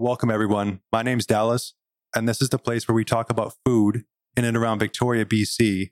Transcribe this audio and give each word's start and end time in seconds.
Welcome, 0.00 0.30
everyone. 0.30 0.80
My 0.90 1.02
name's 1.02 1.26
Dallas, 1.26 1.74
and 2.14 2.26
this 2.26 2.40
is 2.40 2.48
the 2.48 2.58
place 2.58 2.88
where 2.88 2.94
we 2.94 3.04
talk 3.04 3.28
about 3.28 3.52
food 3.66 4.04
in 4.34 4.46
and 4.46 4.56
around 4.56 4.78
Victoria, 4.78 5.26
BC. 5.26 5.90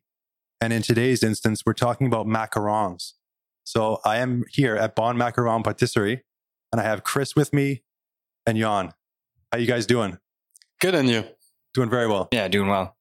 And 0.62 0.72
in 0.72 0.80
today's 0.80 1.22
instance, 1.22 1.64
we're 1.66 1.74
talking 1.74 2.06
about 2.06 2.26
macarons. 2.26 3.12
So 3.64 4.00
I 4.06 4.16
am 4.16 4.44
here 4.50 4.76
at 4.76 4.94
Bon 4.96 5.18
Macaron 5.18 5.62
Patisserie, 5.62 6.24
and 6.72 6.80
I 6.80 6.84
have 6.84 7.04
Chris 7.04 7.36
with 7.36 7.52
me 7.52 7.82
and 8.46 8.56
Jan. 8.56 8.94
How 9.52 9.58
you 9.58 9.66
guys 9.66 9.84
doing? 9.84 10.16
Good 10.80 10.94
and 10.94 11.10
you. 11.10 11.24
Doing 11.74 11.90
very 11.90 12.06
well. 12.06 12.28
Yeah, 12.32 12.48
doing 12.48 12.70
well. 12.70 12.96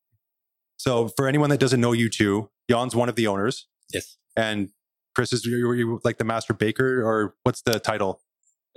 So 0.76 1.08
for 1.08 1.26
anyone 1.30 1.50
that 1.52 1.60
doesn't 1.62 1.80
know 1.80 1.94
you 1.94 2.10
two, 2.10 2.50
Jan's 2.70 2.98
one 2.98 3.08
of 3.08 3.16
the 3.16 3.28
owners, 3.28 3.68
Yes. 3.94 4.18
and 4.36 4.72
Chris 5.16 5.32
is 5.32 5.46
you, 5.46 5.72
you 5.72 6.02
like 6.04 6.18
the 6.18 6.26
master 6.26 6.54
baker, 6.54 7.02
or 7.02 7.34
what's 7.44 7.62
the 7.62 7.80
title? 7.80 8.20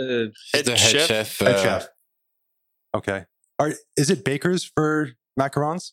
Uh, 0.01 0.31
He's 0.53 0.63
the 0.63 0.77
head 0.77 1.09
chef. 1.09 1.39
Head 1.41 1.49
uh, 1.57 1.63
chef. 1.63 1.89
Okay. 2.95 3.25
Are 3.59 3.73
is 3.97 4.11
it 4.11 4.25
bakers 4.25 4.65
for 4.65 5.11
macarons? 5.39 5.93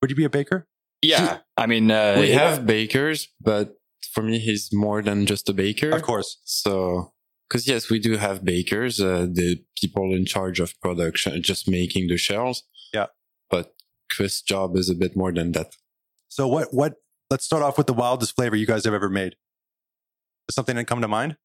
Would 0.00 0.10
you 0.10 0.16
be 0.16 0.24
a 0.24 0.30
baker? 0.30 0.66
yeah, 1.02 1.38
I 1.56 1.66
mean, 1.66 1.90
uh, 1.90 2.16
we 2.18 2.30
it- 2.30 2.38
have 2.38 2.66
bakers, 2.66 3.28
but 3.40 3.74
for 4.12 4.22
me, 4.22 4.38
he's 4.38 4.70
more 4.72 5.02
than 5.02 5.26
just 5.26 5.48
a 5.48 5.52
baker. 5.52 5.90
Of 5.90 6.02
course. 6.02 6.40
So, 6.44 7.12
because 7.48 7.66
yes, 7.66 7.88
we 7.90 7.98
do 7.98 8.16
have 8.16 8.44
bakers, 8.44 9.00
uh, 9.00 9.26
the 9.30 9.62
people 9.80 10.14
in 10.14 10.26
charge 10.26 10.60
of 10.60 10.78
production, 10.80 11.42
just 11.42 11.68
making 11.68 12.08
the 12.08 12.16
shells. 12.16 12.64
Yeah. 12.92 13.06
But 13.48 13.74
Chris' 14.10 14.42
job 14.42 14.76
is 14.76 14.90
a 14.90 14.94
bit 14.94 15.16
more 15.16 15.32
than 15.32 15.52
that. 15.52 15.76
So 16.28 16.46
what 16.46 16.72
what 16.72 16.94
let's 17.30 17.44
start 17.44 17.62
off 17.62 17.78
with 17.78 17.86
the 17.86 17.94
wildest 17.94 18.36
flavor 18.36 18.56
you 18.56 18.66
guys 18.66 18.84
have 18.84 18.94
ever 18.94 19.08
made. 19.08 19.36
Does 20.48 20.54
something 20.54 20.76
that 20.76 20.86
come 20.86 21.00
to 21.00 21.08
mind? 21.08 21.36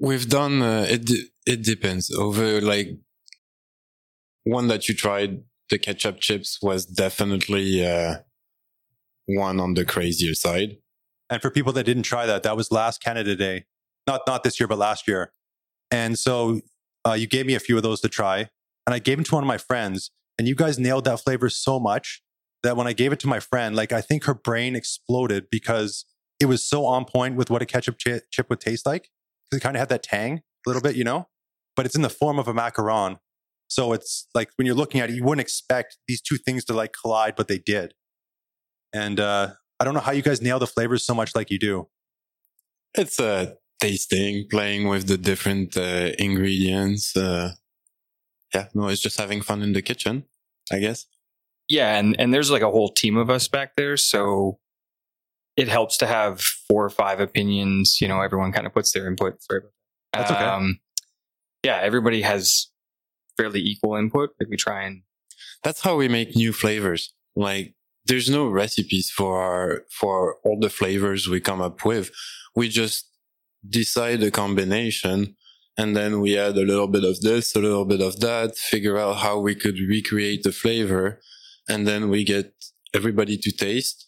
We've 0.00 0.28
done 0.28 0.62
uh, 0.62 0.86
it. 0.88 1.10
It 1.48 1.64
depends. 1.64 2.10
Over 2.10 2.60
like 2.60 2.90
one 4.44 4.68
that 4.68 4.86
you 4.86 4.94
tried, 4.94 5.44
the 5.70 5.78
ketchup 5.78 6.20
chips 6.20 6.58
was 6.60 6.84
definitely 6.84 7.86
uh, 7.86 8.16
one 9.24 9.58
on 9.58 9.72
the 9.72 9.86
crazier 9.86 10.34
side. 10.34 10.76
And 11.30 11.40
for 11.40 11.50
people 11.50 11.72
that 11.72 11.84
didn't 11.84 12.02
try 12.02 12.26
that, 12.26 12.42
that 12.42 12.54
was 12.54 12.70
last 12.70 13.02
Canada 13.02 13.34
Day. 13.34 13.64
Not 14.06 14.26
not 14.26 14.44
this 14.44 14.60
year, 14.60 14.66
but 14.66 14.76
last 14.76 15.08
year. 15.08 15.32
And 15.90 16.18
so 16.18 16.60
uh, 17.06 17.14
you 17.14 17.26
gave 17.26 17.46
me 17.46 17.54
a 17.54 17.60
few 17.60 17.78
of 17.78 17.82
those 17.82 18.02
to 18.02 18.10
try, 18.10 18.50
and 18.86 18.92
I 18.92 18.98
gave 18.98 19.16
them 19.16 19.24
to 19.24 19.34
one 19.34 19.42
of 19.42 19.48
my 19.48 19.56
friends. 19.56 20.10
And 20.38 20.46
you 20.46 20.54
guys 20.54 20.78
nailed 20.78 21.04
that 21.04 21.20
flavor 21.20 21.48
so 21.48 21.80
much 21.80 22.22
that 22.62 22.76
when 22.76 22.86
I 22.86 22.92
gave 22.92 23.10
it 23.10 23.20
to 23.20 23.26
my 23.26 23.40
friend, 23.40 23.74
like 23.74 23.90
I 23.90 24.02
think 24.02 24.24
her 24.24 24.34
brain 24.34 24.76
exploded 24.76 25.46
because 25.50 26.04
it 26.38 26.44
was 26.44 26.62
so 26.62 26.84
on 26.84 27.06
point 27.06 27.36
with 27.36 27.48
what 27.48 27.62
a 27.62 27.66
ketchup 27.66 27.96
chip 27.98 28.50
would 28.50 28.60
taste 28.60 28.84
like. 28.84 29.08
It 29.50 29.62
kind 29.62 29.76
of 29.76 29.80
had 29.80 29.88
that 29.88 30.02
tang 30.02 30.42
a 30.66 30.68
little 30.68 30.82
bit, 30.82 30.94
you 30.94 31.04
know, 31.04 31.26
but 31.78 31.86
it's 31.86 31.94
in 31.94 32.02
the 32.02 32.10
form 32.10 32.40
of 32.40 32.48
a 32.48 32.52
macaron. 32.52 33.18
So 33.68 33.92
it's 33.92 34.26
like 34.34 34.50
when 34.56 34.66
you're 34.66 34.74
looking 34.74 35.00
at 35.00 35.10
it, 35.10 35.14
you 35.14 35.22
wouldn't 35.22 35.40
expect 35.40 35.96
these 36.08 36.20
two 36.20 36.36
things 36.36 36.64
to 36.64 36.72
like 36.72 36.92
collide, 37.00 37.36
but 37.36 37.46
they 37.46 37.58
did. 37.58 37.94
And 38.92 39.20
uh, 39.20 39.50
I 39.78 39.84
don't 39.84 39.94
know 39.94 40.00
how 40.00 40.10
you 40.10 40.22
guys 40.22 40.42
nail 40.42 40.58
the 40.58 40.66
flavors 40.66 41.06
so 41.06 41.14
much 41.14 41.36
like 41.36 41.52
you 41.52 41.58
do. 41.60 41.86
It's 42.94 43.20
uh, 43.20 43.52
tasting, 43.80 44.46
playing 44.50 44.88
with 44.88 45.06
the 45.06 45.16
different 45.16 45.76
uh, 45.76 46.10
ingredients. 46.18 47.16
Uh, 47.16 47.52
yeah, 48.52 48.66
no, 48.74 48.88
it's 48.88 49.00
just 49.00 49.20
having 49.20 49.40
fun 49.40 49.62
in 49.62 49.72
the 49.72 49.82
kitchen, 49.82 50.24
I 50.72 50.80
guess. 50.80 51.06
yeah, 51.68 51.96
and 51.96 52.18
and 52.18 52.34
there's 52.34 52.50
like 52.50 52.62
a 52.62 52.70
whole 52.72 52.88
team 52.88 53.16
of 53.16 53.30
us 53.30 53.46
back 53.46 53.76
there, 53.76 53.96
so 53.96 54.58
it 55.56 55.68
helps 55.68 55.96
to 55.98 56.08
have 56.08 56.40
four 56.40 56.84
or 56.84 56.90
five 56.90 57.20
opinions. 57.20 57.98
You 58.00 58.08
know, 58.08 58.20
everyone 58.20 58.50
kind 58.50 58.66
of 58.66 58.72
puts 58.72 58.90
their 58.90 59.06
input. 59.06 59.40
Sorry 59.44 59.60
about 59.60 59.70
that. 60.12 60.18
That's 60.18 60.30
okay. 60.32 60.44
Um, 60.44 60.80
yeah, 61.62 61.78
everybody 61.82 62.22
has 62.22 62.68
fairly 63.36 63.60
equal 63.60 63.96
input. 63.96 64.30
Like 64.40 64.48
we 64.48 64.56
try 64.56 64.84
and 64.84 65.02
That's 65.62 65.82
how 65.82 65.96
we 65.96 66.08
make 66.08 66.36
new 66.36 66.52
flavors. 66.52 67.12
Like, 67.36 67.74
there's 68.06 68.30
no 68.30 68.48
recipes 68.48 69.10
for 69.10 69.40
our, 69.42 69.84
for 69.90 70.36
all 70.44 70.58
the 70.58 70.70
flavors 70.70 71.28
we 71.28 71.40
come 71.40 71.60
up 71.60 71.84
with. 71.84 72.10
We 72.56 72.68
just 72.68 73.10
decide 73.68 74.22
a 74.22 74.30
combination 74.30 75.36
and 75.76 75.96
then 75.96 76.20
we 76.20 76.36
add 76.36 76.56
a 76.56 76.64
little 76.64 76.88
bit 76.88 77.04
of 77.04 77.20
this, 77.20 77.54
a 77.54 77.60
little 77.60 77.84
bit 77.84 78.00
of 78.00 78.18
that, 78.20 78.56
figure 78.56 78.98
out 78.98 79.18
how 79.18 79.38
we 79.38 79.54
could 79.54 79.78
recreate 79.78 80.42
the 80.42 80.52
flavor. 80.52 81.20
And 81.68 81.86
then 81.86 82.08
we 82.08 82.24
get 82.24 82.52
everybody 82.94 83.36
to 83.36 83.52
taste. 83.52 84.06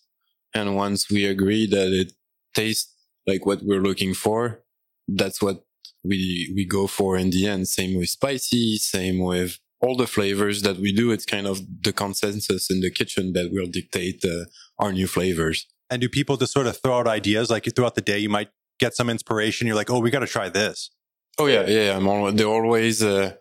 And 0.55 0.75
once 0.75 1.09
we 1.11 1.27
agree 1.27 1.67
that 1.69 1.93
it 1.93 2.13
tastes 2.55 2.93
like 3.27 3.47
what 3.47 3.63
we're 3.63 3.83
looking 3.83 4.15
for, 4.15 4.65
that's 5.07 5.41
what 5.41 5.65
we, 6.05 6.53
we 6.55 6.65
go 6.65 6.87
for 6.87 7.17
in 7.17 7.31
the 7.31 7.47
end. 7.47 7.69
Same 7.69 7.99
with 7.99 8.09
spicy, 8.09 8.77
same 8.77 9.19
with 9.19 9.59
all 9.81 9.97
the 9.97 10.07
flavors 10.07 10.63
that 10.63 10.79
we 10.79 10.93
do. 10.93 11.11
It's 11.11 11.25
kind 11.25 11.47
of 11.47 11.61
the 11.83 11.93
consensus 11.93 12.71
in 12.71 12.81
the 12.81 12.91
kitchen 12.91 13.33
that 13.33 13.51
will 13.53 13.67
dictate 13.67 14.25
uh, 14.25 14.45
our 14.79 14.93
new 14.93 15.07
flavors. 15.07 15.67
And 15.89 16.01
do 16.01 16.09
people 16.09 16.37
just 16.37 16.53
sort 16.53 16.67
of 16.67 16.77
throw 16.81 16.99
out 16.99 17.07
ideas 17.07 17.51
like 17.51 17.69
throughout 17.75 17.95
the 17.95 18.01
day? 18.01 18.19
You 18.19 18.29
might 18.29 18.51
get 18.79 18.95
some 18.95 19.11
inspiration. 19.11 19.67
You're 19.67 19.77
like, 19.77 19.91
oh, 19.91 20.01
we 20.01 20.11
got 20.11 20.21
to 20.21 20.27
try 20.27 20.49
this. 20.49 20.91
Oh 21.39 21.47
yeah, 21.47 21.67
yeah. 21.67 21.97
I'm 21.97 22.09
always, 22.09 22.35
they're 22.35 22.47
always, 22.47 23.03
uh, 23.03 23.35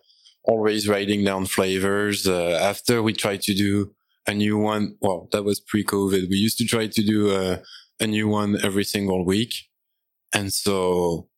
always 0.44 0.88
writing 0.88 1.24
down 1.24 1.46
flavors. 1.46 2.26
Uh, 2.26 2.58
after 2.60 3.02
we 3.02 3.12
try 3.12 3.36
to 3.36 3.54
do 3.54 3.94
a 4.26 4.34
new 4.34 4.58
one, 4.58 4.96
well, 5.00 5.28
that 5.32 5.44
was 5.44 5.60
pre-COVID. 5.60 6.28
We 6.28 6.36
used 6.36 6.58
to 6.58 6.64
try 6.64 6.86
to 6.86 7.02
do 7.02 7.32
a, 7.34 7.62
a 8.00 8.06
new 8.06 8.28
one 8.28 8.58
every 8.62 8.84
single 8.84 9.24
week. 9.24 9.54
And 10.34 10.52
so 10.52 11.29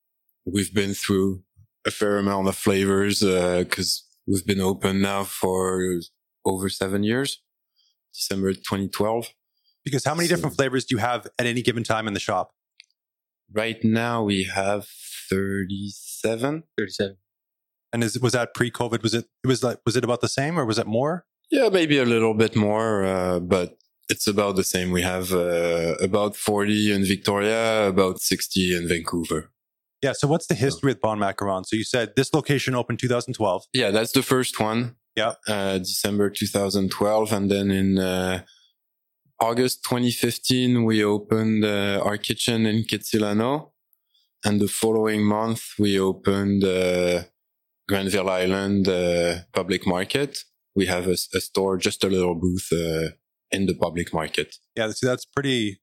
we've 0.45 0.73
been 0.75 0.95
through 0.95 1.43
a 1.87 1.91
fair 1.91 2.19
amount 2.19 2.49
of 2.49 2.57
flavors, 2.57 3.23
uh, 3.23 3.65
cause 3.71 4.05
we've 4.27 4.47
been 4.47 4.61
open 4.61 5.01
now 5.01 5.25
for 5.25 6.01
over 6.45 6.69
seven 6.69 7.03
years, 7.03 7.43
December 8.15 8.53
2012. 8.53 9.29
Because 9.85 10.05
how 10.05 10.15
many 10.15 10.29
So- 10.29 10.37
different 10.37 10.57
flavors 10.57 10.85
do 10.85 10.95
you 10.95 11.01
have 11.01 11.27
at 11.39 11.47
any 11.47 11.63
given 11.63 11.83
time 11.85 12.07
in 12.07 12.15
the 12.15 12.21
shop? 12.21 12.53
Right 13.53 13.83
now 13.85 14.23
we 14.23 14.45
have 14.45 14.87
37. 15.31 16.63
37. 16.79 17.17
And 17.93 18.03
is 18.05 18.19
was 18.21 18.33
that 18.33 18.55
pre-COVID? 18.55 19.03
Was 19.03 19.13
it 19.15 19.27
it 19.45 19.47
was 19.49 19.63
like 19.63 19.79
was 19.85 19.97
it 19.97 20.05
about 20.05 20.21
the 20.23 20.29
same 20.29 20.59
or 20.59 20.65
was 20.65 20.79
it 20.79 20.87
more? 20.87 21.27
Yeah, 21.51 21.69
maybe 21.69 21.99
a 21.99 22.05
little 22.07 22.33
bit 22.33 22.57
more, 22.57 23.05
uh, 23.05 23.39
but 23.41 23.77
it's 24.09 24.27
about 24.27 24.57
the 24.57 24.65
same. 24.65 24.91
We 24.91 25.03
have 25.03 25.33
uh, 25.35 25.97
about 26.01 26.35
40 26.35 26.91
in 26.93 27.05
Victoria, 27.05 27.87
about 27.89 28.21
60 28.21 28.75
in 28.77 28.89
Vancouver. 28.89 29.51
Yeah. 30.03 30.13
So 30.13 30.27
what's 30.27 30.47
the 30.47 30.55
history 30.55 30.91
with 30.91 31.01
Bon 31.01 31.19
Macaron? 31.19 31.65
So 31.65 31.77
you 31.77 31.85
said 31.85 32.15
this 32.17 32.35
location 32.35 32.75
opened 32.75 32.99
2012. 32.99 33.65
Yeah, 33.73 33.91
that's 33.91 34.13
the 34.13 34.23
first 34.23 34.59
one. 34.59 34.97
Yeah. 35.17 35.35
Uh, 35.47 35.79
December 35.79 36.29
2012. 36.31 37.33
And 37.33 37.51
then 37.51 37.71
in 37.71 37.99
uh, 37.99 38.43
August 39.41 39.85
2015, 39.85 40.85
we 40.85 41.05
opened 41.05 41.65
uh, 41.65 42.01
our 42.05 42.17
kitchen 42.17 42.67
in 42.67 42.85
Kitsilano. 42.85 43.71
And 44.45 44.61
the 44.61 44.69
following 44.69 45.25
month, 45.25 45.75
we 45.79 46.01
opened 46.01 46.65
uh, 46.65 47.23
Granville 47.89 48.29
Island 48.29 48.89
uh, 48.89 49.41
Public 49.53 49.87
Market. 49.87 50.39
We 50.75 50.87
have 50.87 51.07
a, 51.07 51.17
a 51.35 51.41
store, 51.41 51.77
just 51.77 52.03
a 52.03 52.09
little 52.09 52.35
booth 52.35 52.69
uh, 52.73 53.11
in 53.53 53.67
the 53.67 53.75
public 53.75 54.13
market. 54.13 54.57
Yeah. 54.75 54.91
See, 54.91 55.07
that's 55.07 55.27
pretty 55.27 55.82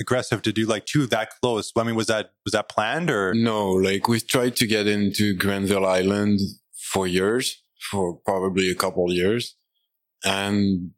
aggressive 0.00 0.42
to 0.42 0.52
do 0.52 0.66
like 0.66 0.86
two 0.86 1.06
that 1.06 1.30
close. 1.40 1.72
I 1.76 1.84
mean, 1.84 1.94
was 1.94 2.06
that 2.08 2.32
was 2.44 2.52
that 2.52 2.68
planned 2.68 3.10
or? 3.10 3.34
No, 3.34 3.70
like 3.70 4.08
we've 4.08 4.26
tried 4.26 4.56
to 4.56 4.66
get 4.66 4.86
into 4.86 5.34
Granville 5.34 5.86
Island 5.86 6.40
for 6.92 7.06
years, 7.06 7.62
for 7.90 8.16
probably 8.24 8.70
a 8.70 8.74
couple 8.74 9.12
years. 9.12 9.56
And 10.24 10.90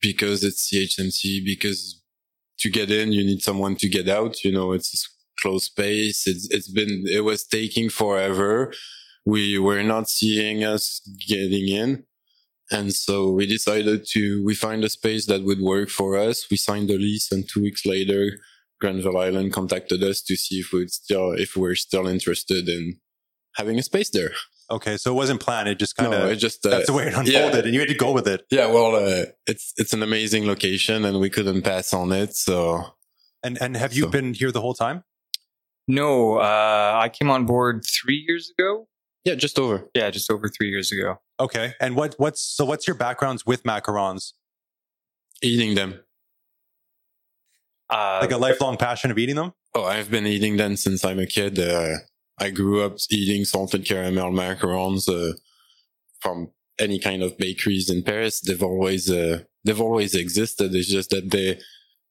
because 0.00 0.44
it's 0.44 0.72
CHMC, 0.72 1.44
because 1.44 2.02
to 2.60 2.70
get 2.70 2.90
in, 2.90 3.12
you 3.12 3.24
need 3.24 3.42
someone 3.42 3.76
to 3.76 3.88
get 3.88 4.08
out. 4.08 4.44
You 4.44 4.52
know, 4.52 4.72
it's 4.72 4.92
a 4.92 5.42
closed 5.42 5.64
space. 5.64 6.26
It's, 6.26 6.48
it's 6.50 6.70
been, 6.70 7.04
it 7.06 7.20
was 7.20 7.46
taking 7.46 7.88
forever. 7.88 8.72
We 9.24 9.58
were 9.58 9.82
not 9.82 10.08
seeing 10.08 10.64
us 10.64 11.00
getting 11.26 11.68
in. 11.68 12.04
And 12.72 12.94
so 12.94 13.30
we 13.32 13.46
decided 13.46 14.06
to, 14.12 14.44
we 14.44 14.54
find 14.54 14.84
a 14.84 14.88
space 14.88 15.26
that 15.26 15.42
would 15.44 15.60
work 15.60 15.88
for 15.88 16.16
us. 16.16 16.46
We 16.50 16.56
signed 16.56 16.88
the 16.88 16.96
lease 16.98 17.32
and 17.32 17.48
two 17.48 17.60
weeks 17.62 17.84
later, 17.84 18.38
Granville 18.80 19.18
Island 19.18 19.52
contacted 19.52 20.02
us 20.02 20.22
to 20.22 20.36
see 20.36 20.60
if 20.60 20.72
we'd 20.72 20.90
still, 20.90 21.32
if 21.32 21.56
we're 21.56 21.74
still 21.74 22.06
interested 22.06 22.68
in 22.68 22.98
having 23.56 23.78
a 23.78 23.82
space 23.82 24.10
there. 24.10 24.32
Okay. 24.70 24.96
So 24.96 25.10
it 25.10 25.14
wasn't 25.14 25.40
planned. 25.40 25.68
It 25.68 25.78
just 25.80 25.96
kind 25.96 26.14
of 26.14 26.20
no, 26.20 26.28
it 26.30 26.36
just, 26.36 26.64
uh, 26.64 26.70
that's 26.70 26.86
the 26.86 26.92
way 26.92 27.08
it 27.08 27.14
unfolded, 27.14 27.32
yeah. 27.32 27.58
and 27.64 27.74
you 27.74 27.80
had 27.80 27.88
to 27.88 27.94
go 27.96 28.12
with 28.12 28.28
it. 28.28 28.44
yeah, 28.50 28.66
well, 28.66 28.94
uh, 28.94 29.24
it's, 29.46 29.72
it's 29.76 29.92
an 29.92 30.02
amazing 30.02 30.46
location 30.46 31.04
and 31.04 31.18
we 31.20 31.28
couldn't 31.28 31.62
pass 31.62 31.92
on 31.92 32.12
it. 32.12 32.36
So 32.36 32.84
And 33.42 33.60
and 33.60 33.76
have 33.76 33.92
you 33.94 34.04
So- 34.04 34.10
been 34.10 34.32
here 34.34 34.52
the 34.52 34.60
whole 34.60 34.74
time? 34.74 35.02
No, 35.88 36.36
uh, 36.36 37.00
I 37.02 37.08
came 37.08 37.30
on 37.30 37.46
board 37.46 37.82
three 37.84 38.24
years 38.28 38.52
ago. 38.56 38.86
Yeah, 39.24 39.34
just 39.34 39.58
over. 39.58 39.88
Yeah, 39.94 40.10
just 40.10 40.30
over 40.30 40.48
three 40.48 40.70
years 40.70 40.92
ago. 40.92 41.20
Okay. 41.38 41.74
And 41.80 41.96
what 41.96 42.14
what's 42.18 42.42
so 42.42 42.64
what's 42.64 42.86
your 42.86 42.96
backgrounds 42.96 43.44
with 43.46 43.62
macarons? 43.62 44.32
Eating 45.42 45.74
them. 45.74 46.00
Uh, 47.88 48.18
Like 48.20 48.32
a 48.32 48.36
lifelong 48.36 48.76
passion 48.76 49.10
of 49.10 49.18
eating 49.18 49.36
them? 49.36 49.52
Oh, 49.74 49.84
I've 49.84 50.10
been 50.10 50.26
eating 50.26 50.56
them 50.56 50.76
since 50.76 51.04
I'm 51.04 51.18
a 51.18 51.26
kid. 51.26 51.58
Uh, 51.58 51.96
I 52.38 52.50
grew 52.50 52.82
up 52.82 52.96
eating 53.10 53.44
salted 53.44 53.84
caramel 53.84 54.30
macarons. 54.30 55.08
Uh, 55.08 55.34
from 56.20 56.50
any 56.78 56.98
kind 56.98 57.22
of 57.22 57.36
bakeries 57.38 57.90
in 57.90 58.02
Paris. 58.02 58.40
They've 58.40 58.62
always 58.62 59.10
uh, 59.10 59.40
they've 59.64 59.80
always 59.80 60.14
existed. 60.14 60.74
It's 60.74 60.88
just 60.88 61.10
that 61.10 61.30
they 61.30 61.60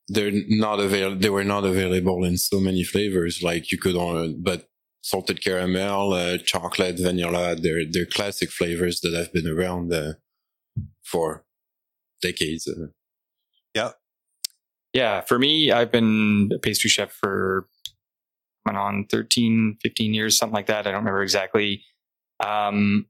they're 0.07 0.31
not 0.47 0.79
avail 0.79 1.15
they 1.15 1.29
were 1.29 1.43
not 1.43 1.65
available 1.65 2.23
in 2.23 2.37
so 2.37 2.59
many 2.59 2.83
flavors. 2.83 3.41
Like 3.41 3.71
you 3.71 3.77
could 3.77 3.95
on 3.95 4.41
but 4.41 4.68
salted 5.01 5.43
caramel, 5.43 6.13
uh, 6.13 6.37
chocolate, 6.37 6.99
vanilla. 6.99 7.55
They're 7.55 7.83
they're 7.89 8.05
classic 8.05 8.51
flavors 8.51 9.01
that 9.01 9.13
have 9.13 9.33
been 9.33 9.47
around 9.47 9.93
uh, 9.93 10.13
for 11.03 11.45
decades. 12.21 12.67
Uh. 12.67 12.87
Yeah. 13.73 13.91
Yeah. 14.93 15.21
For 15.21 15.37
me, 15.37 15.71
I've 15.71 15.91
been 15.91 16.51
a 16.53 16.59
pastry 16.59 16.89
chef 16.89 17.11
for 17.11 17.67
went 18.65 18.77
on 18.77 19.05
13, 19.09 19.77
15 19.81 20.13
years, 20.13 20.37
something 20.37 20.53
like 20.53 20.67
that. 20.67 20.85
I 20.85 20.91
don't 20.91 20.99
remember 20.99 21.23
exactly. 21.23 21.83
Um, 22.39 23.07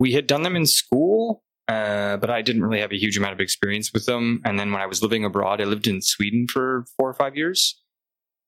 we 0.00 0.12
had 0.12 0.26
done 0.26 0.42
them 0.42 0.56
in 0.56 0.66
school, 0.66 1.42
uh, 1.68 2.16
but 2.16 2.30
I 2.30 2.42
didn't 2.42 2.62
really 2.62 2.80
have 2.80 2.92
a 2.92 2.98
huge 2.98 3.16
amount 3.16 3.32
of 3.32 3.40
experience 3.40 3.92
with 3.92 4.06
them. 4.06 4.40
And 4.44 4.58
then 4.58 4.72
when 4.72 4.82
I 4.82 4.86
was 4.86 5.02
living 5.02 5.24
abroad, 5.24 5.60
I 5.60 5.64
lived 5.64 5.86
in 5.86 6.02
Sweden 6.02 6.46
for 6.48 6.84
four 6.96 7.08
or 7.08 7.14
five 7.14 7.36
years. 7.36 7.80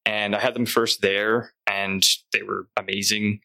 And 0.05 0.35
I 0.35 0.41
had 0.41 0.55
them 0.55 0.67
first 0.67 1.03
there, 1.03 1.53
and 1.79 2.03
they 2.33 2.43
were 2.43 2.69
amazing 2.77 3.41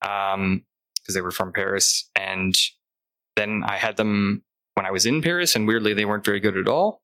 because 0.00 0.34
um, 0.34 0.64
they 1.12 1.20
were 1.20 1.30
from 1.30 1.52
Paris. 1.52 2.08
And 2.16 2.54
then 3.36 3.62
I 3.66 3.76
had 3.76 3.96
them 3.96 4.42
when 4.74 4.86
I 4.86 4.90
was 4.90 5.06
in 5.06 5.22
Paris, 5.22 5.54
and 5.56 5.66
weirdly, 5.66 5.94
they 5.94 6.04
weren't 6.04 6.24
very 6.24 6.40
good 6.40 6.56
at 6.56 6.68
all. 6.68 7.02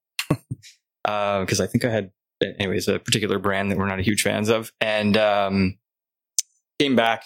Because 1.05 1.61
uh, 1.61 1.65
I 1.65 1.67
think 1.67 1.85
I 1.85 1.91
had, 1.91 2.11
anyways, 2.43 2.89
a 2.89 2.99
particular 2.99 3.39
brand 3.39 3.71
that 3.71 3.79
we're 3.79 3.87
not 3.87 3.99
a 3.99 4.03
huge 4.03 4.23
fans 4.23 4.49
of. 4.49 4.73
And 4.81 5.17
um, 5.17 5.79
came 6.79 6.97
back, 6.97 7.25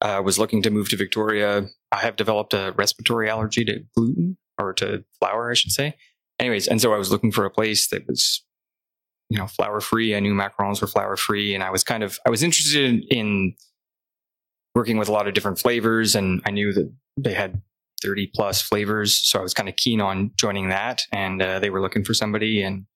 uh, 0.00 0.22
was 0.24 0.38
looking 0.38 0.62
to 0.62 0.70
move 0.70 0.88
to 0.90 0.96
Victoria. 0.96 1.66
I 1.92 1.96
have 1.98 2.16
developed 2.16 2.54
a 2.54 2.72
respiratory 2.76 3.28
allergy 3.28 3.64
to 3.64 3.80
gluten 3.96 4.38
or 4.58 4.72
to 4.74 5.04
flour, 5.18 5.50
I 5.50 5.54
should 5.54 5.72
say. 5.72 5.96
Anyways, 6.38 6.68
and 6.68 6.80
so 6.80 6.94
I 6.94 6.98
was 6.98 7.10
looking 7.10 7.32
for 7.32 7.44
a 7.44 7.50
place 7.50 7.88
that 7.88 8.06
was, 8.06 8.44
you 9.30 9.38
know, 9.38 9.46
flour 9.46 9.80
free. 9.80 10.14
I 10.14 10.20
knew 10.20 10.34
macarons 10.34 10.82
were 10.82 10.86
flour 10.86 11.16
free, 11.16 11.54
and 11.54 11.64
I 11.64 11.70
was 11.70 11.82
kind 11.82 12.02
of 12.02 12.18
I 12.26 12.30
was 12.30 12.42
interested 12.42 12.84
in, 12.84 13.02
in 13.10 13.54
working 14.74 14.98
with 14.98 15.08
a 15.08 15.12
lot 15.12 15.26
of 15.26 15.34
different 15.34 15.58
flavors, 15.58 16.14
and 16.14 16.42
I 16.44 16.50
knew 16.50 16.72
that 16.72 16.92
they 17.16 17.32
had 17.32 17.62
30 18.02 18.30
plus 18.34 18.62
flavors. 18.62 19.16
So 19.16 19.38
I 19.38 19.42
was 19.42 19.54
kind 19.54 19.68
of 19.68 19.76
keen 19.76 20.00
on 20.00 20.32
joining 20.36 20.68
that. 20.68 21.02
And 21.12 21.40
uh, 21.40 21.58
they 21.58 21.70
were 21.70 21.80
looking 21.80 22.04
for 22.04 22.14
somebody. 22.14 22.62
And 22.62 22.86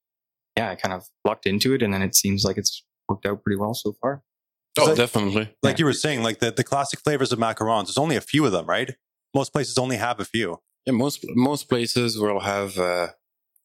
yeah, 0.57 0.71
I 0.71 0.75
kind 0.75 0.95
of 0.95 1.07
lucked 1.25 1.47
into 1.47 1.75
it. 1.75 1.83
And 1.83 1.93
then 1.93 2.03
it 2.03 2.15
seems 2.15 2.45
like 2.45 2.57
it's 2.57 2.85
worked 3.09 3.27
out 3.27 3.43
pretty 3.43 3.59
well 3.59 3.75
so 3.75 3.95
far. 4.01 4.23
Oh, 4.79 4.87
like, 4.87 4.97
definitely. 4.97 5.55
Like 5.63 5.75
yeah. 5.75 5.83
you 5.83 5.85
were 5.85 5.93
saying, 5.93 6.23
like 6.23 6.41
the, 6.41 6.51
the 6.51 6.65
classic 6.65 7.01
flavors 7.01 7.33
of 7.33 7.39
macarons, 7.39 7.87
there's 7.87 7.99
only 7.99 8.17
a 8.17 8.21
few 8.21 8.45
of 8.45 8.53
them, 8.53 8.67
right? 8.67 8.95
Most 9.35 9.53
places 9.53 9.79
only 9.79 9.97
have 9.97 10.21
a 10.21 10.25
few. 10.25 10.61
Yeah, 10.87 10.93
most 10.93 11.25
most 11.31 11.69
places 11.69 12.19
will 12.19 12.41
have, 12.41 12.79
uh, 12.79 13.09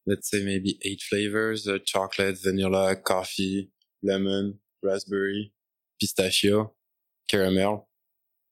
let's 0.09 0.29
say, 0.29 0.43
maybe 0.43 0.79
eight 0.83 1.01
flavors: 1.01 1.67
uh, 1.67 1.77
chocolate, 1.85 2.37
vanilla, 2.43 2.95
coffee, 2.95 3.71
lemon, 4.03 4.59
raspberry, 4.83 5.53
pistachio, 5.99 6.73
caramel. 7.29 7.87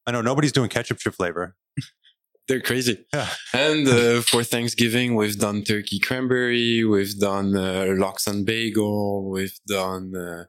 I 0.06 0.12
know 0.12 0.22
nobody's 0.22 0.54
doing 0.54 0.70
ketchup 0.70 1.00
chip 1.00 1.16
flavor 1.16 1.58
they're 2.48 2.62
crazy. 2.62 3.06
Yeah. 3.14 3.30
And 3.54 3.88
uh, 3.88 4.22
for 4.32 4.44
Thanksgiving, 4.44 5.16
we've 5.16 5.38
done 5.38 5.64
turkey 5.64 6.00
cranberry, 6.00 6.84
we've 6.84 7.18
done 7.20 7.56
uh, 7.56 7.88
lox 7.98 8.28
and 8.28 8.46
bagel, 8.46 9.30
we've 9.30 9.60
done 9.68 10.14
uh, 10.16 10.46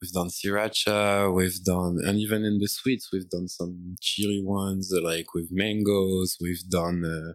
we've 0.00 0.12
done 0.12 0.28
sriracha, 0.28 1.34
we've 1.34 1.62
done, 1.64 1.98
and 2.04 2.18
even 2.18 2.44
in 2.44 2.58
the 2.58 2.68
sweets, 2.68 3.08
we've 3.12 3.28
done 3.28 3.48
some 3.48 3.96
chili 4.00 4.42
ones 4.44 4.92
like 5.02 5.34
with 5.34 5.48
mangoes. 5.50 6.36
We've 6.40 6.68
done 6.68 7.04
uh, 7.04 7.32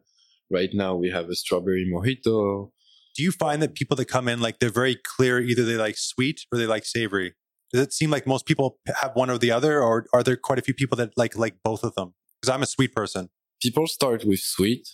right 0.49 0.69
now 0.73 0.95
we 0.95 1.09
have 1.09 1.29
a 1.29 1.35
strawberry 1.35 1.85
mojito. 1.91 2.71
Do 3.15 3.23
you 3.23 3.31
find 3.31 3.61
that 3.61 3.75
people 3.75 3.95
that 3.97 4.05
come 4.05 4.27
in 4.27 4.41
like 4.41 4.59
they're 4.59 4.69
very 4.69 4.95
clear, 4.95 5.39
either 5.39 5.63
they 5.63 5.77
like 5.77 5.97
sweet 5.97 6.41
or 6.51 6.57
they 6.57 6.67
like 6.67 6.85
savory? 6.85 7.33
Does 7.71 7.81
it 7.81 7.93
seem 7.93 8.09
like 8.09 8.27
most 8.27 8.45
people 8.45 8.77
have 9.01 9.11
one 9.15 9.29
or 9.29 9.37
the 9.37 9.51
other, 9.51 9.81
or 9.81 10.05
are 10.13 10.23
there 10.23 10.37
quite 10.37 10.59
a 10.59 10.61
few 10.61 10.73
people 10.73 10.97
that 10.97 11.11
like 11.17 11.37
like 11.37 11.55
both 11.63 11.83
of 11.83 11.95
them? 11.95 12.13
Because 12.39 12.53
I'm 12.53 12.61
a 12.63 12.67
sweet 12.67 12.93
person 12.93 13.29
people 13.61 13.87
start 13.87 14.23
with 14.25 14.39
sweet 14.39 14.87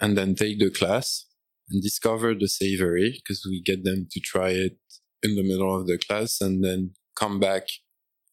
and 0.00 0.16
then 0.16 0.34
take 0.34 0.58
the 0.58 0.70
class 0.70 1.26
and 1.68 1.82
discover 1.82 2.34
the 2.34 2.48
savory 2.48 3.12
because 3.16 3.46
we 3.48 3.62
get 3.62 3.84
them 3.84 4.08
to 4.10 4.20
try 4.20 4.50
it 4.50 4.76
in 5.22 5.36
the 5.36 5.42
middle 5.42 5.74
of 5.74 5.86
the 5.86 5.98
class 5.98 6.40
and 6.40 6.64
then 6.64 6.90
come 7.14 7.38
back 7.40 7.64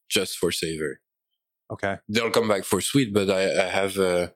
just 0.10 0.38
for 0.38 0.52
savory. 0.52 0.98
Okay. 1.72 1.98
They'll 2.10 2.32
come 2.32 2.48
back 2.48 2.64
for 2.64 2.82
sweet, 2.82 3.14
but 3.14 3.30
I, 3.30 3.66
I 3.66 3.70
have 3.70 3.98
a, 3.98 4.34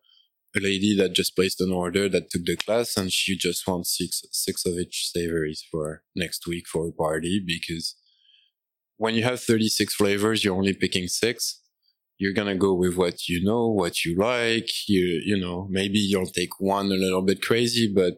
lady 0.59 0.95
that 0.97 1.13
just 1.13 1.35
placed 1.35 1.61
an 1.61 1.71
order 1.71 2.09
that 2.09 2.29
took 2.29 2.45
the 2.45 2.55
class 2.55 2.97
and 2.97 3.11
she 3.11 3.37
just 3.37 3.67
wants 3.67 3.97
six, 3.97 4.23
six 4.31 4.65
of 4.65 4.73
each 4.73 5.09
savories 5.11 5.63
for 5.69 6.03
next 6.15 6.47
week 6.47 6.67
for 6.67 6.87
a 6.87 6.91
party 6.91 7.43
because 7.45 7.95
when 8.97 9.13
you 9.13 9.23
have 9.23 9.39
36 9.39 9.93
flavors, 9.93 10.43
you're 10.43 10.55
only 10.55 10.73
picking 10.73 11.07
six 11.07 11.61
you're 12.17 12.33
to 12.33 12.55
go 12.55 12.73
with 12.73 12.97
what 12.97 13.27
you 13.27 13.43
know, 13.43 13.67
what 13.67 14.03
you 14.03 14.17
like. 14.17 14.69
You, 14.87 15.21
you 15.23 15.39
know, 15.39 15.67
maybe 15.69 15.99
you'll 15.99 16.25
take 16.25 16.59
one 16.59 16.87
a 16.87 16.95
little 16.95 17.21
bit 17.21 17.41
crazy, 17.41 17.91
but 17.93 18.15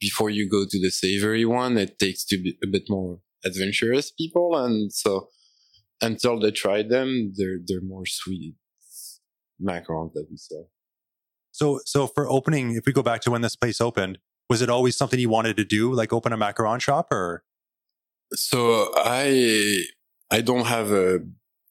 before 0.00 0.30
you 0.30 0.48
go 0.48 0.64
to 0.68 0.80
the 0.80 0.90
savory 0.90 1.44
one, 1.44 1.76
it 1.78 1.98
takes 1.98 2.24
to 2.26 2.38
be 2.38 2.56
a 2.62 2.66
bit 2.66 2.84
more 2.88 3.20
adventurous 3.44 4.10
people. 4.10 4.56
And 4.56 4.92
so 4.92 5.28
until 6.00 6.40
they 6.40 6.50
try 6.50 6.82
them, 6.82 7.32
they're, 7.36 7.58
they're 7.64 7.82
more 7.82 8.06
sweet 8.06 8.54
macarons 9.62 10.12
that 10.14 10.26
we 10.30 10.36
sell. 10.36 10.68
So, 11.56 11.80
so 11.86 12.06
for 12.06 12.28
opening, 12.28 12.74
if 12.74 12.84
we 12.84 12.92
go 12.92 13.02
back 13.02 13.22
to 13.22 13.30
when 13.30 13.40
this 13.40 13.56
place 13.56 13.80
opened, 13.80 14.18
was 14.50 14.60
it 14.60 14.68
always 14.68 14.94
something 14.94 15.18
you 15.18 15.30
wanted 15.30 15.56
to 15.56 15.64
do, 15.64 15.90
like 15.90 16.12
open 16.12 16.34
a 16.34 16.36
macaron 16.36 16.82
shop 16.82 17.10
or? 17.10 17.44
So 18.34 18.92
I, 18.94 19.84
I 20.30 20.42
don't 20.42 20.66
have 20.66 20.92
a 20.92 21.20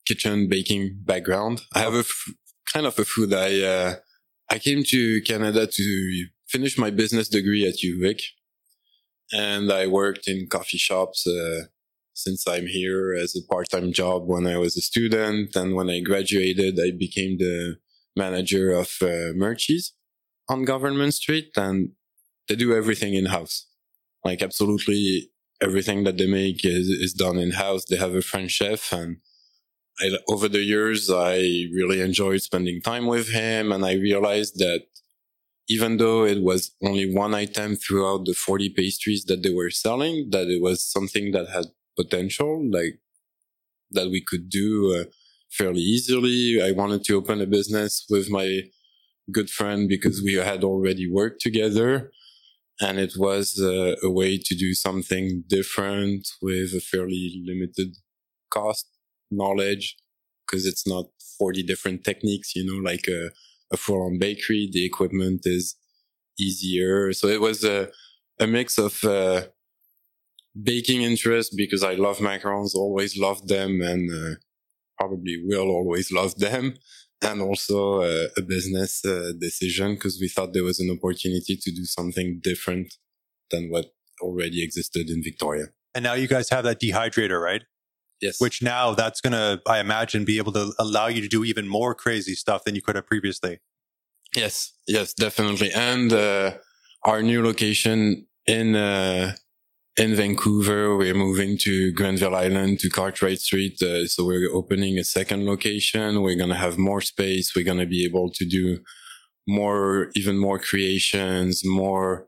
kitchen 0.08 0.50
baking 0.50 1.02
background. 1.04 1.62
I 1.76 1.82
have 1.82 1.94
a 1.94 2.00
f- 2.00 2.34
kind 2.74 2.88
of 2.88 2.98
a 2.98 3.06
food. 3.06 3.32
I 3.32 3.62
uh, 3.62 3.96
I 4.50 4.58
came 4.58 4.84
to 4.86 5.22
Canada 5.22 5.68
to 5.68 6.26
finish 6.48 6.80
my 6.80 6.90
business 6.90 7.30
degree 7.30 7.68
at 7.68 7.84
UVic, 7.86 8.22
and 9.32 9.72
I 9.72 9.86
worked 9.86 10.28
in 10.28 10.48
coffee 10.50 10.80
shops 10.80 11.28
uh, 11.28 11.66
since 12.14 12.48
I'm 12.48 12.66
here 12.66 13.14
as 13.14 13.36
a 13.36 13.46
part-time 13.54 13.94
job 13.94 14.24
when 14.26 14.48
I 14.48 14.58
was 14.58 14.76
a 14.78 14.82
student, 14.82 15.56
and 15.56 15.76
when 15.76 15.92
I 15.92 16.00
graduated, 16.00 16.80
I 16.80 16.90
became 16.98 17.38
the 17.38 17.76
manager 18.16 18.72
of 18.72 18.90
uh, 19.02 19.34
Murchie's 19.36 19.94
on 20.48 20.64
Government 20.64 21.14
Street, 21.14 21.52
and 21.56 21.92
they 22.48 22.56
do 22.56 22.76
everything 22.76 23.14
in 23.14 23.26
house, 23.26 23.68
like 24.24 24.42
absolutely 24.42 25.32
everything 25.62 26.04
that 26.04 26.18
they 26.18 26.28
make 26.28 26.66
is, 26.66 26.88
is 26.88 27.14
done 27.14 27.38
in 27.38 27.52
house. 27.52 27.86
They 27.86 27.98
have 27.98 28.14
a 28.14 28.22
French 28.22 28.52
chef 28.52 28.92
and 28.92 29.18
I, 30.00 30.18
over 30.28 30.48
the 30.48 30.62
years, 30.62 31.10
I 31.10 31.38
really 31.74 32.02
enjoyed 32.02 32.42
spending 32.42 32.82
time 32.82 33.08
with 33.08 33.30
him. 33.30 33.72
And 33.72 33.86
I 33.86 33.94
realized 33.94 34.58
that 34.60 34.86
even 35.68 35.98
though 35.98 36.26
it 36.26 36.44
was 36.44 36.76
only 36.84 37.12
one 37.14 37.34
item 37.34 37.76
throughout 37.76 38.26
the 38.26 38.34
40 38.34 38.70
pastries 38.70 39.24
that 39.26 39.42
they 39.42 39.54
were 39.54 39.72
selling, 39.72 40.30
that 40.32 40.48
it 40.48 40.62
was 40.62 40.86
something 40.86 41.32
that 41.32 41.50
had 41.50 41.66
potential, 41.96 42.64
like 42.70 43.00
that 43.92 44.10
we 44.10 44.22
could 44.22 44.50
do 44.50 44.96
uh, 45.00 45.04
fairly 45.58 45.82
easily. 45.82 46.62
I 46.64 46.72
wanted 46.72 47.04
to 47.06 47.16
open 47.16 47.42
a 47.42 47.46
business 47.46 48.06
with 48.10 48.30
my 48.30 48.62
good 49.32 49.50
friend 49.50 49.88
because 49.88 50.22
we 50.22 50.34
had 50.34 50.64
already 50.64 51.10
worked 51.10 51.42
together. 51.42 52.12
And 52.82 53.00
it 53.00 53.14
was 53.18 53.60
uh, 53.62 53.96
a 54.04 54.12
way 54.12 54.38
to 54.38 54.56
do 54.56 54.74
something 54.74 55.44
different 55.48 56.28
with 56.42 56.74
a 56.74 56.82
fairly 56.82 57.42
limited 57.46 57.96
cost 58.50 58.86
knowledge 59.32 59.96
because 60.46 60.66
it's 60.66 60.86
not 60.86 61.06
40 61.40 61.64
different 61.64 62.04
techniques, 62.04 62.56
you 62.56 62.66
know, 62.66 62.82
like 62.82 63.08
a, 63.08 63.32
a 63.72 63.78
full 63.78 64.06
on 64.06 64.20
bakery. 64.20 64.70
The 64.72 64.86
equipment 64.86 65.42
is 65.46 65.76
easier. 66.38 67.14
So 67.14 67.28
it 67.28 67.40
was 67.40 67.64
a, 67.64 67.90
a 68.40 68.46
mix 68.46 68.78
of, 68.78 69.04
uh, 69.04 69.44
baking 70.62 71.02
interest 71.02 71.54
because 71.56 71.84
I 71.84 71.96
love 71.96 72.20
macarons, 72.20 72.76
always 72.76 73.18
loved 73.18 73.48
them 73.48 73.82
and, 73.82 74.10
uh, 74.12 74.36
probably 75.06 75.42
will 75.44 75.70
always 75.70 76.12
love 76.12 76.36
them. 76.36 76.76
And 77.22 77.42
also 77.42 78.02
uh, 78.02 78.28
a 78.38 78.42
business 78.42 79.04
uh, 79.06 79.32
decision 79.40 79.96
because 79.96 80.18
we 80.20 80.28
thought 80.28 80.54
there 80.54 80.64
was 80.64 80.80
an 80.80 80.90
opportunity 80.96 81.56
to 81.56 81.72
do 81.72 81.86
something 81.86 82.40
different 82.44 82.94
than 83.52 83.70
what 83.70 83.86
already 84.22 84.64
existed 84.64 85.10
in 85.10 85.24
Victoria. 85.24 85.68
And 85.96 86.04
now 86.04 86.14
you 86.14 86.28
guys 86.28 86.50
have 86.50 86.66
that 86.66 86.80
dehydrator, 86.80 87.42
right? 87.42 87.64
Yes. 88.22 88.40
Which 88.40 88.62
now 88.62 88.94
that's 88.94 89.22
going 89.22 89.34
to, 89.34 89.62
I 89.66 89.80
imagine, 89.80 90.26
be 90.26 90.38
able 90.38 90.52
to 90.54 90.74
allow 90.78 91.08
you 91.08 91.22
to 91.22 91.28
do 91.28 91.44
even 91.44 91.68
more 91.68 91.96
crazy 91.96 92.36
stuff 92.36 92.64
than 92.66 92.76
you 92.76 92.82
could 92.82 92.96
have 92.96 93.08
previously. 93.08 93.60
Yes. 94.36 94.74
Yes, 94.88 95.14
definitely. 95.14 95.72
And, 95.72 96.12
uh, 96.12 96.58
our 97.04 97.22
new 97.22 97.44
location 97.44 98.28
in, 98.46 98.76
uh, 98.76 99.36
in 99.98 100.14
Vancouver, 100.16 100.96
we're 100.98 101.14
moving 101.14 101.58
to 101.60 101.92
Granville 101.94 102.36
Island 102.36 102.80
to 102.80 102.90
Cartwright 102.90 103.40
Street. 103.40 103.82
Uh, 103.82 104.08
so 104.08 104.26
we're 104.26 104.52
opening 104.52 104.98
a 104.98 105.04
second 105.04 105.46
location. 105.46 106.22
We're 106.22 106.36
going 106.36 106.50
to 106.50 106.56
have 106.56 106.78
more 106.78 107.02
space. 107.02 107.56
We're 107.56 107.64
going 107.66 107.78
to 107.80 107.86
be 107.86 108.04
able 108.04 108.30
to 108.32 108.46
do 108.46 108.80
more, 109.48 110.10
even 110.16 110.38
more 110.38 110.60
creations, 110.60 111.62
more, 111.66 112.28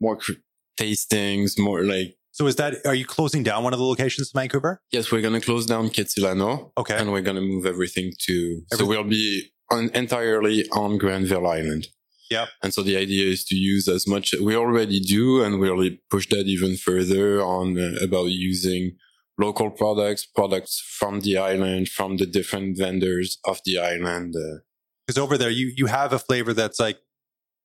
more 0.00 0.16
cr- 0.16 0.32
tastings, 0.80 1.58
more 1.58 1.84
like, 1.84 2.16
So 2.32 2.46
is 2.48 2.56
that 2.56 2.84
are 2.84 2.94
you 2.94 3.04
closing 3.06 3.44
down 3.44 3.62
one 3.62 3.72
of 3.72 3.78
the 3.78 3.84
locations 3.84 4.32
in 4.34 4.40
Vancouver? 4.40 4.80
yes, 4.90 5.12
we're 5.12 5.22
going 5.22 5.38
to 5.40 5.44
close 5.46 5.66
down 5.66 5.90
Kitsilano 5.90 6.72
Okay. 6.76 6.96
and 6.96 7.12
we're 7.12 7.20
going 7.20 7.36
to 7.36 7.42
move 7.42 7.66
everything 7.66 8.12
to, 8.26 8.62
so 8.72 8.84
we'll 8.84 9.04
be 9.04 9.52
on, 9.70 9.90
entirely 9.94 10.66
on 10.72 10.98
Granville 10.98 11.46
Island. 11.46 11.86
Yep. 12.30 12.48
And 12.62 12.74
so 12.74 12.82
the 12.82 12.96
idea 12.96 13.30
is 13.30 13.44
to 13.46 13.54
use 13.54 13.88
as 13.88 14.06
much, 14.06 14.34
we 14.40 14.56
already 14.56 15.00
do, 15.00 15.42
and 15.42 15.60
we'll 15.60 15.90
push 16.10 16.28
that 16.28 16.46
even 16.46 16.76
further 16.76 17.42
on 17.42 17.78
uh, 17.78 17.92
about 18.02 18.30
using 18.30 18.96
local 19.38 19.70
products, 19.70 20.24
products 20.26 20.80
from 20.98 21.20
the 21.20 21.36
island, 21.36 21.88
from 21.88 22.16
the 22.16 22.26
different 22.26 22.78
vendors 22.78 23.38
of 23.44 23.60
the 23.64 23.78
island. 23.78 24.34
Uh, 24.36 24.60
Because 25.06 25.18
over 25.18 25.36
there 25.36 25.50
you 25.50 25.72
you 25.76 25.86
have 25.86 26.12
a 26.12 26.18
flavor 26.18 26.54
that's 26.54 26.80
like 26.80 26.98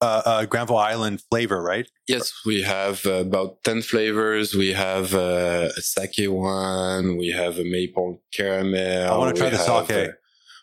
uh, 0.02 0.22
uh 0.24 0.44
Granville 0.46 0.78
Island 0.78 1.22
flavor, 1.30 1.62
right? 1.62 1.88
yes, 2.08 2.32
we 2.44 2.62
have 2.62 3.06
uh, 3.06 3.24
about 3.28 3.62
10 3.64 3.82
flavors. 3.82 4.54
We 4.54 4.72
have 4.72 5.14
uh, 5.14 5.68
a 5.76 5.82
sake 5.82 6.28
one. 6.28 7.16
We 7.16 7.28
have 7.28 7.58
a 7.58 7.64
maple 7.64 8.22
caramel. 8.32 9.12
I 9.12 9.16
wanna 9.16 9.34
try 9.34 9.50
the 9.50 9.58
have, 9.58 9.86
sake. 9.86 10.10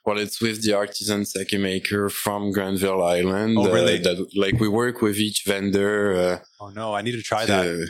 Uh, 0.07 0.13
well, 0.13 0.19
it's 0.23 0.41
with 0.41 0.63
the 0.63 0.73
artisan 0.73 1.25
sake 1.25 1.53
maker 1.53 2.09
from 2.09 2.51
Granville 2.51 3.03
Island. 3.03 3.57
Oh, 3.57 3.71
really? 3.71 3.99
Uh, 3.99 4.03
that, 4.03 4.27
like 4.35 4.59
we 4.59 4.67
work 4.69 5.01
with 5.01 5.17
each 5.17 5.43
vendor. 5.45 6.13
Uh, 6.15 6.37
Oh 6.59 6.69
no, 6.69 6.93
I 6.95 7.01
need 7.01 7.13
to 7.13 7.21
try 7.21 7.45
that. 7.45 7.89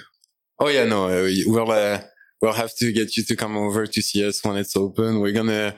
oh 0.60 0.68
yeah, 0.70 0.86
no, 0.86 1.08
uh, 1.08 1.30
we'll 1.46 1.72
uh, 1.72 2.02
we'll 2.42 2.54
have 2.54 2.76
to 2.78 2.92
get 2.92 3.16
you 3.18 3.24
to 3.26 3.36
come 3.36 3.56
over 3.58 3.86
to 3.88 4.02
see 4.02 4.28
us 4.28 4.44
when 4.44 4.58
it's 4.58 4.76
open. 4.76 5.20
We're 5.22 5.32
gonna 5.34 5.76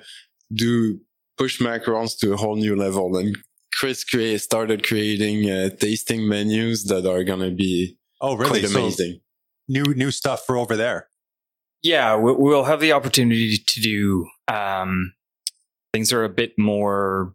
do 0.53 0.99
push 1.37 1.59
macarons 1.61 2.17
to 2.19 2.33
a 2.33 2.37
whole 2.37 2.55
new 2.55 2.75
level. 2.75 3.15
And 3.17 3.35
Chris 3.79 4.03
crea- 4.03 4.37
started 4.39 4.83
creating 4.83 5.49
uh, 5.49 5.69
tasting 5.79 6.27
menus 6.27 6.85
that 6.85 7.05
are 7.09 7.23
gonna 7.23 7.51
be 7.51 7.97
Oh 8.21 8.35
really? 8.35 8.61
quite 8.61 8.67
So 8.69 8.79
amazing. 8.79 9.19
new 9.67 9.93
new 9.93 10.11
stuff 10.11 10.45
for 10.45 10.57
over 10.57 10.75
there. 10.75 11.07
Yeah, 11.81 12.17
we- 12.17 12.33
we'll 12.33 12.65
have 12.65 12.81
the 12.81 12.91
opportunity 12.93 13.57
to 13.57 13.81
do 13.81 14.27
um, 14.53 15.13
things 15.93 16.13
are 16.13 16.23
a 16.23 16.29
bit 16.29 16.53
more 16.57 17.33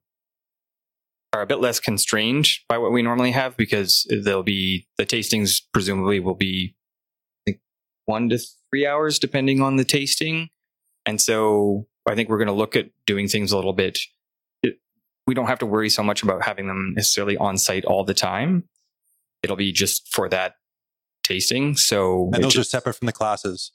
are 1.33 1.43
a 1.43 1.47
bit 1.47 1.59
less 1.59 1.81
constrained 1.81 2.47
by 2.69 2.79
what 2.79 2.93
we 2.93 3.03
normally 3.03 3.33
have 3.33 3.57
because 3.57 4.07
there'll 4.09 4.45
be 4.45 4.87
the 4.99 5.05
tastings 5.05 5.61
presumably 5.73 6.21
will 6.21 6.37
be 6.37 6.77
think 7.45 7.59
one 8.05 8.29
to 8.29 8.39
three 8.71 8.87
hours 8.87 9.19
depending 9.19 9.61
on 9.61 9.77
the 9.77 9.85
tasting, 9.85 10.49
and 11.05 11.21
so 11.21 11.87
I 12.09 12.15
think 12.15 12.29
we're 12.29 12.39
going 12.39 12.49
to 12.49 12.55
look 12.55 12.77
at 12.77 12.91
doing 13.07 13.29
things 13.29 13.51
a 13.53 13.57
little 13.57 13.73
bit. 13.73 13.99
It, 14.63 14.79
we 15.27 15.35
don't 15.35 15.47
have 15.47 15.59
to 15.61 15.67
worry 15.67 15.89
so 15.89 16.03
much 16.03 16.23
about 16.23 16.45
having 16.45 16.69
them 16.69 16.93
necessarily 16.95 17.37
on 17.37 17.57
site 17.59 17.85
all 17.85 18.05
the 18.05 18.15
time. 18.15 18.65
It'll 19.43 19.57
be 19.57 19.73
just 19.73 20.09
for 20.15 20.29
that 20.29 20.55
tasting. 21.25 21.77
So 21.77 22.31
And 22.33 22.45
those 22.45 22.57
are 22.57 22.65
separate 22.65 22.95
from 22.95 23.07
the 23.07 23.13
classes, 23.13 23.73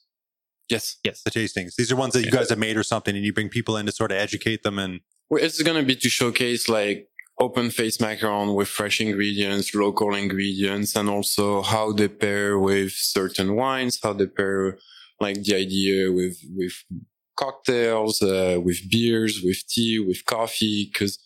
Yes, 0.70 0.98
yes, 1.04 1.24
the 1.24 1.32
tastings. 1.32 1.76
These 1.76 1.92
are 1.92 1.96
ones 1.96 2.14
that 2.14 2.24
you 2.24 2.32
guys 2.32 2.50
have 2.50 2.60
made 2.60 2.78
or 2.78 2.84
something, 2.84 3.16
and 3.16 3.26
you 3.26 3.34
bring 3.34 3.50
people 3.50 3.76
in 3.78 3.86
to 3.88 3.92
sort 3.92 4.12
of 4.12 4.18
educate 4.18 4.64
them. 4.64 4.78
And 4.78 5.02
Well, 5.30 5.44
it's 5.44 5.62
gonna 5.62 5.84
be 5.84 5.96
to 5.96 6.10
showcase 6.10 6.70
like 6.70 7.08
open 7.40 7.72
face 7.72 7.98
macaron 7.98 8.56
with 8.56 8.68
fresh 8.68 9.02
ingredients, 9.02 9.74
local 9.74 10.14
ingredients, 10.14 10.96
and 10.96 11.10
also 11.10 11.62
how 11.62 11.92
they 11.92 12.08
pair 12.08 12.60
with 12.60 12.92
certain 12.92 13.56
wines, 13.56 14.00
how 14.04 14.14
they 14.14 14.28
pair 14.28 14.78
like 15.20 15.44
the 15.44 15.56
idea 15.56 16.12
with 16.12 16.38
with 16.56 16.74
cocktails, 17.36 18.22
uh, 18.22 18.60
with 18.64 18.90
beers, 18.92 19.42
with 19.44 19.66
tea, 19.68 19.98
with 20.00 20.26
coffee, 20.26 20.90
because 20.92 21.18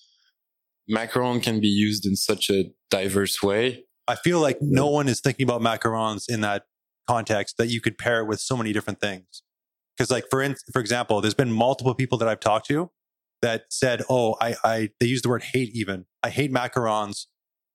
macaron 0.90 1.42
can 1.42 1.60
be 1.60 1.68
used 1.68 2.06
in 2.06 2.16
such 2.16 2.50
a 2.50 2.66
diverse 2.90 3.42
way. 3.42 3.84
I 4.08 4.16
feel 4.16 4.40
like 4.40 4.58
no 4.62 4.88
one 4.88 5.08
is 5.08 5.22
thinking 5.22 5.46
about 5.46 5.62
macarons 5.62 6.30
in 6.30 6.42
that 6.42 6.66
context 7.08 7.58
that 7.58 7.68
you 7.68 7.82
could 7.82 7.98
pair 7.98 8.22
it 8.22 8.26
with 8.26 8.40
so 8.40 8.58
many 8.58 8.74
different 8.74 9.00
things. 9.00 9.44
Because, 9.98 10.10
like 10.10 10.26
for 10.30 10.42
in, 10.42 10.56
for 10.72 10.80
example, 10.80 11.22
there's 11.22 11.34
been 11.34 11.52
multiple 11.52 11.94
people 11.94 12.18
that 12.18 12.28
I've 12.28 12.40
talked 12.40 12.68
to 12.68 12.92
that 13.42 13.66
said, 13.70 14.04
"Oh, 14.10 14.36
I, 14.42 14.56
I," 14.64 14.90
they 15.00 15.06
use 15.06 15.22
the 15.22 15.30
word 15.30 15.44
hate. 15.44 15.70
Even 15.76 16.06
I 16.24 16.30
hate 16.30 16.52
macarons, 16.52 17.28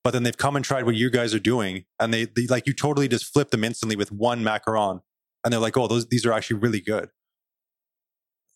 but 0.03 0.11
then 0.11 0.25
they've 0.25 0.37
come 0.37 0.57
and 0.57 0.65
tried 0.65 0.85
what 0.85 0.97
you 0.97 1.11
guys 1.11 1.33
are 1.33 1.39
doing, 1.39 1.85
and 2.01 2.13
they, 2.13 2.25
they 2.25 2.47
like 2.49 2.67
you 2.67 2.73
totally 2.73 3.07
just 3.07 3.33
flip 3.33 3.51
them 3.51 3.63
instantly 3.63 3.95
with 3.95 4.11
one 4.11 4.43
macaron, 4.43 5.01
and 5.45 5.53
they're 5.53 5.61
like, 5.61 5.77
"Oh, 5.77 5.87
those 5.87 6.09
these 6.09 6.27
are 6.27 6.33
actually 6.33 6.59
really 6.59 6.81
good." 6.81 7.11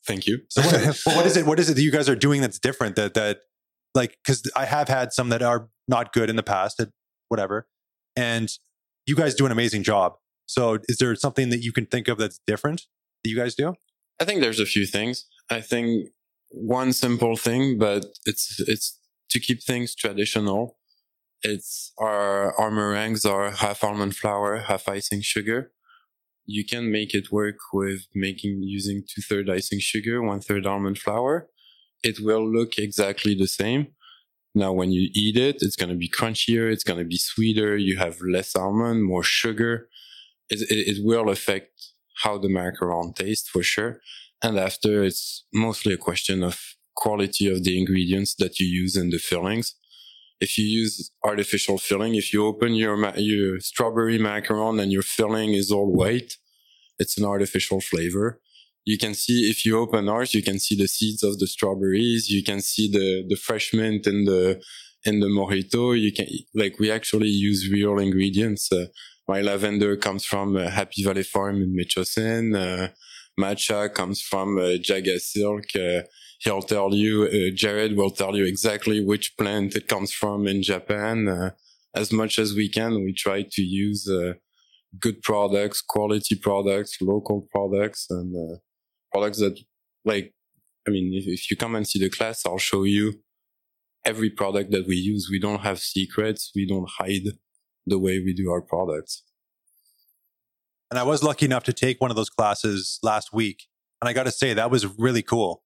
Thank 0.05 0.27
you. 0.27 0.41
So 0.49 0.63
what, 0.63 1.01
what 1.17 1.27
is 1.27 1.37
it? 1.37 1.47
What 1.47 1.61
is 1.61 1.71
it 1.71 1.75
that 1.75 1.83
you 1.83 1.93
guys 1.93 2.09
are 2.09 2.17
doing 2.17 2.41
that's 2.41 2.59
different? 2.59 2.97
That 2.97 3.15
that 3.15 3.41
like 3.95 4.19
because 4.25 4.51
I 4.57 4.65
have 4.65 4.89
had 4.89 5.13
some 5.13 5.29
that 5.29 5.43
are 5.43 5.69
not 5.87 6.13
good 6.13 6.31
in 6.31 6.37
the 6.37 6.43
past, 6.43 6.81
at 6.81 6.89
whatever, 7.29 7.69
and 8.17 8.51
you 9.07 9.17
guys 9.17 9.35
do 9.35 9.47
an 9.47 9.53
amazing 9.53 9.83
job. 9.83 10.15
So 10.47 10.79
is 10.89 10.99
there 10.99 11.15
something 11.15 11.51
that 11.51 11.63
you 11.63 11.73
can 11.73 11.87
think 11.87 12.09
of 12.09 12.19
that's 12.19 12.41
different 12.47 12.87
that 13.23 13.31
you 13.31 13.37
guys 13.37 13.55
do? 13.55 13.75
I 14.21 14.25
think 14.25 14.41
there's 14.41 14.61
a 14.61 14.67
few 14.67 14.87
things. 14.87 15.27
I 15.51 15.61
think 15.61 16.11
one 16.51 16.93
simple 16.93 17.37
thing, 17.37 17.79
but 17.79 18.07
it's 18.27 18.61
it's 18.61 18.99
to 19.31 19.41
keep 19.41 19.63
things 19.63 19.95
traditional. 19.95 20.77
It's 21.43 21.93
our 21.99 22.55
our 22.61 22.71
meringues 22.71 23.25
are 23.25 23.51
half 23.51 23.83
almond 23.83 24.17
flour, 24.17 24.59
half 24.59 24.89
icing 24.89 25.23
sugar. 25.23 25.73
You 26.45 26.65
can 26.65 26.91
make 26.91 27.15
it 27.15 27.33
work 27.33 27.57
with 27.73 28.07
making 28.15 28.63
using 28.63 29.03
two 29.09 29.23
third 29.23 29.49
icing 29.49 29.81
sugar, 29.81 30.23
one 30.23 30.41
third 30.41 30.67
almond 30.67 30.99
flour. 30.99 31.49
It 32.03 32.19
will 32.21 32.47
look 32.47 32.79
exactly 32.79 33.35
the 33.35 33.47
same. 33.47 33.89
Now, 34.55 34.73
when 34.73 34.93
you 34.93 35.09
eat 35.15 35.37
it, 35.37 35.63
it's 35.63 35.77
going 35.77 35.89
to 35.89 35.97
be 35.97 36.11
crunchier. 36.11 36.71
It's 36.71 36.85
going 36.85 36.99
to 36.99 37.05
be 37.05 37.17
sweeter. 37.17 37.77
You 37.77 37.97
have 37.99 38.21
less 38.21 38.55
almond, 38.55 39.05
more 39.05 39.23
sugar. 39.23 39.89
It, 40.53 40.97
it, 40.97 41.05
will 41.05 41.31
affect 41.31 41.71
how 42.23 42.39
the 42.39 42.49
macaron 42.49 43.15
tastes 43.15 43.49
for 43.49 43.63
sure. 43.63 44.01
And 44.43 44.59
after, 44.59 45.03
it's 45.03 45.45
mostly 45.53 45.95
a 45.95 46.05
question 46.09 46.43
of 46.43 46.61
quality 46.95 47.51
of 47.51 47.65
the 47.65 47.79
ingredients 47.79 48.35
that 48.39 48.59
you 48.61 48.67
use 48.67 48.97
in 48.97 49.11
the 49.11 49.19
fillings. 49.19 49.75
If 50.41 50.59
you 50.59 50.65
use 50.65 51.11
artificial 51.25 51.79
filling, 51.79 52.15
if 52.17 52.33
you 52.33 52.45
open 52.45 52.75
your 52.75 52.97
ma- 52.97 53.15
your 53.17 53.61
strawberry 53.61 54.19
macaron 54.19 54.83
and 54.83 54.91
your 54.93 55.03
filling 55.03 55.55
is 55.55 55.71
all 55.71 55.91
white, 55.93 56.35
it's 56.99 57.17
an 57.17 57.25
artificial 57.25 57.81
flavor. 57.81 58.41
You 58.85 58.99
can 58.99 59.15
see 59.15 59.49
if 59.49 59.65
you 59.65 59.79
open 59.79 60.09
ours, 60.09 60.35
you 60.35 60.43
can 60.43 60.59
see 60.59 60.77
the 60.77 60.89
seeds 60.89 61.23
of 61.23 61.39
the 61.39 61.47
strawberries. 61.47 62.29
You 62.29 62.43
can 62.43 62.61
see 62.61 62.91
the 62.91 63.25
the 63.29 63.37
fresh 63.37 63.73
mint 63.73 64.07
in 64.07 64.25
the 64.25 64.61
in 65.05 65.21
the 65.21 65.29
mojito. 65.29 65.99
You 65.99 66.13
can 66.13 66.27
like 66.55 66.79
we 66.81 66.91
actually 66.91 67.29
use 67.29 67.71
real 67.71 67.99
ingredients. 67.99 68.73
Uh, 68.73 68.87
my 69.29 69.41
lavender 69.41 69.97
comes 69.97 70.25
from 70.25 70.57
uh, 70.57 70.69
Happy 70.69 71.03
Valley 71.05 71.23
Farm 71.23 71.63
in 71.63 71.77
Metchosin. 71.77 72.57
Uh, 72.57 72.89
matcha 73.39 73.93
comes 73.93 74.21
from 74.21 74.59
uh, 74.59 74.79
JagaSilk. 74.89 75.77
Uh, 75.77 76.03
he'll 76.41 76.63
tell 76.63 76.95
you, 76.95 77.25
uh, 77.25 77.55
Jared 77.55 77.97
will 77.97 78.11
tell 78.11 78.37
you 78.37 78.45
exactly 78.45 79.05
which 79.05 79.37
plant 79.37 79.77
it 79.77 79.89
comes 79.89 80.13
from 80.13 80.47
in 80.47 80.63
Japan. 80.63 81.29
Uh, 81.29 81.51
as 81.95 82.13
much 82.13 82.39
as 82.39 82.55
we 82.55 82.69
can, 82.69 83.05
we 83.05 83.13
try 83.13 83.45
to 83.51 83.63
use 83.63 84.09
good 84.99 85.21
products, 85.23 85.83
quality 85.83 86.35
products, 86.35 86.97
local 87.03 87.47
products, 87.53 88.07
and 88.09 88.59
products 89.13 89.39
that, 89.39 89.59
like, 90.05 90.33
I 90.89 90.91
mean, 90.91 91.13
if, 91.13 91.27
if 91.27 91.51
you 91.51 91.57
come 91.57 91.75
and 91.75 91.87
see 91.87 91.99
the 91.99 92.09
class, 92.09 92.47
I'll 92.47 92.57
show 92.57 92.85
you 92.85 93.21
every 94.07 94.31
product 94.31 94.71
that 94.71 94.87
we 94.87 94.97
use. 94.97 95.29
We 95.31 95.39
don't 95.39 95.61
have 95.61 95.81
secrets. 95.81 96.51
We 96.55 96.67
don't 96.67 96.89
hide 96.89 97.37
the 97.87 97.99
way 97.99 98.19
we 98.19 98.33
do 98.33 98.51
our 98.51 98.63
products. 98.63 99.23
And 100.91 100.99
I 100.99 101.05
was 101.05 101.23
lucky 101.23 101.47
enough 101.47 101.65
to 101.65 101.73
take 101.73 102.01
one 102.01 102.11
of 102.11 102.17
those 102.17 102.29
classes 102.29 102.99
last 103.03 103.33
week, 103.33 103.65
and 104.01 104.09
I 104.09 104.13
got 104.13 104.25
to 104.25 104.31
say 104.31 104.53
that 104.53 104.71
was 104.71 104.87
really 104.99 105.23
cool. 105.23 105.63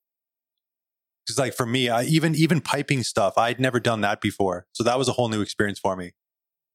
Because 1.26 1.38
like 1.38 1.54
for 1.54 1.66
me, 1.66 1.88
I, 1.88 2.04
even 2.04 2.34
even 2.36 2.60
piping 2.60 3.02
stuff, 3.02 3.36
I'd 3.36 3.58
never 3.58 3.80
done 3.80 4.02
that 4.02 4.20
before, 4.20 4.66
so 4.72 4.84
that 4.84 4.98
was 4.98 5.08
a 5.08 5.12
whole 5.12 5.28
new 5.28 5.40
experience 5.40 5.80
for 5.80 5.96
me. 5.96 6.12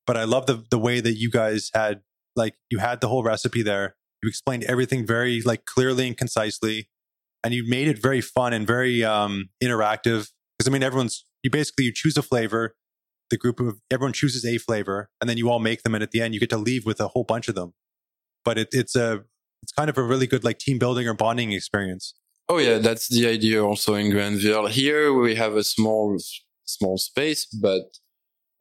But 0.05 0.17
I 0.17 0.25
love 0.25 0.47
the 0.47 0.65
the 0.69 0.79
way 0.79 0.99
that 0.99 1.13
you 1.13 1.31
guys 1.31 1.71
had 1.73 2.01
like 2.35 2.55
you 2.69 2.79
had 2.79 2.99
the 2.99 3.07
whole 3.07 3.23
recipe 3.23 3.61
there. 3.61 3.95
You 4.21 4.27
explained 4.27 4.63
everything 4.65 5.07
very 5.07 5.41
like 5.41 5.65
clearly 5.65 6.07
and 6.07 6.17
concisely, 6.17 6.89
and 7.43 7.53
you 7.53 7.63
made 7.67 7.87
it 7.87 8.01
very 8.01 8.21
fun 8.21 8.51
and 8.51 8.67
very 8.67 9.03
um, 9.03 9.49
interactive. 9.63 10.29
Because 10.57 10.67
I 10.67 10.71
mean, 10.71 10.83
everyone's 10.83 11.25
you 11.43 11.49
basically 11.49 11.85
you 11.85 11.93
choose 11.93 12.17
a 12.17 12.21
flavor, 12.21 12.75
the 13.31 13.37
group 13.37 13.59
of 13.59 13.79
everyone 13.89 14.13
chooses 14.13 14.45
a 14.45 14.59
flavor, 14.59 15.09
and 15.19 15.27
then 15.27 15.37
you 15.37 15.49
all 15.49 15.59
make 15.59 15.81
them, 15.81 15.95
and 15.95 16.03
at 16.03 16.11
the 16.11 16.21
end 16.21 16.35
you 16.35 16.39
get 16.39 16.51
to 16.51 16.57
leave 16.57 16.85
with 16.85 16.99
a 16.99 17.07
whole 17.07 17.23
bunch 17.23 17.47
of 17.47 17.55
them. 17.55 17.73
But 18.45 18.59
it, 18.59 18.67
it's 18.71 18.95
a 18.95 19.23
it's 19.63 19.71
kind 19.71 19.89
of 19.89 19.97
a 19.97 20.03
really 20.03 20.27
good 20.27 20.43
like 20.43 20.59
team 20.59 20.77
building 20.77 21.07
or 21.07 21.15
bonding 21.15 21.51
experience. 21.51 22.13
Oh 22.47 22.59
yeah, 22.59 22.77
that's 22.77 23.07
the 23.07 23.27
idea 23.27 23.63
also 23.63 23.95
in 23.95 24.11
Granville. 24.11 24.67
Here 24.67 25.11
we 25.13 25.35
have 25.35 25.55
a 25.55 25.63
small 25.63 26.17
small 26.65 26.97
space, 26.97 27.45
but 27.45 27.97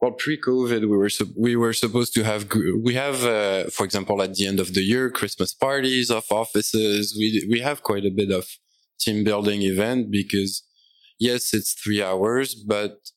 well, 0.00 0.12
pre-COVID 0.12 0.80
we 0.80 0.96
were 0.96 1.10
we 1.36 1.56
were 1.56 1.72
supposed 1.72 2.14
to 2.14 2.22
have 2.22 2.48
we 2.82 2.94
have 2.94 3.24
uh, 3.24 3.64
for 3.64 3.84
example 3.84 4.22
at 4.22 4.34
the 4.34 4.46
end 4.46 4.60
of 4.60 4.74
the 4.74 4.82
year 4.82 5.10
Christmas 5.10 5.52
parties 5.52 6.10
of 6.10 6.24
offices. 6.30 7.14
We 7.18 7.46
we 7.50 7.60
have 7.60 7.82
quite 7.82 8.06
a 8.06 8.10
bit 8.10 8.30
of 8.30 8.46
team 8.98 9.24
building 9.24 9.62
event 9.62 10.10
because 10.10 10.62
yes, 11.18 11.52
it's 11.52 11.72
three 11.72 12.02
hours, 12.02 12.54
but 12.54 13.10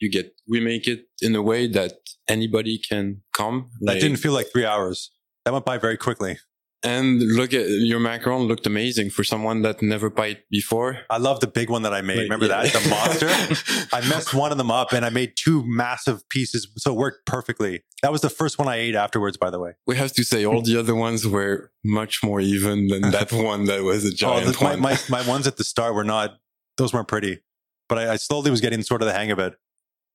You 0.00 0.10
get 0.10 0.32
we 0.48 0.60
make 0.60 0.86
it 0.86 1.06
in 1.22 1.34
a 1.34 1.42
way 1.42 1.66
that 1.68 1.92
anybody 2.28 2.78
can 2.78 3.22
come. 3.32 3.70
That 3.80 3.92
like- 3.94 4.00
didn't 4.00 4.18
feel 4.18 4.32
like 4.32 4.48
three 4.52 4.66
hours. 4.66 5.10
That 5.44 5.52
went 5.52 5.64
by 5.64 5.78
very 5.78 5.96
quickly. 5.96 6.38
and 6.84 7.20
look 7.20 7.52
at 7.54 7.66
your 7.68 7.98
macaron 7.98 8.46
looked 8.46 8.66
amazing 8.66 9.10
for 9.10 9.24
someone 9.24 9.62
that 9.62 9.80
never 9.82 10.10
piped 10.10 10.42
before. 10.50 10.98
I 11.10 11.16
love 11.18 11.40
the 11.40 11.46
big 11.46 11.68
one 11.70 11.82
that 11.82 11.94
I 11.94 12.00
made. 12.02 12.16
Like, 12.18 12.24
Remember 12.24 12.46
yeah. 12.46 12.62
that? 12.62 12.72
The 12.82 12.88
monster? 12.90 13.28
I 13.96 14.00
messed 14.08 14.34
one 14.34 14.52
of 14.52 14.58
them 14.58 14.70
up 14.70 14.92
and 14.92 15.04
I 15.04 15.08
made 15.10 15.32
two 15.36 15.64
massive 15.66 16.28
pieces. 16.28 16.68
So 16.76 16.92
it 16.92 16.96
worked 16.96 17.26
perfectly. 17.26 17.82
That 18.02 18.12
was 18.12 18.20
the 18.20 18.30
first 18.30 18.58
one 18.58 18.68
I 18.68 18.76
ate 18.76 18.94
afterwards, 18.94 19.36
by 19.36 19.50
the 19.50 19.58
way. 19.58 19.72
we 19.86 19.96
have 19.96 20.12
to 20.12 20.22
say 20.24 20.44
all 20.44 20.62
the 20.62 20.78
other 20.78 20.94
ones 20.94 21.26
were 21.26 21.72
much 21.84 22.22
more 22.22 22.40
even 22.40 22.88
than 22.88 23.00
that 23.16 23.32
one 23.32 23.64
that 23.64 23.82
was 23.82 24.04
a 24.04 24.08
Oh, 24.08 24.14
giant 24.14 24.56
the- 24.58 24.64
my, 24.64 24.76
my, 24.76 24.98
my 25.08 25.26
ones 25.26 25.46
at 25.46 25.56
the 25.56 25.64
start 25.64 25.94
were 25.94 26.04
not, 26.04 26.36
those 26.76 26.92
weren't 26.92 27.08
pretty. 27.08 27.40
But 27.88 27.98
I, 27.98 28.12
I 28.12 28.16
slowly 28.16 28.50
was 28.50 28.60
getting 28.60 28.82
sort 28.82 29.00
of 29.02 29.06
the 29.06 29.14
hang 29.14 29.30
of 29.30 29.38
it. 29.38 29.54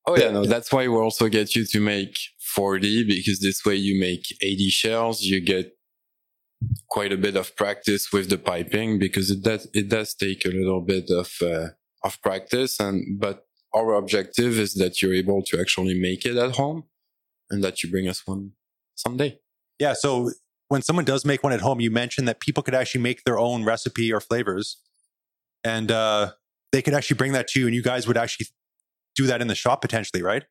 Oh 0.06 0.16
yeah, 0.16 0.30
no, 0.30 0.44
that's 0.44 0.72
why 0.72 0.86
we 0.88 0.94
also 0.94 1.28
get 1.28 1.54
you 1.54 1.64
to 1.66 1.80
make 1.80 2.16
40 2.38 3.04
because 3.04 3.40
this 3.40 3.64
way 3.64 3.76
you 3.76 3.98
make 4.00 4.26
80 4.40 4.68
shells. 4.68 5.22
You 5.22 5.40
get 5.40 5.72
quite 6.88 7.12
a 7.12 7.16
bit 7.16 7.36
of 7.36 7.56
practice 7.56 8.12
with 8.12 8.30
the 8.30 8.38
piping 8.38 8.98
because 8.98 9.30
it 9.30 9.42
does, 9.42 9.68
it 9.74 9.88
does 9.88 10.14
take 10.14 10.44
a 10.44 10.48
little 10.48 10.80
bit 10.80 11.10
of, 11.10 11.32
uh, 11.42 11.68
of 12.04 12.20
practice. 12.22 12.78
And, 12.78 13.18
but 13.18 13.46
our 13.74 13.94
objective 13.94 14.58
is 14.58 14.74
that 14.74 15.00
you're 15.00 15.14
able 15.14 15.42
to 15.44 15.60
actually 15.60 15.98
make 15.98 16.26
it 16.26 16.36
at 16.36 16.56
home 16.56 16.84
and 17.50 17.64
that 17.64 17.82
you 17.82 17.90
bring 17.90 18.08
us 18.08 18.26
one 18.26 18.52
someday. 18.94 19.38
Yeah. 19.78 19.94
So 19.94 20.30
when 20.68 20.82
someone 20.82 21.04
does 21.04 21.24
make 21.24 21.42
one 21.42 21.52
at 21.52 21.60
home, 21.60 21.80
you 21.80 21.90
mentioned 21.90 22.28
that 22.28 22.40
people 22.40 22.62
could 22.62 22.74
actually 22.74 23.00
make 23.00 23.24
their 23.24 23.38
own 23.38 23.64
recipe 23.64 24.12
or 24.12 24.20
flavors 24.20 24.78
and 25.64 25.90
uh, 25.90 26.32
they 26.70 26.82
could 26.82 26.94
actually 26.94 27.16
bring 27.16 27.32
that 27.32 27.48
to 27.48 27.60
you 27.60 27.66
and 27.66 27.74
you 27.74 27.82
guys 27.82 28.06
would 28.06 28.16
actually 28.16 28.46
do 29.16 29.26
that 29.26 29.40
in 29.40 29.48
the 29.48 29.54
shop 29.54 29.80
potentially, 29.82 30.22
right? 30.22 30.44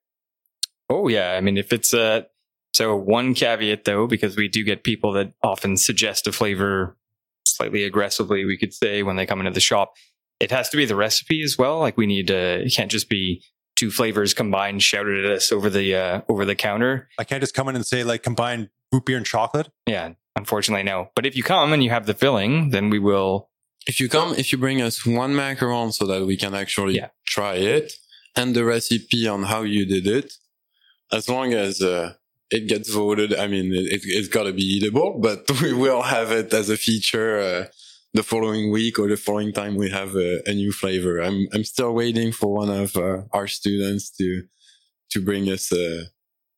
Oh 0.89 1.07
yeah, 1.07 1.31
I 1.33 1.41
mean 1.41 1.57
if 1.57 1.71
it's 1.73 1.93
a 1.93 2.27
so 2.73 2.95
one 2.95 3.33
caveat 3.33 3.83
though, 3.85 4.07
because 4.07 4.35
we 4.37 4.47
do 4.47 4.63
get 4.63 4.83
people 4.83 5.13
that 5.13 5.33
often 5.43 5.77
suggest 5.77 6.27
a 6.27 6.31
flavor 6.31 6.97
slightly 7.45 7.83
aggressively, 7.83 8.45
we 8.45 8.57
could 8.57 8.73
say 8.73 9.03
when 9.03 9.15
they 9.15 9.25
come 9.25 9.39
into 9.39 9.51
the 9.51 9.59
shop, 9.59 9.93
it 10.39 10.51
has 10.51 10.69
to 10.69 10.77
be 10.77 10.85
the 10.85 10.95
recipe 10.95 11.41
as 11.43 11.57
well. 11.57 11.79
Like 11.79 11.97
we 11.97 12.05
need 12.07 12.27
to, 12.27 12.61
it 12.65 12.73
can't 12.75 12.89
just 12.91 13.09
be 13.09 13.43
two 13.75 13.91
flavors 13.91 14.33
combined 14.33 14.81
shouted 14.83 15.25
at 15.25 15.31
us 15.31 15.51
over 15.51 15.69
the 15.69 15.95
uh, 15.95 16.21
over 16.29 16.45
the 16.45 16.55
counter. 16.55 17.09
I 17.19 17.23
can't 17.23 17.41
just 17.41 17.53
come 17.53 17.67
in 17.67 17.75
and 17.75 17.85
say 17.85 18.03
like 18.03 18.23
combine 18.23 18.69
root 18.91 19.05
beer 19.05 19.17
and 19.17 19.25
chocolate. 19.25 19.69
Yeah, 19.87 20.13
unfortunately 20.35 20.83
no. 20.83 21.09
But 21.15 21.25
if 21.25 21.35
you 21.35 21.43
come 21.43 21.73
and 21.73 21.83
you 21.83 21.89
have 21.89 22.05
the 22.05 22.13
filling, 22.13 22.69
then 22.69 22.89
we 22.89 22.99
will. 22.99 23.49
If 23.87 23.99
you 23.99 24.07
come, 24.09 24.35
if 24.35 24.51
you 24.51 24.57
bring 24.59 24.81
us 24.81 25.05
one 25.05 25.33
macaron 25.33 25.91
so 25.91 26.05
that 26.05 26.25
we 26.25 26.37
can 26.37 26.53
actually 26.53 26.95
Yeah. 26.95 27.09
try 27.25 27.55
it 27.55 27.91
and 28.35 28.55
the 28.55 28.63
recipe 28.65 29.27
on 29.27 29.43
how 29.43 29.61
you 29.63 29.85
did 29.85 30.07
it, 30.07 30.33
as 31.11 31.27
long 31.27 31.53
as 31.53 31.81
uh, 31.81 32.13
it 32.49 32.67
gets 32.67 32.89
voted, 32.89 33.33
I 33.35 33.47
mean, 33.47 33.73
it, 33.73 34.01
it's 34.05 34.27
got 34.27 34.43
to 34.43 34.53
be 34.53 34.63
eatable, 34.63 35.19
but 35.19 35.49
we 35.61 35.73
will 35.73 36.01
have 36.03 36.31
it 36.31 36.53
as 36.53 36.69
a 36.69 36.77
feature 36.77 37.39
uh, 37.39 37.65
the 38.13 38.23
following 38.23 38.71
week 38.71 38.99
or 38.99 39.07
the 39.07 39.17
following 39.17 39.53
time 39.53 39.75
we 39.75 39.89
have 39.89 40.15
a, 40.15 40.41
a 40.49 40.53
new 40.53 40.71
flavor. 40.71 41.19
I'm 41.19 41.47
I'm 41.53 41.63
still 41.63 41.93
waiting 41.93 42.31
for 42.31 42.53
one 42.53 42.69
of 42.69 42.95
uh, 42.97 43.21
our 43.31 43.47
students 43.47 44.09
to 44.17 44.43
to 45.11 45.21
bring 45.23 45.47
us 45.49 45.71
uh, 45.71 46.05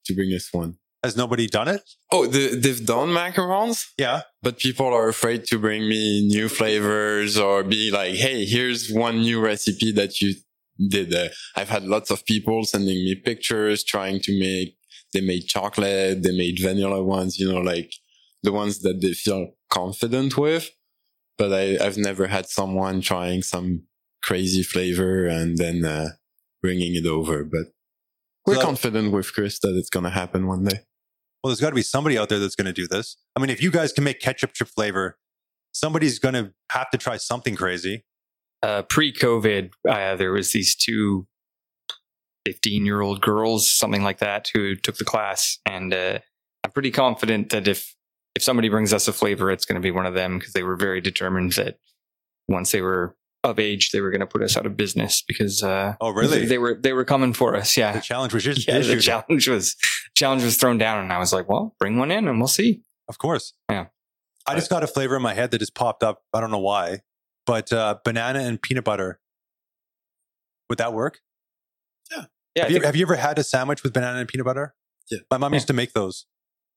to 0.06 0.14
bring 0.16 0.32
us 0.34 0.50
one. 0.52 0.78
Has 1.04 1.18
nobody 1.18 1.48
done 1.48 1.68
it? 1.68 1.82
Oh, 2.14 2.28
the, 2.28 2.56
they've 2.56 2.86
done 2.86 3.10
macarons 3.10 3.90
Yeah. 3.98 4.22
but 4.42 4.58
people 4.58 4.86
are 4.88 5.10
afraid 5.10 5.44
to 5.48 5.60
bring 5.60 5.82
me 5.90 6.26
new 6.26 6.48
flavors 6.48 7.38
or 7.38 7.62
be 7.64 7.92
like, 7.92 8.16
Hey, 8.16 8.46
here's 8.46 8.90
one 8.90 9.20
new 9.20 9.42
recipe 9.42 9.92
that 9.92 10.22
you 10.22 10.36
did. 10.90 11.14
Uh, 11.14 11.30
I've 11.56 11.70
had 11.70 11.84
lots 11.84 12.10
of 12.12 12.26
people 12.26 12.64
sending 12.64 12.96
me 12.96 13.16
pictures 13.16 13.84
trying 13.84 14.20
to 14.22 14.40
make, 14.40 14.78
they 15.14 15.22
made 15.22 15.48
chocolate, 15.48 16.24
they 16.24 16.36
made 16.36 16.60
vanilla 16.62 17.04
ones, 17.04 17.38
you 17.38 17.52
know, 17.52 17.60
like 17.60 17.92
the 18.42 18.52
ones 18.52 18.82
that 18.82 19.00
they 19.02 19.14
feel 19.14 19.52
confident 19.70 20.38
with. 20.38 20.70
But 21.38 21.54
I, 21.54 21.78
I've 21.84 21.98
never 21.98 22.28
had 22.28 22.48
someone 22.48 23.02
trying 23.02 23.42
some 23.42 23.84
crazy 24.22 24.64
flavor 24.64 25.26
and 25.26 25.58
then, 25.58 25.86
uh, 25.86 26.10
bringing 26.62 26.96
it 26.96 27.06
over. 27.06 27.44
But 27.44 27.74
we're 28.46 28.56
So 28.56 28.62
confident 28.62 29.12
with 29.12 29.34
Chris 29.34 29.60
that 29.60 29.76
it's 29.76 29.90
going 29.90 30.06
to 30.06 30.10
happen 30.10 30.48
one 30.48 30.64
day. 30.64 30.80
Well, 31.44 31.50
there's 31.50 31.60
got 31.60 31.70
to 31.70 31.76
be 31.76 31.82
somebody 31.82 32.18
out 32.18 32.30
there 32.30 32.40
that's 32.40 32.56
going 32.56 32.68
to 32.68 32.74
do 32.74 32.88
this. 32.88 33.18
I 33.36 33.42
mean, 33.42 33.50
if 33.50 33.62
you 33.62 33.70
guys 33.70 33.92
can 33.92 34.06
make 34.06 34.22
ketchup 34.22 34.54
chip 34.54 34.70
flavor, 34.70 35.18
somebody's 35.74 36.20
going 36.20 36.36
to 36.36 36.54
have 36.72 36.90
to 36.92 36.98
try 36.98 37.18
something 37.18 37.56
crazy. 37.56 38.06
Uh, 38.64 38.82
pre-COVID, 38.84 39.72
uh, 39.88 40.16
there 40.16 40.32
was 40.32 40.52
these 40.54 40.74
two 40.76 41.28
15-year-old 42.48 43.22
girls, 43.22 43.72
something 43.72 44.04
like 44.04 44.20
that, 44.20 44.50
who 44.54 44.76
took 44.76 44.98
the 44.98 45.06
class, 45.06 45.60
and 45.66 45.94
uh, 45.94 46.20
I'm 46.64 46.72
pretty 46.72 46.92
confident 46.92 47.50
that 47.50 47.68
if 47.68 47.96
if 48.36 48.42
somebody 48.42 48.68
brings 48.70 48.92
us 48.94 49.08
a 49.08 49.14
flavor, 49.14 49.52
it's 49.52 49.64
going 49.66 49.76
to 49.80 49.86
be 49.86 49.92
one 49.92 50.08
of 50.08 50.16
them 50.16 50.40
because 50.40 50.54
they 50.54 50.64
were 50.64 50.76
very 50.76 51.02
determined 51.02 51.52
that 51.54 51.78
once 52.48 52.72
they 52.72 52.82
were 52.82 53.16
of 53.44 53.60
age, 53.60 53.92
they 53.92 54.02
were 54.02 54.10
going 54.10 54.22
to 54.22 54.26
put 54.28 54.42
us 54.42 54.58
out 54.58 54.66
of 54.66 54.76
business 54.76 55.22
because 55.28 55.62
uh, 55.62 55.94
Oh, 56.02 56.10
really? 56.10 56.46
they 56.46 56.58
were 56.58 56.74
they 56.82 56.94
were 56.94 57.06
coming 57.06 57.34
for 57.34 57.56
us. 57.56 57.76
The 57.76 57.82
Yeah, 57.82 58.00
challenge 58.00 58.34
was 58.34 58.44
just 58.44 58.68
yeah. 58.68 58.80
The 58.80 59.00
challenge 59.00 59.48
was 59.48 59.76
challenge 60.16 60.44
was 60.44 60.58
thrown 60.58 60.78
down, 60.78 61.04
and 61.04 61.12
I 61.14 61.20
was 61.20 61.32
like, 61.34 61.48
well, 61.50 61.76
bring 61.80 61.98
one 61.98 62.10
in, 62.12 62.28
and 62.28 62.40
we'll 62.40 62.48
see. 62.48 62.82
Of 63.08 63.18
course. 63.20 63.54
Yeah. 63.70 63.88
I 64.48 64.56
just 64.56 64.70
got 64.70 64.84
a 64.84 64.88
flavor 64.88 65.16
in 65.16 65.22
my 65.22 65.34
head 65.34 65.52
that 65.52 65.60
just 65.60 65.76
popped 65.76 66.04
up. 66.04 66.22
I 66.34 66.42
don't 66.42 66.52
know 66.52 66.60
why, 66.60 67.02
but 67.46 67.72
uh, 67.74 67.98
banana 68.04 68.40
and 68.40 68.62
peanut 68.62 68.84
butter. 68.84 69.20
Would 70.70 70.78
that 70.80 70.94
work? 70.94 71.20
Yeah, 72.12 72.26
I 72.58 72.60
Have 72.66 72.72
you, 72.72 72.82
have 72.82 72.96
you 72.96 73.06
ever 73.06 73.16
had 73.16 73.40
a 73.40 73.44
sandwich 73.44 73.82
with 73.84 73.94
banana 73.94 74.20
and 74.20 74.28
peanut 74.30 74.46
butter? 74.46 74.76
Yeah. 75.10 75.20
My 75.32 75.38
mom 75.38 75.54
Yeah. 75.54 75.58
used 75.58 75.68
to 75.68 75.74
make 75.74 75.94
those. 75.94 76.26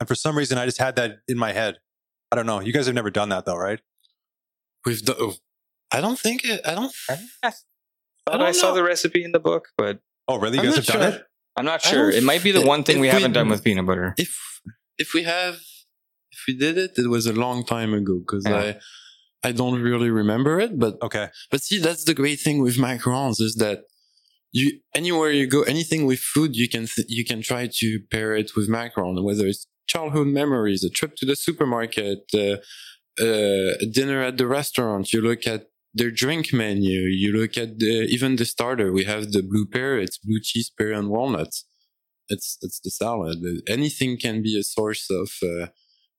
And 0.01 0.09
for 0.09 0.15
some 0.15 0.37
reason, 0.37 0.57
I 0.59 0.65
just 0.65 0.79
had 0.79 0.97
that 0.97 1.19
in 1.29 1.37
my 1.37 1.53
head. 1.53 1.79
I 2.33 2.37
don't 2.37 2.47
know. 2.47 2.61
You 2.61 2.73
guys 2.73 2.87
have 2.87 2.95
never 2.95 3.11
done 3.11 3.29
that 3.29 3.45
though, 3.45 3.57
right? 3.57 3.81
We've 4.87 5.03
done, 5.03 5.17
oh, 5.21 5.35
I 5.93 6.01
don't 6.01 6.19
think 6.19 6.45
it, 6.45 6.61
I 6.67 6.75
don't, 6.75 6.93
I 7.11 7.19
I 7.43 7.51
thought 7.51 8.39
don't 8.39 8.43
I 8.43 8.53
saw 8.53 8.73
the 8.73 8.83
recipe 8.83 9.23
in 9.23 9.33
the 9.33 9.39
book, 9.41 9.69
but 9.77 10.01
Oh, 10.29 10.39
really? 10.39 10.57
You 10.59 10.65
I'm 10.65 10.71
guys 10.71 10.77
not 10.77 10.87
have 10.87 11.01
done 11.01 11.13
sure. 11.13 11.21
it? 11.21 11.27
I'm 11.57 11.65
not 11.65 11.83
sure. 11.83 12.11
It 12.11 12.25
might 12.25 12.43
be 12.43 12.53
the 12.53 12.61
f- 12.61 12.67
one 12.67 12.83
thing 12.83 12.97
we 12.97 13.03
we- 13.03 13.09
haven't 13.09 13.33
done 13.33 13.49
with 13.49 13.63
peanut 13.63 13.87
butter. 13.87 14.15
if 14.19 14.61
if 14.99 15.13
we 15.15 15.23
have 15.25 15.55
if 16.33 16.41
we 16.49 16.57
did 16.57 16.77
it 16.79 16.93
it 16.97 17.09
was 17.09 17.27
a 17.27 17.33
long 17.33 17.65
time 17.65 17.93
ago 17.95 18.19
because 18.19 18.45
Yeah. 18.49 18.57
i 18.57 18.81
i 19.49 19.53
don't 19.61 19.81
really 19.91 20.11
remember 20.23 20.55
it 20.65 20.73
but 20.85 20.95
Okay. 21.09 21.27
but 21.51 21.61
see 21.67 21.79
that's 21.87 22.05
the 22.05 22.15
great 22.23 22.41
thing 22.45 22.59
with 22.67 22.77
macarons 22.87 23.39
is 23.49 23.55
that 23.65 23.79
you 24.53 24.67
anywhere 25.01 25.31
you 25.31 25.47
go 25.57 25.63
anything 25.75 26.03
with 26.11 26.21
food 26.35 26.51
you 26.63 26.69
can 26.75 26.85
th- 26.95 27.09
you 27.17 27.25
can 27.31 27.41
try 27.51 27.63
to 27.81 27.89
pair 28.15 28.31
it 28.41 28.49
with 28.57 28.67
macaron 28.79 29.17
whether 29.29 29.47
it's 29.53 29.67
childhood 29.93 30.29
memories 30.43 30.83
a 30.85 30.91
trip 30.99 31.13
to 31.17 31.27
the 31.31 31.37
supermarket 31.47 32.21
uh, 32.35 32.57
uh, 33.27 33.73
a 33.85 33.87
dinner 33.99 34.21
at 34.23 34.37
the 34.39 34.47
restaurant 34.47 35.13
you 35.13 35.21
look 35.21 35.47
at 35.55 35.63
their 35.99 36.11
drink 36.23 36.45
menu 36.53 37.01
you 37.23 37.31
look 37.41 37.55
at 37.65 37.71
the 37.83 37.95
even 38.17 38.37
the 38.37 38.45
starter 38.55 38.89
we 38.99 39.05
have 39.05 39.23
the 39.33 39.43
blue 39.51 39.67
pear 39.75 39.93
it's 40.05 40.19
blue 40.19 40.41
cheese 40.49 40.71
pear 40.77 40.93
and 40.93 41.09
walnuts 41.09 41.65
it's 42.29 42.59
it's 42.63 42.81
the 42.81 42.91
salad. 42.91 43.39
Anything 43.69 44.19
can 44.19 44.43
be 44.43 44.59
a 44.59 44.63
source 44.63 45.09
of 45.11 45.31
uh, 45.43 45.67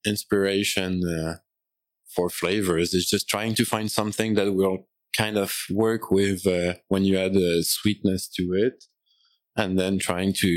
inspiration 0.06 1.02
uh, 1.06 1.36
for 2.18 2.30
flavors. 2.30 2.88
It's 2.96 3.10
just 3.16 3.28
trying 3.30 3.54
to 3.60 3.66
find 3.74 3.88
something 4.00 4.32
that 4.38 4.50
will 4.60 4.80
kind 5.22 5.38
of 5.38 5.50
work 5.86 6.04
with 6.20 6.40
uh, 6.48 6.74
when 6.92 7.04
you 7.08 7.16
add 7.26 7.36
a 7.36 7.64
sweetness 7.64 8.24
to 8.38 8.44
it, 8.66 8.78
and 9.62 9.78
then 9.80 9.94
trying 10.00 10.34
to 10.44 10.52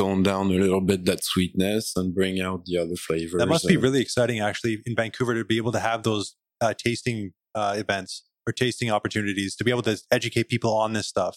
tone 0.00 0.22
down 0.22 0.46
a 0.46 0.58
little 0.64 0.80
bit 0.80 1.04
that 1.04 1.22
sweetness 1.32 1.92
and 1.98 2.14
bring 2.14 2.40
out 2.40 2.60
the 2.66 2.78
other 2.82 2.98
flavors. 3.06 3.38
That 3.38 3.54
must 3.56 3.68
be 3.68 3.76
Uh, 3.76 3.86
really 3.86 4.00
exciting, 4.00 4.38
actually, 4.40 4.74
in 4.86 4.94
Vancouver 4.96 5.34
to 5.34 5.44
be 5.44 5.58
able 5.62 5.72
to 5.72 5.84
have 5.90 6.00
those 6.10 6.26
uh, 6.64 6.74
tasting 6.86 7.18
uh, 7.60 7.74
events 7.84 8.12
or 8.46 8.52
tasting 8.52 8.90
opportunities 8.90 9.54
to 9.56 9.64
be 9.64 9.70
able 9.70 9.86
to 9.90 9.96
educate 10.10 10.46
people 10.54 10.72
on 10.84 10.92
this 10.96 11.08
stuff. 11.14 11.34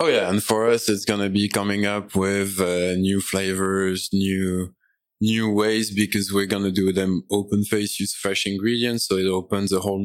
Oh 0.00 0.06
yeah, 0.06 0.30
and 0.30 0.40
for 0.50 0.60
us, 0.74 0.88
it's 0.88 1.04
gonna 1.04 1.32
be 1.40 1.48
coming 1.48 1.84
up 1.84 2.14
with 2.14 2.60
uh, 2.60 2.94
new 3.08 3.20
flavors, 3.20 4.08
new 4.12 4.74
new 5.20 5.50
ways 5.52 5.90
because 5.94 6.32
we're 6.32 6.46
gonna 6.46 6.70
do 6.70 6.92
them 6.92 7.22
open 7.30 7.64
face, 7.64 7.98
use 7.98 8.14
fresh 8.14 8.46
ingredients, 8.46 9.06
so 9.06 9.16
it 9.16 9.26
opens 9.26 9.72
a 9.72 9.80
whole 9.80 10.04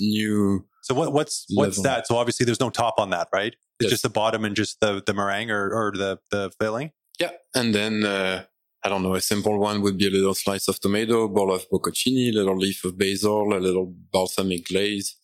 new. 0.00 0.66
So 0.82 0.94
what, 0.94 1.12
what's 1.12 1.46
what's 1.50 1.78
Level. 1.78 1.82
that? 1.84 2.06
So 2.06 2.16
obviously, 2.16 2.44
there's 2.44 2.60
no 2.60 2.70
top 2.70 2.94
on 2.98 3.10
that, 3.10 3.28
right? 3.32 3.54
It's 3.80 3.86
Yes. 3.86 3.90
just 3.90 4.02
the 4.02 4.10
bottom 4.10 4.44
and 4.44 4.54
just 4.56 4.78
the 4.80 5.02
the 5.04 5.14
meringue 5.14 5.50
or, 5.50 5.70
or 5.72 5.92
the 5.92 6.18
the 6.30 6.50
filling. 6.60 6.90
Yeah, 7.20 7.30
and 7.54 7.74
then 7.74 8.04
uh, 8.04 8.44
I 8.84 8.88
don't 8.88 9.02
know, 9.02 9.14
a 9.14 9.20
simple 9.20 9.58
one 9.60 9.80
would 9.82 9.96
be 9.98 10.06
a 10.08 10.10
little 10.10 10.34
slice 10.34 10.66
of 10.68 10.80
tomato, 10.80 11.28
bowl 11.28 11.52
of 11.54 11.64
bocconcini, 11.72 12.30
a 12.30 12.36
little 12.36 12.56
leaf 12.56 12.84
of 12.84 12.98
basil, 12.98 13.56
a 13.56 13.60
little 13.60 13.94
balsamic 14.12 14.66
glaze, 14.68 15.16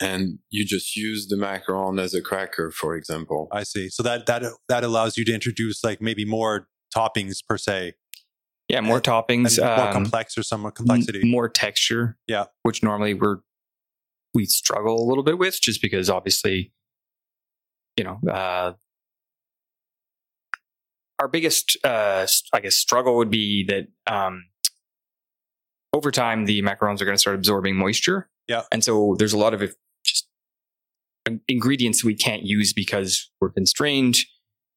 and 0.00 0.38
you 0.50 0.64
just 0.64 0.94
use 0.96 1.26
the 1.28 1.36
macaron 1.36 2.00
as 2.00 2.14
a 2.14 2.20
cracker, 2.20 2.70
for 2.70 2.94
example. 2.96 3.48
I 3.52 3.62
see. 3.64 3.88
So 3.88 4.02
that 4.04 4.26
that 4.26 4.42
that 4.68 4.84
allows 4.84 5.16
you 5.16 5.24
to 5.24 5.32
introduce 5.32 5.82
like 5.82 6.00
maybe 6.00 6.24
more 6.24 6.68
toppings 6.96 7.38
per 7.46 7.58
se, 7.58 7.94
Yeah, 8.68 8.80
more 8.80 8.96
and- 8.96 9.04
toppings, 9.04 9.58
and 9.58 9.66
more 9.76 9.86
um, 9.88 9.92
complex 9.92 10.36
or 10.36 10.42
some 10.42 10.60
more 10.62 10.72
complexity. 10.72 11.20
m- 11.22 11.30
more 11.30 11.48
texture. 11.48 12.16
Yeah. 12.26 12.46
which 12.62 12.82
normally 12.82 13.14
we're 13.14 13.38
we 14.34 14.44
struggle 14.44 15.02
a 15.02 15.06
little 15.08 15.22
bit 15.24 15.38
with, 15.38 15.60
just 15.62 15.80
because 15.80 16.10
obviously, 16.10 16.72
you 17.96 18.04
know, 18.04 18.20
uh, 18.30 18.72
our 21.18 21.28
biggest, 21.28 21.76
uh, 21.84 22.26
I 22.52 22.60
guess, 22.60 22.76
struggle 22.76 23.16
would 23.16 23.30
be 23.30 23.64
that 23.68 23.86
um, 24.12 24.44
over 25.94 26.10
time 26.10 26.44
the 26.44 26.60
macarons 26.60 27.00
are 27.00 27.06
going 27.06 27.14
to 27.16 27.20
start 27.20 27.36
absorbing 27.36 27.76
moisture. 27.76 28.28
Yeah. 28.48 28.62
and 28.70 28.84
so 28.84 29.16
there's 29.18 29.32
a 29.32 29.38
lot 29.38 29.54
of 29.54 29.74
just 30.04 30.28
ingredients 31.48 32.04
we 32.04 32.14
can't 32.14 32.42
use 32.44 32.72
because 32.72 33.30
we're 33.40 33.50
constrained. 33.50 34.16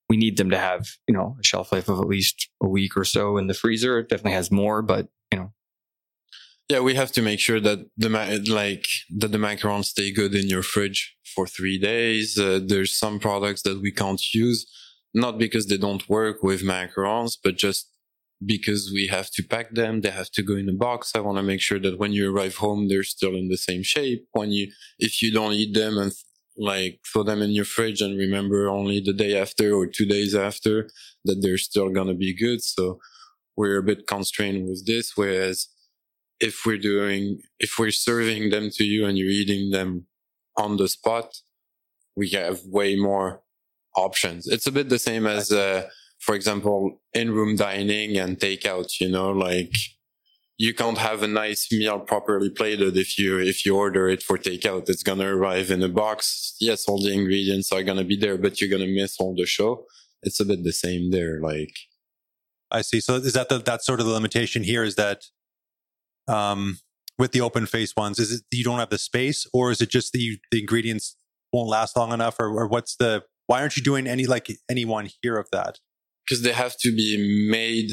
We 0.09 0.17
need 0.17 0.37
them 0.37 0.49
to 0.49 0.57
have, 0.57 0.87
you 1.07 1.13
know, 1.13 1.37
a 1.39 1.43
shelf 1.43 1.71
life 1.71 1.87
of 1.87 1.99
at 1.99 2.07
least 2.07 2.49
a 2.61 2.67
week 2.67 2.97
or 2.97 3.05
so 3.05 3.37
in 3.37 3.47
the 3.47 3.53
freezer. 3.53 3.99
It 3.99 4.09
definitely 4.09 4.33
has 4.33 4.51
more, 4.51 4.81
but 4.81 5.07
you 5.31 5.39
know, 5.39 5.53
Yeah, 6.69 6.79
we 6.79 6.95
have 6.95 7.11
to 7.13 7.21
make 7.21 7.39
sure 7.39 7.59
that 7.59 7.79
the 7.97 8.09
like 8.49 8.85
that 9.17 9.31
the 9.31 9.37
macarons 9.37 9.85
stay 9.85 10.11
good 10.11 10.33
in 10.35 10.47
your 10.47 10.63
fridge 10.63 11.15
for 11.35 11.45
three 11.47 11.77
days. 11.77 12.37
Uh, 12.37 12.59
there's 12.65 12.95
some 12.97 13.19
products 13.19 13.61
that 13.63 13.81
we 13.81 13.91
can't 13.91 14.21
use, 14.33 14.65
not 15.13 15.37
because 15.37 15.67
they 15.67 15.77
don't 15.77 16.09
work 16.09 16.41
with 16.43 16.63
macarons, 16.63 17.37
but 17.43 17.57
just 17.57 17.89
because 18.45 18.91
we 18.93 19.07
have 19.07 19.29
to 19.31 19.43
pack 19.43 19.71
them. 19.73 20.01
They 20.01 20.11
have 20.11 20.31
to 20.31 20.41
go 20.41 20.55
in 20.55 20.69
a 20.69 20.73
box. 20.73 21.11
I 21.15 21.19
want 21.19 21.37
to 21.37 21.43
make 21.43 21.61
sure 21.61 21.79
that 21.79 21.99
when 21.99 22.13
you 22.13 22.33
arrive 22.33 22.55
home, 22.55 22.87
they're 22.87 23.03
still 23.03 23.35
in 23.35 23.49
the 23.49 23.57
same 23.57 23.83
shape. 23.83 24.25
When 24.31 24.51
you, 24.51 24.71
if 24.97 25.21
you 25.21 25.31
don't 25.31 25.53
eat 25.53 25.73
them 25.73 25.97
and 25.97 26.13
like 26.59 26.99
throw 27.11 27.23
them 27.23 27.41
in 27.41 27.51
your 27.51 27.65
fridge 27.65 28.01
and 28.01 28.17
remember 28.17 28.69
only 28.69 28.99
the 28.99 29.13
day 29.13 29.39
after 29.39 29.73
or 29.73 29.87
two 29.87 30.05
days 30.05 30.35
after 30.35 30.89
that 31.25 31.39
they're 31.41 31.57
still 31.57 31.89
gonna 31.89 32.13
be 32.13 32.35
good. 32.37 32.61
So 32.61 32.99
we're 33.55 33.79
a 33.79 33.83
bit 33.83 34.07
constrained 34.07 34.67
with 34.67 34.85
this. 34.85 35.13
Whereas 35.15 35.67
if 36.39 36.65
we're 36.65 36.77
doing, 36.77 37.41
if 37.59 37.77
we're 37.79 37.91
serving 37.91 38.49
them 38.49 38.69
to 38.71 38.83
you 38.83 39.05
and 39.05 39.17
you're 39.17 39.29
eating 39.29 39.71
them 39.71 40.05
on 40.57 40.77
the 40.77 40.87
spot, 40.87 41.37
we 42.15 42.29
have 42.29 42.61
way 42.65 42.95
more 42.95 43.41
options. 43.95 44.47
It's 44.47 44.67
a 44.67 44.71
bit 44.71 44.89
the 44.89 44.99
same 44.99 45.25
as, 45.27 45.51
uh, 45.51 45.89
for 46.19 46.35
example, 46.35 47.01
in-room 47.13 47.55
dining 47.55 48.17
and 48.17 48.37
takeout, 48.37 48.99
you 48.99 49.09
know, 49.09 49.31
like 49.31 49.73
you 50.59 50.73
can't 50.73 50.99
have 50.99 51.23
a 51.23 51.27
nice 51.27 51.71
meal 51.71 51.99
properly 51.99 52.51
plated 52.51 52.95
if 52.95 53.17
you, 53.17 53.39
if 53.39 53.65
you 53.65 53.75
order 53.75 54.07
it 54.07 54.21
for 54.21 54.37
takeout. 54.37 54.89
It's 54.89 55.01
going 55.01 55.17
to 55.19 55.27
arrive 55.27 55.71
in 55.71 55.81
a 55.81 55.89
box. 55.89 56.55
Yes, 56.59 56.87
all 56.87 57.01
the 57.01 57.11
ingredients 57.11 57.71
are 57.71 57.81
going 57.81 57.97
to 57.97 58.03
be 58.03 58.15
there, 58.15 58.37
but 58.37 58.59
you're 58.59 58.69
going 58.69 58.85
to 58.85 58.93
miss 58.93 59.17
all 59.19 59.33
the 59.35 59.47
show. 59.47 59.85
It's 60.21 60.39
a 60.39 60.45
bit 60.45 60.63
the 60.63 60.73
same 60.73 61.09
there. 61.11 61.39
Like, 61.41 61.73
I 62.69 62.81
see. 62.81 62.99
So 62.99 63.15
is 63.15 63.33
that 63.33 63.49
the, 63.49 63.57
that's 63.57 63.85
sort 63.85 63.99
of 63.99 64.05
the 64.05 64.11
limitation 64.11 64.63
here 64.63 64.83
is 64.83 64.95
that 64.95 65.23
um, 66.27 66.79
with 67.17 67.31
the 67.31 67.41
open 67.41 67.65
face 67.65 67.95
ones, 67.95 68.19
is 68.19 68.31
it 68.31 68.43
you 68.51 68.63
don't 68.63 68.79
have 68.79 68.91
the 68.91 68.99
space 68.99 69.47
or 69.53 69.71
is 69.71 69.81
it 69.81 69.89
just 69.89 70.13
you, 70.13 70.37
the 70.51 70.59
ingredients 70.59 71.15
won't 71.51 71.69
last 71.69 71.97
long 71.97 72.13
enough 72.13 72.35
or, 72.39 72.47
or 72.49 72.67
what's 72.67 72.95
the, 72.97 73.23
why 73.47 73.61
aren't 73.61 73.77
you 73.77 73.81
doing 73.81 74.05
any, 74.05 74.27
like 74.27 74.51
anyone 74.69 75.09
here 75.23 75.37
of 75.37 75.47
that? 75.51 75.79
because 76.29 76.43
they 76.43 76.53
have 76.53 76.77
to 76.77 76.95
be 76.95 77.47
made 77.49 77.91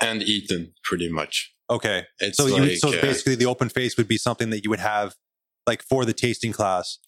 and 0.00 0.22
eaten 0.22 0.72
pretty 0.82 1.10
much. 1.10 1.54
Okay. 1.70 2.04
It's 2.20 2.36
So 2.36 2.46
like, 2.46 2.62
you, 2.70 2.76
so 2.76 2.88
uh, 2.96 3.00
basically 3.00 3.34
the 3.34 3.46
open 3.46 3.68
face 3.68 3.96
would 3.96 4.08
be 4.08 4.16
something 4.18 4.50
that 4.50 4.62
you 4.64 4.70
would 4.70 4.80
have 4.80 5.14
like 5.66 5.82
for 5.82 6.04
the 6.04 6.12
tasting 6.12 6.52
class 6.52 6.98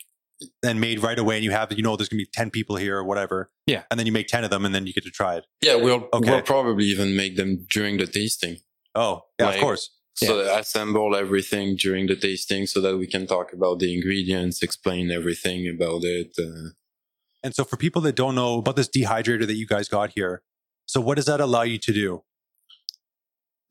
and 0.64 0.80
made 0.80 1.00
right 1.00 1.18
away 1.18 1.36
and 1.36 1.44
you 1.44 1.50
have, 1.50 1.72
you 1.72 1.82
know, 1.82 1.96
there's 1.96 2.08
going 2.08 2.18
to 2.18 2.24
be 2.24 2.30
10 2.32 2.50
people 2.50 2.76
here 2.76 2.96
or 2.96 3.04
whatever. 3.04 3.50
Yeah. 3.66 3.82
And 3.90 3.98
then 3.98 4.06
you 4.06 4.12
make 4.12 4.26
10 4.28 4.44
of 4.44 4.50
them 4.50 4.64
and 4.64 4.74
then 4.74 4.86
you 4.86 4.92
get 4.92 5.04
to 5.04 5.10
try 5.10 5.36
it. 5.36 5.44
yeah, 5.62 5.74
we'll 5.76 6.08
Okay. 6.12 6.30
we'll 6.30 6.42
probably 6.42 6.84
even 6.86 7.16
make 7.16 7.36
them 7.36 7.66
during 7.70 7.98
the 7.98 8.06
tasting. 8.06 8.58
Oh, 8.94 9.22
yeah, 9.38 9.46
Like- 9.46 9.54
of 9.56 9.60
course. 9.60 9.90
So 10.14 10.40
assemble 10.40 11.14
everything 11.14 11.76
during 11.76 12.08
the 12.08 12.16
tasting 12.16 12.66
so 12.66 12.80
that 12.80 12.96
we 12.98 13.06
can 13.06 13.28
talk 13.28 13.52
about 13.52 13.78
the 13.78 13.94
ingredients, 13.94 14.64
explain 14.64 15.12
everything 15.12 15.68
about 15.68 16.02
it. 16.02 16.32
Uh, 16.36 16.70
And 17.44 17.54
so 17.54 17.62
for 17.62 17.76
people 17.76 18.02
that 18.02 18.16
don't 18.16 18.34
know 18.34 18.58
about 18.58 18.74
this 18.74 18.88
dehydrator 18.88 19.46
that 19.46 19.54
you 19.54 19.64
guys 19.64 19.88
got 19.88 20.10
here, 20.16 20.42
so 20.86 21.00
what 21.00 21.14
does 21.18 21.26
that 21.26 21.40
allow 21.40 21.62
you 21.62 21.78
to 21.78 21.92
do? 21.92 22.24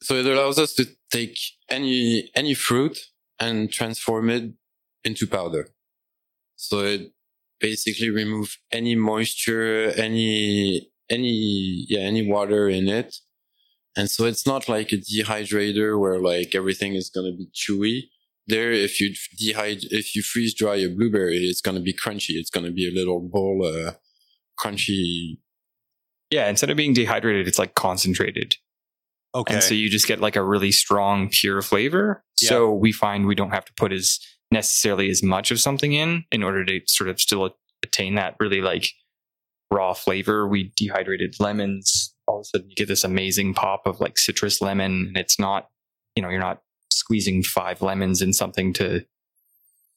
So 0.01 0.15
it 0.15 0.25
allows 0.25 0.59
us 0.59 0.73
to 0.75 0.85
take 1.11 1.37
any 1.69 2.29
any 2.35 2.53
fruit 2.53 2.97
and 3.39 3.71
transform 3.71 4.29
it 4.29 4.53
into 5.03 5.27
powder. 5.27 5.69
So 6.55 6.79
it 6.81 7.11
basically 7.59 8.09
remove 8.09 8.57
any 8.71 8.95
moisture, 8.95 9.91
any 9.97 10.89
any 11.09 11.85
yeah 11.89 12.01
any 12.01 12.27
water 12.27 12.69
in 12.69 12.87
it, 12.87 13.15
and 13.95 14.09
so 14.09 14.25
it's 14.25 14.45
not 14.45 14.69
like 14.69 14.91
a 14.91 14.97
dehydrator 14.97 15.99
where 15.99 16.19
like 16.19 16.53
everything 16.53 16.93
is 16.95 17.09
gonna 17.09 17.31
be 17.31 17.47
chewy. 17.53 18.09
There, 18.49 18.71
if 18.71 19.01
you 19.01 19.13
dehydrate, 19.41 19.87
if 19.91 20.15
you 20.15 20.21
freeze 20.21 20.53
dry 20.53 20.75
a 20.77 20.89
blueberry, 20.89 21.37
it's 21.37 21.61
gonna 21.61 21.81
be 21.81 21.93
crunchy. 21.93 22.35
It's 22.35 22.49
gonna 22.49 22.71
be 22.71 22.87
a 22.87 22.93
little 22.93 23.19
bowl, 23.19 23.65
uh, 23.65 23.93
crunchy. 24.59 25.39
yeah, 26.31 26.49
instead 26.49 26.69
of 26.69 26.77
being 26.77 26.93
dehydrated, 26.93 27.47
it's 27.47 27.59
like 27.59 27.75
concentrated. 27.75 28.55
Okay. 29.37 29.55
And 29.55 29.63
so 29.63 29.73
you 29.73 29.89
just 29.89 30.07
get 30.07 30.19
like 30.19 30.35
a 30.35 30.43
really 30.43 30.71
strong, 30.71 31.29
pure 31.29 31.61
flavor. 31.61 32.23
Yeah. 32.41 32.49
So 32.49 32.71
we 32.71 32.91
find 32.91 33.25
we 33.25 33.35
don't 33.35 33.51
have 33.51 33.65
to 33.65 33.73
put 33.73 33.91
as 33.91 34.19
necessarily 34.51 35.09
as 35.09 35.21
much 35.21 35.51
of 35.51 35.59
something 35.59 35.93
in 35.93 36.23
in 36.31 36.43
order 36.43 36.63
to 36.65 36.81
sort 36.87 37.09
of 37.09 37.19
still 37.19 37.55
attain 37.83 38.15
that 38.15 38.35
really 38.39 38.61
like 38.61 38.89
raw 39.71 39.93
flavor. 39.93 40.47
We 40.47 40.71
dehydrated 40.75 41.35
lemons. 41.39 42.13
All 42.27 42.37
of 42.37 42.41
a 42.41 42.45
sudden 42.45 42.69
you 42.69 42.75
get 42.75 42.87
this 42.87 43.03
amazing 43.03 43.53
pop 43.53 43.85
of 43.85 43.99
like 43.99 44.17
citrus 44.17 44.61
lemon. 44.61 45.05
And 45.07 45.17
it's 45.17 45.39
not, 45.39 45.67
you 46.15 46.23
know, 46.23 46.29
you're 46.29 46.39
not 46.39 46.61
squeezing 46.91 47.43
five 47.43 47.81
lemons 47.81 48.21
in 48.21 48.33
something 48.33 48.73
to 48.73 49.05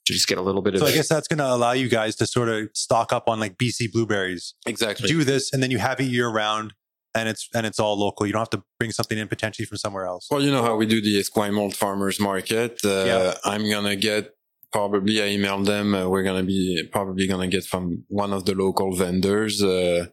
to 0.07 0.13
just 0.15 0.27
get 0.27 0.39
a 0.39 0.43
little 0.43 0.63
bit 0.63 0.75
of 0.75 0.81
so 0.81 0.87
I 0.87 0.93
guess 0.93 1.09
that's 1.09 1.29
going 1.29 1.39
to 1.39 1.47
allow 1.47 1.73
you 1.73 1.89
guys 1.89 2.17
to 2.17 2.27
sort 2.27 2.49
of 2.49 2.71
stock 2.75 3.13
up 3.13 3.29
on 3.29 3.39
like 3.39 3.59
BC 3.59 3.93
blueberries. 3.93 4.55
Exactly. 4.67 5.07
Do 5.07 5.25
this 5.25 5.53
and 5.53 5.63
then 5.63 5.71
you 5.71 5.79
have 5.79 6.01
it 6.01 6.05
year 6.05 6.29
round 6.29 6.73
and 7.15 7.29
it's 7.29 7.49
and 7.55 7.67
it's 7.67 7.79
all 7.81 7.99
local. 7.99 8.27
You 8.27 8.33
don't 8.33 8.41
have 8.41 8.51
to 8.51 8.63
bring 8.79 8.93
something 8.93 9.19
in 9.19 9.29
potentially 9.29 9.67
from 9.67 9.79
somewhere 9.79 10.07
else. 10.07 10.27
Well, 10.31 10.43
you 10.43 10.51
know 10.51 10.63
how 10.63 10.77
we 10.77 10.87
do 10.87 11.01
the 11.01 11.19
Esquimalt 11.21 11.75
Farmers 11.75 12.21
Market. 12.21 12.79
Uh, 12.85 13.05
Yeah. 13.07 13.35
I'm 13.45 13.69
gonna 13.71 13.97
get 13.97 14.31
probably 14.73 15.21
I 15.23 15.27
emailed 15.37 15.67
them. 15.67 15.95
Uh, 15.95 16.09
we're 16.09 16.23
gonna 16.23 16.45
be 16.45 16.83
probably 16.93 17.27
gonna 17.27 17.49
get 17.49 17.65
from 17.65 18.05
one 18.09 18.33
of 18.33 18.45
the 18.47 18.55
local 18.55 18.95
vendors, 18.95 19.63
uh, 19.63 20.07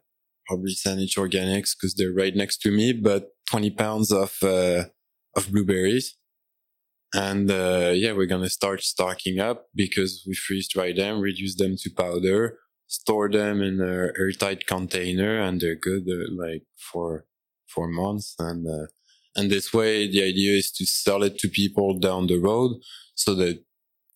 probably 0.47 0.73
Saanich 0.73 1.15
Organics 1.17 1.71
because 1.75 1.93
they're 1.95 2.13
right 2.13 2.35
next 2.35 2.57
to 2.63 2.71
me. 2.71 2.93
But 2.93 3.29
20 3.51 3.69
pounds 3.71 4.11
of 4.11 4.35
uh, 4.43 4.85
of 5.35 5.51
blueberries, 5.51 6.17
and 7.13 7.49
uh, 7.51 7.91
yeah, 7.93 8.13
we're 8.13 8.25
gonna 8.25 8.49
start 8.49 8.81
stocking 8.81 9.39
up 9.39 9.67
because 9.75 10.23
we 10.27 10.33
freeze 10.33 10.67
dry 10.67 10.91
them, 10.91 11.19
reduce 11.21 11.55
them 11.55 11.75
to 11.81 11.89
powder, 11.91 12.57
store 12.87 13.29
them 13.29 13.61
in 13.61 13.79
a 13.81 14.11
airtight 14.19 14.65
container, 14.67 15.39
and 15.39 15.61
they're 15.61 15.75
good 15.75 16.07
uh, 16.09 16.31
like 16.31 16.63
for 16.91 17.25
for 17.67 17.87
months 17.87 18.35
and. 18.39 18.67
Uh, 18.67 18.87
and 19.39 19.51
this 19.51 19.71
way, 19.71 20.09
the 20.09 20.23
idea 20.23 20.57
is 20.57 20.71
to 20.71 20.85
sell 20.87 21.21
it 21.21 21.37
to 21.37 21.47
people 21.47 21.99
down 21.99 22.25
the 22.25 22.39
road 22.39 22.81
so 23.13 23.35
that 23.35 23.63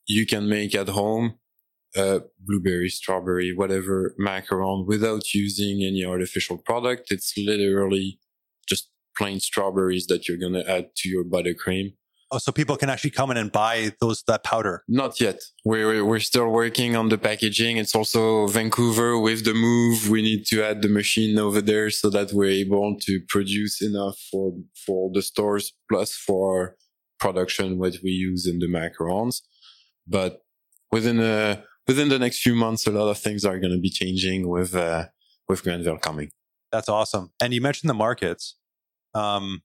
you 0.07 0.25
can 0.25 0.49
make 0.49 0.73
at 0.73 0.89
home 0.89 1.35
uh, 1.95 2.19
blueberry, 2.39 2.89
strawberry, 2.89 3.53
whatever 3.53 4.15
macaron 4.19 4.87
without 4.87 5.33
using 5.33 5.83
any 5.83 6.03
artificial 6.03 6.57
product. 6.57 7.11
It's 7.11 7.33
literally 7.37 8.19
just 8.67 8.89
plain 9.17 9.39
strawberries 9.39 10.07
that 10.07 10.27
you're 10.27 10.37
going 10.37 10.53
to 10.53 10.69
add 10.69 10.95
to 10.97 11.09
your 11.09 11.23
buttercream. 11.23 11.93
Oh, 12.33 12.37
so 12.37 12.53
people 12.53 12.77
can 12.77 12.89
actually 12.89 13.09
come 13.09 13.29
in 13.29 13.35
and 13.35 13.51
buy 13.51 13.91
those 13.99 14.23
that 14.23 14.45
powder. 14.45 14.83
Not 14.87 15.19
yet. 15.19 15.41
We're 15.65 16.05
we're 16.05 16.21
still 16.21 16.49
working 16.49 16.95
on 16.95 17.09
the 17.09 17.17
packaging. 17.17 17.75
It's 17.75 17.93
also 17.93 18.47
Vancouver 18.47 19.19
with 19.19 19.43
the 19.43 19.53
move. 19.53 20.09
We 20.09 20.21
need 20.21 20.45
to 20.45 20.63
add 20.63 20.81
the 20.81 20.87
machine 20.87 21.37
over 21.37 21.61
there 21.61 21.89
so 21.89 22.09
that 22.11 22.31
we're 22.31 22.51
able 22.65 22.95
to 23.01 23.19
produce 23.27 23.81
enough 23.81 24.17
for 24.31 24.53
for 24.85 25.11
the 25.13 25.21
stores 25.21 25.73
plus 25.89 26.13
for 26.13 26.77
production 27.19 27.77
what 27.77 27.97
we 28.01 28.11
use 28.11 28.47
in 28.47 28.59
the 28.59 28.67
macarons. 28.67 29.41
But 30.07 30.41
within 30.89 31.19
a 31.19 31.63
within 31.85 32.07
the 32.07 32.19
next 32.19 32.41
few 32.41 32.55
months, 32.55 32.87
a 32.87 32.91
lot 32.91 33.09
of 33.09 33.17
things 33.17 33.43
are 33.43 33.59
going 33.59 33.73
to 33.73 33.79
be 33.79 33.89
changing 33.89 34.47
with 34.47 34.73
uh, 34.73 35.07
with 35.49 35.63
Granville 35.63 35.97
coming. 35.97 36.31
That's 36.71 36.87
awesome. 36.87 37.31
And 37.41 37.53
you 37.53 37.59
mentioned 37.59 37.89
the 37.89 37.93
markets. 37.93 38.55
Um, 39.13 39.63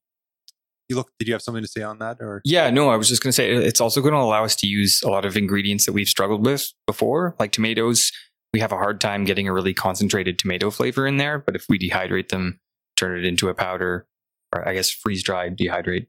you 0.89 0.97
look. 0.97 1.11
Did 1.19 1.29
you 1.29 1.35
have 1.35 1.43
something 1.43 1.63
to 1.63 1.69
say 1.69 1.83
on 1.83 1.99
that, 1.99 2.19
or 2.21 2.43
Yeah, 2.45 2.71
no, 2.71 2.89
I 2.91 2.97
was 2.97 3.09
just 3.09 3.23
going 3.23 3.31
to 3.31 3.35
say 3.35 3.51
it's 3.53 3.81
also 3.81 4.01
going 4.01 4.15
to 4.15 4.21
allow 4.21 4.45
us 4.45 4.57
to 4.57 4.67
use 4.67 5.03
a 5.03 5.09
lot 5.09 5.25
of 5.25 5.37
ingredients 5.37 5.87
that 5.87 5.93
we've 5.93 6.09
struggled 6.09 6.45
with 6.45 6.73
before, 6.87 7.35
like 7.39 7.53
tomatoes. 7.53 8.13
We 8.53 8.61
have 8.61 8.73
a 8.73 8.77
hard 8.77 9.01
time 9.01 9.25
getting 9.25 9.49
a 9.49 9.53
really 9.53 9.75
concentrated 9.75 10.39
tomato 10.39 10.71
flavor 10.71 11.07
in 11.07 11.17
there, 11.17 11.39
but 11.39 11.57
if 11.57 11.67
we 11.69 11.79
dehydrate 11.79 12.29
them, 12.29 12.61
turn 12.97 13.19
it 13.19 13.25
into 13.25 13.49
a 13.49 13.55
powder, 13.55 14.07
or 14.55 14.67
I 14.67 14.75
guess 14.75 14.91
freeze 14.91 15.23
dry, 15.23 15.51
dehydrate. 15.51 16.07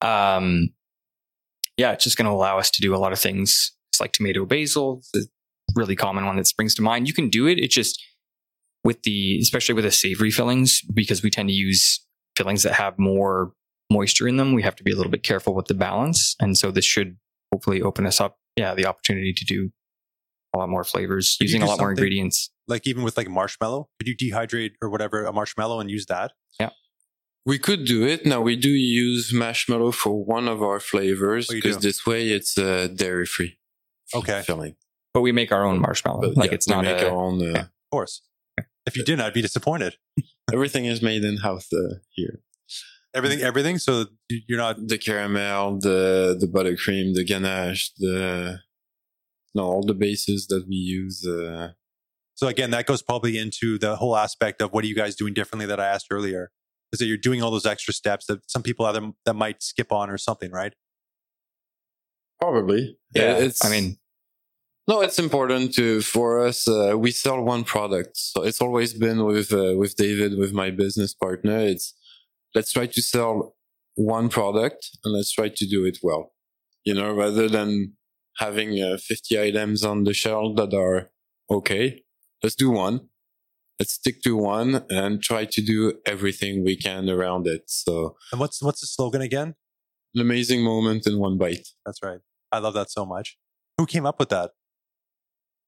Um, 0.00 0.70
yeah, 1.76 1.92
it's 1.92 2.04
just 2.04 2.16
going 2.16 2.26
to 2.26 2.32
allow 2.32 2.58
us 2.58 2.70
to 2.70 2.82
do 2.82 2.94
a 2.94 2.98
lot 2.98 3.12
of 3.12 3.18
things. 3.18 3.72
It's 3.90 4.00
like 4.00 4.12
tomato 4.12 4.44
basil, 4.44 5.02
a 5.16 5.20
really 5.74 5.96
common 5.96 6.26
one 6.26 6.36
that 6.36 6.46
springs 6.46 6.74
to 6.76 6.82
mind. 6.82 7.08
You 7.08 7.14
can 7.14 7.30
do 7.30 7.46
it. 7.46 7.58
It's 7.58 7.74
just 7.74 8.00
with 8.84 9.02
the, 9.02 9.38
especially 9.40 9.74
with 9.74 9.84
the 9.84 9.90
savory 9.90 10.30
fillings, 10.30 10.82
because 10.94 11.22
we 11.22 11.30
tend 11.30 11.48
to 11.48 11.54
use 11.54 12.04
fillings 12.36 12.62
that 12.62 12.74
have 12.74 12.98
more 12.98 13.52
moisture 13.90 14.28
in 14.28 14.36
them, 14.36 14.52
we 14.52 14.62
have 14.62 14.76
to 14.76 14.84
be 14.84 14.92
a 14.92 14.96
little 14.96 15.10
bit 15.12 15.22
careful 15.22 15.54
with 15.54 15.66
the 15.66 15.74
balance. 15.74 16.36
And 16.40 16.56
so 16.56 16.70
this 16.70 16.84
should 16.84 17.16
hopefully 17.52 17.82
open 17.82 18.06
us 18.06 18.20
up, 18.20 18.38
yeah, 18.56 18.74
the 18.74 18.86
opportunity 18.86 19.32
to 19.32 19.44
do 19.44 19.70
a 20.54 20.58
lot 20.58 20.68
more 20.68 20.84
flavors 20.84 21.36
Could 21.38 21.44
using 21.44 21.62
a 21.62 21.66
lot 21.66 21.78
more 21.78 21.90
ingredients. 21.90 22.50
Like 22.66 22.86
even 22.86 23.02
with 23.02 23.16
like 23.16 23.28
marshmallow, 23.28 23.88
could 23.98 24.08
you 24.08 24.16
dehydrate 24.16 24.72
or 24.82 24.90
whatever 24.90 25.24
a 25.24 25.32
marshmallow 25.32 25.80
and 25.80 25.90
use 25.90 26.06
that? 26.06 26.32
Yeah. 26.60 26.70
We 27.46 27.58
could 27.58 27.84
do 27.86 28.06
it. 28.06 28.26
Now 28.26 28.40
we 28.42 28.56
do 28.56 28.68
use 28.68 29.32
marshmallow 29.32 29.92
for 29.92 30.22
one 30.24 30.48
of 30.48 30.62
our 30.62 30.80
flavors 30.80 31.48
Oh, 31.50 31.54
because 31.54 31.76
do? 31.78 31.88
this 31.88 32.04
way 32.04 32.28
it's 32.28 32.58
uh, 32.58 32.88
dairy 32.94 33.26
free. 33.26 33.58
Okay. 34.14 34.42
Filling. 34.42 34.76
But 35.14 35.22
we 35.22 35.32
make 35.32 35.50
our 35.52 35.64
own 35.64 35.80
marshmallow. 35.80 36.20
But 36.20 36.36
like 36.36 36.50
yeah, 36.50 36.54
it's 36.56 36.68
not 36.68 36.84
make 36.84 37.00
a, 37.00 37.08
our 37.10 37.16
own. 37.16 37.56
Uh, 37.56 37.60
Of 37.60 37.68
course. 37.90 38.22
If 38.86 38.96
you 38.96 39.04
didn't, 39.04 39.20
I'd 39.20 39.34
be 39.34 39.42
disappointed. 39.42 39.96
everything 40.52 40.86
is 40.86 41.02
made 41.02 41.22
in 41.24 41.38
house 41.38 41.70
uh, 41.72 41.96
here. 42.10 42.40
Everything, 43.14 43.40
everything. 43.40 43.78
So 43.78 44.06
you- 44.28 44.42
you're 44.48 44.58
not. 44.58 44.76
The 44.86 44.98
caramel, 44.98 45.78
the 45.80 46.36
the 46.38 46.46
buttercream, 46.46 47.14
the 47.14 47.24
ganache, 47.24 47.92
the 47.98 48.60
no, 49.54 49.62
all 49.64 49.82
the 49.86 49.94
bases 49.94 50.46
that 50.48 50.66
we 50.68 50.76
use. 50.76 51.26
Uh, 51.26 51.72
So 52.34 52.46
again, 52.46 52.70
that 52.70 52.86
goes 52.86 53.02
probably 53.02 53.36
into 53.36 53.78
the 53.78 53.96
whole 53.96 54.16
aspect 54.16 54.62
of 54.62 54.72
what 54.72 54.84
are 54.84 54.86
you 54.86 54.94
guys 54.94 55.16
doing 55.16 55.34
differently 55.34 55.66
that 55.66 55.80
I 55.80 55.86
asked 55.86 56.06
earlier, 56.10 56.52
is 56.92 56.98
that 57.00 57.06
you're 57.06 57.16
doing 57.28 57.42
all 57.42 57.50
those 57.50 57.66
extra 57.66 57.92
steps 57.92 58.26
that 58.26 58.38
some 58.48 58.62
people 58.62 58.86
either 58.86 59.10
that 59.24 59.34
might 59.34 59.60
skip 59.62 59.90
on 59.90 60.08
or 60.10 60.18
something, 60.18 60.52
right? 60.52 60.74
probably. 62.40 62.96
yeah. 63.14 63.36
It's. 63.38 63.64
I 63.64 63.70
mean, 63.70 63.96
No, 64.86 65.00
it's 65.02 65.18
important 65.18 65.74
to 65.74 66.00
for 66.00 66.46
us. 66.46 66.66
Uh, 66.68 66.94
we 66.96 67.10
sell 67.10 67.42
one 67.42 67.64
product, 67.64 68.16
so 68.16 68.42
it's 68.44 68.60
always 68.60 68.94
been 68.94 69.24
with 69.24 69.52
uh, 69.52 69.74
with 69.76 69.96
David, 69.96 70.38
with 70.38 70.52
my 70.52 70.70
business 70.70 71.12
partner. 71.14 71.58
It's 71.58 71.94
let's 72.54 72.72
try 72.72 72.86
to 72.86 73.02
sell 73.02 73.56
one 73.94 74.28
product 74.28 74.90
and 75.04 75.14
let's 75.14 75.32
try 75.32 75.48
to 75.48 75.66
do 75.66 75.84
it 75.84 75.98
well. 76.02 76.32
You 76.84 76.94
know, 76.94 77.12
rather 77.12 77.48
than 77.48 77.94
having 78.38 78.80
uh, 78.82 78.96
50 78.98 79.40
items 79.40 79.84
on 79.84 80.04
the 80.04 80.14
shelf 80.14 80.56
that 80.56 80.72
are 80.74 81.10
okay, 81.50 82.02
let's 82.42 82.54
do 82.54 82.70
one. 82.70 83.08
Let's 83.78 83.92
stick 83.92 84.22
to 84.22 84.36
one 84.36 84.84
and 84.90 85.22
try 85.22 85.44
to 85.44 85.60
do 85.62 85.94
everything 86.04 86.64
we 86.64 86.76
can 86.76 87.08
around 87.08 87.46
it. 87.46 87.62
So, 87.66 88.16
And 88.32 88.40
what's 88.40 88.60
what's 88.62 88.80
the 88.80 88.86
slogan 88.86 89.20
again? 89.22 89.54
an 90.14 90.20
amazing 90.22 90.64
moment 90.64 91.06
in 91.06 91.18
one 91.18 91.36
bite. 91.38 91.68
That's 91.84 92.02
right. 92.02 92.20
I 92.50 92.58
love 92.60 92.74
that 92.74 92.90
so 92.90 93.04
much. 93.04 93.36
Who 93.76 93.86
came 93.86 94.06
up 94.06 94.18
with 94.18 94.30
that? 94.30 94.50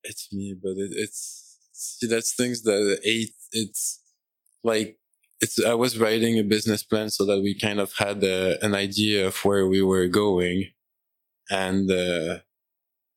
it's 0.03 0.33
me, 0.33 0.57
but 0.61 0.71
it, 0.79 0.93
it's 0.93 1.59
see 1.73 2.07
that's 2.07 2.35
things 2.35 2.63
that 2.63 3.01
eight. 3.05 3.33
It's 3.53 4.01
like 4.65 4.99
it's. 5.41 5.63
I 5.65 5.75
was 5.75 5.99
writing 5.99 6.39
a 6.39 6.45
business 6.45 6.83
plan 6.83 7.11
so 7.11 7.25
that 7.27 7.41
we 7.43 7.59
kind 7.59 7.81
of 7.81 7.93
had 7.97 8.23
a, 8.25 8.63
an 8.65 8.75
idea 8.75 9.27
of 9.27 9.37
where 9.45 9.67
we 9.67 9.83
were 9.83 10.07
going, 10.09 10.67
and 11.51 11.91
uh, 11.91 12.39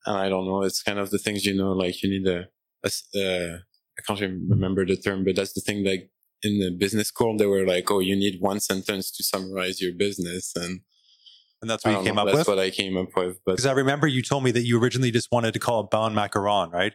and 0.06 0.18
I 0.18 0.30
don't 0.30 0.46
know. 0.46 0.64
It's 0.64 0.84
kind 0.84 1.00
of 1.00 1.10
the 1.10 1.18
things 1.20 1.46
you 1.46 1.56
know, 1.56 1.72
like 1.74 2.02
you 2.04 2.10
need 2.10 2.28
a. 2.28 2.48
a 2.84 2.90
uh, 3.16 3.58
I 3.98 4.02
can't 4.08 4.22
even 4.22 4.48
remember 4.50 4.86
the 4.86 4.98
term, 4.98 5.24
but 5.24 5.36
that's 5.36 5.54
the 5.54 5.62
thing. 5.62 5.86
Like 5.86 6.10
in 6.42 6.60
the 6.60 6.72
business 6.72 7.10
school, 7.10 7.38
they 7.38 7.46
were 7.46 7.66
like, 7.66 7.90
"Oh, 7.92 8.00
you 8.00 8.16
need 8.16 8.42
one 8.42 8.60
sentence 8.60 9.12
to 9.12 9.24
summarize 9.24 9.82
your 9.82 9.94
business," 9.94 10.54
and 10.56 10.82
And 11.62 11.70
that's 11.70 11.86
what 11.86 11.92
you 11.92 12.04
came 12.04 12.16
know, 12.16 12.22
up 12.22 12.28
that's 12.28 12.40
with. 12.40 12.48
what 12.48 12.60
I 12.60 12.70
came 12.70 12.98
up 12.98 13.16
with. 13.16 13.38
Because 13.46 13.66
I 13.66 13.72
remember 13.74 14.08
you 14.08 14.22
told 14.22 14.44
me 14.44 14.52
that 14.52 14.64
you 14.64 14.82
originally 14.82 15.12
just 15.12 15.32
wanted 15.32 15.54
to 15.54 15.60
call 15.60 15.82
it 15.82 15.90
Bound 15.92 16.16
Macaron, 16.16 16.72
right? 16.72 16.94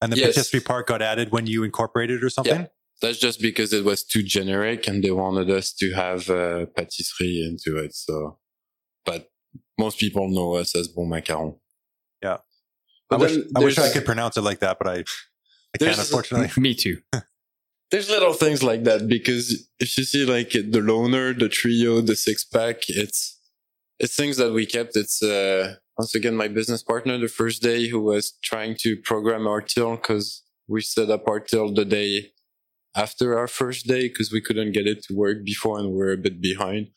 And 0.00 0.12
the 0.12 0.16
Yes. 0.16 0.34
patisserie 0.34 0.60
part 0.60 0.86
got 0.86 1.02
added 1.02 1.32
when 1.32 1.46
you 1.46 1.64
incorporated 1.64 2.22
or 2.22 2.30
something. 2.30 2.68
That's 3.00 3.18
just 3.18 3.40
because 3.40 3.72
it 3.72 3.84
was 3.84 4.04
too 4.04 4.22
generic 4.22 4.88
and 4.88 5.02
they 5.02 5.12
wanted 5.12 5.50
us 5.50 5.72
to 5.74 5.92
have 5.92 6.28
uh, 6.28 6.66
patisserie 6.76 7.46
into 7.46 7.78
it. 7.78 7.94
So, 7.94 8.38
but 9.04 9.30
most 9.78 9.98
people 9.98 10.28
know 10.28 10.54
us 10.54 10.74
as 10.74 10.88
Bon 10.88 11.08
Macaron. 11.08 11.56
Yeah. 12.22 12.38
But 13.08 13.20
I 13.20 13.22
wish 13.22 13.38
I 13.56 13.60
wish 13.60 13.78
I 13.78 13.90
could 13.90 14.04
pronounce 14.04 14.36
it 14.36 14.42
like 14.42 14.58
that, 14.60 14.78
but 14.78 14.88
I 14.88 15.04
I 15.74 15.78
can't 15.78 15.98
unfortunately. 15.98 16.50
me 16.60 16.74
too. 16.74 16.98
There's 17.90 18.10
little 18.10 18.34
things 18.34 18.62
like 18.62 18.84
that 18.84 19.08
because 19.08 19.66
if 19.80 19.96
you 19.96 20.04
see 20.04 20.26
like 20.26 20.50
the 20.50 20.80
loner, 20.82 21.32
the 21.32 21.48
trio, 21.48 22.02
the 22.02 22.16
six 22.16 22.44
pack, 22.44 22.82
it's 22.88 23.38
it's 23.98 24.14
things 24.14 24.36
that 24.36 24.52
we 24.52 24.66
kept. 24.66 24.96
It's 24.96 25.22
uh 25.22 25.76
once 25.96 26.14
again 26.14 26.36
my 26.36 26.48
business 26.48 26.82
partner 26.82 27.16
the 27.18 27.28
first 27.28 27.62
day 27.62 27.88
who 27.88 28.00
was 28.00 28.36
trying 28.42 28.76
to 28.80 28.96
program 28.96 29.46
our 29.46 29.62
till 29.62 29.96
because 29.96 30.42
we 30.66 30.82
set 30.82 31.10
up 31.10 31.26
our 31.28 31.40
till 31.40 31.72
the 31.72 31.84
day 31.84 32.32
after 32.96 33.38
our 33.38 33.46
first 33.48 33.86
day 33.86 34.08
because 34.08 34.32
we 34.32 34.40
couldn't 34.40 34.72
get 34.72 34.86
it 34.86 35.02
to 35.04 35.14
work 35.14 35.44
before 35.44 35.78
and 35.78 35.90
we 35.90 35.96
were 35.96 36.12
a 36.12 36.16
bit 36.16 36.40
behind. 36.40 36.88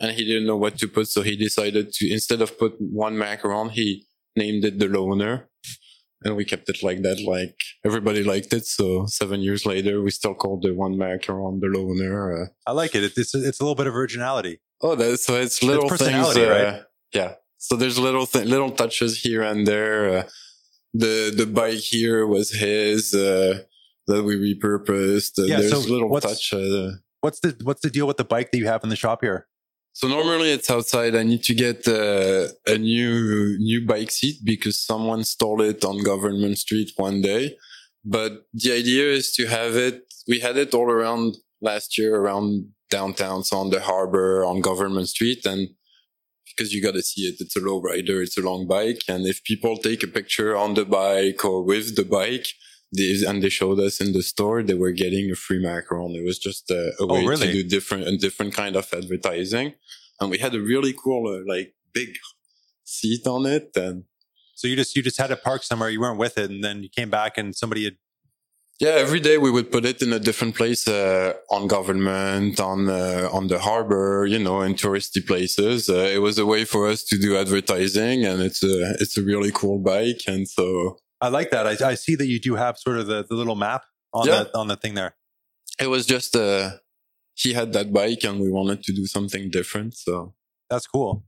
And 0.00 0.12
he 0.12 0.24
didn't 0.24 0.46
know 0.46 0.56
what 0.58 0.76
to 0.78 0.88
put, 0.88 1.08
so 1.08 1.22
he 1.22 1.36
decided 1.36 1.92
to 1.94 2.12
instead 2.12 2.42
of 2.42 2.58
put 2.58 2.74
one 2.78 3.14
macaron, 3.16 3.70
he 3.70 4.06
named 4.36 4.64
it 4.64 4.78
the 4.78 4.88
loner. 4.88 5.48
And 6.24 6.34
we 6.36 6.44
kept 6.44 6.68
it 6.68 6.82
like 6.82 7.02
that, 7.02 7.20
like 7.20 7.56
everybody 7.84 8.22
liked 8.24 8.52
it. 8.52 8.66
So 8.66 9.06
seven 9.06 9.40
years 9.40 9.64
later, 9.64 10.02
we 10.02 10.10
still 10.10 10.34
call 10.34 10.58
the 10.60 10.72
one 10.74 10.96
macaron 10.96 11.60
the 11.60 11.68
loner. 11.68 12.42
Uh, 12.42 12.46
I 12.66 12.72
like 12.72 12.94
it. 12.94 13.04
It- 13.04 13.16
It's 13.16 13.34
it's 13.34 13.60
a 13.60 13.62
little 13.62 13.74
bit 13.74 13.86
of 13.86 13.94
originality. 13.94 14.58
oh, 14.82 14.94
that's 14.96 15.24
so 15.26 15.34
it's 15.36 15.62
little 15.62 15.88
things. 15.88 16.36
uh, 16.36 16.50
right? 16.50 16.82
Yeah. 17.14 17.34
So 17.58 17.76
there's 17.76 17.98
little 17.98 18.26
th- 18.26 18.46
little 18.46 18.70
touches 18.70 19.20
here 19.22 19.42
and 19.42 19.66
there. 19.66 20.18
Uh, 20.18 20.22
the 20.94 21.32
the 21.36 21.46
bike 21.46 21.84
here 21.94 22.26
was 22.26 22.50
his 22.52 23.14
uh, 23.14 23.62
that 24.06 24.22
we 24.24 24.34
repurposed. 24.36 25.38
Uh, 25.38 25.44
Yeah, 25.46 25.60
there's 25.60 25.70
so 25.72 25.80
little 25.80 26.08
what's- 26.08 26.26
touch. 26.26 26.52
Uh, 26.52 26.90
What's 27.22 27.40
the 27.40 27.56
what's 27.64 27.80
the 27.80 27.90
deal 27.90 28.06
with 28.06 28.18
the 28.18 28.24
bike 28.24 28.52
that 28.52 28.58
you 28.58 28.66
have 28.66 28.84
in 28.84 28.90
the 28.90 28.94
shop 29.04 29.18
here? 29.22 29.48
So 29.94 30.06
normally 30.06 30.50
it's 30.52 30.70
outside. 30.70 31.16
I 31.16 31.24
need 31.24 31.42
to 31.44 31.54
get 31.54 31.88
uh, 31.88 32.48
a 32.74 32.76
new 32.78 33.56
new 33.58 33.84
bike 33.86 34.10
seat 34.12 34.36
because 34.44 34.78
someone 34.78 35.24
stole 35.24 35.60
it 35.62 35.84
on 35.84 36.02
Government 36.04 36.56
Street 36.58 36.90
one 36.96 37.22
day. 37.22 37.56
But 38.04 38.32
the 38.52 38.70
idea 38.72 39.06
is 39.18 39.32
to 39.32 39.46
have 39.46 39.74
it. 39.74 40.02
We 40.28 40.38
had 40.40 40.56
it 40.56 40.74
all 40.74 40.88
around 40.88 41.38
last 41.60 41.98
year 41.98 42.14
around 42.14 42.48
downtown, 42.90 43.42
so 43.42 43.56
on 43.56 43.70
the 43.70 43.80
harbor, 43.80 44.44
on 44.44 44.60
Government 44.60 45.08
Street, 45.08 45.44
and 45.46 45.70
because 46.46 46.72
you 46.72 46.80
got 46.82 46.94
to 46.94 47.02
see 47.02 47.22
it, 47.22 47.36
it's 47.40 47.56
a 47.56 47.60
low 47.60 47.80
rider, 47.80 48.22
it's 48.22 48.38
a 48.38 48.42
long 48.42 48.68
bike, 48.68 49.02
and 49.08 49.26
if 49.26 49.42
people 49.42 49.76
take 49.78 50.02
a 50.04 50.06
picture 50.18 50.54
on 50.56 50.74
the 50.74 50.84
bike 50.84 51.44
or 51.44 51.62
with 51.64 51.96
the 51.96 52.04
bike. 52.04 52.46
They, 52.96 53.16
and 53.26 53.42
they 53.42 53.48
showed 53.48 53.80
us 53.80 54.00
in 54.00 54.12
the 54.12 54.22
store 54.22 54.62
they 54.62 54.74
were 54.74 54.92
getting 54.92 55.30
a 55.30 55.34
free 55.34 55.62
macaron. 55.62 56.14
It 56.14 56.24
was 56.24 56.38
just 56.38 56.70
a, 56.70 56.92
a 57.00 57.04
Oh, 57.06 57.14
way 57.14 57.26
really? 57.26 57.46
to 57.48 57.52
do 57.52 57.62
different 57.68 58.06
a 58.06 58.16
different 58.16 58.54
kind 58.54 58.76
of 58.76 58.86
advertising 58.92 59.74
and 60.20 60.30
we 60.30 60.38
had 60.38 60.54
a 60.54 60.60
really 60.60 60.92
cool 61.04 61.22
uh, 61.34 61.42
like 61.52 61.74
big 61.92 62.10
seat 62.84 63.26
on 63.26 63.44
it 63.46 63.70
and 63.76 64.04
So 64.54 64.68
you 64.68 64.76
just 64.76 64.94
you 64.96 65.02
just 65.02 65.18
had 65.18 65.30
it 65.30 65.42
parked 65.42 65.64
somewhere. 65.64 65.90
You 65.90 66.00
weren't 66.00 66.18
with 66.18 66.38
it, 66.38 66.48
and 66.50 66.62
then 66.64 66.82
you 66.82 66.88
came 66.88 67.10
back 67.10 67.36
and 67.38 67.54
somebody 67.54 67.84
had. 67.84 67.96
yeah 68.80 68.94
every 69.06 69.20
day 69.28 69.36
we 69.46 69.50
would 69.56 69.68
put 69.74 69.84
it 69.90 69.98
in 70.04 70.12
a 70.12 70.18
different 70.28 70.54
place 70.60 70.82
uh, 70.88 71.32
on 71.56 71.62
government 71.76 72.60
on 72.60 72.78
uh, 72.88 73.28
on 73.36 73.44
the 73.52 73.58
harbor 73.68 74.26
you 74.34 74.38
know 74.46 74.58
in 74.66 74.72
touristy 74.74 75.22
places 75.30 75.78
uh, 75.88 76.08
it 76.16 76.20
was 76.26 76.36
a 76.38 76.46
way 76.52 76.62
for 76.72 76.82
us 76.92 77.00
to 77.10 77.16
do 77.26 77.30
advertising 77.44 78.18
and 78.28 78.38
it's 78.48 78.62
a 78.72 78.74
it's 79.02 79.16
a 79.18 79.24
really 79.32 79.52
cool 79.60 79.78
bike 79.92 80.22
and 80.34 80.44
so 80.56 80.66
I 81.20 81.28
like 81.28 81.50
that. 81.50 81.66
I, 81.66 81.90
I 81.92 81.94
see 81.94 82.14
that 82.16 82.26
you 82.26 82.38
do 82.38 82.54
have 82.56 82.78
sort 82.78 82.98
of 82.98 83.06
the, 83.06 83.24
the 83.28 83.34
little 83.34 83.56
map 83.56 83.84
on 84.12 84.26
Yeah. 84.26 84.44
the 84.44 84.58
on 84.58 84.68
the 84.68 84.76
thing 84.76 84.94
there. 84.94 85.14
it 85.80 85.88
was 85.88 86.06
just 86.06 86.34
uh 86.36 86.70
he 87.34 87.52
had 87.52 87.72
that 87.74 87.92
bike 87.92 88.22
and 88.24 88.40
we 88.40 88.50
wanted 88.50 88.82
to 88.84 88.92
do 88.92 89.04
something 89.06 89.50
different 89.50 89.94
so 89.94 90.34
That's 90.70 90.86
cool. 90.86 91.24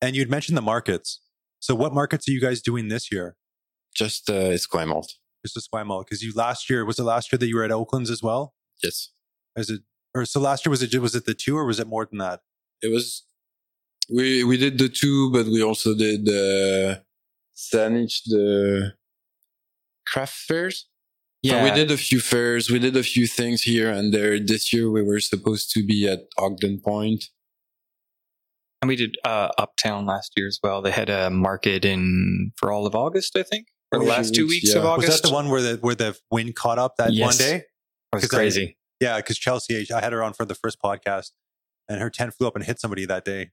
And 0.00 0.16
you'd 0.16 0.30
mentioned 0.30 0.56
the 0.56 0.62
markets. 0.74 1.20
So 1.60 1.74
what 1.74 1.92
markets 1.92 2.28
are 2.28 2.32
you 2.32 2.40
guys 2.40 2.60
doing 2.62 2.88
this 2.88 3.10
year? 3.12 3.36
just 3.94 4.30
uh 4.30 4.50
Esquimalt. 4.58 5.08
Just 5.44 5.56
Esquimalt, 5.60 6.04
because 6.06 6.22
you 6.22 6.32
last 6.34 6.70
year 6.70 6.84
was 6.84 6.98
it 6.98 7.04
last 7.14 7.32
year 7.32 7.38
that 7.38 7.48
you 7.50 7.56
were 7.56 7.64
at 7.64 7.72
Oakland's 7.72 8.10
as 8.10 8.22
well? 8.22 8.54
yes 8.82 8.96
Is 9.56 9.68
it 9.74 9.80
or 10.14 10.24
so 10.26 10.38
last 10.40 10.64
year 10.64 10.70
was 10.70 10.82
it 10.82 10.92
was 11.06 11.14
it 11.14 11.24
the 11.26 11.34
two 11.44 11.56
or 11.56 11.64
was 11.66 11.78
it 11.80 11.86
more 11.94 12.04
than 12.10 12.18
that? 12.26 12.40
it 12.86 12.90
was 12.96 13.24
we 14.16 14.42
we 14.50 14.56
did 14.64 14.74
the 14.78 14.88
two, 15.00 15.30
but 15.34 15.46
we 15.46 15.60
also 15.62 15.90
did 16.06 16.22
uh 16.28 16.96
Saanich 17.56 18.16
the 18.26 18.92
craft 20.06 20.34
fairs. 20.34 20.86
So 21.44 21.54
Yeah, 21.56 21.64
we 21.64 21.70
did 21.72 21.90
a 21.90 21.96
few 21.96 22.20
fairs, 22.20 22.70
we 22.70 22.78
did 22.78 22.96
a 22.96 23.02
few 23.02 23.26
things 23.26 23.62
here 23.62 23.90
and 23.90 24.12
there. 24.14 24.38
This 24.38 24.72
year 24.72 24.90
we 24.90 25.02
were 25.02 25.20
supposed 25.20 25.70
to 25.72 25.84
be 25.84 26.06
at 26.08 26.20
Ogden 26.38 26.80
Point. 26.80 27.24
and 28.80 28.88
we 28.88 28.96
did 28.96 29.16
uh, 29.24 29.48
Uptown 29.58 30.06
last 30.06 30.32
year 30.36 30.46
as 30.46 30.58
well. 30.62 30.82
They 30.82 30.90
had 30.90 31.08
a 31.10 31.30
market 31.30 31.84
in 31.84 32.52
for 32.56 32.70
all 32.72 32.86
of 32.86 32.94
August, 32.94 33.36
I 33.36 33.42
think, 33.44 33.68
or 33.92 34.00
the 34.00 34.04
last 34.06 34.34
two 34.34 34.46
weeks, 34.46 34.66
weeks 34.66 34.74
of. 34.74 34.84
August. 34.84 35.08
Was 35.08 35.20
that 35.20 35.28
the 35.28 35.34
one 35.34 35.48
where 35.50 35.62
the 35.62 35.76
where 35.80 35.94
the 35.94 36.16
wind 36.30 36.54
caught 36.56 36.78
up 36.78 36.96
that 36.98 37.12
Yes. 37.12 37.26
one 37.26 37.36
day? 37.36 37.56
It 37.56 37.64
was 38.12 38.22
'Cause 38.24 38.34
I- 38.34 38.36
crazy. 38.38 38.78
Yeah, 39.00 39.16
because 39.16 39.36
Chelsea, 39.38 39.86
I 39.92 40.00
had 40.00 40.12
her 40.12 40.22
on 40.22 40.32
for 40.32 40.44
the 40.44 40.54
first 40.54 40.78
podcast, 40.80 41.30
and 41.88 42.00
her 42.00 42.08
tent 42.10 42.34
flew 42.34 42.46
up 42.46 42.54
and 42.56 42.64
hit 42.64 42.78
somebody 42.80 43.04
that 43.06 43.24
day. 43.24 43.50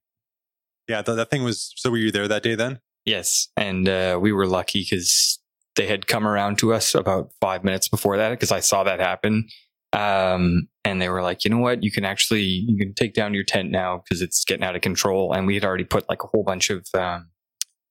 Yeah, 0.88 1.02
th- 1.02 1.16
that 1.16 1.30
thing 1.32 1.44
was. 1.44 1.74
So 1.76 1.90
were 1.92 1.98
you 1.98 2.12
there 2.12 2.28
that 2.28 2.44
day 2.44 2.54
then? 2.56 2.82
Yes, 3.06 3.48
and 3.58 3.88
uh, 3.90 4.20
we 4.22 4.32
were 4.32 4.46
lucky 4.48 4.82
because 4.82 5.40
they 5.80 5.88
had 5.88 6.08
come 6.08 6.28
around 6.28 6.58
to 6.58 6.74
us 6.74 6.94
about 6.94 7.32
five 7.40 7.64
minutes 7.64 7.88
before 7.88 8.18
that 8.18 8.32
because 8.32 8.52
I 8.52 8.60
saw 8.60 8.84
that 8.84 9.00
happen, 9.00 9.48
um, 9.94 10.68
and 10.84 11.02
they 11.02 11.08
were 11.08 11.22
like, 11.22 11.46
"You 11.46 11.52
know 11.52 11.60
what? 11.60 11.84
You 11.84 11.90
can 11.92 12.04
actually 12.04 12.44
you 12.44 12.78
can 12.78 12.94
take 12.94 13.14
down 13.14 13.34
your 13.34 13.46
tent 13.46 13.72
now 13.72 14.04
because 14.04 14.22
it's 14.22 14.44
getting 14.44 14.66
out 14.66 14.76
of 14.76 14.82
control." 14.82 15.34
And 15.34 15.48
we 15.48 15.54
had 15.56 15.64
already 15.64 15.86
put 15.86 16.10
like 16.10 16.22
a 16.22 16.28
whole 16.28 16.44
bunch 16.44 16.70
of 16.70 16.86
um, 16.94 17.30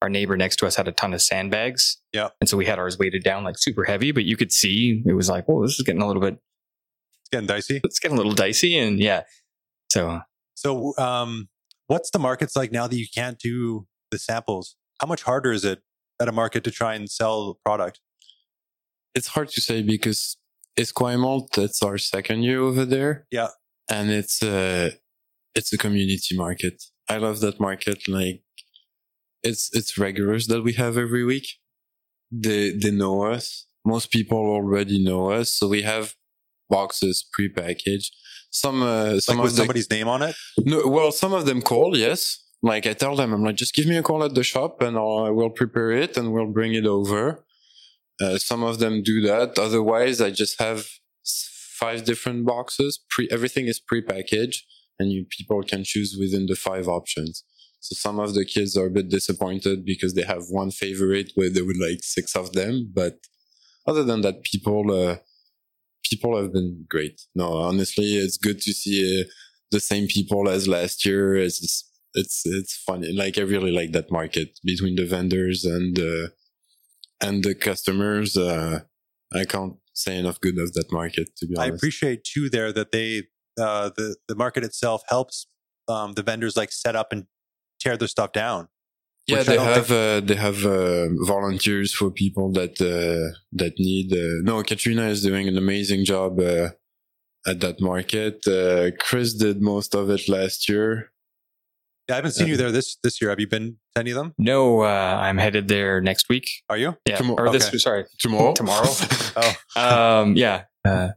our 0.03 0.11
neighbor 0.11 0.37
next 0.37 0.57
to 0.57 0.67
us 0.67 0.77
had 0.77 0.87
a 0.87 0.93
ton 0.93 1.15
of 1.15 1.23
sandbags. 1.23 1.97
Yeah. 2.13 2.29
And 2.43 2.49
so 2.49 2.59
we 2.59 2.67
had 2.67 2.79
ours 2.79 2.99
weighted 2.99 3.25
down 3.25 3.43
like 3.43 3.57
super 3.59 3.85
heavy, 3.85 4.13
but 4.13 4.25
you 4.25 4.37
could 4.37 4.53
see 4.53 5.03
it 5.07 5.15
was 5.15 5.29
like, 5.31 5.47
oh, 5.49 5.63
this 5.63 5.79
is 5.79 5.83
getting 5.85 6.03
a 6.03 6.07
little 6.07 6.23
bit, 6.23 6.35
It's 7.23 7.31
getting 7.33 7.47
dicey. 7.47 7.81
it's 7.83 7.99
getting 7.99 8.17
a 8.17 8.21
little 8.21 8.35
dicey. 8.35 8.79
And 8.79 9.01
yeah. 9.01 9.23
So 9.91 10.21
So, 10.55 10.95
um, 10.99 11.49
what's 11.87 12.11
the 12.11 12.19
markets 12.19 12.55
like 12.55 12.71
now 12.71 12.87
that 12.87 12.97
you 12.97 13.07
can't 13.13 13.39
do 13.39 13.87
the 14.11 14.19
samples? 14.19 14.77
How 15.01 15.07
much 15.07 15.23
harder 15.23 15.53
is 15.53 15.65
it 15.65 15.81
at 16.21 16.29
a 16.29 16.33
market 16.33 16.65
to 16.65 16.71
try 16.71 16.95
and 16.95 17.11
sell 17.11 17.49
the 17.49 17.55
product? 17.65 18.01
it's 19.15 19.29
hard 19.29 19.49
to 19.49 19.61
say 19.61 19.83
because 19.83 20.37
Esquimalt, 20.79 21.51
that's 21.53 21.83
our 21.83 21.99
second 21.99 22.43
year 22.45 22.61
over 22.61 22.85
there. 22.85 23.27
Yeah. 23.31 23.49
And 23.91 24.11
it's 24.11 24.43
a, 24.43 24.93
it's 25.55 25.73
a 25.73 25.79
community 25.79 26.37
market. 26.37 26.85
I 27.09 27.17
love 27.17 27.41
that 27.41 27.59
market. 27.59 28.07
Like 28.07 28.43
it's, 29.43 29.75
it's 29.75 29.99
regulars 29.99 30.47
that 30.47 30.63
we 30.63 30.75
have 30.75 30.97
every 30.97 31.25
week. 31.25 31.47
They, 32.31 32.71
they 32.71 32.93
know 32.93 33.25
us. 33.25 33.67
Most 33.85 34.13
people 34.13 34.39
already 34.39 35.03
know 35.03 35.33
us. 35.33 35.51
So 35.51 35.67
we 35.67 35.83
have 35.83 36.15
boxes 36.69 37.27
prepackaged. 37.37 38.11
Some, 38.51 38.83
uh, 38.83 39.19
some 39.21 39.39
Like 39.39 39.45
with 39.45 39.53
of 39.53 39.57
the, 39.57 39.63
somebody's 39.63 39.91
name 39.91 40.07
on 40.09 40.23
it? 40.23 40.37
no, 40.59 40.87
well, 40.87 41.11
some 41.11 41.33
of 41.33 41.45
them 41.45 41.61
call, 41.61 41.97
yes. 41.97 42.45
Like 42.63 42.87
I 42.87 42.93
tell 42.93 43.15
them, 43.15 43.33
I'm 43.33 43.45
like, 43.45 43.57
just 43.57 43.75
give 43.75 43.87
me 43.87 43.97
a 43.97 44.03
call 44.03 44.25
at 44.25 44.35
the 44.35 44.43
shop 44.43 44.83
and 44.83 44.97
I'll, 44.97 45.33
we'll 45.33 45.51
prepare 45.51 45.93
it 45.93 46.17
and 46.17 46.33
we'll 46.33 46.53
bring 46.53 46.75
it 46.75 46.87
over. 46.87 47.45
Uh, 48.21 48.37
some 48.39 48.65
of 48.65 48.81
them 48.81 49.03
do 49.03 49.21
that. 49.23 49.59
Otherwise, 49.59 50.21
I 50.21 50.31
just 50.31 50.61
have 50.61 50.87
five 51.79 52.05
different 52.05 52.47
boxes. 52.47 53.01
Pre, 53.11 53.29
everything 53.31 53.67
is 53.67 53.79
pre-packaged 53.79 54.65
and 54.99 55.13
you 55.13 55.25
people 55.31 55.63
can 55.63 55.85
choose 55.85 56.17
within 56.19 56.47
the 56.47 56.57
five 56.57 56.89
options. 56.89 57.45
So 57.81 57.95
some 57.95 58.19
of 58.19 58.35
the 58.35 58.45
kids 58.45 58.77
are 58.77 58.87
a 58.87 58.91
bit 58.91 59.09
disappointed 59.09 59.85
because 59.85 60.15
they 60.15 60.23
have 60.23 60.45
one 60.51 60.73
favorite 60.73 61.31
where 61.37 61.49
they 61.49 61.63
would 61.63 61.79
like 61.79 62.01
six 62.03 62.35
of 62.35 62.53
them. 62.53 62.91
But 62.93 63.19
other 63.87 64.03
than 64.03 64.23
that, 64.23 64.43
people, 64.43 64.91
uh, 64.91 65.19
people 66.03 66.37
have 66.37 66.53
been 66.53 66.87
great. 66.89 67.21
No, 67.37 67.53
honestly, 67.53 68.17
it's 68.17 68.37
good 68.37 68.61
to 68.63 68.73
see, 68.73 69.21
uh, 69.21 69.25
the 69.71 69.81
same 69.81 70.09
people 70.09 70.49
as 70.49 70.67
last 70.67 71.05
year. 71.05 71.37
It's 71.37 71.85
it's 72.15 72.43
it's 72.45 72.77
funny. 72.77 73.13
Like 73.13 73.39
I 73.39 73.43
really 73.43 73.73
like 73.73 73.93
that 73.93 74.11
market 74.11 74.59
between 74.65 74.97
the 74.97 75.07
vendors 75.07 75.65
and 75.65 75.99
uh, 75.99 76.29
and 77.21 77.45
the 77.45 77.55
customers. 77.55 78.37
Uh, 78.37 78.81
I 79.35 79.45
can't 79.45 79.75
say 79.99 80.19
enough 80.19 80.41
good 80.41 80.59
of 80.59 80.73
that 80.75 80.91
market. 80.93 81.29
To 81.37 81.47
be 81.47 81.57
honest, 81.57 81.73
I 81.73 81.75
appreciate 81.75 82.25
too 82.25 82.49
there 82.49 82.73
that 82.73 82.93
they, 82.93 83.25
uh, 83.61 83.91
the, 83.97 84.17
the 84.29 84.35
market 84.35 84.65
itself 84.65 85.03
helps, 85.09 85.47
um, 85.89 86.13
the 86.13 86.23
vendors 86.23 86.57
like 86.57 86.73
set 86.73 86.97
up 86.97 87.13
and 87.13 87.27
tear 87.81 87.97
their 87.97 88.09
stuff 88.09 88.33
down. 88.33 88.69
yeah, 89.27 89.41
I 89.41 89.43
they 89.43 89.59
have 89.59 89.91
uh, 89.91 90.21
they 90.21 90.37
have 90.37 90.65
uh, 90.65 91.09
volunteers 91.27 91.93
for 91.93 92.11
people 92.11 92.53
that 92.53 92.81
uh, 92.81 93.37
that 93.53 93.75
need. 93.79 94.13
Uh, 94.13 94.43
no, 94.43 94.63
Katrina 94.63 95.09
is 95.09 95.23
doing 95.23 95.49
an 95.49 95.59
amazing 95.59 96.05
job 96.05 96.41
uh, 96.41 96.71
at 97.47 97.61
that 97.61 97.81
market. 97.81 98.47
Uh, 98.47 98.91
Chris 98.99 99.35
did 99.35 99.61
most 99.61 99.95
of 99.95 100.09
it 100.11 100.29
last 100.29 100.69
year. 100.69 101.11
Yeah, 102.09 102.15
I 102.15 102.17
haven't 102.17 102.33
seen 102.33 102.47
Yeah. 102.47 102.53
you 102.53 102.57
there 102.57 102.73
this, 102.73 102.97
this 103.03 103.21
year. 103.21 103.31
Have 103.31 103.39
you 103.41 103.47
been 103.47 103.77
to 103.95 104.01
any 104.01 104.11
of 104.13 104.17
them? 104.17 104.33
no, 104.39 104.81
uh, 104.81 105.19
I'm 105.21 105.37
headed 105.39 105.69
there 105.69 106.01
next 106.01 106.29
week. 106.29 106.49
Are 106.69 106.77
you? 106.79 106.97
Yeah. 107.07 107.17
Tomorrow- 107.17 107.49
or 107.49 107.53
this, 107.53 107.69
okay. 107.69 107.79
sorry, 107.79 108.05
Tomorrow, 108.19 108.55
Tomorrow? 108.55 108.89
Oh, 109.77 110.23
um, 110.23 110.35
yeah, 110.37 110.65
uh, 110.85 111.11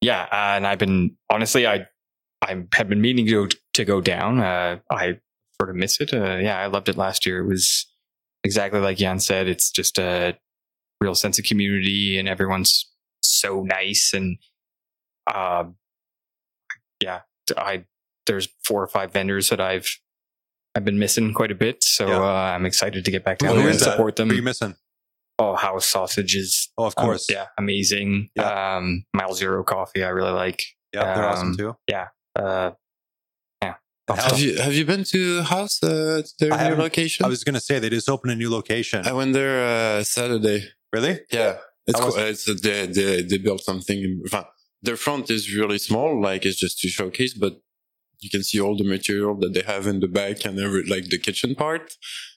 yeah, 0.00 0.22
uh, 0.30 0.56
and 0.56 0.66
I've 0.66 0.78
been 0.78 1.16
honestly, 1.30 1.66
I 1.66 1.86
I 2.42 2.62
have 2.74 2.88
been 2.88 3.00
meaning 3.00 3.26
to 3.26 3.32
go 3.32 3.48
to 3.74 3.84
go 3.84 4.00
down. 4.00 4.38
Uh, 4.40 4.78
I 4.90 5.18
sort 5.60 5.70
of 5.70 5.76
miss 5.76 6.00
it. 6.00 6.12
Uh, 6.12 6.36
yeah, 6.36 6.58
I 6.58 6.66
loved 6.66 6.88
it 6.88 6.96
last 6.96 7.24
year. 7.26 7.38
It 7.40 7.46
was 7.48 7.86
exactly 8.44 8.80
like 8.80 8.98
Jan 8.98 9.18
said. 9.18 9.48
It's 9.48 9.70
just 9.70 9.98
a 9.98 10.36
real 11.00 11.14
sense 11.14 11.38
of 11.38 11.44
community, 11.44 12.18
and 12.18 12.28
everyone's 12.28 12.90
so 13.22 13.62
nice. 13.62 14.12
And 14.14 14.38
uh, 15.32 15.64
yeah, 17.00 17.20
I 17.56 17.84
there's 18.26 18.48
four 18.64 18.82
or 18.82 18.88
five 18.88 19.12
vendors 19.12 19.48
that 19.50 19.60
I've 19.60 19.88
I've 20.74 20.84
been 20.84 20.98
missing 20.98 21.34
quite 21.34 21.50
a 21.50 21.54
bit. 21.54 21.82
So 21.84 22.08
Yeah. 22.08 22.18
uh, 22.22 22.54
I'm 22.56 22.64
excited 22.66 23.04
to 23.04 23.10
get 23.10 23.24
back 23.24 23.40
who 23.40 23.46
down 23.48 23.56
there 23.56 23.66
and 23.66 23.74
is 23.76 23.80
that? 23.84 23.92
support 23.92 24.16
them. 24.16 24.28
Who 24.28 24.34
are 24.34 24.36
you 24.36 24.42
missing? 24.42 24.74
Oh, 25.38 25.54
house 25.56 25.86
sausages. 25.86 26.70
Oh, 26.78 26.84
of 26.86 26.94
Um, 26.96 27.04
course. 27.04 27.26
yeah, 27.30 27.46
amazing. 27.58 28.28
Um, 28.38 29.04
Mile 29.14 29.34
Zero 29.34 29.64
coffee, 29.64 30.02
I 30.04 30.08
really 30.10 30.32
like. 30.32 30.62
Yeah, 30.94 31.14
they're 31.14 31.28
awesome 31.28 31.48
Um, 31.48 31.56
too. 31.56 31.76
Uh, 32.36 32.70
yeah. 33.62 33.74
And 34.08 34.18
have 34.18 34.38
you 34.40 34.56
have 34.60 34.74
you 34.74 34.84
been 34.84 35.04
to 35.04 35.42
House 35.42 35.80
uh, 35.82 36.22
their 36.40 36.52
I 36.52 36.68
new 36.70 36.74
location? 36.76 37.24
I 37.24 37.28
was 37.28 37.44
going 37.44 37.54
to 37.54 37.60
say 37.60 37.78
they 37.78 37.88
just 37.88 38.08
opened 38.08 38.32
a 38.32 38.36
new 38.36 38.50
location. 38.50 39.06
I 39.06 39.12
went 39.12 39.32
there 39.32 39.56
uh, 39.98 40.02
Saturday. 40.04 40.64
really? 40.92 41.20
Yeah, 41.30 41.58
it's 41.86 42.00
cool. 42.00 42.12
It's 42.16 42.48
uh, 42.48 42.54
they, 42.62 42.86
they 42.86 43.22
they 43.22 43.38
built 43.38 43.62
something. 43.62 44.20
enfin, 44.26 44.44
Their 44.82 44.96
front 44.96 45.30
is 45.30 45.54
really 45.54 45.78
small, 45.78 46.20
like 46.20 46.44
it's 46.44 46.58
just 46.58 46.80
to 46.80 46.88
showcase, 46.88 47.32
but 47.34 47.52
you 48.22 48.30
can 48.30 48.42
see 48.42 48.60
all 48.60 48.76
the 48.76 48.84
material 48.84 49.34
that 49.40 49.52
they 49.54 49.62
have 49.62 49.86
in 49.86 50.00
the 50.00 50.08
back 50.08 50.44
and 50.44 50.58
every, 50.58 50.84
like 50.84 51.06
the 51.10 51.18
kitchen 51.18 51.54
part. 51.54 51.96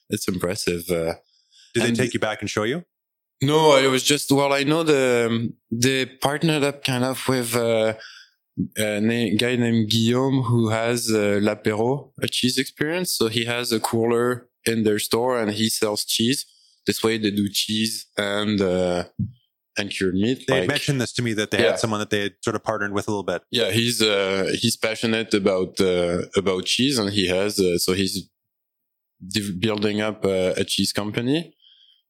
It's 0.09 0.27
impressive. 0.27 0.83
Uh, 0.89 1.13
Did 1.73 1.83
they 1.83 1.91
take 1.91 2.13
you 2.13 2.19
back 2.19 2.41
and 2.41 2.49
show 2.49 2.63
you? 2.63 2.83
no, 3.41 3.75
it 3.75 3.87
was 3.87 4.03
just 4.03 4.31
well, 4.31 4.53
I 4.53 4.63
know 4.63 4.83
the 4.83 5.27
um, 5.29 5.53
they 5.71 6.05
partnered 6.05 6.63
up 6.63 6.83
kind 6.83 7.03
of 7.03 7.27
with 7.27 7.55
uh, 7.55 7.93
a 8.77 9.01
na- 9.01 9.35
guy 9.37 9.55
named 9.55 9.89
Guillaume 9.89 10.43
who 10.43 10.69
has 10.69 11.11
uh, 11.11 11.39
l'apéro, 11.41 12.11
a 12.21 12.27
cheese 12.27 12.57
experience. 12.57 13.13
So 13.17 13.27
he 13.27 13.45
has 13.45 13.71
a 13.71 13.79
cooler 13.79 14.47
in 14.65 14.83
their 14.83 14.99
store 14.99 15.39
and 15.39 15.51
he 15.51 15.69
sells 15.69 16.05
cheese. 16.05 16.45
This 16.87 17.03
way 17.03 17.17
they 17.17 17.31
do 17.31 17.49
cheese 17.51 18.07
and 18.17 18.61
uh, 18.61 19.05
and 19.77 19.89
cured 19.89 20.15
meat. 20.15 20.45
They 20.47 20.59
like- 20.61 20.69
mentioned 20.69 20.99
this 21.01 21.11
to 21.13 21.21
me 21.21 21.33
that 21.33 21.51
they 21.51 21.59
Yeah. 21.61 21.71
had 21.71 21.79
someone 21.79 21.99
that 21.99 22.09
they 22.09 22.21
had 22.21 22.33
sort 22.43 22.55
of 22.55 22.63
partnered 22.63 22.93
with 22.93 23.07
a 23.07 23.11
little 23.11 23.23
bit. 23.23 23.41
yeah, 23.51 23.71
he's 23.71 24.01
uh, 24.01 24.53
he's 24.61 24.77
passionate 24.77 25.33
about 25.33 25.79
uh, 25.81 26.23
about 26.35 26.65
cheese 26.65 26.97
and 26.97 27.09
he 27.11 27.27
has 27.27 27.59
uh, 27.59 27.77
so 27.77 27.93
he's 27.93 28.29
div- 29.35 29.59
building 29.59 30.01
up 30.01 30.25
uh, 30.25 30.53
a 30.57 30.63
cheese 30.63 30.91
company. 30.93 31.53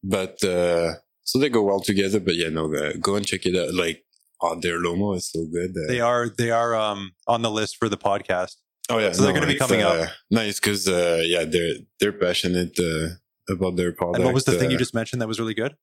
But 0.03 0.43
uh, 0.43 0.93
so 1.23 1.39
they 1.39 1.49
go 1.49 1.63
well 1.63 1.79
together. 1.79 2.19
But 2.19 2.35
yeah, 2.35 2.49
no, 2.49 2.73
uh, 2.73 2.93
go 3.01 3.15
and 3.15 3.25
check 3.25 3.45
it 3.45 3.55
out. 3.55 3.73
Like, 3.73 4.03
oh, 4.41 4.55
their 4.61 4.77
Lomo 4.79 5.15
is 5.15 5.31
so 5.31 5.45
good. 5.51 5.71
Uh, 5.71 5.87
They 5.87 5.99
are 5.99 6.29
they 6.29 6.51
are 6.51 6.75
um 6.75 7.13
on 7.27 7.41
the 7.41 7.49
list 7.51 7.77
for 7.79 7.89
the 7.89 7.97
podcast. 7.97 8.55
oh 8.91 8.99
yeah, 8.99 9.11
so 9.11 9.23
they're 9.23 9.33
gonna 9.33 9.47
be 9.47 9.53
it's, 9.53 9.65
coming 9.65 9.81
up. 9.81 9.95
uh, 9.95 10.07
Nice 10.29 10.59
because 10.59 10.87
uh, 10.87 11.23
yeah, 11.25 11.43
they're 11.53 11.75
they're 11.99 12.13
passionate 12.27 12.77
uh, 12.79 13.07
about 13.55 13.75
their 13.77 13.91
product. 13.93 14.17
And 14.17 14.25
what 14.25 14.33
was 14.35 14.45
the 14.45 14.51
thing 14.59 14.69
you 14.69 14.77
just 14.77 14.93
mentioned 14.93 15.19
that 15.21 15.27
was 15.27 15.39
really 15.39 15.55
good? 15.55 15.73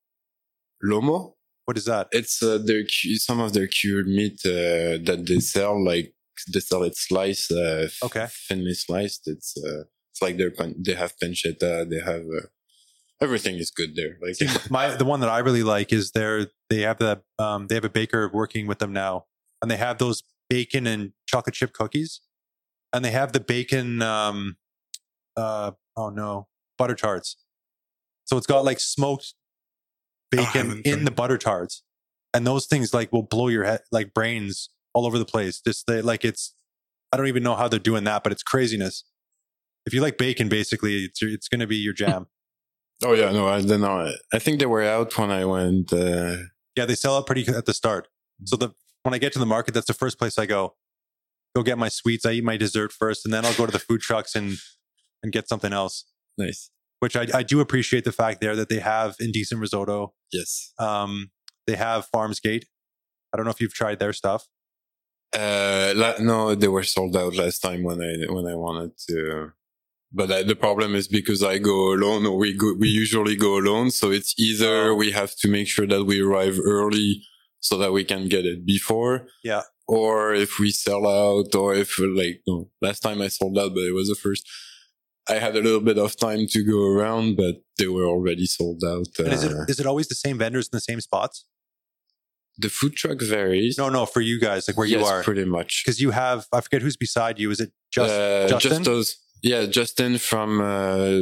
Lomo? 0.89 1.33
What 1.65 1.77
is 1.77 1.85
that? 1.85 2.07
It's 2.11 2.43
uh, 2.43 2.57
their 2.57 2.83
some 3.17 3.39
of 3.39 3.53
their 3.53 3.67
cured 3.67 4.07
meat 4.07 4.41
uh, 4.45 4.99
that 5.07 5.23
they 5.27 5.39
sell. 5.39 5.81
Like 5.83 6.13
they 6.53 6.59
sell 6.59 6.83
it 6.83 6.97
sliced, 6.97 7.51
uh, 7.51 7.87
Okay. 8.03 8.27
thinly 8.49 8.73
sliced. 8.73 9.27
It's 9.27 9.55
uh, 9.57 9.83
it's 10.11 10.21
like 10.21 10.37
their 10.37 10.51
pan- 10.51 10.75
they 10.85 10.93
have 10.93 11.13
pancetta. 11.17 11.89
They 11.89 11.99
have 11.99 12.21
uh, 12.23 12.47
everything 13.21 13.55
is 13.55 13.71
good 13.71 13.95
there. 13.95 14.17
Like 14.21 14.35
See, 14.35 14.47
my 14.69 14.89
the 14.95 15.05
one 15.05 15.21
that 15.21 15.29
I 15.29 15.39
really 15.39 15.63
like 15.63 15.93
is 15.93 16.11
their 16.11 16.47
they 16.69 16.81
have 16.81 16.97
the 16.99 17.21
um 17.39 17.67
they 17.67 17.75
have 17.75 17.85
a 17.85 17.89
baker 17.89 18.29
working 18.33 18.67
with 18.67 18.79
them 18.79 18.91
now, 18.91 19.25
and 19.61 19.71
they 19.71 19.77
have 19.77 19.99
those 19.99 20.23
bacon 20.49 20.85
and 20.85 21.13
chocolate 21.27 21.55
chip 21.55 21.71
cookies, 21.71 22.19
and 22.91 23.05
they 23.05 23.11
have 23.11 23.31
the 23.31 23.39
bacon 23.39 24.01
um 24.01 24.57
uh 25.37 25.71
oh 25.95 26.09
no 26.09 26.47
butter 26.77 26.95
tarts. 26.95 27.37
So 28.25 28.35
it's 28.37 28.47
got 28.47 28.65
like 28.65 28.79
smoked 28.81 29.33
bacon 30.37 30.67
haven't 30.67 30.85
in 30.85 30.93
tried. 30.95 31.05
the 31.07 31.11
butter 31.11 31.37
tarts, 31.37 31.83
and 32.33 32.45
those 32.47 32.65
things 32.65 32.93
like 32.93 33.11
will 33.11 33.23
blow 33.23 33.47
your 33.47 33.63
head 33.63 33.81
like 33.91 34.13
brains 34.13 34.69
all 34.93 35.05
over 35.05 35.17
the 35.19 35.25
place. 35.25 35.61
Just 35.61 35.87
they 35.87 36.01
like 36.01 36.23
it's 36.25 36.53
I 37.11 37.17
don't 37.17 37.27
even 37.27 37.43
know 37.43 37.55
how 37.55 37.67
they're 37.67 37.79
doing 37.79 38.03
that, 38.05 38.23
but 38.23 38.31
it's 38.31 38.43
craziness. 38.43 39.03
If 39.85 39.93
you 39.93 40.01
like 40.01 40.17
bacon, 40.17 40.47
basically, 40.49 41.05
it's 41.05 41.21
your, 41.21 41.31
it's 41.31 41.47
going 41.47 41.59
to 41.59 41.67
be 41.67 41.75
your 41.75 41.93
jam. 42.03 42.27
oh 43.03 43.13
yeah, 43.13 43.31
no, 43.31 43.47
I 43.47 43.61
don't 43.61 43.81
know. 43.81 44.11
I 44.33 44.39
think 44.39 44.59
they 44.59 44.65
were 44.65 44.83
out 44.83 45.17
when 45.17 45.29
I 45.31 45.45
went. 45.45 45.91
Uh, 45.93 46.37
Yeah, 46.75 46.85
they 46.85 46.95
sell 46.95 47.17
out 47.17 47.25
pretty 47.27 47.47
at 47.47 47.65
the 47.65 47.73
start. 47.73 48.07
So 48.45 48.55
the 48.55 48.69
when 49.03 49.13
I 49.13 49.17
get 49.17 49.33
to 49.33 49.39
the 49.39 49.45
market, 49.45 49.73
that's 49.73 49.87
the 49.87 49.93
first 49.93 50.17
place 50.17 50.37
I 50.39 50.45
go. 50.45 50.75
Go 51.55 51.61
get 51.61 51.77
my 51.77 51.89
sweets. 51.89 52.25
I 52.25 52.31
eat 52.31 52.43
my 52.43 52.57
dessert 52.57 52.91
first, 52.91 53.25
and 53.25 53.33
then 53.33 53.45
I'll 53.45 53.53
go 53.53 53.65
to 53.65 53.71
the 53.71 53.79
food 53.79 54.01
trucks 54.01 54.35
and 54.35 54.57
and 55.21 55.31
get 55.31 55.47
something 55.47 55.71
else. 55.73 56.05
nice. 56.37 56.69
Which 57.03 57.17
I, 57.17 57.25
I 57.33 57.43
do 57.43 57.59
appreciate 57.59 58.05
the 58.05 58.13
fact 58.13 58.39
there 58.39 58.55
that 58.55 58.69
they 58.69 58.79
have 58.79 59.15
indecent 59.19 59.59
risotto. 59.59 60.13
Yes. 60.31 60.71
Um, 60.79 61.31
they 61.67 61.75
have 61.75 62.05
Farms 62.05 62.39
Gate. 62.39 62.65
I 63.31 63.35
don't 63.35 63.45
know 63.45 63.51
if 63.51 63.59
you've 63.59 63.73
tried 63.73 63.99
their 63.99 64.13
stuff. 64.13 64.47
Uh, 65.35 65.91
la- 66.01 66.19
no, 66.19 66.55
they 66.55 66.69
were 66.69 66.83
sold 66.83 67.17
out 67.17 67.35
last 67.35 67.59
time 67.59 67.83
when 67.83 67.99
I 68.01 68.31
when 68.31 68.45
I 68.47 68.55
wanted 68.55 68.91
to. 69.09 69.51
But 70.13 70.47
the 70.47 70.55
problem 70.55 70.95
is 70.95 71.07
because 71.09 71.41
I 71.43 71.57
go 71.57 71.91
alone, 71.93 72.25
or 72.25 72.37
we 72.37 72.55
go, 72.55 72.73
we 72.79 72.87
usually 72.87 73.35
go 73.35 73.57
alone. 73.57 73.91
So 73.91 74.05
it's 74.11 74.33
either 74.39 74.91
Oh. 74.91 74.95
we 74.95 75.11
have 75.11 75.35
to 75.41 75.47
make 75.49 75.67
sure 75.67 75.87
that 75.87 76.05
we 76.05 76.21
arrive 76.21 76.57
early 76.63 77.09
so 77.59 77.77
that 77.79 77.91
we 77.91 78.03
can 78.05 78.29
get 78.29 78.45
it 78.45 78.59
before. 78.65 79.27
Yeah. 79.43 79.63
Or 79.87 80.33
if 80.45 80.51
we 80.61 80.69
sell 80.71 81.05
out, 81.05 81.53
or 81.55 81.73
if 81.83 81.99
like 81.99 82.37
no, 82.47 82.69
last 82.81 83.01
time 83.01 83.19
I 83.21 83.27
sold 83.29 83.57
out, 83.57 83.73
but 83.75 83.83
it 83.91 83.95
was 83.99 84.07
the 84.07 84.15
first. 84.25 84.47
I 85.29 85.35
had 85.35 85.55
a 85.55 85.61
little 85.61 85.79
bit 85.79 85.97
of 85.97 86.17
time 86.17 86.47
to 86.49 86.63
go 86.63 86.85
around, 86.85 87.37
but 87.37 87.55
they 87.77 87.87
were 87.87 88.05
already 88.05 88.45
sold 88.45 88.83
out. 88.85 89.07
And 89.19 89.31
is 89.33 89.43
it 89.43 89.51
Uh, 89.51 89.65
it 89.67 89.85
always 89.85 90.07
the 90.07 90.15
same 90.15 90.37
vendors 90.37 90.65
in 90.67 90.75
the 90.75 90.81
same 90.81 91.01
spots? 91.01 91.45
the 92.57 92.69
food 92.69 92.93
truck 92.95 93.19
varies. 93.21 93.77
No, 93.77 93.89
no, 93.89 94.05
for 94.05 94.21
you 94.21 94.39
guys, 94.39 94.67
like 94.67 94.77
where 94.77 94.87
you 94.87 95.03
are, 95.03 95.23
pretty 95.23 95.45
much. 95.45 95.81
because 95.83 95.99
you 95.99 96.11
have 96.11 96.45
I 96.53 96.61
forget 96.61 96.81
who's 96.81 96.97
beside 96.97 97.39
you. 97.39 97.49
Is 97.51 97.59
it 97.59 97.71
just 97.91 98.11
uh, 98.13 98.47
Justin? 98.47 98.71
Just 98.71 98.83
those, 98.83 99.15
yeah, 99.41 99.65
Justin 99.65 100.17
from 100.17 100.61
uh, 100.61 101.21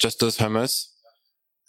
Just 0.00 0.20
Those 0.20 0.38
Hummus. 0.38 0.86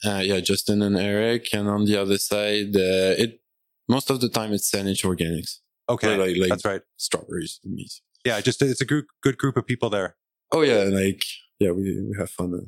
Uh, 0.05 0.21
yeah, 0.23 0.39
Justin 0.39 0.81
and 0.81 0.97
Eric, 0.97 1.47
and 1.53 1.67
on 1.69 1.85
the 1.85 1.97
other 1.97 2.17
side, 2.17 2.75
uh, 2.75 3.15
it 3.23 3.41
most 3.87 4.09
of 4.09 4.19
the 4.21 4.29
time 4.29 4.53
it's 4.53 4.69
Saanich 4.71 5.03
Organics, 5.03 5.59
okay? 5.89 6.17
like, 6.17 6.37
like 6.37 6.49
That's 6.49 6.65
right. 6.65 6.81
strawberries 6.97 7.59
meat. 7.63 7.91
Yeah, 8.25 8.39
just 8.41 8.61
it's 8.61 8.81
a 8.81 8.85
group, 8.85 9.07
good 9.21 9.37
group 9.37 9.55
of 9.57 9.65
people 9.65 9.89
there. 9.89 10.15
Oh 10.53 10.61
yeah, 10.61 10.83
like 10.83 11.23
yeah, 11.59 11.71
we 11.71 11.99
we 11.99 12.15
have 12.17 12.29
fun. 12.29 12.53
uh, 12.53 12.67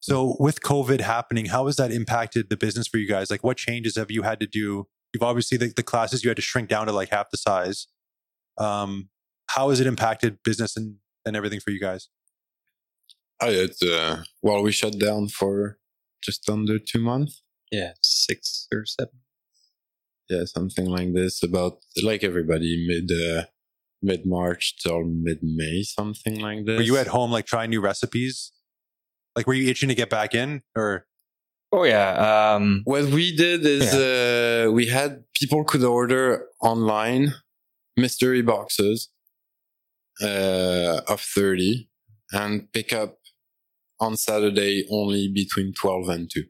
So 0.00 0.36
with 0.38 0.60
COVID 0.60 1.00
happening, 1.00 1.46
how 1.46 1.66
has 1.66 1.76
that 1.76 1.90
impacted 1.90 2.48
the 2.50 2.56
business 2.56 2.86
for 2.86 2.98
you 2.98 3.08
guys? 3.08 3.30
Like 3.30 3.42
what 3.42 3.56
changes 3.56 3.96
have 3.96 4.10
you 4.10 4.22
had 4.22 4.38
to 4.40 4.46
do? 4.46 4.86
You've 5.12 5.22
obviously 5.22 5.58
the, 5.58 5.72
the 5.74 5.82
classes 5.82 6.22
you 6.24 6.30
had 6.30 6.36
to 6.36 6.42
shrink 6.42 6.68
down 6.68 6.86
to 6.86 6.92
like 6.92 7.10
half 7.10 7.30
the 7.30 7.36
size. 7.36 7.88
Um, 8.58 9.08
how 9.48 9.70
has 9.70 9.80
it 9.80 9.86
impacted 9.86 10.38
business 10.44 10.76
and, 10.76 10.96
and 11.26 11.36
everything 11.36 11.60
for 11.60 11.70
you 11.70 11.80
guys? 11.80 12.08
Oh 13.40 13.48
yeah, 13.48 13.62
it's, 13.62 13.82
uh, 13.82 14.22
well, 14.42 14.62
we 14.62 14.72
shut 14.72 14.98
down 14.98 15.28
for 15.28 15.78
just 16.22 16.48
under 16.48 16.78
two 16.78 17.00
months. 17.00 17.42
Yeah, 17.70 17.92
six 18.02 18.68
or 18.72 18.86
seven. 18.86 19.20
Yeah, 20.30 20.44
something 20.44 20.86
like 20.86 21.12
this. 21.12 21.42
About 21.42 21.78
like 22.02 22.22
everybody, 22.24 22.86
mid 22.86 23.10
uh, 23.12 23.44
mid 24.04 24.26
March 24.26 24.76
till 24.82 25.04
mid 25.04 25.38
May, 25.42 25.82
something 25.82 26.38
like 26.40 26.66
this. 26.66 26.78
Were 26.78 26.82
you 26.82 26.96
at 26.96 27.08
home 27.08 27.30
like 27.30 27.46
trying 27.46 27.70
new 27.70 27.80
recipes? 27.80 28.52
Like 29.34 29.46
were 29.46 29.54
you 29.54 29.68
itching 29.68 29.88
to 29.88 29.94
get 29.94 30.10
back 30.10 30.34
in 30.34 30.62
or 30.76 31.06
Oh 31.72 31.82
yeah. 31.82 32.54
Um, 32.54 32.82
What 32.84 33.06
we 33.06 33.34
did 33.34 33.66
is 33.66 33.92
uh, 33.92 34.70
we 34.70 34.86
had 34.86 35.24
people 35.34 35.64
could 35.64 35.82
order 35.82 36.46
online 36.60 37.34
mystery 37.96 38.42
boxes 38.42 39.08
uh, 40.22 41.00
of 41.08 41.20
30 41.20 41.88
and 42.32 42.72
pick 42.72 42.92
up 42.92 43.18
on 43.98 44.16
Saturday 44.16 44.86
only 44.88 45.28
between 45.28 45.72
12 45.74 46.08
and 46.08 46.30
2. 46.32 46.44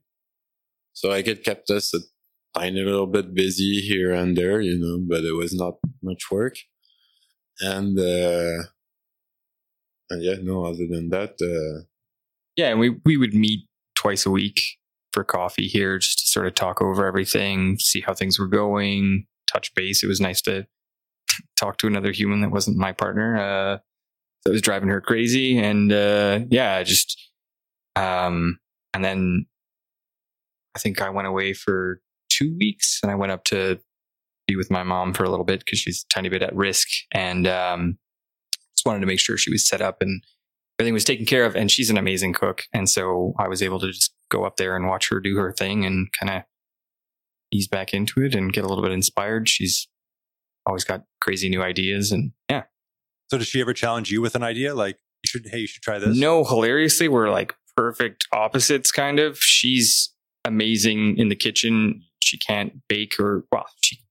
So 0.93 1.09
like 1.09 1.27
it 1.27 1.43
kept 1.43 1.71
us 1.71 1.95
a 1.95 2.01
tiny 2.59 2.83
little 2.83 3.07
bit 3.07 3.33
busy 3.35 3.81
here 3.81 4.13
and 4.13 4.37
there, 4.37 4.61
you 4.61 4.79
know, 4.79 4.99
but 5.09 5.25
it 5.25 5.33
was 5.33 5.55
not 5.55 5.75
much 6.03 6.31
work. 6.31 6.57
And, 7.61 7.99
uh, 7.99 8.65
and 10.11 10.23
yeah, 10.23 10.35
no, 10.43 10.65
other 10.65 10.87
than 10.87 11.09
that, 11.11 11.35
uh, 11.41 11.85
yeah, 12.57 12.69
and 12.69 12.79
we 12.79 12.97
we 13.05 13.17
would 13.17 13.35
meet 13.35 13.67
twice 13.95 14.27
a 14.27 14.31
week 14.31 14.61
for 15.13 15.25
coffee 15.25 15.67
here, 15.67 15.99
just 15.99 16.19
to 16.21 16.27
sort 16.27 16.47
of 16.47 16.55
talk 16.55 16.81
over 16.81 17.07
everything, 17.07 17.79
see 17.79 18.01
how 18.01 18.15
things 18.15 18.39
were 18.39 18.47
going, 18.47 19.27
touch 19.51 19.75
base. 19.75 20.05
It 20.05 20.09
was 20.09 20.21
nice 20.21 20.41
to 20.43 20.67
talk 21.59 21.79
to 21.79 21.87
another 21.87 22.13
human 22.13 22.41
that 22.43 22.51
wasn't 22.51 22.77
my 22.77 22.93
partner. 22.93 23.37
Uh, 23.37 23.79
that 24.45 24.53
was 24.53 24.63
driving 24.63 24.89
her 24.91 25.01
crazy, 25.01 25.59
and 25.59 25.93
uh, 25.93 26.41
yeah, 26.51 26.83
just 26.83 27.19
um, 27.97 28.59
and 28.93 29.05
then 29.05 29.47
I 30.77 30.79
think 30.79 31.01
I 31.01 31.11
went 31.11 31.29
away 31.29 31.55
for 31.55 32.01
two 32.29 32.55
weeks, 32.59 33.01
and 33.03 33.11
I 33.11 33.15
went 33.15 33.33
up 33.33 33.45
to 33.45 33.81
be 34.47 34.57
with 34.57 34.71
my 34.71 34.83
mom 34.83 35.15
for 35.15 35.25
a 35.25 35.31
little 35.31 35.45
bit 35.45 35.61
because 35.61 35.79
she's 35.79 36.05
a 36.05 36.15
tiny 36.15 36.29
bit 36.29 36.43
at 36.43 36.55
risk, 36.55 36.89
and 37.13 37.47
um, 37.47 37.99
just 38.75 38.87
wanted 38.87 39.01
to 39.01 39.07
make 39.07 39.21
sure 39.21 39.37
she 39.37 39.51
was 39.51 39.67
set 39.67 39.81
up 39.81 40.01
and 40.01 40.23
everything 40.79 40.95
was 40.95 41.05
taken 41.05 41.27
care 41.27 41.45
of. 41.45 41.57
And 41.57 41.71
she's 41.71 41.91
an 41.91 41.99
amazing 41.99 42.33
cook. 42.33 42.65
And 42.73 42.89
so 42.89 43.35
i 43.39 43.49
was 43.49 43.63
able 43.63 43.81
to 43.81 43.89
just 43.89 44.13
go 44.31 44.45
up 44.45 44.57
there 44.57 44.77
and 44.77 44.89
watch 44.89 45.09
her 45.11 45.21
do 45.21 45.37
her 45.37 45.53
thing 45.53 45.85
and 45.85 46.09
kind 46.19 46.39
of 46.39 46.43
ease 47.53 47.69
back 47.69 47.95
into 47.95 48.23
it 48.23 48.35
and 48.35 48.53
get 48.53 48.65
a 48.65 48.69
little 48.69 48.83
bit 48.83 48.93
inspired. 48.93 49.49
She's 49.49 49.89
always 50.67 50.85
got 50.85 51.05
crazy 51.21 51.49
new 51.49 51.63
ideas 51.63 52.11
and 52.11 52.33
yeah. 52.51 52.65
So 53.31 53.39
does 53.39 53.47
she 53.47 53.61
ever 53.61 53.73
challenge 53.73 54.11
you 54.11 54.21
with 54.21 54.35
an 54.35 54.43
idea? 54.43 54.75
Like 54.75 54.99
you 55.23 55.29
should 55.29 55.47
hey, 55.51 55.61
you 55.61 55.67
should 55.67 55.83
try 55.83 55.99
this? 55.99 56.19
no 56.19 56.45
hilariously 56.45 57.09
we're 57.09 57.31
like 57.31 57.55
perfect 57.77 58.27
opposites 58.33 58.91
kind 58.91 59.21
of. 59.21 59.39
She's 59.39 60.13
amazing 60.45 61.17
in 61.19 61.29
the 61.29 61.37
kitchen. 61.37 62.03
She 62.23 62.39
can't 62.39 62.73
bake 62.89 63.21
or 63.21 63.45
well 63.53 63.67
she 63.83 63.97
she 63.97 64.04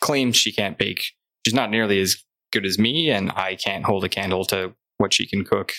claims 0.00 0.36
she 0.36 0.52
can't 0.52 0.78
bake 0.78 1.12
she's 1.46 1.54
not 1.54 1.70
nearly 1.70 2.00
as 2.00 2.16
good 2.52 2.64
as 2.66 2.78
me 2.78 3.10
and 3.10 3.30
i 3.32 3.54
can't 3.54 3.84
hold 3.84 4.04
a 4.04 4.08
candle 4.08 4.44
to 4.44 4.72
what 4.98 5.12
she 5.12 5.26
can 5.26 5.44
cook 5.44 5.72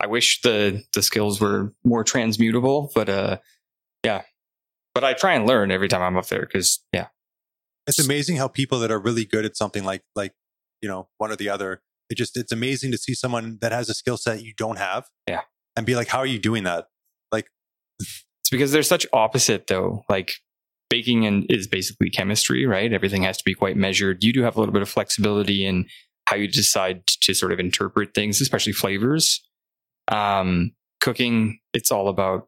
i 0.00 0.06
wish 0.06 0.40
the 0.42 0.82
the 0.94 1.02
skills 1.02 1.40
were 1.40 1.72
more 1.84 2.04
transmutable 2.04 2.90
but 2.94 3.08
uh 3.08 3.38
yeah 4.04 4.22
but 4.94 5.04
i 5.04 5.12
try 5.12 5.34
and 5.34 5.46
learn 5.46 5.70
every 5.70 5.88
time 5.88 6.02
i'm 6.02 6.16
up 6.16 6.26
there 6.26 6.42
because 6.46 6.84
yeah 6.92 7.06
It's 7.86 7.98
amazing 7.98 8.36
how 8.36 8.48
people 8.48 8.78
that 8.80 8.90
are 8.90 9.00
really 9.00 9.24
good 9.24 9.44
at 9.44 9.56
something 9.56 9.84
like 9.84 10.02
like 10.14 10.32
you 10.80 10.88
know 10.88 11.08
one 11.18 11.30
or 11.32 11.36
the 11.36 11.48
other. 11.48 11.80
It 12.10 12.16
just 12.16 12.36
it's 12.36 12.52
amazing 12.52 12.92
to 12.92 12.98
see 12.98 13.14
someone 13.14 13.58
that 13.60 13.72
has 13.72 13.88
a 13.88 13.94
skill 13.94 14.16
set 14.16 14.42
you 14.44 14.52
don't 14.56 14.78
have. 14.78 15.06
Yeah. 15.26 15.42
And 15.76 15.86
be 15.86 15.96
like, 15.96 16.08
how 16.08 16.18
are 16.18 16.26
you 16.26 16.38
doing 16.38 16.64
that? 16.64 16.88
Like, 17.32 17.46
it's 18.00 18.50
because 18.50 18.70
they're 18.72 18.82
such 18.82 19.06
opposite 19.12 19.66
though. 19.66 20.04
Like 20.08 20.34
baking 20.92 21.24
and 21.24 21.46
is 21.48 21.66
basically 21.66 22.10
chemistry, 22.10 22.66
right? 22.66 22.92
Everything 22.92 23.22
has 23.22 23.38
to 23.38 23.44
be 23.46 23.54
quite 23.54 23.78
measured. 23.78 24.22
You 24.22 24.30
do 24.30 24.42
have 24.42 24.56
a 24.56 24.60
little 24.60 24.74
bit 24.74 24.82
of 24.82 24.90
flexibility 24.90 25.64
in 25.64 25.86
how 26.26 26.36
you 26.36 26.46
decide 26.46 27.06
to 27.06 27.32
sort 27.32 27.50
of 27.50 27.58
interpret 27.58 28.12
things, 28.14 28.42
especially 28.42 28.74
flavors. 28.74 29.40
Um, 30.08 30.72
cooking, 31.00 31.60
it's 31.72 31.90
all 31.90 32.08
about 32.08 32.46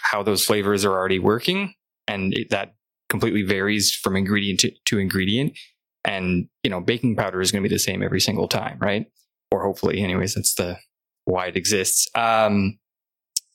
how 0.00 0.22
those 0.22 0.44
flavors 0.44 0.84
are 0.84 0.92
already 0.92 1.18
working, 1.18 1.74
and 2.06 2.32
it, 2.34 2.50
that 2.50 2.74
completely 3.08 3.42
varies 3.42 3.92
from 3.92 4.14
ingredient 4.14 4.60
to, 4.60 4.70
to 4.86 5.00
ingredient. 5.00 5.58
And 6.04 6.46
you 6.62 6.70
know, 6.70 6.80
baking 6.80 7.16
powder 7.16 7.40
is 7.40 7.50
going 7.50 7.64
to 7.64 7.68
be 7.68 7.74
the 7.74 7.80
same 7.80 8.00
every 8.00 8.20
single 8.20 8.46
time, 8.46 8.78
right? 8.78 9.06
Or 9.50 9.64
hopefully, 9.64 10.00
anyways. 10.00 10.36
That's 10.36 10.54
the 10.54 10.76
why 11.24 11.46
it 11.46 11.56
exists. 11.56 12.06
Um, 12.14 12.78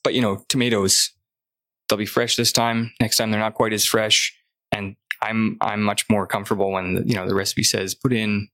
but 0.04 0.12
you 0.12 0.20
know, 0.20 0.44
tomatoes 0.50 1.15
they'll 1.88 1.98
be 1.98 2.06
fresh 2.06 2.36
this 2.36 2.52
time. 2.52 2.92
Next 3.00 3.16
time 3.16 3.30
they're 3.30 3.40
not 3.40 3.54
quite 3.54 3.72
as 3.72 3.84
fresh. 3.84 4.34
And 4.72 4.96
I'm 5.22 5.56
I'm 5.60 5.82
much 5.82 6.08
more 6.10 6.26
comfortable 6.26 6.72
when 6.72 7.02
you 7.06 7.14
know 7.14 7.26
the 7.26 7.34
recipe 7.34 7.62
says 7.62 7.94
put 7.94 8.12
in 8.12 8.48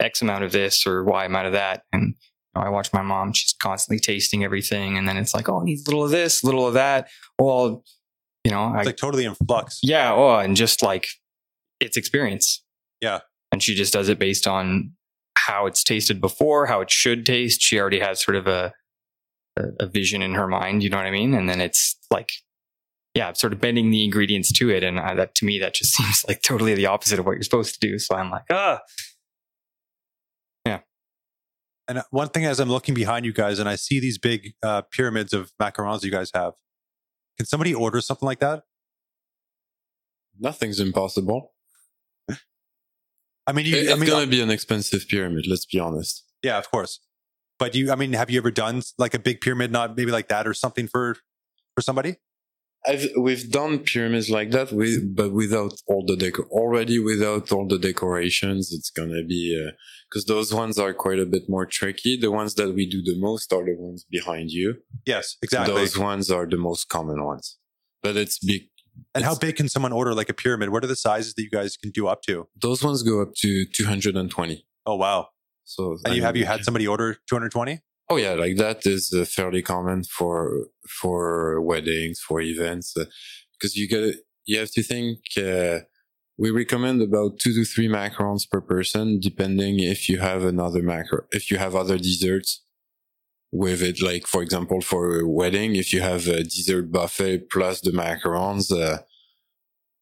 X 0.00 0.22
amount 0.22 0.44
of 0.44 0.52
this 0.52 0.86
or 0.86 1.04
Y 1.04 1.24
amount 1.24 1.46
of 1.46 1.52
that. 1.52 1.82
And 1.92 2.08
you 2.08 2.14
know, 2.60 2.62
I 2.62 2.70
watch 2.70 2.92
my 2.92 3.02
mom; 3.02 3.32
she's 3.32 3.54
constantly 3.62 4.00
tasting 4.00 4.42
everything, 4.44 4.96
and 4.98 5.08
then 5.08 5.16
it's 5.16 5.34
like, 5.34 5.48
oh, 5.48 5.60
it 5.60 5.64
needs 5.64 5.86
a 5.86 5.90
little 5.90 6.04
of 6.04 6.10
this, 6.10 6.42
a 6.42 6.46
little 6.46 6.66
of 6.66 6.74
that. 6.74 7.08
Well, 7.38 7.84
you 8.44 8.50
know, 8.50 8.62
I, 8.64 8.78
It's 8.78 8.86
like 8.86 8.96
totally 8.96 9.24
in 9.26 9.34
flux. 9.34 9.78
yeah, 9.82 10.12
oh, 10.12 10.36
and 10.36 10.56
just 10.56 10.82
like 10.82 11.06
it's 11.80 11.96
experience. 11.96 12.64
Yeah. 13.00 13.20
and 13.52 13.62
she 13.62 13.74
just 13.76 13.92
does 13.92 14.08
it 14.08 14.18
based 14.18 14.48
on 14.48 14.92
how 15.36 15.66
it's 15.66 15.84
tasted 15.84 16.20
before, 16.20 16.66
how 16.66 16.80
it 16.80 16.90
should 16.90 17.24
taste. 17.24 17.60
She 17.62 17.78
already 17.78 18.00
has 18.00 18.20
sort 18.22 18.36
of 18.36 18.46
a 18.48 18.72
a, 19.56 19.62
a 19.80 19.86
vision 19.86 20.20
in 20.22 20.34
her 20.34 20.48
mind. 20.48 20.82
You 20.82 20.90
know 20.90 20.96
what 20.96 21.06
I 21.06 21.10
mean? 21.12 21.34
And 21.34 21.48
then 21.48 21.60
it's 21.60 21.96
like 22.10 22.32
yeah, 23.18 23.32
sort 23.32 23.52
of 23.52 23.58
bending 23.60 23.90
the 23.90 24.04
ingredients 24.04 24.52
to 24.52 24.70
it. 24.70 24.82
And 24.84 24.96
uh, 24.98 25.14
that 25.14 25.34
to 25.36 25.44
me, 25.44 25.58
that 25.58 25.74
just 25.74 25.92
seems 25.96 26.24
like 26.28 26.40
totally 26.42 26.74
the 26.74 26.86
opposite 26.86 27.18
of 27.18 27.26
what 27.26 27.32
you're 27.32 27.42
supposed 27.42 27.74
to 27.74 27.80
do. 27.88 27.98
So 27.98 28.14
I'm 28.14 28.30
like, 28.30 28.44
ah, 28.50 28.78
yeah. 30.64 30.80
And 31.88 32.02
one 32.10 32.28
thing 32.28 32.44
as 32.46 32.60
I'm 32.60 32.68
looking 32.68 32.94
behind 32.94 33.24
you 33.26 33.32
guys 33.32 33.58
and 33.58 33.68
I 33.68 33.74
see 33.76 33.98
these 33.98 34.18
big 34.18 34.52
uh, 34.62 34.82
pyramids 34.90 35.32
of 35.32 35.50
macarons 35.60 36.04
you 36.04 36.10
guys 36.12 36.30
have, 36.34 36.52
can 37.38 37.46
somebody 37.46 37.74
order 37.74 38.00
something 38.00 38.26
like 38.26 38.40
that? 38.40 38.62
nothing's 40.40 40.78
impossible. 40.78 41.52
I 43.48 43.52
mean, 43.52 43.66
you, 43.66 43.74
It- 43.76 43.88
I 43.88 43.92
it's 43.92 44.00
mean, 44.00 44.10
uh, 44.10 44.14
gonna 44.14 44.26
be 44.28 44.40
an 44.40 44.50
expensive 44.50 45.08
pyramid. 45.08 45.46
Let's 45.48 45.66
be 45.66 45.80
honest. 45.80 46.24
yeah, 46.44 46.58
of 46.58 46.70
course. 46.70 47.00
But 47.58 47.74
you, 47.74 47.90
I 47.90 47.96
mean, 47.96 48.12
have 48.12 48.30
you 48.30 48.38
ever 48.38 48.52
done 48.52 48.82
like 48.98 49.14
a 49.14 49.18
big 49.18 49.40
pyramid, 49.40 49.72
not 49.72 49.96
maybe 49.96 50.12
like 50.12 50.28
that 50.28 50.46
or 50.46 50.54
something 50.54 50.86
for 50.86 51.16
for 51.74 51.80
somebody? 51.82 52.16
I've 52.88 53.06
we've 53.18 53.50
done 53.50 53.80
pyramids 53.80 54.30
like 54.30 54.50
that, 54.52 54.72
with, 54.72 55.14
but 55.14 55.30
without 55.32 55.74
all 55.86 56.04
the 56.06 56.16
decor. 56.16 56.46
Already 56.50 56.98
without 56.98 57.52
all 57.52 57.66
the 57.68 57.78
decorations, 57.78 58.72
it's 58.72 58.90
gonna 58.90 59.22
be 59.22 59.42
uh, 59.62 59.72
because 60.08 60.24
those 60.24 60.54
ones 60.54 60.78
are 60.78 60.94
quite 60.94 61.18
a 61.18 61.26
bit 61.26 61.42
more 61.48 61.66
tricky. 61.66 62.18
The 62.18 62.32
ones 62.32 62.54
that 62.54 62.74
we 62.74 62.88
do 62.88 63.02
the 63.02 63.18
most 63.18 63.52
are 63.52 63.64
the 63.64 63.76
ones 63.76 64.06
behind 64.10 64.50
you. 64.50 64.76
Yes, 65.04 65.36
exactly. 65.42 65.74
Those 65.74 65.98
ones 65.98 66.30
are 66.30 66.46
the 66.46 66.56
most 66.56 66.88
common 66.88 67.22
ones. 67.24 67.58
But 68.02 68.16
it's 68.16 68.38
big. 68.38 68.62
and 69.14 69.24
how 69.24 69.36
big 69.36 69.56
can 69.56 69.68
someone 69.68 69.92
order 69.92 70.14
like 70.14 70.30
a 70.30 70.34
pyramid? 70.34 70.70
What 70.70 70.82
are 70.82 70.86
the 70.88 70.96
sizes 70.96 71.34
that 71.34 71.42
you 71.42 71.50
guys 71.50 71.76
can 71.76 71.90
do 71.90 72.06
up 72.08 72.22
to? 72.22 72.48
Those 72.60 72.82
ones 72.82 73.02
go 73.02 73.20
up 73.20 73.34
to 73.42 73.66
220. 73.66 74.64
Oh 74.86 74.96
wow! 74.96 75.28
So 75.64 75.98
And 76.06 76.16
you 76.16 76.22
I 76.22 76.26
have 76.26 76.36
you 76.36 76.46
had 76.46 76.64
somebody 76.64 76.86
order 76.86 77.18
220? 77.28 77.80
Oh 78.10 78.16
yeah, 78.16 78.32
like 78.34 78.56
that 78.56 78.86
is 78.86 79.12
uh, 79.12 79.24
fairly 79.24 79.62
common 79.62 80.04
for 80.04 80.68
for 80.88 81.60
weddings, 81.60 82.20
for 82.20 82.40
events, 82.40 82.94
because 83.52 83.76
you 83.76 83.88
get 83.88 84.16
you 84.46 84.58
have 84.58 84.70
to 84.72 84.82
think. 84.82 85.18
Uh, 85.36 85.80
we 86.38 86.50
recommend 86.50 87.02
about 87.02 87.38
two 87.40 87.52
to 87.54 87.64
three 87.64 87.88
macarons 87.88 88.48
per 88.48 88.60
person, 88.60 89.20
depending 89.20 89.80
if 89.80 90.08
you 90.08 90.18
have 90.18 90.44
another 90.44 90.82
macaron, 90.82 91.26
if 91.32 91.50
you 91.50 91.58
have 91.58 91.74
other 91.74 91.98
desserts. 91.98 92.64
with 93.52 93.82
it. 93.82 94.02
Like, 94.02 94.26
for 94.26 94.42
example, 94.42 94.80
for 94.80 95.20
a 95.20 95.28
wedding, 95.28 95.76
if 95.76 95.92
you 95.92 96.00
have 96.00 96.26
a 96.28 96.42
dessert 96.44 96.90
buffet 96.92 97.50
plus 97.50 97.80
the 97.80 97.90
macarons, 97.92 98.70
uh, 98.72 98.98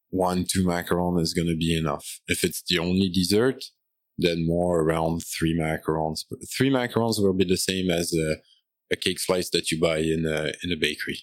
one, 0.09 0.45
two 0.49 0.65
macaron 0.65 1.19
is 1.21 1.33
going 1.33 1.47
to 1.47 1.55
be 1.57 1.77
enough. 1.77 2.19
If 2.27 2.43
it's 2.43 2.63
the 2.67 2.79
only 2.79 3.09
dessert, 3.09 3.63
then 4.17 4.45
more 4.47 4.81
around 4.81 5.21
three 5.21 5.57
macarons. 5.57 6.21
Three 6.55 6.69
macarons 6.69 7.19
will 7.19 7.33
be 7.33 7.45
the 7.45 7.57
same 7.57 7.89
as 7.89 8.13
a, 8.13 8.37
a 8.91 8.95
cake 8.95 9.19
slice 9.19 9.49
that 9.51 9.71
you 9.71 9.79
buy 9.79 9.99
in 9.99 10.25
a, 10.25 10.53
in 10.63 10.71
a 10.71 10.77
bakery. 10.79 11.19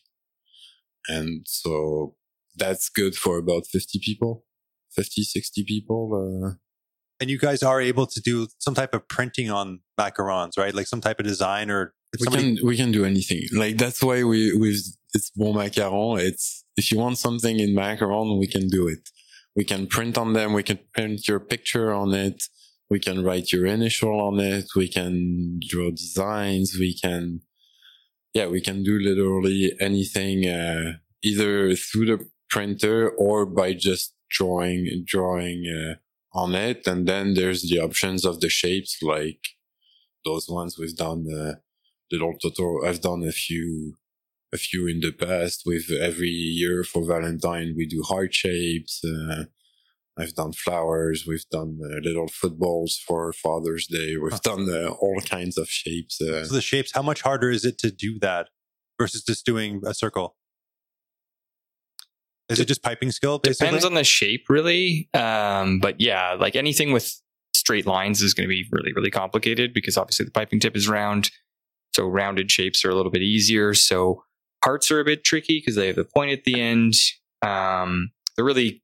And 1.09 1.45
so 1.47 2.15
that's 2.57 2.89
good 2.89 3.15
for 3.15 3.39
about 3.39 3.67
50 3.67 4.01
people, 4.03 4.45
50, 4.95 5.23
60 5.23 5.65
people. 5.65 6.47
Uh, 6.47 6.55
and 7.21 7.31
you 7.31 7.39
guys 7.39 7.63
are 7.63 7.81
able 7.81 8.07
to 8.07 8.21
do 8.21 8.49
some 8.59 8.75
type 8.75 8.95
of 8.95 9.09
printing 9.09 9.51
on 9.51 9.81
macarons, 9.99 10.59
right? 10.59 10.75
Like 10.75 10.87
some 10.87 11.01
type 11.01 11.21
of 11.21 11.27
design 11.27 11.71
or 11.71 11.95
we 12.19 12.25
somebody... 12.25 12.57
can 12.57 12.67
we 12.67 12.77
can 12.77 12.93
do 12.93 13.05
anything. 13.05 13.43
Like 13.53 13.77
that's 13.77 14.03
why 14.03 14.23
we 14.25 14.53
with 14.57 14.97
it's 15.15 15.31
bon 15.31 15.55
macaron. 15.55 16.21
It's 16.21 16.65
if 16.77 16.91
you 16.91 16.99
want 16.99 17.19
something 17.19 17.59
in 17.59 17.75
macaron, 17.75 18.39
we 18.39 18.47
can 18.47 18.69
do 18.69 18.89
it. 18.89 19.09
We 19.57 19.65
can 19.65 19.87
print 19.87 20.19
on 20.19 20.33
them. 20.33 20.53
We 20.53 20.65
can 20.65 20.81
print 20.93 21.29
your 21.29 21.41
picture 21.41 21.93
on 21.93 22.13
it. 22.13 22.45
We 22.91 23.01
can 23.01 23.25
write 23.25 23.53
your 23.53 23.67
initial 23.67 24.21
on 24.21 24.41
it. 24.41 24.67
We 24.77 24.89
can 24.89 25.61
draw 25.67 25.91
designs. 25.91 26.77
We 26.79 26.97
can, 26.99 27.41
yeah, 28.35 28.47
we 28.47 28.61
can 28.61 28.83
do 28.83 28.99
literally 28.99 29.75
anything, 29.81 30.47
uh, 30.47 30.99
either 31.23 31.75
through 31.75 32.07
the 32.07 32.29
printer 32.51 33.11
or 33.11 33.47
by 33.47 33.73
just 33.73 34.15
drawing, 34.31 35.05
drawing, 35.07 35.65
uh, 35.67 35.95
on 36.39 36.55
it. 36.55 36.87
And 36.87 37.07
then 37.07 37.35
there's 37.35 37.63
the 37.63 37.81
options 37.81 38.25
of 38.25 38.41
the 38.41 38.49
shapes, 38.49 38.99
like 39.03 39.41
those 40.25 40.49
ones 40.49 40.79
we've 40.79 40.97
done, 40.97 41.27
uh, 41.33 41.55
little 42.13 42.35
tutorial. 42.41 42.87
I've 42.87 43.01
done 43.01 43.23
a 43.25 43.33
few, 43.33 43.95
a 44.53 44.59
few 44.59 44.87
in 44.87 45.01
the 45.01 45.13
past 45.13 45.63
with 45.65 45.91
every 45.91 46.29
year 46.29 46.85
for 46.85 47.05
Valentine, 47.07 47.75
we 47.77 47.87
do 47.87 48.03
heart 48.03 48.35
shapes. 48.35 49.03
Uh, 49.05 49.45
I've 50.17 50.35
done 50.35 50.53
flowers. 50.53 51.25
We've 51.27 51.45
done 51.51 51.81
uh, 51.83 51.97
little 52.03 52.29
footballs 52.29 53.03
for 53.07 53.33
Father's 53.33 53.87
Day. 53.87 54.17
We've 54.17 54.33
huh. 54.33 54.39
done 54.43 54.69
uh, 54.71 54.91
all 54.91 55.21
kinds 55.21 55.59
of 55.59 55.69
shapes. 55.69 56.21
Uh, 56.21 56.45
so 56.45 56.55
the 56.55 56.61
shapes, 56.61 56.93
how 56.93 57.03
much 57.03 57.23
harder 57.23 57.51
is 57.51 57.65
it 57.65 57.79
to 57.79 57.91
do 57.91 58.19
that 58.21 58.49
versus 59.01 59.25
just 59.25 59.45
doing 59.45 59.83
a 59.85 59.93
circle? 59.93 60.37
Is 62.49 62.61
it 62.61 62.69
just 62.69 62.83
piping 62.83 63.11
skill? 63.11 63.39
Basically? 63.39 63.67
Depends 63.67 63.85
on 63.85 63.95
the 63.95 64.05
shape, 64.05 64.47
really. 64.49 65.09
Um, 65.15 65.81
but 65.81 66.01
yeah, 66.01 66.35
like 66.35 66.55
anything 66.57 66.93
with 66.93 67.21
straight 67.55 67.87
lines 67.87 68.23
is 68.23 68.35
going 68.35 68.47
to 68.47 68.49
be 68.49 68.67
really, 68.71 68.93
really 68.93 69.11
complicated 69.11 69.73
because 69.73 69.97
obviously 69.97 70.27
the 70.27 70.33
piping 70.33 70.61
tip 70.61 70.77
is 70.77 70.87
round. 70.87 71.31
So 71.95 72.07
rounded 72.07 72.51
shapes 72.51 72.85
are 72.85 72.91
a 72.91 72.95
little 72.95 73.11
bit 73.11 73.23
easier. 73.23 73.73
So 73.75 74.23
hearts 74.63 74.91
are 74.91 75.01
a 75.01 75.05
bit 75.05 75.25
tricky 75.25 75.59
because 75.59 75.75
they 75.75 75.87
have 75.87 75.97
the 75.97 76.05
point 76.05 76.33
at 76.33 76.45
the 76.45 76.61
end. 76.61 76.95
Um, 77.43 78.11
they're 78.37 78.45
really 78.45 78.83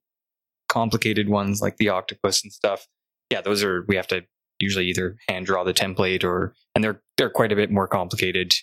complicated 0.71 1.29
ones 1.29 1.61
like 1.61 1.77
the 1.77 1.89
octopus 1.89 2.43
and 2.43 2.51
stuff. 2.51 2.87
Yeah, 3.29 3.41
those 3.41 3.63
are 3.63 3.85
we 3.87 3.95
have 3.95 4.07
to 4.07 4.23
usually 4.59 4.87
either 4.87 5.17
hand 5.27 5.45
draw 5.45 5.63
the 5.63 5.73
template 5.73 6.23
or 6.23 6.55
and 6.73 6.83
they're 6.83 7.01
they're 7.17 7.29
quite 7.29 7.51
a 7.51 7.55
bit 7.55 7.69
more 7.69 7.87
complicated. 7.87 8.53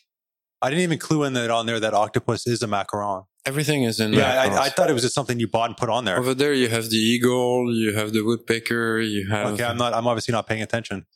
I 0.61 0.71
didn't 0.71 0.83
even 0.83 0.99
clue 0.99 1.23
in 1.23 1.35
that 1.35 1.51
on 1.51 1.67
there 1.67 1.79
that 1.79 1.95
octopus 1.95 2.47
is 2.47 2.63
a 2.63 2.67
macaron. 2.67 3.25
Everything 3.47 3.85
is 3.85 4.01
in. 4.01 4.13
Yeah, 4.13 4.43
I, 4.43 4.65
I, 4.65 4.69
thought 4.69 4.91
it 4.91 4.93
was 4.93 5.03
just 5.03 5.15
something 5.15 5.39
you 5.39 5.47
bought 5.47 5.71
and 5.71 5.77
put 5.77 5.89
on 5.89 6.05
there. 6.05 6.19
Over 6.19 6.35
there, 6.35 6.53
you 6.53 6.69
have 6.69 6.91
the 6.91 6.97
eagle, 6.97 7.73
you 7.73 7.95
have 7.95 8.13
the 8.13 8.23
woodpecker, 8.23 8.99
you 8.99 9.29
have. 9.29 9.55
Okay, 9.55 9.65
I'm 9.65 9.79
not. 9.79 9.95
I'm 9.95 10.07
obviously 10.07 10.33
not 10.33 10.47
paying 10.47 10.63
attention. 10.63 11.07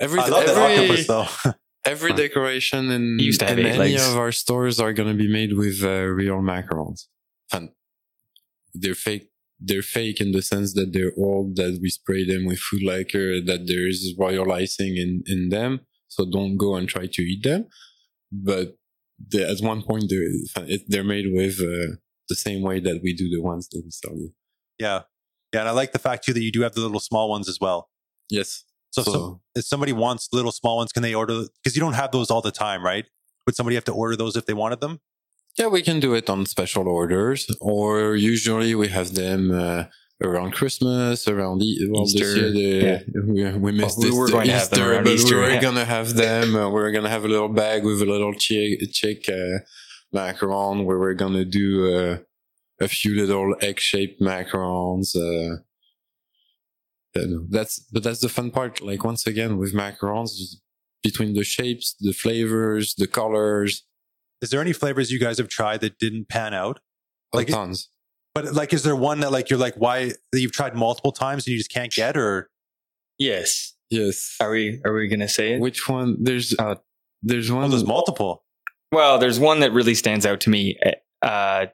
Every, 0.00 0.20
I 0.20 0.26
love 0.26 0.48
every, 0.48 0.62
octopus 0.62 1.06
though. 1.06 1.52
every 1.84 2.12
decoration 2.12 2.90
in, 2.90 3.18
in 3.20 3.42
any 3.42 3.78
legs. 3.78 4.08
of 4.08 4.18
our 4.18 4.32
stores 4.32 4.80
are 4.80 4.92
going 4.92 5.08
to 5.08 5.14
be 5.14 5.30
made 5.30 5.54
with 5.54 5.82
uh, 5.84 6.02
real 6.02 6.40
macarons, 6.40 7.06
and 7.52 7.70
they're 8.74 8.94
fake 8.94 9.29
they're 9.60 9.82
fake 9.82 10.20
in 10.20 10.32
the 10.32 10.42
sense 10.42 10.72
that 10.74 10.92
they're 10.92 11.12
old, 11.18 11.56
that 11.56 11.78
we 11.82 11.90
spray 11.90 12.24
them 12.24 12.46
with 12.46 12.58
food 12.58 12.82
lacquer, 12.82 13.40
that 13.40 13.66
there 13.66 13.86
is 13.86 14.14
royal 14.18 14.50
icing 14.52 14.96
in, 14.96 15.22
in 15.26 15.50
them. 15.50 15.80
So 16.08 16.24
don't 16.24 16.56
go 16.56 16.74
and 16.76 16.88
try 16.88 17.06
to 17.06 17.22
eat 17.22 17.44
them. 17.44 17.66
But 18.32 18.76
they, 19.18 19.44
at 19.44 19.60
one 19.60 19.82
point, 19.82 20.04
they're, 20.08 20.76
they're 20.88 21.04
made 21.04 21.26
with 21.32 21.60
uh, 21.60 21.96
the 22.28 22.36
same 22.36 22.62
way 22.62 22.80
that 22.80 23.00
we 23.02 23.14
do 23.14 23.28
the 23.28 23.42
ones 23.42 23.68
that 23.68 23.82
we 23.84 23.90
sell 23.90 24.16
you. 24.16 24.32
Yeah. 24.78 25.02
Yeah. 25.52 25.60
And 25.60 25.68
I 25.68 25.72
like 25.72 25.92
the 25.92 25.98
fact 25.98 26.24
too 26.24 26.32
that 26.32 26.42
you 26.42 26.52
do 26.52 26.62
have 26.62 26.72
the 26.72 26.80
little 26.80 27.00
small 27.00 27.28
ones 27.28 27.48
as 27.48 27.58
well. 27.60 27.90
Yes. 28.30 28.64
So, 28.90 29.02
so 29.02 29.10
if, 29.10 29.14
some, 29.14 29.40
if 29.56 29.64
somebody 29.64 29.92
wants 29.92 30.28
little 30.32 30.52
small 30.52 30.78
ones, 30.78 30.90
can 30.90 31.02
they 31.02 31.14
order? 31.14 31.42
Because 31.62 31.76
you 31.76 31.80
don't 31.80 31.92
have 31.92 32.12
those 32.12 32.30
all 32.30 32.40
the 32.40 32.50
time, 32.50 32.84
right? 32.84 33.04
Would 33.46 33.56
somebody 33.56 33.74
have 33.74 33.84
to 33.84 33.92
order 33.92 34.16
those 34.16 34.36
if 34.36 34.46
they 34.46 34.54
wanted 34.54 34.80
them? 34.80 35.00
Yeah, 35.58 35.66
we 35.66 35.82
can 35.82 36.00
do 36.00 36.14
it 36.14 36.30
on 36.30 36.46
special 36.46 36.88
orders, 36.88 37.46
or 37.60 38.14
usually 38.16 38.74
we 38.74 38.88
have 38.88 39.14
them 39.14 39.50
uh, 39.50 39.84
around 40.22 40.52
Christmas, 40.52 41.26
around 41.26 41.62
e- 41.62 41.88
well, 41.90 42.04
Easter. 42.04 42.48
Year, 42.48 43.02
yeah. 43.12 43.52
we, 43.52 43.58
we 43.58 43.72
missed 43.72 43.98
well, 43.98 44.12
we 44.12 44.18
were 44.18 44.28
going 44.28 44.48
Easter, 44.48 44.76
to 44.76 44.82
have 44.82 44.90
them 44.94 45.04
but 45.04 45.12
Easter, 45.12 45.36
we 45.36 45.42
were 45.42 45.50
yeah. 45.50 45.60
gonna 45.60 45.84
have 45.84 46.14
them. 46.14 46.54
Uh, 46.54 46.70
we 46.70 46.80
are 46.80 46.92
gonna 46.92 47.08
have 47.08 47.24
a 47.24 47.28
little 47.28 47.48
bag 47.48 47.84
with 47.84 48.00
a 48.00 48.06
little 48.06 48.32
chick, 48.34 48.80
chick 48.92 49.28
uh, 49.28 49.58
macaron, 50.14 50.84
where 50.84 50.98
we're 50.98 51.14
gonna 51.14 51.44
do 51.44 51.94
uh, 51.94 52.18
a 52.80 52.88
few 52.88 53.14
little 53.14 53.54
egg-shaped 53.60 54.20
macarons. 54.20 55.16
Uh, 55.16 55.62
that's 57.50 57.80
but 57.92 58.04
that's 58.04 58.20
the 58.20 58.28
fun 58.28 58.50
part. 58.52 58.80
Like 58.80 59.04
once 59.04 59.26
again 59.26 59.58
with 59.58 59.74
macarons, 59.74 60.30
between 61.02 61.34
the 61.34 61.44
shapes, 61.44 61.96
the 61.98 62.12
flavors, 62.12 62.94
the 62.94 63.08
colors 63.08 63.84
is 64.40 64.50
there 64.50 64.60
any 64.60 64.72
flavors 64.72 65.10
you 65.10 65.18
guys 65.18 65.38
have 65.38 65.48
tried 65.48 65.80
that 65.82 65.98
didn't 65.98 66.28
pan 66.28 66.54
out? 66.54 66.80
Oh, 67.32 67.38
like 67.38 67.48
tons. 67.48 67.90
But 68.34 68.54
like, 68.54 68.72
is 68.72 68.82
there 68.82 68.96
one 68.96 69.20
that 69.20 69.32
like 69.32 69.50
you're 69.50 69.58
like, 69.58 69.74
why 69.74 70.12
that 70.32 70.40
you've 70.40 70.52
tried 70.52 70.74
multiple 70.76 71.12
times 71.12 71.46
and 71.46 71.52
you 71.52 71.58
just 71.58 71.72
can't 71.72 71.92
get, 71.92 72.16
or? 72.16 72.50
Yes. 73.18 73.74
Yes. 73.90 74.36
Are 74.40 74.50
we 74.50 74.80
are 74.84 74.92
we 74.92 75.08
gonna 75.08 75.28
say 75.28 75.54
it? 75.54 75.60
Which 75.60 75.88
one? 75.88 76.16
There's 76.22 76.54
uh, 76.58 76.76
there's 77.22 77.50
one. 77.50 77.64
Oh, 77.64 77.68
there's 77.68 77.84
multiple. 77.84 78.44
Well, 78.92 79.18
there's 79.18 79.38
one 79.38 79.60
that 79.60 79.72
really 79.72 79.94
stands 79.94 80.26
out 80.26 80.40
to 80.40 80.50
me. 80.50 80.78
Uh, 81.22 81.66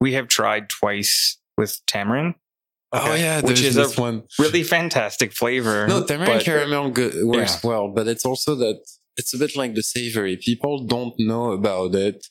we 0.00 0.12
have 0.14 0.28
tried 0.28 0.68
twice 0.68 1.38
with 1.56 1.80
tamarind. 1.86 2.34
Okay. 2.94 3.10
Oh 3.10 3.14
yeah, 3.14 3.40
which 3.40 3.62
is 3.62 3.76
a 3.76 3.88
one. 4.00 4.24
really 4.38 4.62
fantastic 4.62 5.32
flavor. 5.32 5.86
No, 5.86 6.04
tamarind 6.04 6.42
caramel 6.42 6.90
good, 6.90 7.24
works 7.24 7.60
yeah. 7.62 7.70
well, 7.70 7.88
but 7.88 8.06
it's 8.06 8.26
also 8.26 8.54
that 8.56 8.84
it's 9.16 9.34
a 9.34 9.38
bit 9.38 9.56
like 9.56 9.74
the 9.74 9.82
savory. 9.82 10.36
People 10.36 10.84
don't 10.84 11.14
know 11.18 11.52
about 11.52 11.94
it. 11.94 12.26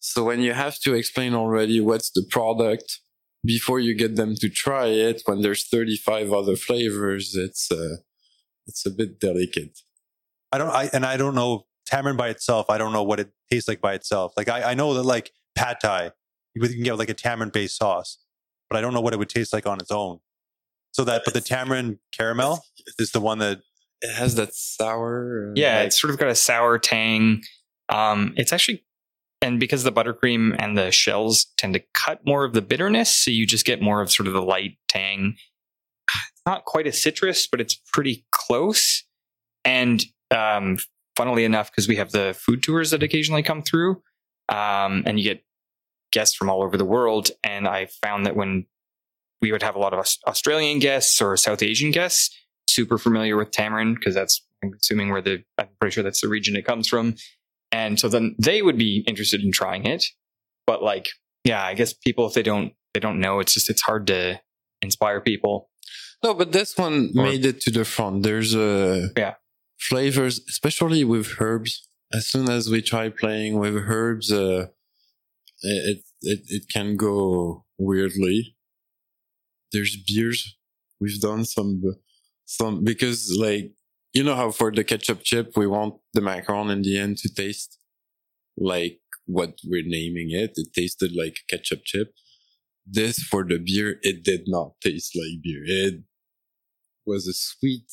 So 0.00 0.24
when 0.24 0.40
you 0.40 0.52
have 0.52 0.78
to 0.80 0.94
explain 0.94 1.34
already 1.34 1.80
what's 1.80 2.10
the 2.10 2.24
product 2.30 3.00
before 3.44 3.80
you 3.80 3.96
get 3.96 4.16
them 4.16 4.34
to 4.36 4.48
try 4.48 4.86
it, 4.86 5.22
when 5.26 5.42
there's 5.42 5.66
35 5.66 6.32
other 6.32 6.56
flavors, 6.56 7.34
it's, 7.34 7.70
uh, 7.70 7.96
it's 8.66 8.86
a 8.86 8.90
bit 8.90 9.20
delicate. 9.20 9.78
I 10.52 10.58
don't, 10.58 10.70
I, 10.70 10.90
and 10.92 11.04
I 11.04 11.16
don't 11.16 11.34
know 11.34 11.66
tamarind 11.86 12.18
by 12.18 12.28
itself. 12.28 12.66
I 12.68 12.78
don't 12.78 12.92
know 12.92 13.02
what 13.02 13.20
it 13.20 13.30
tastes 13.50 13.68
like 13.68 13.80
by 13.80 13.94
itself. 13.94 14.32
Like 14.36 14.48
I, 14.48 14.70
I 14.70 14.74
know 14.74 14.94
that 14.94 15.02
like 15.02 15.32
pad 15.54 15.78
thai, 15.80 16.12
you 16.54 16.62
can 16.62 16.82
get 16.82 16.98
like 16.98 17.10
a 17.10 17.14
tamarind 17.14 17.52
based 17.52 17.76
sauce, 17.76 18.18
but 18.68 18.76
I 18.76 18.80
don't 18.80 18.94
know 18.94 19.00
what 19.00 19.12
it 19.12 19.18
would 19.18 19.28
taste 19.28 19.52
like 19.52 19.66
on 19.66 19.80
its 19.80 19.90
own. 19.90 20.18
So 20.92 21.04
that, 21.04 21.22
but 21.24 21.34
the 21.34 21.40
tamarind 21.40 21.98
caramel 22.16 22.64
is 22.98 23.12
the 23.12 23.20
one 23.20 23.38
that 23.38 23.58
it 24.02 24.12
has 24.14 24.34
that 24.36 24.54
sour. 24.54 25.50
Uh, 25.50 25.52
yeah, 25.56 25.78
like, 25.78 25.86
it's 25.88 26.00
sort 26.00 26.12
of 26.12 26.18
got 26.18 26.28
a 26.28 26.34
sour 26.34 26.78
tang. 26.78 27.42
Um, 27.88 28.34
it's 28.36 28.52
actually, 28.52 28.84
and 29.40 29.60
because 29.60 29.84
the 29.84 29.92
buttercream 29.92 30.56
and 30.58 30.76
the 30.76 30.90
shells 30.90 31.46
tend 31.56 31.74
to 31.74 31.82
cut 31.94 32.26
more 32.26 32.44
of 32.44 32.52
the 32.52 32.62
bitterness, 32.62 33.14
so 33.14 33.30
you 33.30 33.46
just 33.46 33.66
get 33.66 33.80
more 33.80 34.00
of 34.00 34.10
sort 34.10 34.26
of 34.26 34.32
the 34.32 34.42
light 34.42 34.78
tang. 34.88 35.36
It's 36.08 36.42
not 36.46 36.64
quite 36.64 36.86
a 36.86 36.92
citrus, 36.92 37.46
but 37.46 37.60
it's 37.60 37.80
pretty 37.92 38.26
close. 38.30 39.04
And 39.64 40.04
um, 40.30 40.78
funnily 41.16 41.44
enough, 41.44 41.70
because 41.70 41.88
we 41.88 41.96
have 41.96 42.12
the 42.12 42.36
food 42.38 42.62
tours 42.62 42.90
that 42.90 43.02
occasionally 43.02 43.42
come 43.42 43.62
through, 43.62 44.02
um, 44.48 45.02
and 45.06 45.18
you 45.18 45.24
get 45.24 45.44
guests 46.12 46.36
from 46.36 46.48
all 46.48 46.62
over 46.62 46.76
the 46.76 46.84
world, 46.84 47.30
and 47.42 47.66
I 47.66 47.86
found 47.86 48.26
that 48.26 48.36
when 48.36 48.66
we 49.42 49.52
would 49.52 49.62
have 49.62 49.74
a 49.74 49.78
lot 49.78 49.92
of 49.92 50.06
Australian 50.26 50.78
guests 50.78 51.20
or 51.20 51.36
South 51.36 51.62
Asian 51.62 51.90
guests, 51.90 52.34
super 52.76 52.98
familiar 52.98 53.36
with 53.36 53.50
tamarind 53.50 53.96
because 53.96 54.14
that's 54.14 54.46
I'm 54.62 54.72
assuming 54.80 55.10
where 55.10 55.22
the 55.22 55.42
I'm 55.58 55.68
pretty 55.80 55.94
sure 55.94 56.04
that's 56.04 56.20
the 56.20 56.28
region 56.28 56.54
it 56.56 56.66
comes 56.66 56.88
from. 56.88 57.14
And 57.72 57.98
so 57.98 58.08
then 58.08 58.36
they 58.38 58.62
would 58.62 58.78
be 58.78 59.04
interested 59.08 59.42
in 59.42 59.50
trying 59.50 59.86
it. 59.86 60.04
But 60.66 60.82
like, 60.82 61.08
yeah, 61.44 61.64
I 61.64 61.74
guess 61.74 61.92
people 61.92 62.26
if 62.26 62.34
they 62.34 62.42
don't 62.42 62.72
they 62.94 63.00
don't 63.00 63.20
know, 63.20 63.40
it's 63.40 63.54
just 63.54 63.70
it's 63.70 63.82
hard 63.82 64.06
to 64.08 64.40
inspire 64.82 65.20
people. 65.20 65.70
No, 66.22 66.34
but 66.34 66.52
this 66.52 66.76
one 66.76 67.12
or, 67.16 67.24
made 67.24 67.44
it 67.44 67.60
to 67.62 67.70
the 67.70 67.84
front. 67.84 68.22
There's 68.22 68.54
a 68.54 69.04
uh, 69.04 69.08
yeah 69.16 69.34
flavors, 69.78 70.40
especially 70.48 71.04
with 71.04 71.40
herbs. 71.40 71.88
As 72.12 72.26
soon 72.26 72.48
as 72.48 72.70
we 72.70 72.82
try 72.82 73.08
playing 73.08 73.58
with 73.58 73.74
herbs, 73.74 74.32
uh, 74.32 74.68
it 75.62 76.02
it 76.22 76.40
it 76.48 76.62
can 76.72 76.96
go 76.96 77.64
weirdly. 77.78 78.56
There's 79.72 79.96
beers. 79.96 80.56
We've 81.00 81.20
done 81.20 81.44
some 81.44 81.82
some 82.46 82.82
because 82.84 83.36
like 83.38 83.72
you 84.14 84.22
know 84.24 84.34
how 84.34 84.50
for 84.50 84.70
the 84.72 84.82
ketchup 84.84 85.20
chip 85.22 85.52
we 85.56 85.66
want 85.66 85.94
the 86.14 86.20
macaron 86.20 86.70
in 86.72 86.80
the 86.82 86.96
end 86.98 87.18
to 87.18 87.28
taste 87.32 87.78
like 88.56 89.00
what 89.26 89.58
we're 89.64 89.82
naming 89.84 90.28
it. 90.30 90.52
It 90.54 90.68
tasted 90.74 91.12
like 91.14 91.36
ketchup 91.50 91.80
chip. 91.84 92.12
This 92.86 93.18
for 93.18 93.42
the 93.44 93.58
beer, 93.58 93.96
it 94.02 94.22
did 94.22 94.42
not 94.46 94.72
taste 94.82 95.14
like 95.16 95.42
beer. 95.42 95.62
It 95.66 96.02
was 97.04 97.26
a 97.26 97.32
sweet, 97.32 97.90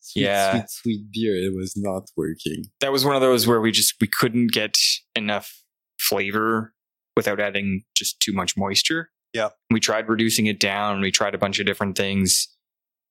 sweet, 0.00 0.22
Yeah. 0.22 0.52
sweet, 0.52 0.70
sweet 0.70 1.02
beer. 1.12 1.36
It 1.36 1.54
was 1.54 1.76
not 1.76 2.08
working. 2.16 2.64
that 2.80 2.90
was 2.92 3.04
one 3.04 3.14
of 3.14 3.20
those 3.20 3.46
where 3.46 3.60
we 3.60 3.70
just 3.70 3.94
we 4.00 4.06
couldn't 4.08 4.52
get 4.52 4.78
enough 5.14 5.62
flavor 5.98 6.72
without 7.16 7.38
adding 7.40 7.82
just 7.94 8.18
too 8.20 8.32
much 8.32 8.56
moisture. 8.56 9.10
Yeah. 9.34 9.50
We 9.70 9.78
tried 9.80 10.08
reducing 10.08 10.46
it 10.46 10.58
down. 10.58 11.00
We 11.02 11.10
tried 11.10 11.34
a 11.34 11.38
bunch 11.38 11.58
of 11.60 11.66
different 11.66 11.96
things, 11.96 12.48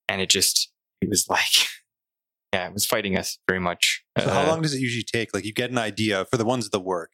and 0.10 0.20
it 0.22 0.30
just 0.30 0.72
it 1.02 1.08
was 1.10 1.26
like, 1.30 1.68
yeah, 2.54 2.68
it 2.68 2.74
was 2.74 2.86
fighting 2.86 3.16
us 3.18 3.38
very 3.48 3.60
much. 3.60 4.04
So 4.20 4.30
how 4.30 4.42
Uh, 4.42 4.48
long 4.48 4.62
does 4.62 4.74
it 4.74 4.80
usually 4.82 5.04
take? 5.04 5.34
Like 5.34 5.46
you 5.46 5.54
get 5.54 5.70
an 5.72 5.78
idea 5.78 6.26
for 6.26 6.36
the 6.38 6.46
ones 6.46 6.70
that 6.70 6.80
work. 6.80 7.12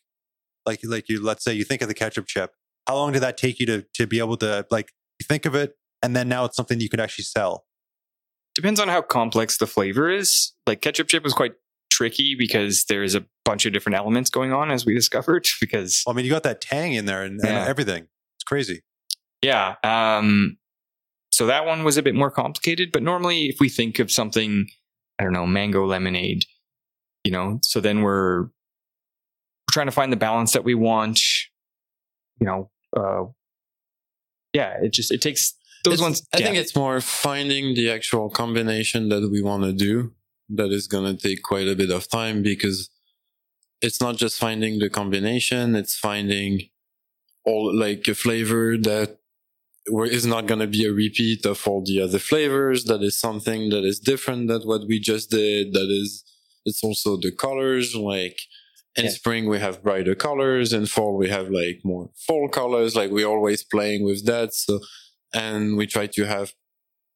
Like 0.66 0.80
like 0.84 1.08
you 1.10 1.22
let's 1.24 1.44
say 1.44 1.54
you 1.54 1.64
think 1.64 1.82
of 1.84 1.88
the 1.88 1.94
ketchup 1.94 2.26
chip. 2.28 2.52
How 2.88 2.96
long 2.96 3.12
did 3.12 3.22
that 3.22 3.38
take 3.38 3.60
you 3.60 3.66
to 3.68 3.86
to 3.96 4.08
be 4.08 4.18
able 4.20 4.38
to 4.38 4.66
like 4.72 4.92
think 5.24 5.46
of 5.46 5.54
it 5.56 5.76
and 6.02 6.16
then 6.16 6.28
now 6.28 6.46
it's 6.46 6.56
something 6.56 6.80
you 6.80 6.90
could 6.90 7.00
actually 7.02 7.26
sell? 7.26 7.66
depends 8.56 8.80
on 8.80 8.88
how 8.88 9.02
complex 9.02 9.58
the 9.58 9.68
flavor 9.68 10.10
is. 10.10 10.54
Like 10.66 10.80
ketchup 10.82 11.10
chip 11.10 11.24
was 11.26 11.34
quite 11.34 11.56
tricky 11.92 12.36
because 12.40 12.86
there's 12.86 13.14
a 13.14 13.26
bunch 13.44 13.66
of 13.66 13.74
different 13.74 13.98
elements 13.98 14.30
going 14.30 14.54
on, 14.54 14.72
as 14.72 14.86
we 14.86 14.94
discovered. 14.96 15.46
Because 15.60 16.04
Well, 16.06 16.14
I 16.14 16.16
mean 16.16 16.24
you 16.26 16.32
got 16.32 16.44
that 16.44 16.62
tang 16.62 16.94
in 16.94 17.06
there 17.06 17.22
and, 17.24 17.40
and 17.42 17.50
everything. 17.70 18.04
It's 18.38 18.44
crazy. 18.46 18.82
Yeah. 19.42 19.76
Um, 19.84 20.58
so 21.36 21.46
that 21.48 21.66
one 21.66 21.84
was 21.84 21.98
a 21.98 22.02
bit 22.02 22.16
more 22.16 22.32
complicated, 22.32 22.94
but 22.94 23.04
normally 23.04 23.48
if 23.48 23.58
we 23.60 23.68
think 23.68 24.00
of 24.00 24.10
something, 24.10 24.68
I 25.20 25.26
don't 25.26 25.34
know, 25.34 25.46
mango 25.46 25.86
lemonade, 25.86 26.46
you 27.26 27.32
know, 27.34 27.60
so 27.62 27.82
then 27.82 28.04
we're, 28.04 28.48
trying 29.70 29.88
to 29.88 29.92
find 29.92 30.14
the 30.14 30.16
balance 30.30 30.54
that 30.54 30.64
we 30.64 30.74
want, 30.74 31.20
you 32.40 32.48
know, 32.48 32.70
uh, 32.96 33.26
yeah, 34.54 34.78
it 34.82 34.94
just, 34.94 35.12
it 35.12 35.22
takes 35.22 35.54
those 35.84 35.96
It's- 35.96 36.02
ones. 36.02 36.26
I 36.34 36.38
yeah. 36.38 36.46
think 36.46 36.58
it's 36.58 36.76
more 36.78 37.02
finding 37.02 37.76
the 37.76 37.92
actual 37.92 38.30
combination 38.30 39.10
that 39.10 39.30
we 39.30 39.42
want 39.42 39.64
to 39.64 39.74
do 39.74 40.14
that 40.48 40.72
is 40.72 40.88
going 40.88 41.14
to 41.14 41.22
take 41.22 41.44
quite 41.44 41.68
a 41.68 41.76
bit 41.76 41.92
of 41.92 42.08
time 42.08 42.42
because 42.42 42.90
it's 43.82 44.00
not 44.00 44.16
just 44.16 44.40
finding 44.40 44.80
the 44.80 44.90
combination, 44.90 45.76
it's 45.76 45.98
finding 45.98 46.70
all 47.44 47.76
like 47.76 48.08
a 48.08 48.16
flavor 48.16 48.78
that 48.78 49.18
is 49.88 50.26
not 50.26 50.48
going 50.48 50.60
to 50.60 50.68
be 50.68 50.86
a 50.86 50.92
repeat 50.92 51.46
of 51.46 51.68
all 51.68 51.84
the 51.86 52.02
other 52.02 52.20
flavors. 52.20 52.86
That 52.86 53.02
is 53.04 53.20
something 53.20 53.70
that 53.70 53.84
is 53.84 54.00
different 54.00 54.48
than 54.48 54.62
what 54.64 54.88
we 54.88 55.00
just 55.00 55.30
did. 55.30 55.74
That 55.74 55.90
is, 55.90 56.24
it's 56.66 56.84
also 56.84 57.18
the 57.18 57.32
colors. 57.32 57.96
Like 57.96 58.38
in 58.96 59.06
Yeah. 59.06 59.12
spring, 59.12 59.48
we 59.48 59.60
have 59.60 59.84
brighter 59.84 60.16
colors. 60.16 60.74
In 60.74 60.86
fall, 60.86 61.18
we 61.18 61.30
have 61.30 61.50
like 61.50 61.82
more 61.84 62.10
fall 62.28 62.50
colors. 62.50 62.96
Like 62.96 63.12
we're 63.12 63.28
always 63.28 63.64
playing 63.64 64.04
with 64.06 64.26
that. 64.26 64.54
So, 64.54 64.80
and 65.34 65.78
we 65.78 65.86
try 65.86 66.08
to 66.08 66.26
have 66.26 66.54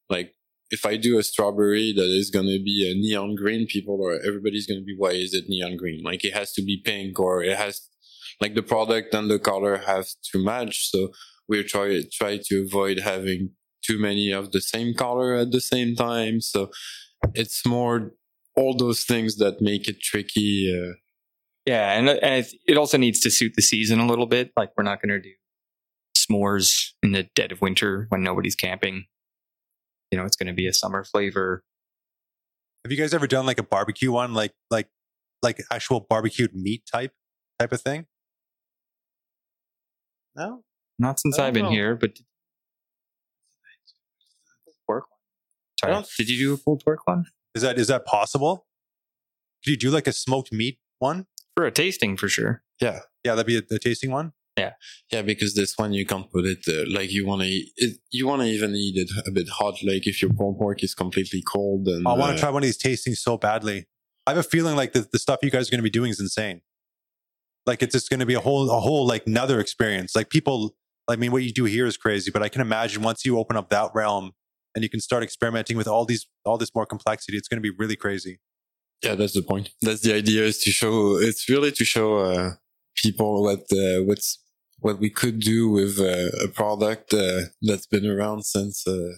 like, 0.08 0.34
if 0.70 0.86
I 0.86 0.96
do 0.96 1.18
a 1.18 1.22
strawberry 1.24 1.92
that 1.92 2.10
is 2.20 2.30
going 2.30 2.46
to 2.46 2.62
be 2.62 2.88
a 2.88 2.94
neon 2.94 3.34
green, 3.34 3.66
people 3.66 3.98
or 4.00 4.20
everybody's 4.24 4.66
going 4.68 4.80
to 4.80 4.84
be, 4.84 4.94
why 4.96 5.10
is 5.10 5.34
it 5.34 5.48
neon 5.48 5.76
green? 5.76 6.02
Like 6.04 6.24
it 6.24 6.34
has 6.34 6.52
to 6.52 6.62
be 6.62 6.80
pink 6.84 7.18
or 7.18 7.42
it 7.42 7.56
has, 7.56 7.88
like 8.40 8.54
the 8.54 8.62
product 8.62 9.12
and 9.14 9.28
the 9.28 9.38
color 9.38 9.78
have 9.78 10.06
to 10.32 10.38
match. 10.42 10.90
So 10.90 11.10
we 11.50 11.64
try 11.64 12.02
try 12.12 12.38
to 12.44 12.64
avoid 12.64 13.00
having 13.00 13.50
too 13.84 13.98
many 13.98 14.30
of 14.30 14.52
the 14.52 14.60
same 14.60 14.94
color 14.94 15.34
at 15.34 15.50
the 15.50 15.60
same 15.60 15.96
time. 15.96 16.40
So 16.40 16.70
it's 17.34 17.66
more 17.66 18.12
all 18.56 18.76
those 18.76 19.02
things 19.02 19.36
that 19.36 19.60
make 19.60 19.88
it 19.88 20.00
tricky. 20.00 20.72
Uh, 20.72 20.94
yeah. 21.66 21.98
And, 21.98 22.08
and 22.08 22.44
it, 22.44 22.52
it 22.66 22.76
also 22.76 22.96
needs 22.96 23.20
to 23.20 23.30
suit 23.30 23.52
the 23.56 23.62
season 23.62 23.98
a 23.98 24.06
little 24.06 24.26
bit. 24.26 24.52
Like 24.56 24.70
we're 24.76 24.84
not 24.84 25.02
going 25.02 25.10
to 25.10 25.20
do 25.20 25.34
s'mores 26.16 26.90
in 27.02 27.12
the 27.12 27.28
dead 27.34 27.52
of 27.52 27.60
winter 27.60 28.06
when 28.10 28.22
nobody's 28.22 28.54
camping. 28.54 29.04
You 30.10 30.18
know, 30.18 30.24
it's 30.24 30.36
going 30.36 30.48
to 30.48 30.52
be 30.52 30.66
a 30.66 30.72
summer 30.72 31.04
flavor. 31.04 31.62
Have 32.84 32.92
you 32.92 32.98
guys 32.98 33.12
ever 33.12 33.26
done 33.26 33.46
like 33.46 33.58
a 33.58 33.62
barbecue 33.62 34.10
one, 34.10 34.34
like 34.34 34.52
like 34.70 34.88
like 35.42 35.62
actual 35.70 36.00
barbecued 36.00 36.54
meat 36.54 36.82
type 36.90 37.12
type 37.58 37.72
of 37.72 37.80
thing? 37.80 38.06
No. 40.34 40.62
Not 41.00 41.18
since 41.18 41.38
I 41.38 41.46
I've 41.48 41.54
been 41.54 41.64
know. 41.64 41.70
here, 41.70 41.96
but 41.96 42.18
pork 44.86 45.04
one. 45.80 46.04
Sorry, 46.04 46.04
did 46.18 46.28
you 46.28 46.38
do 46.48 46.54
a 46.54 46.58
pulled 46.58 46.82
pork 46.84 47.06
one 47.06 47.24
Is 47.54 47.62
that 47.62 47.78
is 47.78 47.88
that 47.88 48.04
possible? 48.04 48.66
Could 49.64 49.70
you 49.72 49.76
do 49.78 49.90
like 49.90 50.06
a 50.06 50.12
smoked 50.12 50.52
meat 50.52 50.78
one? 50.98 51.26
for 51.56 51.64
a 51.66 51.70
tasting 51.72 52.16
for 52.16 52.28
sure? 52.28 52.62
yeah, 52.80 53.00
Yeah, 53.24 53.34
that'd 53.34 53.46
be 53.46 53.56
a, 53.58 53.74
a 53.74 53.78
tasting 53.78 54.10
one. 54.10 54.32
yeah, 54.58 54.72
yeah, 55.10 55.22
because 55.22 55.54
this 55.54 55.76
one 55.76 55.92
you 55.92 56.04
can't 56.06 56.30
put 56.30 56.44
it 56.46 56.60
uh, 56.68 56.84
like 56.96 57.10
you 57.10 57.26
want 57.26 57.42
to. 57.42 57.48
You 58.10 58.26
want 58.26 58.42
to 58.42 58.48
even 58.48 58.74
eat 58.74 58.96
it 58.96 59.10
a 59.26 59.30
bit 59.30 59.48
hot, 59.48 59.74
like 59.82 60.06
if 60.06 60.20
your 60.22 60.32
pulled 60.32 60.58
pork 60.58 60.82
is 60.84 60.94
completely 60.94 61.42
cold. 61.42 61.88
And 61.88 62.06
I 62.06 62.12
want 62.12 62.32
uh, 62.32 62.34
to 62.34 62.38
try 62.40 62.50
one 62.50 62.62
of 62.62 62.66
these 62.66 62.78
tastings 62.78 63.16
so 63.18 63.38
badly. 63.38 63.86
I 64.26 64.30
have 64.32 64.38
a 64.38 64.42
feeling 64.42 64.76
like 64.76 64.92
the, 64.92 65.08
the 65.10 65.18
stuff 65.18 65.40
you 65.42 65.50
guys 65.50 65.68
are 65.68 65.70
going 65.70 65.78
to 65.84 65.90
be 65.90 65.98
doing 65.98 66.10
is 66.10 66.20
insane. 66.20 66.60
Like 67.66 67.82
it's 67.82 67.92
just 67.94 68.10
going 68.10 68.20
to 68.20 68.26
be 68.26 68.34
a 68.34 68.40
whole 68.40 68.70
a 68.70 68.80
whole 68.80 69.06
like 69.06 69.26
another 69.26 69.60
experience. 69.60 70.14
Like 70.14 70.30
people, 70.30 70.76
I 71.10 71.16
mean, 71.16 71.32
what 71.32 71.42
you 71.42 71.52
do 71.52 71.64
here 71.64 71.86
is 71.86 71.96
crazy, 71.96 72.30
but 72.30 72.42
I 72.42 72.48
can 72.48 72.60
imagine 72.60 73.02
once 73.02 73.24
you 73.24 73.38
open 73.38 73.56
up 73.56 73.70
that 73.70 73.90
realm 73.94 74.32
and 74.74 74.82
you 74.82 74.88
can 74.88 75.00
start 75.00 75.22
experimenting 75.22 75.76
with 75.76 75.88
all 75.88 76.04
these 76.04 76.26
all 76.44 76.58
this 76.58 76.74
more 76.74 76.86
complexity, 76.86 77.36
it's 77.36 77.48
going 77.48 77.62
to 77.62 77.62
be 77.62 77.74
really 77.76 77.96
crazy. 77.96 78.38
Yeah, 79.02 79.14
that's 79.14 79.32
the 79.32 79.42
point. 79.42 79.70
That's 79.80 80.02
the 80.02 80.14
idea 80.14 80.44
is 80.44 80.58
to 80.64 80.70
show, 80.70 81.16
it's 81.16 81.48
really 81.48 81.72
to 81.72 81.84
show, 81.84 82.18
uh, 82.18 82.50
people 82.96 83.42
what, 83.42 83.60
uh, 83.72 84.02
what's, 84.04 84.38
what 84.80 84.98
we 84.98 85.08
could 85.08 85.40
do 85.40 85.70
with 85.70 85.98
uh, 85.98 86.44
a 86.44 86.48
product, 86.48 87.14
uh, 87.14 87.42
that's 87.62 87.86
been 87.86 88.06
around 88.06 88.44
since, 88.44 88.86
uh, 88.86 89.16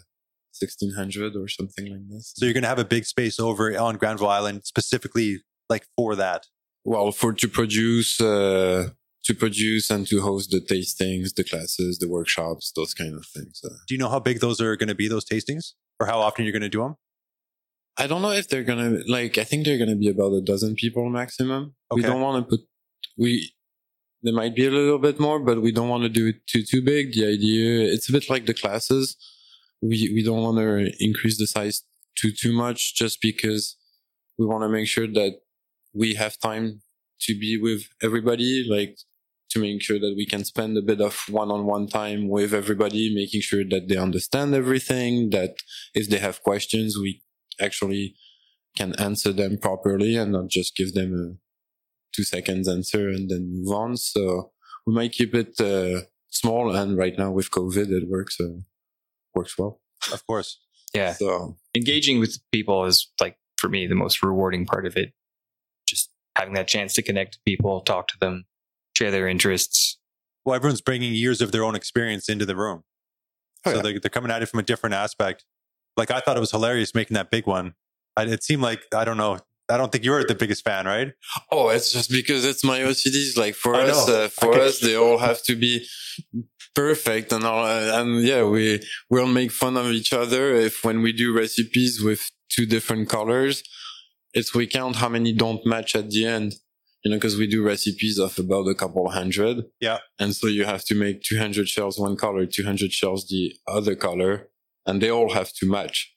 1600 0.61 1.35
or 1.35 1.49
something 1.49 1.91
like 1.91 2.09
this. 2.11 2.33
So 2.37 2.45
you're 2.45 2.53
going 2.53 2.63
to 2.63 2.69
have 2.69 2.79
a 2.79 2.85
big 2.85 3.07
space 3.07 3.41
over 3.41 3.77
on 3.77 3.97
Granville 3.97 4.29
Island 4.29 4.65
specifically 4.65 5.43
like 5.69 5.87
for 5.97 6.15
that. 6.15 6.47
Well, 6.85 7.11
for 7.11 7.33
to 7.33 7.49
produce, 7.49 8.21
uh, 8.21 8.91
to 9.25 9.35
produce 9.35 9.89
and 9.91 10.07
to 10.09 10.21
host 10.21 10.51
the 10.51 10.61
tastings, 10.61 11.35
the 11.35 11.45
classes, 11.45 11.99
the 11.99 12.09
workshops, 12.09 12.73
those 12.75 12.93
kind 12.93 13.15
of 13.15 13.25
things. 13.27 13.61
Uh, 13.65 13.69
Do 13.87 13.95
you 13.95 13.99
know 13.99 14.09
how 14.09 14.19
big 14.19 14.41
those 14.41 14.61
are 14.61 14.77
going 14.77 14.89
to 14.89 14.95
be? 14.95 15.09
Those 15.09 15.25
tastings, 15.25 15.73
or 16.01 16.07
how 16.07 16.19
often 16.21 16.45
you're 16.45 16.53
going 16.53 16.63
to 16.63 16.69
do 16.69 16.83
them? 16.83 16.97
I 17.97 18.07
don't 18.07 18.23
know 18.23 18.31
if 18.31 18.49
they're 18.49 18.65
gonna 18.65 19.01
like. 19.07 19.37
I 19.37 19.45
think 19.45 19.67
they're 19.67 19.79
gonna 19.79 19.97
be 19.97 20.09
about 20.09 20.33
a 20.33 20.41
dozen 20.41 20.75
people 20.75 21.09
maximum. 21.11 21.75
We 21.95 22.03
don't 22.03 22.23
want 22.23 22.43
to 22.43 22.57
put 22.57 22.67
we. 23.19 23.53
There 24.23 24.33
might 24.33 24.55
be 24.55 24.67
a 24.67 24.71
little 24.71 24.99
bit 24.99 25.21
more, 25.21 25.39
but 25.41 25.61
we 25.61 25.73
don't 25.73 25.89
want 25.89 26.05
to 26.05 26.09
do 26.09 26.29
it 26.29 26.47
too 26.47 26.63
too 26.63 26.83
big. 26.83 27.13
The 27.13 27.27
idea 27.27 27.93
it's 27.93 28.09
a 28.09 28.13
bit 28.13 28.31
like 28.31 28.47
the 28.47 28.55
classes. 28.55 29.17
We 29.83 30.11
we 30.15 30.23
don't 30.25 30.43
want 30.43 30.59
to 30.59 30.91
increase 31.05 31.39
the 31.39 31.47
size 31.47 31.83
too 32.17 32.33
too 32.33 32.53
much, 32.53 32.95
just 32.95 33.21
because 33.21 33.77
we 34.39 34.47
want 34.47 34.63
to 34.63 34.69
make 34.69 34.89
sure 34.89 35.07
that 35.07 35.41
we 35.93 36.15
have 36.15 36.39
time 36.39 36.81
to 37.23 37.39
be 37.39 37.59
with 37.59 37.89
everybody. 38.03 38.65
Like 38.67 38.97
to 39.53 39.61
make 39.61 39.83
sure 39.83 39.99
that 39.99 40.15
we 40.17 40.27
can 40.27 40.45
spend 40.45 40.77
a 40.77 40.83
bit 40.83 41.01
of 41.01 41.25
one-on-one 41.29 41.89
time 41.89 42.29
with 42.29 42.55
everybody, 42.55 43.15
making 43.15 43.43
sure 43.43 43.65
that 43.69 43.89
they 43.89 43.97
understand 43.97 44.55
everything. 44.55 45.31
That 45.31 45.57
if 45.95 46.09
they 46.09 46.19
have 46.19 46.43
questions, 46.43 46.99
we 46.99 47.23
actually 47.61 48.17
can 48.77 48.95
answer 48.99 49.33
them 49.33 49.59
properly 49.59 50.17
and 50.17 50.33
not 50.33 50.49
just 50.49 50.77
give 50.77 50.95
them 50.95 51.15
a 51.15 51.27
two 52.15 52.25
seconds 52.25 52.69
answer 52.69 53.09
and 53.09 53.31
then 53.31 53.53
move 53.53 53.75
on. 53.75 53.97
So 53.97 54.53
we 54.87 54.95
might 54.95 55.13
keep 55.13 55.35
it 55.35 55.61
uh, 55.61 56.03
small. 56.31 56.75
And 56.75 56.97
right 56.97 57.17
now 57.19 57.31
with 57.31 57.51
COVID, 57.51 57.91
it 57.91 58.09
works 58.09 58.41
uh, 58.41 58.61
works 59.35 59.59
well. 59.59 59.81
Of 60.13 60.27
course. 60.27 60.61
Yeah, 60.95 61.15
So 61.15 61.57
engaging 61.75 62.21
with 62.21 62.39
people 62.53 62.85
is 62.85 63.11
like 63.21 63.39
for 63.57 63.69
me 63.69 63.87
the 63.87 63.95
most 63.95 64.23
rewarding 64.23 64.67
part 64.67 64.87
of 64.87 64.97
it. 64.97 65.13
Just 65.87 66.11
having 66.37 66.55
that 66.55 66.69
chance 66.69 66.93
to 66.95 67.03
connect 67.03 67.35
to 67.35 67.39
people, 67.47 67.81
talk 67.81 68.09
to 68.09 68.19
them, 68.21 68.45
share 68.97 69.11
their 69.11 69.29
interests. 69.29 69.99
Well, 70.45 70.57
everyone's 70.57 70.81
bringing 70.81 71.15
years 71.15 71.41
of 71.41 71.53
their 71.53 71.65
own 71.65 71.75
experience 71.75 72.29
into 72.29 72.45
the 72.47 72.57
room. 72.57 72.85
Oh, 73.65 73.71
so 73.71 73.77
yeah. 73.77 73.83
they're, 73.83 74.01
they're 74.01 74.11
coming 74.11 74.31
at 74.33 74.43
it 74.43 74.47
from 74.47 74.61
a 74.61 74.65
different 74.65 74.95
aspect. 74.95 75.45
Like 75.97 76.11
I 76.11 76.21
thought 76.21 76.37
it 76.37 76.41
was 76.41 76.51
hilarious 76.51 76.95
making 76.95 77.15
that 77.15 77.31
big 77.31 77.47
one. 77.47 77.75
I, 78.17 78.25
it 78.25 78.43
seemed 78.43 78.63
like, 78.63 78.81
I 78.95 79.05
don't 79.05 79.17
know. 79.17 79.39
I 79.69 79.77
don't 79.79 79.91
think 79.93 80.05
you 80.05 80.11
were 80.11 80.25
the 80.25 80.35
biggest 80.35 80.65
fan, 80.65 80.85
right? 80.87 81.13
oh, 81.51 81.69
it's 81.71 81.93
just 81.93 82.11
because 82.11 82.45
it's 82.45 82.65
my 82.65 82.81
OCDs. 82.81 83.39
Like 83.39 83.55
for 83.55 83.75
I 83.77 83.83
us, 83.85 84.09
uh, 84.09 84.29
for 84.29 84.59
us, 84.59 84.81
they 84.81 84.97
all 84.97 85.19
have 85.19 85.43
to 85.45 85.55
be 85.55 85.87
perfect 86.75 87.33
and 87.33 87.45
all. 87.45 87.65
uh, 87.65 88.01
And 88.01 88.23
yeah, 88.23 88.45
we 88.45 88.81
we'll 89.09 89.27
make 89.29 89.51
fun 89.53 89.77
of 89.77 89.87
each 89.87 90.13
other 90.13 90.53
if 90.55 90.85
when 90.85 91.01
we 91.01 91.13
do 91.13 91.33
recipes 91.35 92.03
with 92.03 92.31
two 92.51 92.67
different 92.67 93.09
colors, 93.09 93.63
it's 94.35 94.55
we 94.55 94.67
count 94.67 94.97
how 94.97 95.09
many 95.09 95.33
don't 95.33 95.65
match 95.65 95.95
at 95.95 96.11
the 96.11 96.27
end. 96.27 96.55
You 97.05 97.11
know, 97.11 97.17
because 97.17 97.37
we 97.37 97.47
do 97.49 97.65
recipes 97.65 98.19
of 98.19 98.39
about 98.39 98.69
a 98.69 98.75
couple 98.75 99.09
hundred. 99.11 99.65
Yeah. 99.81 99.99
And 100.21 100.37
so 100.37 100.47
you 100.47 100.65
have 100.65 100.85
to 100.85 100.95
make 100.95 101.23
200 101.23 101.69
shells 101.69 101.99
one 101.99 102.17
color, 102.17 102.47
200 102.47 102.93
shells 102.93 103.27
the 103.29 103.55
other 103.67 103.97
color, 103.97 104.49
and 104.87 105.03
they 105.03 105.11
all 105.11 105.33
have 105.33 105.53
to 105.55 105.67
match. 105.67 106.15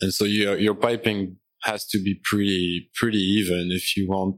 And 0.00 0.14
so 0.14 0.24
you're, 0.24 0.56
you're 0.58 0.74
piping 0.74 1.36
has 1.62 1.86
to 1.88 1.98
be 1.98 2.14
pretty 2.22 2.90
pretty 2.94 3.18
even 3.18 3.70
if 3.72 3.96
you 3.96 4.08
want 4.08 4.36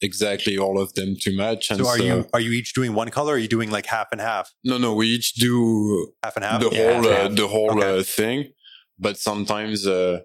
exactly 0.00 0.56
all 0.58 0.80
of 0.80 0.92
them 0.94 1.14
to 1.20 1.36
match. 1.36 1.70
And 1.70 1.80
So 1.80 1.86
are 1.88 1.98
you 1.98 2.26
are 2.32 2.40
you 2.40 2.50
each 2.52 2.72
doing 2.74 2.94
one 2.94 3.08
color? 3.10 3.32
Or 3.32 3.36
are 3.36 3.38
you 3.38 3.48
doing 3.48 3.70
like 3.70 3.86
half 3.86 4.08
and 4.12 4.20
half, 4.20 4.50
No, 4.64 4.78
no. 4.78 4.94
We 4.94 5.08
each 5.08 5.34
do 5.34 6.12
half 6.22 6.36
and 6.36 6.44
half? 6.44 6.60
the 6.60 6.70
Yeah, 6.70 6.92
whole 6.94 7.04
yeah. 7.04 7.16
uh, 7.24 7.28
the 7.28 7.48
whole 7.48 7.70
Okay. 7.78 7.98
uh, 7.98 8.02
thing, 8.02 8.52
but 8.98 9.18
sometimes 9.18 9.86
uh, 9.86 10.20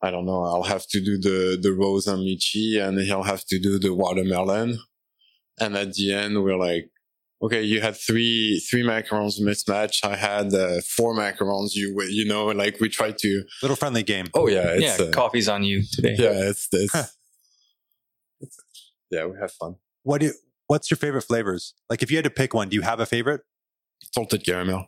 I 0.00 0.10
don't 0.10 0.26
know. 0.26 0.44
I'll 0.44 0.62
have 0.62 0.86
to 0.90 1.00
do 1.00 1.18
the 1.18 1.58
the 1.60 1.72
rose 1.72 2.06
and 2.06 2.20
lychee, 2.20 2.80
and 2.80 3.00
he'll 3.00 3.24
have 3.24 3.44
to 3.46 3.58
do 3.58 3.78
the 3.78 3.94
watermelon. 3.94 4.78
And 5.60 5.76
at 5.76 5.94
the 5.94 6.12
end, 6.12 6.42
we're 6.42 6.56
like, 6.56 6.90
okay, 7.42 7.62
you 7.62 7.80
had 7.80 7.96
three 7.96 8.62
three 8.70 8.82
macarons 8.82 9.40
mismatch. 9.40 10.04
I 10.04 10.16
had 10.16 10.54
uh, 10.54 10.80
four 10.96 11.14
macarons. 11.14 11.74
You 11.74 12.00
you 12.08 12.24
know, 12.26 12.46
like 12.46 12.80
we 12.80 12.88
tried 12.88 13.18
to. 13.18 13.44
Little 13.62 13.76
friendly 13.76 14.02
game. 14.02 14.26
Oh 14.34 14.48
yeah, 14.48 14.74
yeah, 14.74 14.96
uh, 15.00 15.10
coffee's 15.10 15.48
on 15.48 15.64
you 15.64 15.82
today. 15.92 16.14
yeah, 16.18 16.48
it's 16.48 16.68
it's, 16.72 16.94
it's 18.40 18.56
yeah, 19.10 19.26
we 19.26 19.36
have 19.40 19.52
fun. 19.52 19.76
What 20.04 20.20
do 20.20 20.26
you, 20.26 20.32
what's 20.68 20.90
your 20.90 20.98
favorite 20.98 21.22
flavors? 21.22 21.74
Like 21.90 22.02
if 22.02 22.10
you 22.10 22.16
had 22.16 22.24
to 22.24 22.30
pick 22.30 22.54
one, 22.54 22.68
do 22.68 22.76
you 22.76 22.82
have 22.82 23.00
a 23.00 23.06
favorite? 23.06 23.40
Salted 24.14 24.44
caramel. 24.44 24.86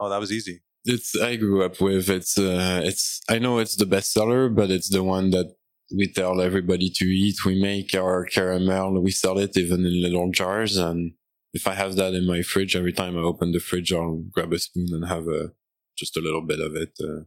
Oh, 0.00 0.08
that 0.08 0.18
was 0.18 0.32
easy. 0.32 0.62
It's 0.84 1.14
I 1.20 1.36
grew 1.36 1.64
up 1.64 1.80
with. 1.80 2.08
It's 2.10 2.36
uh, 2.38 2.80
it's 2.84 3.20
I 3.28 3.38
know 3.38 3.58
it's 3.58 3.76
the 3.76 3.86
best 3.86 4.12
seller, 4.12 4.48
but 4.48 4.70
it's 4.70 4.88
the 4.90 5.02
one 5.02 5.30
that 5.30 5.54
we 5.94 6.10
tell 6.12 6.40
everybody 6.40 6.90
to 6.96 7.04
eat. 7.04 7.44
We 7.44 7.60
make 7.60 7.94
our 7.94 8.24
caramel, 8.24 9.00
we 9.02 9.10
sell 9.10 9.38
it 9.38 9.56
even 9.56 9.84
in 9.84 10.02
little 10.02 10.30
jars, 10.30 10.76
and 10.76 11.12
if 11.52 11.66
I 11.66 11.74
have 11.74 11.96
that 11.96 12.14
in 12.14 12.26
my 12.26 12.42
fridge, 12.42 12.74
every 12.74 12.92
time 12.92 13.16
I 13.16 13.20
open 13.20 13.52
the 13.52 13.60
fridge, 13.60 13.92
I'll 13.92 14.24
grab 14.30 14.52
a 14.52 14.58
spoon 14.58 14.88
and 14.92 15.06
have 15.06 15.28
a 15.28 15.52
just 15.96 16.16
a 16.16 16.20
little 16.20 16.40
bit 16.42 16.60
of 16.60 16.74
it. 16.74 16.92
Uh, 17.00 17.24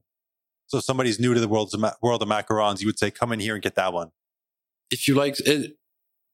So 0.67 0.79
if 0.79 0.83
somebody's 0.83 1.19
new 1.19 1.33
to 1.35 1.39
the 1.39 1.47
world 1.47 1.69
of, 1.75 1.79
ma- 1.79 1.93
world 2.01 2.23
of 2.23 2.27
macarons, 2.27 2.81
you 2.81 2.87
would 2.87 2.97
say, 2.97 3.11
come 3.11 3.31
in 3.31 3.39
here 3.39 3.53
and 3.53 3.61
get 3.63 3.75
that 3.75 3.93
one. 3.93 4.09
if 4.91 5.07
you 5.07 5.13
like 5.13 5.35
it, 5.45 5.77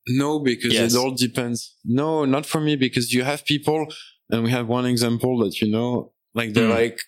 no, 0.07 0.39
because 0.39 0.73
Yes. 0.73 0.93
it 0.93 0.97
all 0.97 1.11
depends. 1.11 1.75
No, 1.83 2.25
not 2.25 2.45
for 2.45 2.61
me, 2.61 2.75
because 2.77 3.11
you 3.13 3.23
have 3.23 3.43
people, 3.45 3.87
and 4.29 4.43
we 4.45 4.49
have 4.51 4.67
one 4.67 4.85
example 4.85 5.37
that 5.43 5.59
you 5.61 5.69
know, 5.69 6.10
like 6.33 6.53
they're 6.53 6.67
Hmm. 6.67 6.81
like, 6.83 6.99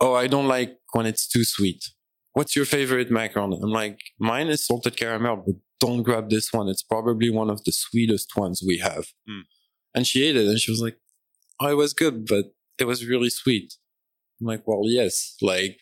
"Oh, 0.00 0.14
I 0.14 0.26
don't 0.26 0.48
like 0.48 0.76
when 0.92 1.06
it's 1.06 1.26
too 1.28 1.44
sweet." 1.44 1.82
What's 2.32 2.54
your 2.54 2.64
favorite 2.64 3.10
macaron? 3.10 3.58
I'm 3.62 3.72
like, 3.72 3.98
mine 4.20 4.46
is 4.48 4.64
salted 4.66 4.96
caramel, 4.96 5.42
but 5.46 5.56
don't 5.80 6.02
grab 6.02 6.30
this 6.30 6.52
one. 6.52 6.68
It's 6.68 6.82
probably 6.84 7.30
one 7.30 7.50
of 7.50 7.64
the 7.64 7.72
sweetest 7.72 8.36
ones 8.36 8.62
we 8.64 8.78
have. 8.78 9.06
Hmm. 9.26 9.40
And 9.94 10.06
she 10.06 10.24
ate 10.26 10.36
it, 10.36 10.46
and 10.46 10.58
she 10.60 10.70
was 10.70 10.80
like, 10.80 10.98
"Oh, 11.60 11.68
it 11.68 11.74
was 11.84 11.92
good, 11.94 12.26
but 12.26 12.44
it 12.78 12.84
was 12.84 13.04
really 13.06 13.30
sweet." 13.30 13.74
I'm 14.40 14.46
like, 14.46 14.62
"Well, 14.66 14.82
yes, 14.84 15.34
like." 15.42 15.80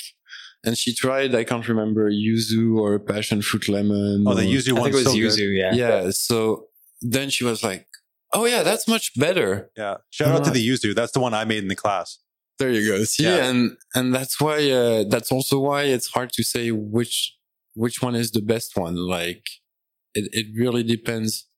And 0.64 0.76
she 0.76 0.92
tried, 0.94 1.32
I 1.34 1.44
can't 1.44 1.68
remember, 1.68 2.10
yuzu 2.10 2.76
or 2.76 2.98
passion 2.98 3.40
fruit 3.42 3.68
lemon. 3.68 4.24
Oh, 4.26 4.34
the 4.34 4.42
or- 4.42 4.44
yuzu 4.54 4.72
I 4.78 4.82
think 4.82 4.88
it 4.88 4.94
was 4.94 5.04
so 5.04 5.12
good. 5.12 5.32
yuzu. 5.32 5.56
Yeah. 5.58 5.74
yeah. 5.74 6.10
So 6.10 6.68
then 7.02 7.28
she 7.30 7.44
was 7.44 7.62
like, 7.62 7.86
"Oh 8.32 8.46
yeah, 8.46 8.62
that's 8.62 8.88
much 8.88 9.12
better." 9.16 9.70
Yeah. 9.76 9.98
Shout 10.10 10.28
out 10.34 10.44
to 10.44 10.50
the 10.50 10.66
yuzu. 10.66 10.94
That's 10.94 11.12
the 11.12 11.20
one 11.20 11.34
I 11.34 11.44
made 11.44 11.62
in 11.62 11.68
the 11.68 11.76
class. 11.76 12.18
There 12.58 12.70
you 12.70 12.86
go. 12.90 13.04
See, 13.04 13.24
Yeah. 13.24 13.48
and 13.50 13.76
and 13.94 14.14
that's 14.14 14.40
why 14.40 14.70
uh, 14.70 15.04
that's 15.08 15.30
also 15.30 15.58
why 15.60 15.82
it's 15.84 16.08
hard 16.08 16.30
to 16.32 16.42
say 16.42 16.70
which 16.70 17.36
which 17.74 18.00
one 18.02 18.14
is 18.14 18.30
the 18.30 18.40
best 18.42 18.76
one. 18.76 18.96
Like 18.96 19.44
it 20.14 20.28
it 20.32 20.46
really 20.58 20.82
depends 20.82 21.48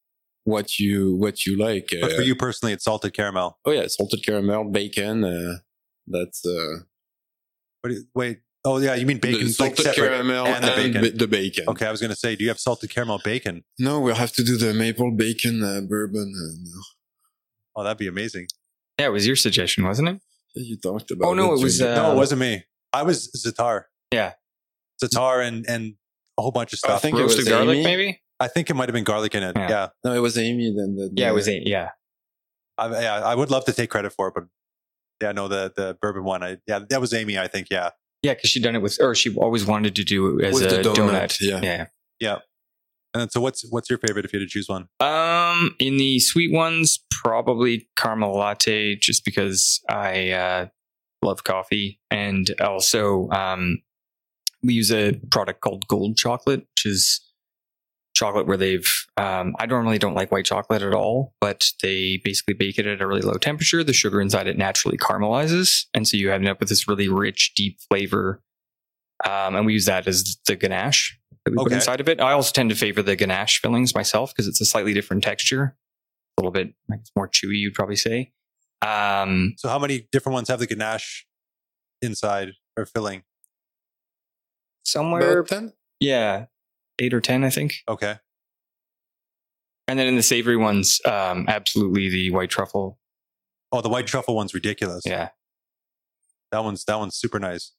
what 0.44 0.78
you 0.78 1.14
what 1.14 1.46
you 1.46 1.56
like. 1.56 1.88
But 2.00 2.12
for 2.12 2.22
Uh, 2.22 2.24
you 2.24 2.34
personally, 2.34 2.72
it's 2.72 2.84
salted 2.84 3.12
caramel. 3.14 3.58
oh 3.64 3.70
yeah, 3.72 3.86
salted 3.86 4.24
caramel, 4.24 4.64
bacon. 4.70 5.22
Uh, 5.24 5.58
that's 6.06 6.44
uh, 6.44 6.78
What 7.82 7.92
you- 7.92 8.04
wait. 8.14 8.38
Oh, 8.64 8.78
yeah. 8.78 8.96
You 8.96 9.06
mean 9.06 9.18
bacon? 9.18 9.46
the 9.46 9.52
salted 9.52 9.78
separate. 9.84 10.08
caramel 10.10 10.46
and 10.46 10.56
and, 10.56 10.64
the 10.64 10.76
bacon. 10.82 11.00
ba- 11.02 11.16
the 11.16 11.28
bacon. 11.28 11.64
Okay. 11.68 11.86
I 11.86 11.90
was 11.92 12.00
going 12.00 12.10
to 12.10 12.16
say, 12.16 12.34
do 12.34 12.42
you 12.42 12.50
have 12.50 12.58
salted 12.58 12.90
caramel 12.90 13.20
bacon? 13.24 13.62
No, 13.78 14.00
we'll 14.00 14.16
have 14.16 14.32
to 14.32 14.42
do 14.42 14.56
the 14.56 14.74
maple 14.74 15.12
bacon 15.12 15.62
uh, 15.62 15.80
bourbon. 15.82 16.34
Uh, 16.36 16.52
no. 16.60 16.80
Oh, 17.76 17.84
that'd 17.84 17.98
be 17.98 18.08
amazing. 18.08 18.48
Yeah, 18.98 19.06
it 19.06 19.10
was 19.12 19.26
your 19.26 19.36
suggestion, 19.36 19.84
wasn't 19.84 20.08
it? 20.08 20.20
You 20.58 20.76
talked 20.76 21.10
about. 21.10 21.26
Oh, 21.28 21.34
no, 21.34 21.54
it 21.54 21.60
was, 21.62 21.78
Junior. 21.78 21.94
no, 21.94 22.10
Uh, 22.10 22.12
it 22.12 22.16
wasn't 22.16 22.40
me. 22.40 22.64
I 22.92 23.02
was 23.02 23.30
Zatar. 23.36 23.84
Yeah. 24.12 24.32
Zatar 25.02 25.46
and, 25.46 25.64
and 25.68 25.94
a 26.38 26.42
whole 26.42 26.50
bunch 26.50 26.72
of 26.72 26.78
stuff. 26.78 26.90
I 26.90 26.92
stuff. 26.94 27.02
think 27.02 27.18
it 27.18 27.22
was 27.22 27.44
garlic, 27.48 27.76
Amy. 27.78 27.84
maybe? 27.84 28.20
I 28.40 28.48
think 28.48 28.70
it 28.70 28.74
might 28.74 28.88
have 28.88 28.94
been 28.94 29.04
garlic 29.04 29.34
in 29.34 29.42
it. 29.42 29.56
Yeah. 29.56 29.68
Yeah. 29.68 29.88
no, 30.04 30.12
it 30.14 30.20
was 30.20 30.38
Amy. 30.38 30.72
Then 30.76 30.96
the, 30.96 31.10
Yeah, 31.14 31.30
it 31.30 31.34
was 31.34 31.48
eight. 31.48 31.66
Yeah. 31.66 31.90
I, 32.76 32.88
yeah. 33.00 33.14
I 33.24 33.34
would 33.34 33.50
love 33.50 33.64
to 33.66 33.72
take 33.72 33.90
credit 33.90 34.12
for 34.12 34.28
it, 34.28 34.34
but 34.34 34.44
yeah, 35.20 35.32
no, 35.32 35.48
the, 35.48 35.72
the 35.76 35.96
bourbon 36.00 36.24
one. 36.24 36.42
I, 36.44 36.58
yeah, 36.66 36.80
that 36.90 37.00
was 37.00 37.12
Amy, 37.12 37.38
I 37.38 37.48
think. 37.48 37.68
Yeah. 37.70 37.90
Yeah, 38.22 38.34
because 38.34 38.50
she 38.50 38.60
done 38.60 38.74
it 38.76 38.82
with, 38.82 38.98
or 39.00 39.14
she 39.14 39.34
always 39.36 39.66
wanted 39.66 39.94
to 39.96 40.04
do 40.04 40.38
it 40.38 40.44
as 40.46 40.54
With 40.54 40.72
a 40.72 40.76
the 40.76 40.82
donut. 40.82 41.36
donut, 41.38 41.62
yeah. 41.62 41.86
Yeah. 42.20 42.38
And 43.14 43.32
so 43.32 43.40
what's, 43.40 43.64
what's 43.70 43.88
your 43.88 43.98
favorite 43.98 44.24
if 44.24 44.32
you 44.32 44.40
had 44.40 44.46
to 44.46 44.50
choose 44.50 44.68
one? 44.68 44.88
Um, 45.00 45.74
in 45.78 45.96
the 45.96 46.20
sweet 46.20 46.52
ones, 46.52 46.98
probably 47.10 47.88
caramel 47.96 48.36
latte, 48.36 48.96
just 48.96 49.24
because 49.24 49.80
I 49.88 50.30
uh, 50.30 50.66
love 51.22 51.44
coffee, 51.44 52.00
and 52.10 52.50
also 52.60 53.28
um, 53.30 53.78
we 54.62 54.74
use 54.74 54.92
a 54.92 55.20
product 55.30 55.60
called 55.60 55.86
Gold 55.88 56.16
Chocolate, 56.16 56.60
which 56.60 56.86
is 56.86 57.20
chocolate 58.14 58.46
where 58.46 58.56
they've. 58.56 58.90
Um, 59.16 59.54
I 59.58 59.66
normally 59.66 59.98
don't 59.98 60.14
like 60.14 60.32
white 60.32 60.44
chocolate 60.44 60.82
at 60.82 60.94
all, 60.94 61.34
but 61.40 61.70
they 61.82 62.20
basically 62.24 62.54
bake 62.54 62.78
it 62.78 62.86
at 62.86 63.00
a 63.00 63.06
really 63.06 63.22
low 63.22 63.34
temperature. 63.34 63.82
The 63.82 63.92
sugar 63.92 64.20
inside 64.20 64.46
it 64.46 64.58
naturally 64.58 64.98
caramelizes, 64.98 65.86
and 65.94 66.06
so 66.06 66.16
you 66.16 66.32
end 66.32 66.48
up 66.48 66.60
with 66.60 66.68
this 66.68 66.88
really 66.88 67.08
rich, 67.08 67.52
deep 67.54 67.78
flavor. 67.88 68.42
Um, 69.24 69.56
and 69.56 69.66
we 69.66 69.72
use 69.72 69.86
that 69.86 70.06
as 70.06 70.36
the 70.46 70.54
ganache 70.54 71.17
that 71.52 71.58
we 71.58 71.64
put 71.64 71.72
inside 71.72 72.00
of 72.00 72.08
it. 72.08 72.20
I 72.20 72.32
also 72.32 72.52
tend 72.52 72.70
to 72.70 72.76
favor 72.76 73.02
the 73.02 73.16
ganache 73.16 73.60
fillings 73.60 73.94
myself 73.94 74.32
because 74.34 74.46
it's 74.48 74.60
a 74.60 74.64
slightly 74.64 74.92
different 74.94 75.22
texture, 75.22 75.76
a 76.36 76.40
little 76.40 76.50
bit 76.52 76.74
like 76.88 77.00
it's 77.00 77.10
more 77.16 77.28
chewy. 77.28 77.56
You'd 77.58 77.74
probably 77.74 77.96
say. 77.96 78.32
Um, 78.82 79.54
So 79.58 79.68
how 79.68 79.78
many 79.78 80.08
different 80.12 80.34
ones 80.34 80.48
have 80.48 80.58
the 80.60 80.66
ganache 80.66 81.26
inside 82.02 82.52
or 82.76 82.86
filling? 82.86 83.22
somewhere, 84.84 85.40
About 85.40 85.48
ten. 85.48 85.72
yeah, 86.00 86.46
eight 86.98 87.12
or 87.12 87.20
ten, 87.20 87.44
I 87.44 87.50
think. 87.50 87.74
Okay. 87.88 88.16
And 89.86 89.98
then 89.98 90.06
in 90.06 90.16
the 90.16 90.22
savory 90.22 90.56
ones, 90.56 91.00
um, 91.04 91.44
absolutely 91.48 92.08
the 92.08 92.30
white 92.30 92.50
truffle. 92.50 92.98
Oh, 93.72 93.80
the 93.80 93.88
white 93.88 94.06
truffle 94.06 94.34
one's 94.34 94.54
ridiculous. 94.54 95.02
Yeah, 95.04 95.28
That 96.52 96.64
one's, 96.64 96.84
that 96.86 96.98
one's 96.98 97.16
super 97.16 97.38
nice. 97.38 97.72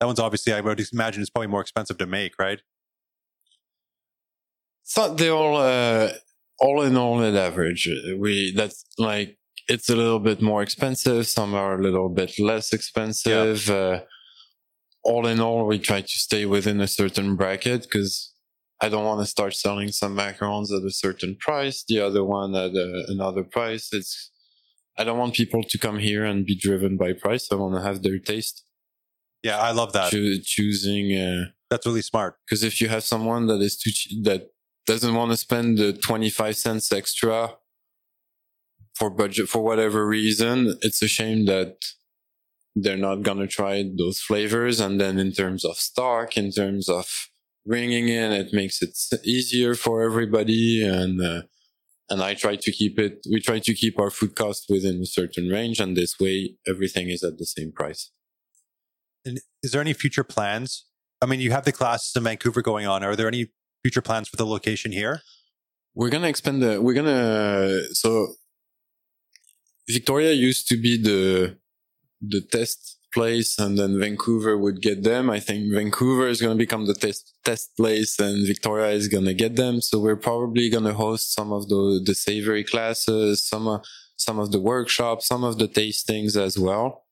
That 0.00 0.06
one's 0.06 0.18
obviously, 0.18 0.52
I 0.54 0.60
would 0.60 0.82
imagine 0.92 1.20
it's 1.22 1.30
probably 1.30 1.46
more 1.48 1.60
expensive 1.60 1.98
to 1.98 2.06
make, 2.06 2.38
right? 2.38 2.60
So 4.84 5.14
they 5.14 5.28
all, 5.30 5.56
uh, 5.56 6.10
all 6.60 6.82
in 6.82 6.96
all, 6.96 7.22
at 7.22 7.34
average, 7.34 7.88
we 8.18 8.52
that's 8.54 8.84
like 8.98 9.38
it's 9.68 9.88
a 9.88 9.96
little 9.96 10.20
bit 10.20 10.40
more 10.42 10.62
expensive. 10.62 11.26
Some 11.26 11.54
are 11.54 11.78
a 11.78 11.82
little 11.82 12.08
bit 12.08 12.38
less 12.38 12.72
expensive. 12.72 13.68
Uh, 13.70 14.00
all 15.02 15.26
in 15.26 15.40
all, 15.40 15.66
we 15.66 15.78
try 15.78 16.00
to 16.00 16.08
stay 16.08 16.46
within 16.46 16.80
a 16.80 16.86
certain 16.86 17.34
bracket 17.36 17.82
because 17.82 18.32
I 18.80 18.88
don't 18.88 19.04
want 19.04 19.20
to 19.20 19.26
start 19.26 19.54
selling 19.54 19.88
some 19.90 20.14
macarons 20.16 20.70
at 20.70 20.84
a 20.84 20.90
certain 20.90 21.36
price, 21.40 21.84
the 21.88 22.00
other 22.00 22.22
one 22.24 22.54
at 22.54 22.74
uh, 22.74 23.02
another 23.08 23.42
price. 23.42 23.88
It's 23.92 24.30
I 24.98 25.04
don't 25.04 25.18
want 25.18 25.34
people 25.34 25.62
to 25.64 25.78
come 25.78 25.98
here 25.98 26.24
and 26.24 26.46
be 26.46 26.56
driven 26.56 26.96
by 26.96 27.14
price. 27.14 27.48
I 27.50 27.56
want 27.56 27.74
to 27.74 27.82
have 27.82 28.02
their 28.02 28.18
taste. 28.18 28.64
Yeah, 29.42 29.58
I 29.58 29.72
love 29.72 29.92
that. 29.94 30.10
Choo- 30.10 30.40
choosing. 30.42 31.14
Uh, 31.18 31.44
That's 31.70 31.86
really 31.86 32.02
smart. 32.02 32.36
because 32.46 32.62
if 32.62 32.80
you 32.80 32.88
have 32.88 33.02
someone 33.02 33.46
that 33.46 33.60
is 33.60 33.76
too 33.76 33.90
ch- 33.90 34.14
that 34.22 34.48
doesn't 34.86 35.14
want 35.14 35.30
to 35.30 35.36
spend 35.36 35.78
the 35.78 35.92
25 35.92 36.56
cents 36.56 36.92
extra 36.92 37.56
for 38.94 39.10
budget 39.10 39.48
for 39.48 39.62
whatever 39.62 40.06
reason 40.06 40.76
it's 40.82 41.02
a 41.02 41.08
shame 41.08 41.46
that 41.46 41.76
they're 42.76 42.96
not 42.96 43.22
going 43.22 43.38
to 43.38 43.46
try 43.46 43.84
those 43.96 44.20
flavors 44.20 44.80
and 44.80 45.00
then 45.00 45.18
in 45.18 45.32
terms 45.32 45.64
of 45.64 45.76
stock 45.76 46.36
in 46.36 46.50
terms 46.50 46.88
of 46.88 47.28
bringing 47.66 48.08
in 48.08 48.32
it 48.32 48.52
makes 48.52 48.82
it 48.82 48.96
easier 49.24 49.74
for 49.74 50.02
everybody 50.02 50.84
and 50.84 51.20
uh, 51.20 51.42
and 52.10 52.22
I 52.22 52.34
try 52.34 52.56
to 52.56 52.72
keep 52.72 52.98
it 52.98 53.26
we 53.30 53.40
try 53.40 53.58
to 53.60 53.74
keep 53.74 53.98
our 53.98 54.10
food 54.10 54.36
cost 54.36 54.66
within 54.68 55.00
a 55.02 55.06
certain 55.06 55.48
range 55.48 55.80
and 55.80 55.96
this 55.96 56.20
way 56.20 56.56
everything 56.66 57.08
is 57.08 57.22
at 57.22 57.38
the 57.38 57.46
same 57.46 57.72
price 57.72 58.10
And 59.24 59.40
is 59.62 59.72
there 59.72 59.80
any 59.80 59.94
future 59.94 60.24
plans? 60.24 60.84
I 61.22 61.26
mean, 61.26 61.40
you 61.40 61.52
have 61.52 61.64
the 61.64 61.72
classes 61.72 62.14
in 62.14 62.24
Vancouver 62.24 62.60
going 62.60 62.86
on. 62.86 63.02
Are 63.02 63.16
there 63.16 63.28
any 63.28 63.48
future 63.84 64.04
plans 64.08 64.26
for 64.28 64.36
the 64.36 64.46
location 64.56 64.90
here? 65.00 65.16
We're 65.94 66.10
gonna 66.14 66.28
expand 66.34 66.58
the. 66.64 66.72
We're 66.84 66.98
gonna. 67.00 67.94
So 68.02 68.08
Victoria 69.88 70.32
used 70.32 70.64
to 70.70 70.76
be 70.76 70.92
the 71.08 71.56
the 72.20 72.40
test 72.40 72.98
place, 73.12 73.58
and 73.58 73.78
then 73.78 73.92
Vancouver 74.04 74.54
would 74.64 74.78
get 74.88 74.98
them. 75.10 75.24
I 75.30 75.40
think 75.46 75.72
Vancouver 75.72 76.26
is 76.34 76.40
gonna 76.42 76.62
become 76.66 76.86
the 76.86 76.94
test 77.04 77.34
test 77.44 77.76
place, 77.76 78.18
and 78.18 78.46
Victoria 78.46 78.90
is 79.00 79.06
gonna 79.08 79.34
get 79.34 79.56
them. 79.56 79.80
So 79.80 80.00
we're 80.00 80.22
probably 80.30 80.66
gonna 80.70 80.94
host 80.94 81.34
some 81.38 81.52
of 81.52 81.68
the 81.68 81.82
the 82.08 82.14
savory 82.14 82.64
classes, 82.64 83.46
some 83.52 83.68
of 83.68 83.84
some 84.16 84.38
of 84.38 84.48
the 84.54 84.60
workshops, 84.60 85.26
some 85.26 85.44
of 85.44 85.58
the 85.58 85.68
tastings 85.68 86.36
as 86.36 86.58
well. 86.58 87.04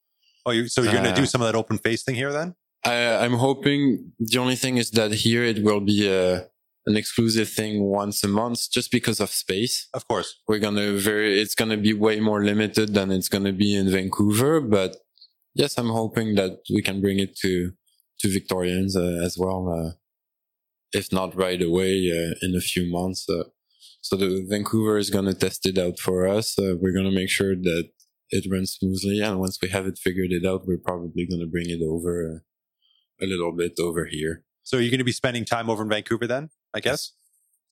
Oh, 0.46 0.50
you, 0.50 0.66
so 0.68 0.82
you're 0.82 0.92
going 0.92 1.04
to 1.04 1.10
Uh, 1.10 1.22
do 1.22 1.26
some 1.26 1.40
of 1.42 1.46
that 1.48 1.56
open 1.62 1.78
face 1.78 2.02
thing 2.04 2.16
here 2.16 2.32
then? 2.32 2.54
I, 2.84 2.94
I'm 3.24 3.34
hoping 3.34 4.12
the 4.18 4.38
only 4.38 4.56
thing 4.56 4.76
is 4.76 4.90
that 4.98 5.10
here 5.12 5.44
it 5.44 5.62
will 5.62 5.80
be 5.80 6.08
a, 6.08 6.48
an 6.86 6.96
exclusive 6.96 7.48
thing 7.48 7.84
once 7.84 8.24
a 8.24 8.28
month 8.28 8.70
just 8.70 8.90
because 8.90 9.20
of 9.20 9.30
space. 9.30 9.88
Of 9.94 10.06
course. 10.08 10.40
We're 10.48 10.58
gonna 10.58 10.92
very, 10.92 11.40
it's 11.40 11.54
gonna 11.54 11.76
be 11.76 11.92
way 11.92 12.20
more 12.20 12.44
limited 12.44 12.94
than 12.94 13.10
it's 13.10 13.28
gonna 13.28 13.52
be 13.52 13.74
in 13.74 13.90
Vancouver. 13.90 14.60
But 14.60 14.96
yes, 15.54 15.78
I'm 15.78 15.90
hoping 15.90 16.34
that 16.36 16.58
we 16.70 16.82
can 16.82 17.00
bring 17.00 17.18
it 17.18 17.36
to, 17.38 17.72
to 18.20 18.32
Victorians 18.32 18.96
uh, 18.96 19.20
as 19.22 19.36
well. 19.38 19.68
Uh, 19.68 19.92
if 20.92 21.12
not 21.12 21.36
right 21.36 21.62
away, 21.62 22.10
uh, 22.10 22.34
in 22.42 22.54
a 22.56 22.60
few 22.60 22.90
months. 22.90 23.28
Uh, 23.28 23.44
so 24.00 24.16
the 24.16 24.44
Vancouver 24.48 24.98
is 24.98 25.10
gonna 25.10 25.34
test 25.34 25.64
it 25.66 25.78
out 25.78 25.98
for 25.98 26.26
us. 26.26 26.58
Uh, 26.58 26.74
we're 26.80 26.94
gonna 26.94 27.12
make 27.12 27.30
sure 27.30 27.54
that 27.54 27.90
it 28.30 28.50
runs 28.50 28.72
smoothly. 28.72 29.20
And 29.20 29.38
once 29.38 29.58
we 29.62 29.68
have 29.68 29.86
it 29.86 29.98
figured 29.98 30.32
it 30.32 30.44
out, 30.44 30.66
we're 30.66 30.78
probably 30.78 31.26
gonna 31.26 31.46
bring 31.46 31.70
it 31.70 31.82
over 31.82 32.12
uh, 32.28 33.24
a 33.24 33.26
little 33.26 33.52
bit 33.52 33.74
over 33.78 34.06
here. 34.06 34.44
So 34.62 34.76
you're 34.78 34.90
going 34.90 34.98
to 34.98 35.04
be 35.04 35.12
spending 35.12 35.44
time 35.44 35.68
over 35.68 35.82
in 35.82 35.88
Vancouver 35.88 36.26
then, 36.26 36.50
I 36.74 36.80
guess? 36.80 37.12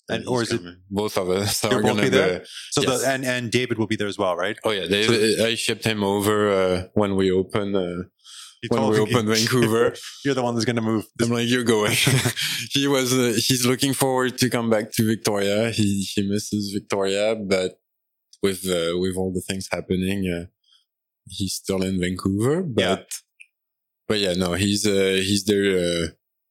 And, 0.08 0.26
or 0.26 0.42
is 0.42 0.50
it 0.52 0.60
both 0.90 1.16
of 1.16 1.30
us 1.30 1.64
are 1.64 1.80
gonna 1.82 2.02
be 2.02 2.08
there? 2.08 2.40
be- 2.40 2.44
So 2.72 2.82
Yes. 2.82 3.02
the 3.02 3.08
and 3.12 3.24
and 3.24 3.50
David 3.50 3.78
will 3.78 3.86
be 3.86 3.94
there 3.96 4.08
as 4.08 4.18
well, 4.18 4.34
right? 4.36 4.58
Oh 4.64 4.70
yeah, 4.72 4.86
they, 4.88 5.04
I 5.50 5.54
shipped 5.54 5.84
him 5.84 6.02
over 6.02 6.50
uh, 6.50 6.88
when 6.94 7.14
we 7.14 7.30
open 7.30 7.76
uh, 7.76 8.02
when 8.70 8.88
we 8.90 8.98
open 8.98 9.26
Vancouver. 9.26 9.94
You're 10.24 10.34
the 10.34 10.42
one 10.42 10.54
that's 10.54 10.64
going 10.64 10.76
to 10.76 10.82
move. 10.82 11.04
I'm 11.22 11.30
like, 11.30 11.48
you're 11.48 11.64
going. 11.64 11.92
he 12.72 12.88
was 12.88 13.12
uh, 13.12 13.38
he's 13.46 13.64
looking 13.64 13.94
forward 13.94 14.36
to 14.38 14.50
come 14.50 14.68
back 14.68 14.90
to 14.96 15.06
Victoria. 15.06 15.70
He 15.70 16.02
he 16.12 16.28
misses 16.28 16.72
Victoria, 16.74 17.36
but 17.36 17.78
with 18.42 18.66
uh, 18.66 18.98
with 18.98 19.14
all 19.16 19.32
the 19.32 19.40
things 19.48 19.68
happening, 19.70 20.28
uh, 20.28 20.46
he's 21.28 21.54
still 21.54 21.82
in 21.82 22.00
Vancouver. 22.00 22.62
But 22.64 22.82
Yeah. 22.82 22.96
but 24.08 24.18
yeah, 24.18 24.32
no, 24.34 24.54
he's 24.54 24.84
uh, 24.86 25.20
he's 25.22 25.44
there 25.44 26.08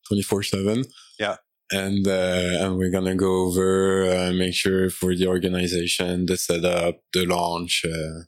twenty 0.07 0.23
four 0.23 0.43
seven. 0.43 0.85
Yeah. 1.19 1.35
And 1.71 2.07
uh, 2.07 2.57
and 2.65 2.77
we're 2.77 2.89
gonna 2.89 3.15
go 3.15 3.45
over 3.45 4.09
uh, 4.09 4.31
make 4.33 4.55
sure 4.55 4.89
for 4.89 5.15
the 5.15 5.27
organization, 5.27 6.25
the 6.25 6.35
setup, 6.37 7.01
the 7.13 7.25
launch. 7.25 7.85
Uh, 7.85 8.23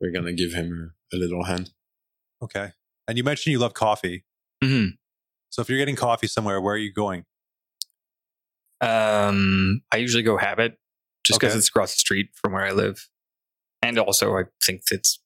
we're 0.00 0.12
gonna 0.12 0.32
give 0.32 0.52
him 0.52 0.92
a, 1.12 1.16
a 1.16 1.18
little 1.18 1.44
hand. 1.44 1.70
Okay. 2.40 2.70
And 3.08 3.18
you 3.18 3.24
mentioned 3.24 3.52
you 3.52 3.58
love 3.58 3.74
coffee. 3.74 4.24
Mhm. 4.62 4.96
So 5.50 5.62
if 5.62 5.68
you're 5.68 5.78
getting 5.78 5.96
coffee 5.96 6.26
somewhere, 6.28 6.60
where 6.60 6.74
are 6.74 6.78
you 6.78 6.92
going? 6.92 7.24
Um, 8.80 9.82
I 9.92 9.96
usually 9.96 10.22
go 10.22 10.36
Habit 10.36 10.78
just 11.24 11.40
because 11.40 11.52
Okay. 11.52 11.58
it's 11.58 11.68
across 11.68 11.94
the 11.94 11.98
street 11.98 12.28
from 12.34 12.52
where 12.52 12.64
I 12.64 12.72
live, 12.72 13.08
and 13.82 13.98
also 13.98 14.36
I 14.36 14.44
think 14.64 14.82
it's 14.90 15.18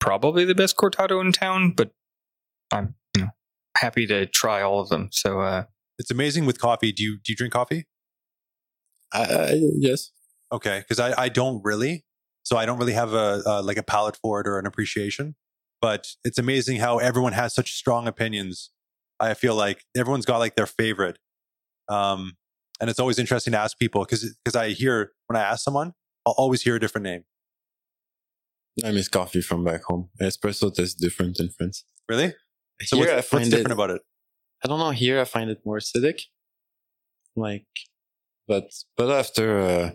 probably 0.00 0.44
the 0.44 0.54
best 0.54 0.76
cortado 0.76 1.20
in 1.20 1.32
town. 1.32 1.72
But 1.72 1.90
I'm 2.72 2.94
you 3.16 3.22
know 3.24 3.30
happy 3.76 4.06
to 4.06 4.26
try 4.26 4.62
all 4.62 4.80
of 4.80 4.88
them. 4.88 5.08
So 5.10 5.40
uh, 5.40 5.64
It's 6.02 6.10
amazing 6.10 6.46
with 6.46 6.60
coffee. 6.60 6.90
Do 6.90 7.00
you 7.00 7.18
do 7.22 7.30
you 7.30 7.36
drink 7.36 7.52
coffee? 7.52 7.86
I, 9.12 9.54
yes. 9.78 10.10
Okay, 10.50 10.80
because 10.80 10.98
I 10.98 11.14
I 11.16 11.28
don't 11.28 11.62
really. 11.62 12.04
So 12.42 12.56
I 12.56 12.66
don't 12.66 12.76
really 12.76 12.94
have 12.94 13.14
a 13.14 13.40
uh, 13.46 13.62
like 13.62 13.76
a 13.76 13.84
palate 13.84 14.16
for 14.16 14.40
it 14.40 14.48
or 14.48 14.58
an 14.58 14.66
appreciation. 14.66 15.36
But 15.80 16.08
it's 16.24 16.38
amazing 16.38 16.78
how 16.78 16.98
everyone 16.98 17.34
has 17.34 17.54
such 17.54 17.74
strong 17.74 18.08
opinions. 18.08 18.70
I 19.20 19.34
feel 19.34 19.54
like 19.54 19.84
everyone's 19.96 20.26
got 20.26 20.38
like 20.38 20.56
their 20.56 20.66
favorite. 20.66 21.20
Um, 21.88 22.32
and 22.80 22.90
it's 22.90 22.98
always 22.98 23.20
interesting 23.20 23.52
to 23.52 23.60
ask 23.60 23.78
people 23.78 24.04
because 24.04 24.36
because 24.44 24.56
I 24.56 24.70
hear 24.70 25.12
when 25.28 25.36
I 25.36 25.42
ask 25.42 25.62
someone, 25.62 25.92
I'll 26.26 26.34
always 26.36 26.62
hear 26.62 26.74
a 26.74 26.80
different 26.80 27.04
name. 27.04 27.22
I 28.84 28.90
miss 28.90 29.06
coffee 29.06 29.40
from 29.40 29.62
back 29.62 29.84
home. 29.84 30.08
Espresso 30.20 30.74
tastes 30.74 31.00
different 31.00 31.38
in 31.38 31.50
France. 31.50 31.84
Really? 32.08 32.34
So 32.80 32.96
here 32.96 33.14
what's, 33.14 33.30
what's 33.30 33.48
different 33.48 33.70
it, 33.70 33.74
about 33.74 33.90
it? 33.90 34.02
I 34.64 34.68
don't 34.68 34.78
know. 34.78 34.90
Here 34.90 35.20
I 35.20 35.24
find 35.24 35.50
it 35.50 35.62
more 35.64 35.78
acidic. 35.78 36.22
Like, 37.34 37.66
but 38.46 38.70
but 38.96 39.10
after 39.10 39.58
uh, 39.60 39.90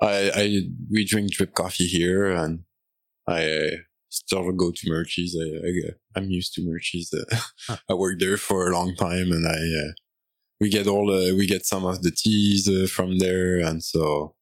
I 0.00 0.30
I 0.34 0.60
we 0.90 1.04
drink 1.04 1.32
drip 1.32 1.54
coffee 1.54 1.86
here, 1.86 2.30
and 2.30 2.60
I 3.26 3.50
uh, 3.50 3.70
still 4.08 4.50
go 4.52 4.70
to 4.70 4.88
Murchie's. 4.88 5.36
I, 5.38 5.66
I 5.66 5.72
I'm 6.16 6.30
used 6.30 6.54
to 6.54 6.62
Murchie's. 6.62 7.12
Uh, 7.12 7.76
I 7.90 7.94
worked 7.94 8.20
there 8.20 8.36
for 8.36 8.68
a 8.68 8.72
long 8.72 8.94
time, 8.94 9.32
and 9.32 9.46
I 9.46 9.88
uh, 9.88 9.92
we 10.60 10.70
get 10.70 10.86
all 10.86 11.06
the 11.06 11.34
we 11.36 11.46
get 11.46 11.66
some 11.66 11.84
of 11.84 12.02
the 12.02 12.10
teas 12.10 12.68
uh, 12.68 12.86
from 12.86 13.18
there, 13.18 13.58
and 13.58 13.82
so 13.82 14.34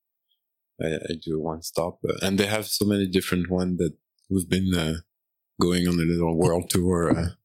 I, 0.81 0.97
I 0.97 1.15
do 1.21 1.41
one 1.41 1.63
stop, 1.63 1.99
uh, 2.09 2.15
and 2.23 2.39
they 2.39 2.47
have 2.47 2.67
so 2.67 2.85
many 2.85 3.09
different 3.09 3.51
ones 3.51 3.79
that 3.79 3.95
we've 4.31 4.49
been 4.49 4.75
uh, 4.75 4.99
going 5.61 5.89
on 5.89 5.95
a 5.95 6.03
little 6.03 6.37
world 6.37 6.71
tour 6.71 7.37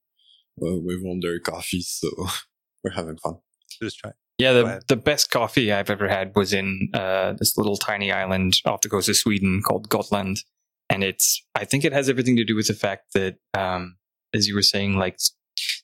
with 0.57 1.03
all 1.05 1.19
their 1.21 1.39
coffees, 1.39 1.87
so 1.99 2.09
we're 2.83 2.91
having 2.91 3.17
fun. 3.17 3.37
Just 3.81 3.99
try. 3.99 4.11
yeah, 4.37 4.53
the 4.53 4.81
the 4.87 4.95
best 4.95 5.31
coffee 5.31 5.71
I've 5.71 5.89
ever 5.89 6.07
had 6.07 6.35
was 6.35 6.53
in 6.53 6.89
uh, 6.93 7.33
this 7.33 7.57
little 7.57 7.77
tiny 7.77 8.11
island 8.11 8.61
off 8.65 8.81
the 8.81 8.89
coast 8.89 9.09
of 9.09 9.17
Sweden 9.17 9.61
called 9.65 9.89
Gotland, 9.89 10.37
and 10.89 11.03
it's 11.03 11.43
I 11.55 11.65
think 11.65 11.85
it 11.85 11.93
has 11.93 12.09
everything 12.09 12.35
to 12.37 12.45
do 12.45 12.55
with 12.55 12.67
the 12.67 12.73
fact 12.73 13.13
that 13.13 13.35
um, 13.53 13.95
as 14.33 14.47
you 14.47 14.55
were 14.55 14.61
saying, 14.61 14.97
like 14.97 15.17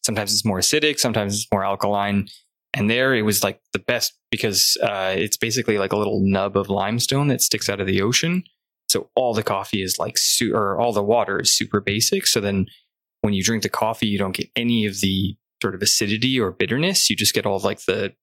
sometimes 0.03 0.34
it's 0.34 0.45
more 0.45 0.59
acidic, 0.59 0.99
sometimes 0.99 1.36
it's 1.36 1.47
more 1.51 1.63
alkaline. 1.63 2.28
And 2.74 2.89
there 2.89 3.15
it 3.15 3.24
was 3.24 3.43
like 3.43 3.61
the 3.74 3.80
best 3.80 4.13
because 4.30 4.78
uh, 4.84 5.13
it's 5.15 5.38
basically 5.38 5.78
like 5.78 5.91
a 5.91 5.97
little 5.97 6.22
nub 6.24 6.55
of 6.55 6.70
limestone 6.70 7.28
that 7.30 7.41
sticks 7.41 7.67
out 7.70 7.82
of 7.82 7.88
the 7.88 8.01
ocean. 8.01 8.43
So 8.88 9.09
all 9.15 9.34
the 9.34 9.43
coffee 9.43 9.82
is 9.82 9.97
like, 9.97 10.17
su- 10.17 10.53
or 10.53 10.80
all 10.80 10.93
the 10.93 11.03
water 11.03 11.39
is 11.39 11.55
super 11.55 11.82
basic. 11.82 12.28
So 12.28 12.39
then 12.39 12.67
when 13.22 13.34
you 13.34 13.43
drink 13.43 13.63
the 13.63 13.70
coffee, 13.70 14.07
you 14.07 14.17
don't 14.17 14.36
get 14.36 14.49
any 14.55 14.86
of 14.86 15.01
the 15.01 15.36
sort 15.61 15.76
of 15.76 15.82
acidity 15.82 16.39
or 16.39 16.51
bitterness. 16.51 17.09
You 17.09 17.15
just 17.15 17.34
get 17.34 17.45
all 17.45 17.57
of 17.57 17.63
like 17.63 17.86
the 17.86 18.13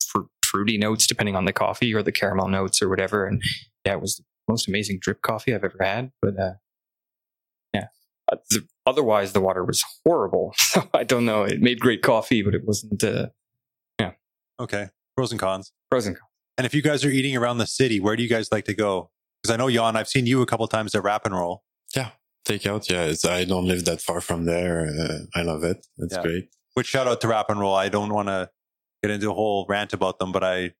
fr- 0.00 0.28
fruity 0.44 0.78
notes 0.78 1.06
depending 1.06 1.36
on 1.36 1.44
the 1.44 1.52
coffee 1.52 1.94
or 1.94 2.02
the 2.02 2.12
caramel 2.12 2.48
notes 2.48 2.80
or 2.80 2.88
whatever. 2.88 3.26
And 3.26 3.42
yeah, 3.84 3.94
it 3.94 4.00
was 4.00 4.16
the 4.16 4.24
most 4.48 4.68
amazing 4.68 4.98
drip 5.00 5.22
coffee 5.22 5.54
I've 5.54 5.64
ever 5.64 5.78
had. 5.80 6.10
But 6.22 6.38
uh, 6.38 6.52
yeah, 7.74 7.86
uh, 8.32 8.36
the, 8.50 8.66
otherwise 8.86 9.32
the 9.32 9.40
water 9.40 9.64
was 9.64 9.84
horrible. 10.04 10.54
So 10.76 10.88
I 10.94 11.04
don't 11.04 11.24
know. 11.24 11.44
It 11.44 11.60
made 11.60 11.80
great 11.80 12.02
coffee, 12.02 12.42
but 12.42 12.54
it 12.54 12.62
wasn't 12.64 13.02
uh, 13.02 13.28
yeah. 14.00 14.12
Okay. 14.60 14.88
Pros 15.16 15.32
and 15.32 15.40
cons. 15.40 15.72
pros 15.90 16.06
and 16.06 16.16
cons. 16.16 16.28
And 16.58 16.66
if 16.66 16.74
you 16.74 16.82
guys 16.82 17.04
are 17.04 17.10
eating 17.10 17.36
around 17.36 17.58
the 17.58 17.66
city, 17.66 18.00
where 18.00 18.16
do 18.16 18.22
you 18.22 18.28
guys 18.28 18.50
like 18.50 18.64
to 18.66 18.74
go? 18.74 19.10
Because 19.42 19.54
I 19.54 19.56
know 19.56 19.70
Jan, 19.70 19.96
I've 19.96 20.08
seen 20.08 20.26
you 20.26 20.42
a 20.42 20.46
couple 20.46 20.66
times 20.68 20.94
at 20.94 21.02
Rap 21.02 21.26
and 21.26 21.34
Roll. 21.34 21.62
Takeout, 22.46 22.88
yeah. 22.88 23.04
It's, 23.04 23.24
I 23.24 23.44
don't 23.44 23.66
live 23.66 23.84
that 23.86 24.00
far 24.00 24.20
from 24.20 24.44
there. 24.44 24.86
Uh, 24.86 25.18
I 25.34 25.42
love 25.42 25.64
it. 25.64 25.86
It's 25.98 26.14
Yeah. 26.14 26.22
great. 26.22 26.48
Which 26.74 26.86
shout 26.86 27.08
out 27.08 27.20
to 27.22 27.28
Rap 27.28 27.50
and 27.50 27.58
Roll. 27.58 27.74
I 27.74 27.88
don't 27.88 28.12
want 28.12 28.28
to 28.28 28.50
get 29.02 29.10
into 29.10 29.30
a 29.30 29.34
whole 29.34 29.66
rant 29.68 29.92
about 29.92 30.18
them, 30.18 30.30
but 30.32 30.44
I 30.44 30.72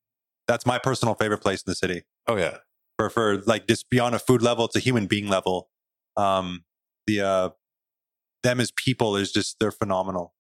that's 0.47 0.65
my 0.65 0.79
personal 0.79 1.15
favorite 1.15 1.39
place 1.39 1.61
in 1.67 1.71
the 1.71 1.75
city. 1.75 2.03
Oh 2.29 2.37
yeah, 2.37 2.59
For 2.99 3.11
for 3.11 3.39
like 3.47 3.67
just 3.67 3.89
beyond 3.91 4.15
a 4.15 4.19
food 4.19 4.43
level, 4.43 4.67
it's 4.67 4.77
a 4.77 4.81
human 4.81 5.07
being 5.07 5.29
level. 5.29 5.71
Um, 6.17 6.65
the 7.07 7.21
uh, 7.23 7.51
them 8.43 8.61
as 8.61 8.71
people 8.71 9.17
is 9.17 9.33
just 9.33 9.57
they're 9.59 9.73
phenomenal, 9.73 10.35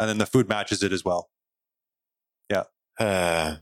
and 0.00 0.08
then 0.10 0.18
the 0.18 0.26
food 0.26 0.48
matches 0.48 0.82
it 0.82 0.92
as 0.92 1.04
well. 1.04 1.30
Yeah. 2.50 2.64
Uh, 2.98 3.56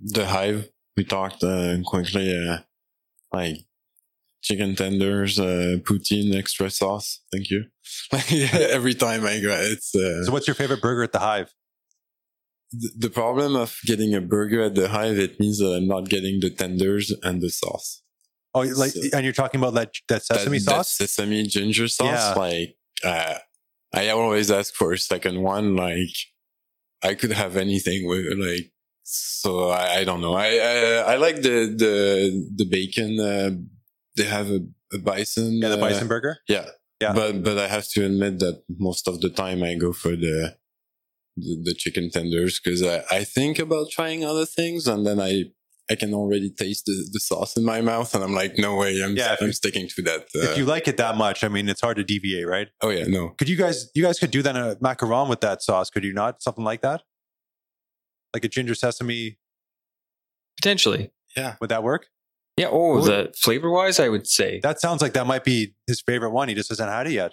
the 0.00 0.26
hive. 0.26 0.68
We 0.96 1.04
talked 1.04 1.44
uh, 1.44 1.76
quickly, 1.86 2.36
uh, 2.36 2.58
like 3.32 3.58
chicken 4.42 4.74
tenders, 4.76 5.38
uh, 5.38 5.78
poutine, 5.82 6.34
extra 6.36 6.70
sauce. 6.70 7.20
Thank 7.32 7.50
you. 7.50 7.64
Every 8.52 8.94
time 8.94 9.24
I 9.26 9.40
go, 9.40 9.50
it's 9.60 9.94
uh, 9.94 10.24
So, 10.24 10.32
what's 10.32 10.46
your 10.46 10.54
favorite 10.54 10.80
burger 10.80 11.02
at 11.02 11.12
the 11.12 11.18
Hive? 11.20 11.52
th- 12.80 12.92
the 12.98 13.10
problem 13.10 13.56
of 13.56 13.76
getting 13.86 14.14
a 14.14 14.20
burger 14.20 14.62
at 14.62 14.74
the 14.74 14.88
hive. 14.88 15.18
It 15.18 15.40
means 15.40 15.58
that 15.58 15.74
I'm 15.74 15.86
not 15.88 16.08
getting 16.08 16.40
the 16.40 16.50
tenders 16.50 17.12
and 17.22 17.40
the 17.40 17.50
sauce. 17.50 18.02
Oh, 18.54 18.60
like, 18.60 18.92
So- 18.92 19.00
and 19.14 19.24
you're 19.24 19.32
talking 19.32 19.60
about 19.60 19.74
that 19.74 19.92
that 20.08 20.22
sesame 20.24 20.58
that, 20.58 20.64
that 20.66 20.70
sauce. 20.86 20.96
sesame 20.96 21.46
ginger 21.46 21.88
sauce. 21.88 22.06
Yeah. 22.06 22.34
Like, 22.34 22.76
uh, 23.04 23.38
I 23.94 24.08
always 24.10 24.50
ask 24.50 24.74
for 24.74 24.92
a 24.92 24.98
second 24.98 25.40
one. 25.42 25.76
Like, 25.76 26.14
I 27.02 27.14
could 27.14 27.32
have 27.32 27.56
anything 27.56 28.06
with 28.08 28.26
like. 28.38 28.70
So 29.10 29.70
I, 29.70 30.00
I 30.00 30.04
don't 30.04 30.20
know. 30.20 30.34
I, 30.34 30.48
I 30.58 31.12
I 31.12 31.16
like 31.16 31.36
the 31.36 31.72
the 31.84 31.94
the 32.56 32.66
bacon. 32.66 33.16
Uh, 34.18 34.22
they 34.22 34.28
have 34.28 34.50
a, 34.50 34.60
a 34.92 34.98
bison. 34.98 35.52
yeah, 35.60 35.68
the 35.68 35.76
uh, 35.76 35.80
bison 35.80 36.08
burger. 36.08 36.38
Yeah. 36.48 36.66
Yeah. 37.00 37.12
But 37.12 37.44
but 37.44 37.58
I 37.58 37.68
have 37.68 37.86
to 37.90 38.04
admit 38.04 38.40
that 38.40 38.64
most 38.68 39.06
of 39.06 39.20
the 39.20 39.30
time 39.30 39.62
I 39.62 39.74
go 39.74 39.92
for 39.92 40.10
the 40.16 40.56
the, 41.36 41.60
the 41.66 41.74
chicken 41.74 42.10
tenders 42.10 42.58
because 42.58 42.82
I, 42.82 43.04
I 43.10 43.22
think 43.24 43.60
about 43.60 43.90
trying 43.90 44.24
other 44.24 44.44
things 44.44 44.88
and 44.88 45.06
then 45.06 45.20
I 45.20 45.44
I 45.90 45.94
can 45.94 46.12
already 46.12 46.50
taste 46.50 46.86
the, 46.86 47.08
the 47.12 47.20
sauce 47.20 47.56
in 47.56 47.64
my 47.64 47.80
mouth 47.80 48.14
and 48.14 48.24
I'm 48.24 48.34
like 48.34 48.58
no 48.58 48.74
way 48.74 49.00
I'm 49.02 49.16
Yeah, 49.16 49.36
I'm 49.40 49.46
you- 49.46 49.52
sticking 49.52 49.86
to 49.94 50.02
that. 50.02 50.20
Uh, 50.34 50.50
if 50.50 50.58
you 50.58 50.64
like 50.64 50.88
it 50.88 50.96
that 50.96 51.16
much, 51.16 51.44
I 51.44 51.48
mean, 51.48 51.68
it's 51.68 51.80
hard 51.80 51.96
to 51.98 52.04
deviate, 52.04 52.46
right? 52.48 52.68
oh 52.82 52.90
yeah 52.90 53.04
no 53.06 53.28
Could 53.38 53.48
you 53.48 53.56
guys, 53.56 53.88
you 53.94 54.02
guys 54.02 54.18
could 54.18 54.32
do 54.32 54.42
that 54.42 54.56
in 54.56 54.62
a 54.62 54.74
macaron 54.76 55.28
with 55.30 55.40
that 55.42 55.62
sauce, 55.62 55.88
could 55.90 56.02
you 56.04 56.12
not? 56.12 56.42
Something 56.42 56.64
like 56.64 56.80
that, 56.82 57.02
like 58.34 58.44
a 58.44 58.48
ginger 58.48 58.74
sesame. 58.74 59.38
Potentially. 60.60 61.12
Yeah. 61.36 61.54
Would 61.60 61.70
that 61.70 61.82
work? 61.84 62.06
Yeah. 62.58 62.68
Oh, 62.68 62.94
Cool. 62.96 63.02
the 63.02 63.32
flavor 63.36 63.70
wise, 63.70 63.98
I 64.00 64.08
would 64.08 64.26
say. 64.26 64.60
That 64.62 64.80
sounds 64.80 65.00
like 65.02 65.12
that 65.14 65.26
might 65.26 65.44
be 65.44 65.74
his 65.86 66.00
favorite 66.00 66.30
one. 66.30 66.48
He 66.48 66.54
just 66.54 66.68
hasn't 66.70 66.90
had 66.90 67.06
it 67.06 67.12
yet. 67.12 67.32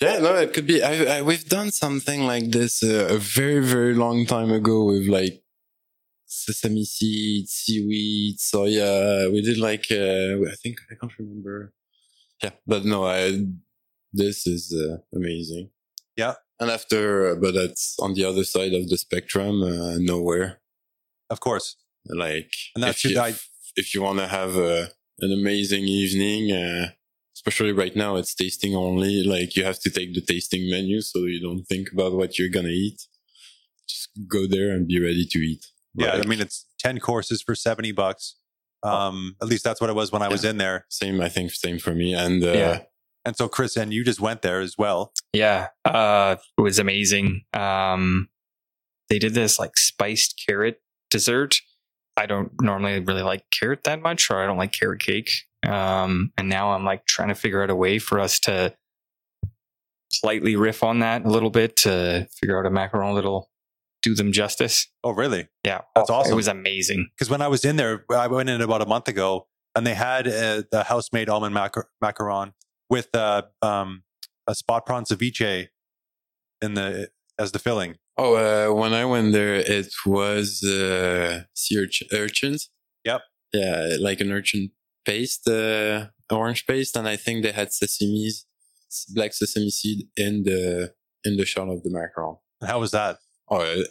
Yeah, 0.00 0.18
no, 0.18 0.34
it 0.36 0.52
could 0.52 0.66
be. 0.66 0.82
I, 0.82 1.18
I, 1.18 1.22
we've 1.22 1.48
done 1.48 1.70
something 1.70 2.22
like 2.26 2.50
this 2.50 2.82
uh, 2.82 3.06
a 3.10 3.18
very, 3.18 3.60
very 3.64 3.94
long 3.94 4.26
time 4.26 4.50
ago 4.50 4.84
with 4.84 5.06
like 5.06 5.42
sesame 6.26 6.84
seeds, 6.84 7.52
seaweed, 7.52 8.38
soya. 8.38 9.30
We 9.32 9.42
did 9.42 9.58
like, 9.58 9.86
uh, 9.90 10.50
I 10.50 10.54
think, 10.62 10.78
I 10.90 10.94
can't 11.00 11.12
remember. 11.18 11.72
Yeah, 12.42 12.50
but 12.66 12.84
no, 12.84 13.04
I, 13.06 13.44
this 14.12 14.46
is 14.46 14.74
uh, 14.74 14.98
amazing. 15.14 15.70
Yeah. 16.16 16.34
And 16.58 16.70
after, 16.70 17.30
uh, 17.30 17.34
but 17.36 17.54
that's 17.54 17.96
on 18.00 18.14
the 18.14 18.24
other 18.24 18.44
side 18.44 18.72
of 18.74 18.88
the 18.88 18.96
spectrum, 18.98 19.62
uh, 19.62 19.98
nowhere. 19.98 20.60
Of 21.30 21.40
course. 21.40 21.76
Like, 22.06 22.50
And 22.74 22.82
that's 22.82 23.04
if 23.04 23.10
you, 23.12 23.20
I- 23.20 23.34
if 23.76 23.94
you 23.94 24.02
want 24.02 24.18
to 24.18 24.26
have 24.26 24.56
a, 24.56 24.90
an 25.20 25.32
amazing 25.32 25.84
evening, 25.84 26.52
uh, 26.52 26.90
especially 27.34 27.72
right 27.72 27.94
now, 27.96 28.16
it's 28.16 28.34
tasting 28.34 28.74
only. 28.74 29.22
Like 29.22 29.56
you 29.56 29.64
have 29.64 29.80
to 29.80 29.90
take 29.90 30.14
the 30.14 30.20
tasting 30.20 30.70
menu 30.70 31.00
so 31.00 31.20
you 31.20 31.40
don't 31.40 31.64
think 31.64 31.92
about 31.92 32.12
what 32.12 32.38
you're 32.38 32.48
gonna 32.48 32.68
eat. 32.68 33.02
Just 33.88 34.10
go 34.28 34.46
there 34.46 34.70
and 34.70 34.86
be 34.86 35.00
ready 35.00 35.26
to 35.30 35.38
eat. 35.38 35.66
Yeah, 35.94 36.14
Like, 36.14 36.26
I 36.26 36.28
mean 36.28 36.40
it's 36.40 36.66
ten 36.78 36.98
courses 36.98 37.42
for 37.42 37.54
seventy 37.54 37.92
bucks. 37.92 38.36
Um, 38.84 39.36
at 39.40 39.46
least 39.46 39.62
that's 39.62 39.80
what 39.80 39.90
it 39.90 39.94
was 39.94 40.10
when 40.10 40.22
I 40.22 40.28
was 40.28 40.44
in 40.44 40.56
there. 40.56 40.86
same. 40.88 41.20
I 41.20 41.28
think 41.28 41.52
same 41.52 41.78
for 41.78 41.94
me. 41.94 42.14
And 42.14 42.42
uh, 42.42 42.52
Yeah. 42.52 42.80
And 43.24 43.36
so, 43.36 43.48
Chris, 43.48 43.76
and 43.76 43.94
you 43.94 44.04
just 44.04 44.20
went 44.20 44.42
there 44.42 44.60
as 44.60 44.76
well. 44.76 45.12
Yeah, 45.32 45.68
uh, 45.84 46.36
it 46.58 46.60
was 46.60 46.80
amazing. 46.80 47.44
Um, 47.54 48.28
they 49.08 49.20
did 49.20 49.34
this 49.34 49.58
like 49.58 49.76
spiced 49.76 50.42
carrot 50.44 50.82
dessert. 51.08 51.60
I 52.16 52.26
don't 52.26 52.52
normally 52.60 53.00
really 53.00 53.22
like 53.22 53.44
carrot 53.50 53.84
that 53.84 54.02
much, 54.02 54.30
or 54.30 54.42
I 54.42 54.46
don't 54.46 54.58
like 54.58 54.72
carrot 54.72 55.00
cake. 55.00 55.30
Um, 55.66 56.32
and 56.36 56.48
now 56.48 56.72
I'm 56.72 56.84
like 56.84 57.06
trying 57.06 57.28
to 57.28 57.34
figure 57.34 57.62
out 57.62 57.70
a 57.70 57.76
way 57.76 57.98
for 57.98 58.20
us 58.20 58.38
to 58.40 58.74
slightly 60.12 60.56
riff 60.56 60.82
on 60.82 60.98
that 61.00 61.24
a 61.24 61.28
little 61.28 61.50
bit 61.50 61.76
to 61.76 62.28
figure 62.38 62.58
out 62.58 62.66
a 62.66 62.70
macaron 62.70 63.14
that'll 63.14 63.48
do 64.02 64.14
them 64.14 64.32
justice. 64.32 64.88
Oh, 65.04 65.12
really? 65.12 65.48
Yeah, 65.64 65.82
That's 65.94 66.10
Oh, 66.10 66.14
awesome. 66.14 66.32
It 66.32 66.36
was 66.36 66.48
amazing. 66.48 67.08
Because 67.14 67.30
when 67.30 67.40
I 67.40 67.48
was 67.48 67.64
in 67.64 67.76
there, 67.76 68.04
I 68.10 68.26
went 68.26 68.50
in 68.50 68.60
about 68.60 68.82
a 68.82 68.86
month 68.86 69.08
ago, 69.08 69.46
and 69.74 69.86
they 69.86 69.94
had 69.94 70.26
uh, 70.26 70.62
the 70.70 70.84
house-made 70.84 71.28
almond 71.28 71.54
macar- 71.54 71.84
macaron 72.02 72.52
with 72.90 73.14
uh, 73.14 73.42
um, 73.62 74.02
a 74.46 74.54
spot 74.54 74.84
prawn 74.84 75.04
ceviche 75.04 75.68
in 76.60 76.74
the 76.74 77.10
as 77.38 77.52
the 77.52 77.58
filling. 77.58 77.96
Oh, 78.22 78.34
uh, 78.70 78.74
when 78.74 78.92
I 78.94 79.04
went 79.04 79.32
there, 79.32 79.54
it 79.54 79.92
was 80.06 80.62
uh, 80.62 81.42
sea 81.54 81.76
urch- 81.76 82.12
urchins. 82.12 82.70
Yep. 83.04 83.22
Yeah, 83.52 83.96
like 84.00 84.20
an 84.20 84.32
urchin 84.32 84.70
paste, 85.04 85.48
uh, 85.48 86.06
orange 86.30 86.66
paste, 86.66 86.96
and 86.96 87.06
I 87.08 87.16
think 87.16 87.42
they 87.42 87.52
had 87.52 87.72
sesame, 87.72 88.30
black 89.14 89.32
sesame 89.34 89.70
seed 89.70 90.06
in 90.16 90.44
the 90.44 90.94
in 91.24 91.36
the 91.36 91.44
shell 91.44 91.70
of 91.70 91.82
the 91.82 91.90
macaron. 91.90 92.38
How 92.66 92.80
was 92.80 92.92
that? 92.92 93.18
Oh, 93.50 93.60
it, 93.60 93.88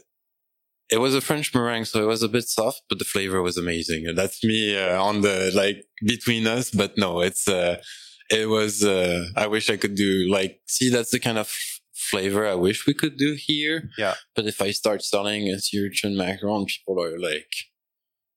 it 0.89 0.97
was 0.97 1.15
a 1.15 1.21
French 1.21 1.53
meringue, 1.53 1.85
so 1.85 2.03
it 2.03 2.07
was 2.07 2.23
a 2.23 2.27
bit 2.27 2.47
soft, 2.47 2.81
but 2.89 2.99
the 2.99 3.05
flavor 3.05 3.41
was 3.41 3.57
amazing. 3.57 4.13
That's 4.15 4.43
me 4.43 4.77
uh, 4.77 5.01
on 5.01 5.21
the 5.21 5.51
like 5.53 5.85
between 6.05 6.47
us, 6.47 6.71
but 6.71 6.97
no, 6.97 7.21
it's 7.21 7.47
uh, 7.47 7.81
it 8.29 8.49
was. 8.49 8.83
Uh, 8.83 9.27
I 9.35 9.47
wish 9.47 9.69
I 9.69 9.77
could 9.77 9.95
do 9.95 10.27
like 10.29 10.59
see 10.67 10.89
that's 10.89 11.11
the 11.11 11.19
kind 11.19 11.37
of 11.37 11.53
flavor 12.01 12.43
I 12.47 12.55
wish 12.55 12.85
we 12.87 12.93
could 13.01 13.15
do 13.17 13.31
here. 13.37 13.89
Yeah. 13.97 14.15
But 14.35 14.45
if 14.47 14.61
I 14.61 14.71
start 14.71 15.03
selling 15.03 15.47
a 15.49 15.59
sea 15.59 15.85
urchin 15.85 16.13
macaron, 16.15 16.65
people 16.67 17.01
are 17.03 17.17
like, 17.19 17.51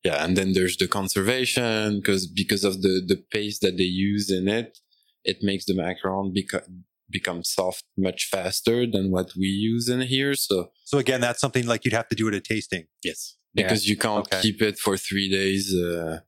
yeah. 0.05 0.25
And 0.25 0.37
then 0.37 0.53
there's 0.53 0.77
the 0.77 0.87
conservation 0.89 2.01
because 2.01 2.27
because 2.27 2.65
of 2.65 2.83
the 2.83 2.95
the 3.07 3.17
paste 3.35 3.61
that 3.63 3.77
they 3.77 3.85
use 4.11 4.31
in 4.31 4.49
it, 4.49 4.79
it 5.25 5.39
makes 5.43 5.65
the 5.65 5.75
macaron 5.75 6.33
become 6.41 6.85
become 7.11 7.41
soft 7.45 7.85
much 7.97 8.21
faster 8.35 8.79
than 8.95 9.11
what 9.11 9.29
we 9.37 9.47
use 9.47 9.89
in 9.89 10.01
here. 10.03 10.35
So 10.35 10.71
So 10.85 10.99
again, 10.99 11.21
that's 11.21 11.41
something 11.41 11.67
like 11.67 11.85
you'd 11.85 11.95
have 12.01 12.09
to 12.09 12.17
do 12.21 12.27
it 12.29 12.35
at 12.35 12.39
a 12.39 12.41
tasting. 12.55 12.85
Yes. 13.03 13.37
Yeah. 13.55 13.63
Because 13.65 13.83
you 13.91 13.97
can't 13.97 14.27
Okay. 14.27 14.41
keep 14.45 14.61
it 14.69 14.77
for 14.85 14.97
three 14.97 15.29
days 15.31 15.65
uh, 15.75 16.19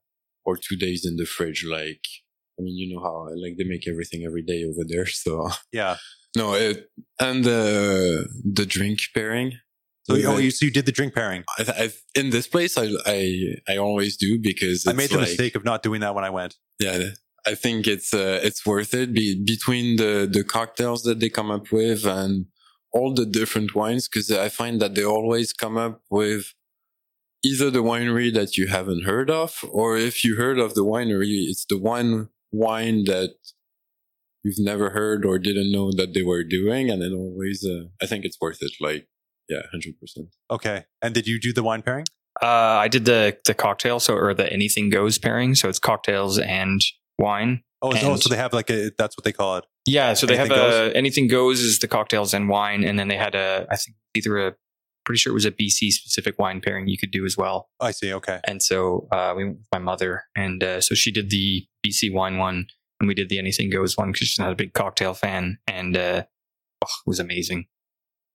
or 0.47 0.55
two 0.57 0.77
days 0.85 1.01
in 1.05 1.17
the 1.17 1.25
fridge. 1.25 1.61
Like, 1.79 2.05
I 2.57 2.59
mean, 2.63 2.75
you 2.81 2.87
know 2.95 3.01
how 3.07 3.15
like 3.43 3.55
they 3.57 3.63
make 3.75 3.85
everything 3.87 4.21
every 4.29 4.43
day 4.51 4.63
over 4.69 4.83
there. 4.87 5.07
So 5.23 5.49
Yeah. 5.79 5.97
No, 6.37 6.53
it, 6.53 6.89
and 7.19 7.43
the 7.43 8.27
the 8.59 8.65
drink 8.65 8.99
pairing. 9.13 9.53
So, 10.03 10.15
oh, 10.15 10.37
it, 10.37 10.45
you, 10.45 10.51
so 10.51 10.65
you 10.65 10.71
did 10.71 10.85
the 10.85 10.93
drink 10.93 11.13
pairing. 11.13 11.43
I, 11.57 11.63
I, 11.83 11.91
in 12.15 12.29
this 12.29 12.47
place, 12.47 12.77
I, 12.77 12.87
I, 13.05 13.55
I 13.67 13.75
always 13.77 14.15
do 14.15 14.39
because 14.39 14.85
I 14.87 14.93
made 14.93 15.09
the 15.09 15.17
like- 15.17 15.27
mistake 15.27 15.55
of 15.55 15.65
not 15.65 15.83
doing 15.83 15.99
that 16.01 16.15
when 16.15 16.23
I 16.23 16.29
went. 16.29 16.55
yeah, 16.79 17.09
I 17.45 17.55
think 17.55 17.87
it's 17.87 18.13
uh, 18.13 18.39
it's 18.43 18.65
worth 18.65 18.93
it 18.93 19.13
be, 19.13 19.41
between 19.43 19.97
the 19.97 20.29
the 20.31 20.43
cocktails 20.43 21.03
that 21.03 21.19
they 21.19 21.29
come 21.29 21.51
up 21.51 21.71
with 21.71 22.05
and 22.05 22.45
all 22.93 23.13
the 23.13 23.25
different 23.25 23.75
wines 23.75 24.07
because 24.07 24.31
I 24.31 24.49
find 24.49 24.81
that 24.81 24.95
they 24.95 25.03
always 25.03 25.53
come 25.53 25.77
up 25.77 26.01
with 26.09 26.53
either 27.43 27.69
the 27.69 27.83
winery 27.83 28.33
that 28.33 28.57
you 28.57 28.67
haven't 28.67 29.03
heard 29.05 29.29
of 29.29 29.63
or 29.71 29.97
if 29.97 30.23
you 30.23 30.35
heard 30.35 30.59
of 30.59 30.73
the 30.73 30.85
winery, 30.85 31.45
it's 31.49 31.65
the 31.65 31.77
one 31.77 32.29
wine 32.51 33.03
that 33.05 33.35
you've 34.43 34.59
never 34.59 34.91
heard 34.91 35.25
or 35.25 35.39
didn't 35.39 35.71
know 35.71 35.91
that 35.91 36.13
they 36.13 36.21
were 36.23 36.43
doing, 36.43 36.89
and 36.89 37.01
then 37.01 37.13
always 37.13 37.65
uh, 37.65 37.85
I 38.01 38.05
think 38.05 38.25
it's 38.25 38.37
worth 38.41 38.59
it. 38.61 38.71
Like 38.79 39.07
yeah, 39.49 39.61
hundred 39.71 39.99
percent. 39.99 40.27
Okay. 40.51 40.85
And 41.01 41.13
did 41.13 41.27
you 41.27 41.39
do 41.39 41.53
the 41.53 41.63
wine 41.63 41.81
pairing? 41.81 42.05
Uh, 42.41 42.45
I 42.45 42.87
did 42.87 43.05
the 43.05 43.37
the 43.45 43.53
cocktail, 43.53 43.99
so 43.99 44.15
or 44.15 44.33
the 44.33 44.51
anything 44.51 44.89
goes 44.89 45.17
pairing. 45.17 45.55
So 45.55 45.69
it's 45.69 45.79
cocktails 45.79 46.37
and 46.37 46.81
wine. 47.17 47.63
Oh, 47.81 47.93
so, 47.93 48.11
And- 48.13 48.19
so 48.21 48.29
they 48.29 48.37
have 48.37 48.53
like 48.53 48.69
a, 48.71 48.91
that's 48.97 49.15
what 49.17 49.23
they 49.23 49.31
call 49.31 49.57
it. 49.57 49.65
Yeah, 49.85 50.15
so 50.15 50.25
they 50.25 50.35
Anything 50.37 50.57
have 50.57 50.69
goes? 50.71 50.93
a 50.93 50.97
anything 50.97 51.27
goes 51.27 51.61
is 51.61 51.79
the 51.79 51.87
cocktails 51.87 52.33
and 52.33 52.49
wine, 52.49 52.83
and 52.83 52.99
then 52.99 53.07
they 53.07 53.15
had 53.17 53.35
a 53.35 53.65
I 53.71 53.77
think 53.77 53.95
either 54.15 54.47
a 54.47 54.55
pretty 55.05 55.19
sure 55.19 55.31
it 55.31 55.33
was 55.33 55.45
a 55.45 55.51
BC 55.51 55.91
specific 55.91 56.37
wine 56.37 56.59
pairing 56.59 56.89
you 56.89 56.97
could 56.97 57.11
do 57.11 57.23
as 57.23 57.37
well. 57.37 57.69
I 57.79 57.91
see. 57.91 58.11
Okay. 58.13 58.41
And 58.45 58.61
so 58.61 59.07
uh, 59.13 59.33
we 59.37 59.45
went 59.45 59.59
with 59.59 59.67
my 59.71 59.79
mother, 59.79 60.23
and 60.35 60.61
uh, 60.61 60.81
so 60.81 60.93
she 60.95 61.11
did 61.11 61.29
the 61.29 61.65
BC 61.85 62.11
wine 62.11 62.37
one, 62.37 62.67
and 62.99 63.07
we 63.07 63.13
did 63.13 63.29
the 63.29 63.39
anything 63.39 63.69
goes 63.69 63.97
one 63.97 64.11
because 64.11 64.27
she's 64.27 64.39
not 64.39 64.51
a 64.51 64.55
big 64.55 64.73
cocktail 64.73 65.13
fan, 65.13 65.57
and 65.67 65.95
uh, 65.95 66.23
oh, 66.83 66.87
it 67.05 67.07
was 67.07 67.19
amazing. 67.19 67.65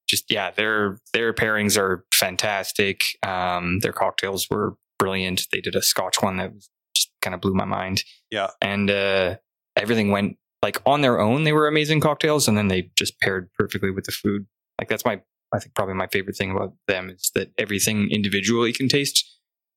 Just 0.08 0.30
yeah, 0.30 0.50
their 0.50 0.98
their 1.12 1.32
pairings 1.32 1.78
are 1.78 2.04
fantastic. 2.14 3.02
Um, 3.22 3.80
their 3.80 3.92
cocktails 3.92 4.48
were 4.50 4.74
brilliant. 4.98 5.46
They 5.52 5.60
did 5.60 5.74
a 5.74 5.82
Scotch 5.82 6.22
one 6.22 6.36
that 6.36 6.54
was 6.54 6.68
just 6.94 7.10
kind 7.22 7.34
of 7.34 7.40
blew 7.40 7.54
my 7.54 7.64
mind. 7.64 8.04
Yeah. 8.30 8.48
and 8.60 8.90
uh, 8.90 9.36
everything 9.76 10.10
went 10.10 10.36
like 10.62 10.80
on 10.86 11.00
their 11.00 11.20
own. 11.20 11.44
They 11.44 11.52
were 11.52 11.68
amazing 11.68 12.00
cocktails, 12.00 12.48
and 12.48 12.56
then 12.56 12.68
they 12.68 12.90
just 12.96 13.20
paired 13.20 13.50
perfectly 13.58 13.90
with 13.90 14.04
the 14.04 14.12
food. 14.12 14.46
Like 14.78 14.88
that's 14.88 15.04
my 15.04 15.20
I 15.52 15.58
think 15.58 15.74
probably 15.74 15.94
my 15.94 16.06
favorite 16.06 16.36
thing 16.36 16.50
about 16.50 16.74
them 16.88 17.10
is 17.10 17.30
that 17.34 17.50
everything 17.58 18.10
individually 18.10 18.72
can 18.72 18.88
taste 18.88 19.28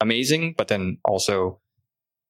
amazing, 0.02 0.56
but 0.58 0.68
then 0.68 0.98
also, 1.06 1.60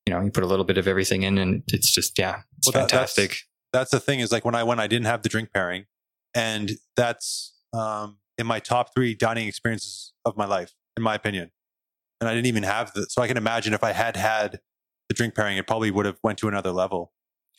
you 0.05 0.13
know, 0.13 0.21
you 0.21 0.31
put 0.31 0.43
a 0.43 0.47
little 0.47 0.65
bit 0.65 0.77
of 0.77 0.87
everything 0.87 1.23
in 1.23 1.37
and 1.37 1.63
it's 1.67 1.91
just, 1.91 2.17
yeah, 2.19 2.41
it's 2.57 2.67
Well, 2.67 2.73
that- 2.83 2.89
that's- 2.91 3.13
fantastic. 3.15 3.37
That's 3.73 3.91
the 3.91 3.99
thing 3.99 4.21
is 4.21 4.31
like 4.31 4.45
when 4.45 4.55
I 4.55 4.63
went, 4.63 4.79
I 4.79 4.87
didn't 4.87 5.07
have 5.07 5.21
the 5.21 5.27
drink 5.27 5.49
pairing, 5.53 5.85
and 6.33 6.71
that's 6.95 7.53
um, 7.73 8.19
in 8.37 8.47
my 8.47 8.59
top 8.61 8.93
three 8.95 9.13
dining 9.15 9.49
experiences 9.49 10.13
of 10.23 10.37
my 10.37 10.45
life, 10.45 10.73
in 10.95 11.03
my 11.03 11.13
opinion. 11.13 11.51
And 12.21 12.29
I 12.29 12.33
didn't 12.33 12.45
even 12.47 12.63
have 12.63 12.93
the. 12.93 13.05
So 13.09 13.21
I 13.21 13.27
can 13.27 13.35
imagine 13.35 13.73
if 13.73 13.83
I 13.83 13.91
had 13.91 14.15
had 14.15 14.61
the 15.09 15.13
drink 15.13 15.35
pairing, 15.35 15.57
it 15.57 15.67
probably 15.67 15.91
would 15.91 16.05
have 16.05 16.17
went 16.23 16.37
to 16.39 16.47
another 16.47 16.71
level. 16.71 17.11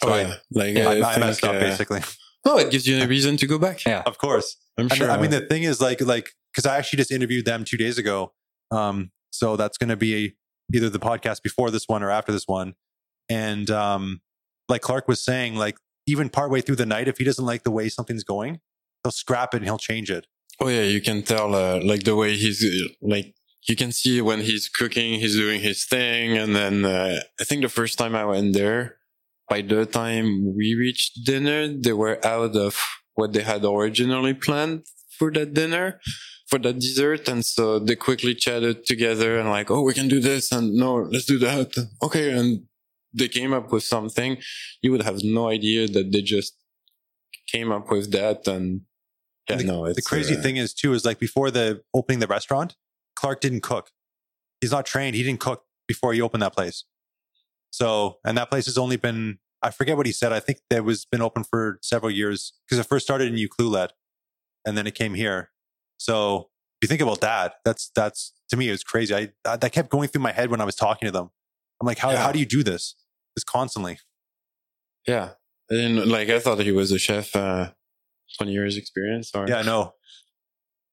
So 0.03 0.09
Oh 0.09 0.13
I- 0.15 0.21
yeah, 0.23 0.35
like 0.53 0.75
Yeah, 0.77 0.89
I, 0.89 0.95
I, 1.01 1.15
I 1.15 1.19
messed 1.19 1.45
up 1.45 1.57
uh, 1.57 1.61
basically. 1.61 2.01
No, 2.47 2.57
it 2.57 2.71
gives 2.71 2.87
you 2.87 3.03
a 3.03 3.07
reason 3.17 3.37
to 3.37 3.47
go 3.47 3.59
back. 3.59 3.85
Yeah. 3.85 4.03
of 4.07 4.17
course. 4.17 4.57
I'm 4.79 4.85
And 4.87 4.93
sure. 4.95 5.11
I 5.11 5.21
mean, 5.21 5.31
the 5.33 5.43
thing 5.43 5.65
is, 5.65 5.83
like, 5.83 6.01
like 6.01 6.31
because 6.55 6.65
I 6.65 6.79
actually 6.79 6.97
just 6.99 7.11
interviewed 7.11 7.45
them 7.45 7.65
two 7.65 7.77
days 7.77 7.99
ago. 7.99 8.33
Um, 8.71 9.11
so 9.33 9.57
that's 9.57 9.77
going 9.77 9.91
to 9.91 9.97
be 9.97 10.37
either 10.75 10.91
the 10.91 10.99
podcast 10.99 11.43
before 11.43 11.71
this 11.71 11.85
one 11.87 12.03
or 12.03 12.11
after 12.11 12.33
this 12.33 12.47
one. 12.47 12.75
And 13.29 13.71
um, 13.71 14.21
like 14.69 14.83
Clark 14.83 15.09
was 15.09 15.23
saying, 15.23 15.57
like 15.57 15.77
even 16.07 16.29
partway 16.29 16.61
through 16.61 16.77
the 16.77 16.87
night, 16.87 17.09
if 17.09 17.19
he 17.19 17.25
doesn't 17.25 17.45
like 17.45 17.63
the 17.63 17.71
way 17.71 17.89
something's 17.89 18.25
going, 18.25 18.61
he'll 19.03 19.13
scrap 19.13 19.55
it 19.55 19.59
and 19.59 19.65
he'll 19.67 19.79
change 19.79 20.11
it. 20.11 20.27
Oh 20.61 20.69
yeah, 20.69 20.83
you 20.83 21.01
can 21.01 21.23
tell 21.23 21.55
uh, 21.55 21.81
like 21.83 22.05
the 22.05 22.17
way 22.17 22.35
he's 22.37 22.65
uh, 22.65 22.89
like 23.03 23.35
you 23.69 23.77
can 23.77 23.93
see 23.93 24.21
when 24.21 24.41
he's 24.41 24.69
cooking, 24.69 25.21
he's 25.21 25.37
doing 25.37 25.61
his 25.61 25.85
thing, 25.85 26.37
and 26.37 26.55
then 26.55 26.85
uh, 26.85 27.21
I 27.41 27.45
think 27.45 27.63
the 27.63 27.69
first 27.69 27.99
time 27.99 28.15
I 28.15 28.25
went 28.25 28.55
there, 28.55 28.97
by 29.49 29.61
the 29.63 29.85
time 29.85 30.57
we 30.57 30.75
reached 30.75 31.25
dinner, 31.25 31.69
they 31.69 31.93
were 31.93 32.25
out 32.25 32.57
of 32.57 32.81
what 33.15 33.33
they 33.33 33.43
had 33.43 33.65
originally 33.65 34.35
planned 34.35 34.87
for 35.19 35.31
that 35.33 35.53
dinner, 35.53 36.01
for 36.47 36.59
that 36.61 36.79
dessert, 36.79 37.29
and 37.29 37.45
so 37.45 37.79
they 37.79 37.97
quickly 37.97 38.35
chatted 38.35 38.87
together 38.87 39.39
and 39.39 39.49
like, 39.49 39.71
oh, 39.71 39.83
we 39.83 39.95
can 39.95 40.09
do 40.09 40.21
this, 40.21 40.53
and 40.53 40.75
no, 40.75 40.97
let's 40.97 41.27
do 41.27 41.39
that, 41.39 41.77
okay, 42.03 42.31
and 42.37 42.63
they 43.13 43.29
came 43.29 43.53
up 43.53 43.73
with 43.73 43.83
something. 43.83 44.39
You 44.83 44.93
would 44.93 45.03
have 45.03 45.23
no 45.25 45.49
idea 45.49 45.89
that 45.89 46.13
they 46.13 46.23
just 46.23 46.57
came 47.51 47.73
up 47.73 47.91
with 47.91 48.13
that 48.13 48.47
and. 48.47 48.83
Yeah, 49.49 49.57
the, 49.57 49.65
no, 49.65 49.85
it's 49.85 49.95
the 49.95 50.03
crazy 50.03 50.37
uh, 50.37 50.43
thing 50.43 50.57
is 50.57 50.75
too 50.75 50.93
is 50.93 51.05
like 51.05 51.21
before 51.21 51.53
the 51.53 51.81
opening 51.95 52.19
the 52.19 52.27
restaurant, 52.27 52.75
Clark 53.15 53.41
didn't 53.41 53.61
cook. 53.61 53.91
He's 54.61 54.73
not 54.73 54.87
trained. 54.87 55.15
He 55.15 55.23
didn't 55.23 55.39
cook 55.39 55.63
before 55.87 56.13
he 56.13 56.21
opened 56.21 56.43
that 56.43 56.53
place. 56.53 56.83
So, 57.71 58.19
and 58.25 58.37
that 58.39 58.51
place 58.51 58.67
has 58.67 58.77
only 58.77 58.97
been 58.97 59.39
I 59.63 59.71
forget 59.71 59.97
what 59.97 60.07
he 60.07 60.13
said. 60.13 60.33
I 60.33 60.41
think 60.41 60.61
that 60.71 60.85
was 60.85 61.05
been 61.05 61.23
open 61.23 61.45
for 61.45 61.79
several 61.83 62.11
years 62.11 62.53
because 62.65 62.79
it 62.79 62.87
first 62.87 63.07
started 63.07 63.33
in 63.33 63.35
Ucluelet 63.35 63.91
and 64.65 64.77
then 64.77 64.87
it 64.87 64.95
came 64.95 65.15
here. 65.15 65.51
So 65.99 66.49
if 66.81 66.83
you 66.83 66.89
think 66.89 67.01
about 67.01 67.21
that, 67.23 67.55
that's 67.65 67.91
that's 67.95 68.33
to 68.51 68.57
me 68.57 68.69
it 68.69 68.73
was 68.73 68.85
crazy. 68.85 69.15
I 69.15 69.31
that, 69.45 69.61
that 69.61 69.73
kept 69.73 69.91
going 69.91 70.09
through 70.09 70.23
my 70.23 70.33
head 70.33 70.51
when 70.51 70.61
I 70.61 70.65
was 70.65 70.75
talking 70.75 71.07
to 71.07 71.13
them. 71.13 71.31
I'm 71.81 71.87
like, 71.87 71.99
how 71.99 72.11
Yeah. 72.11 72.23
how 72.23 72.33
do 72.33 72.39
you 72.39 72.47
do 72.47 72.63
this? 72.63 72.95
This 73.35 73.45
constantly. 73.45 73.99
Yeah. 75.07 75.31
And 75.71 76.07
like 76.07 76.29
I 76.29 76.39
thought 76.39 76.59
he 76.61 76.73
was 76.73 76.93
a 76.93 76.99
chef, 76.99 77.35
uh, 77.35 77.71
20 78.39 78.53
years 78.53 78.77
experience 78.77 79.31
or 79.35 79.47
Yeah, 79.49 79.59
I 79.59 79.63
know. 79.63 79.95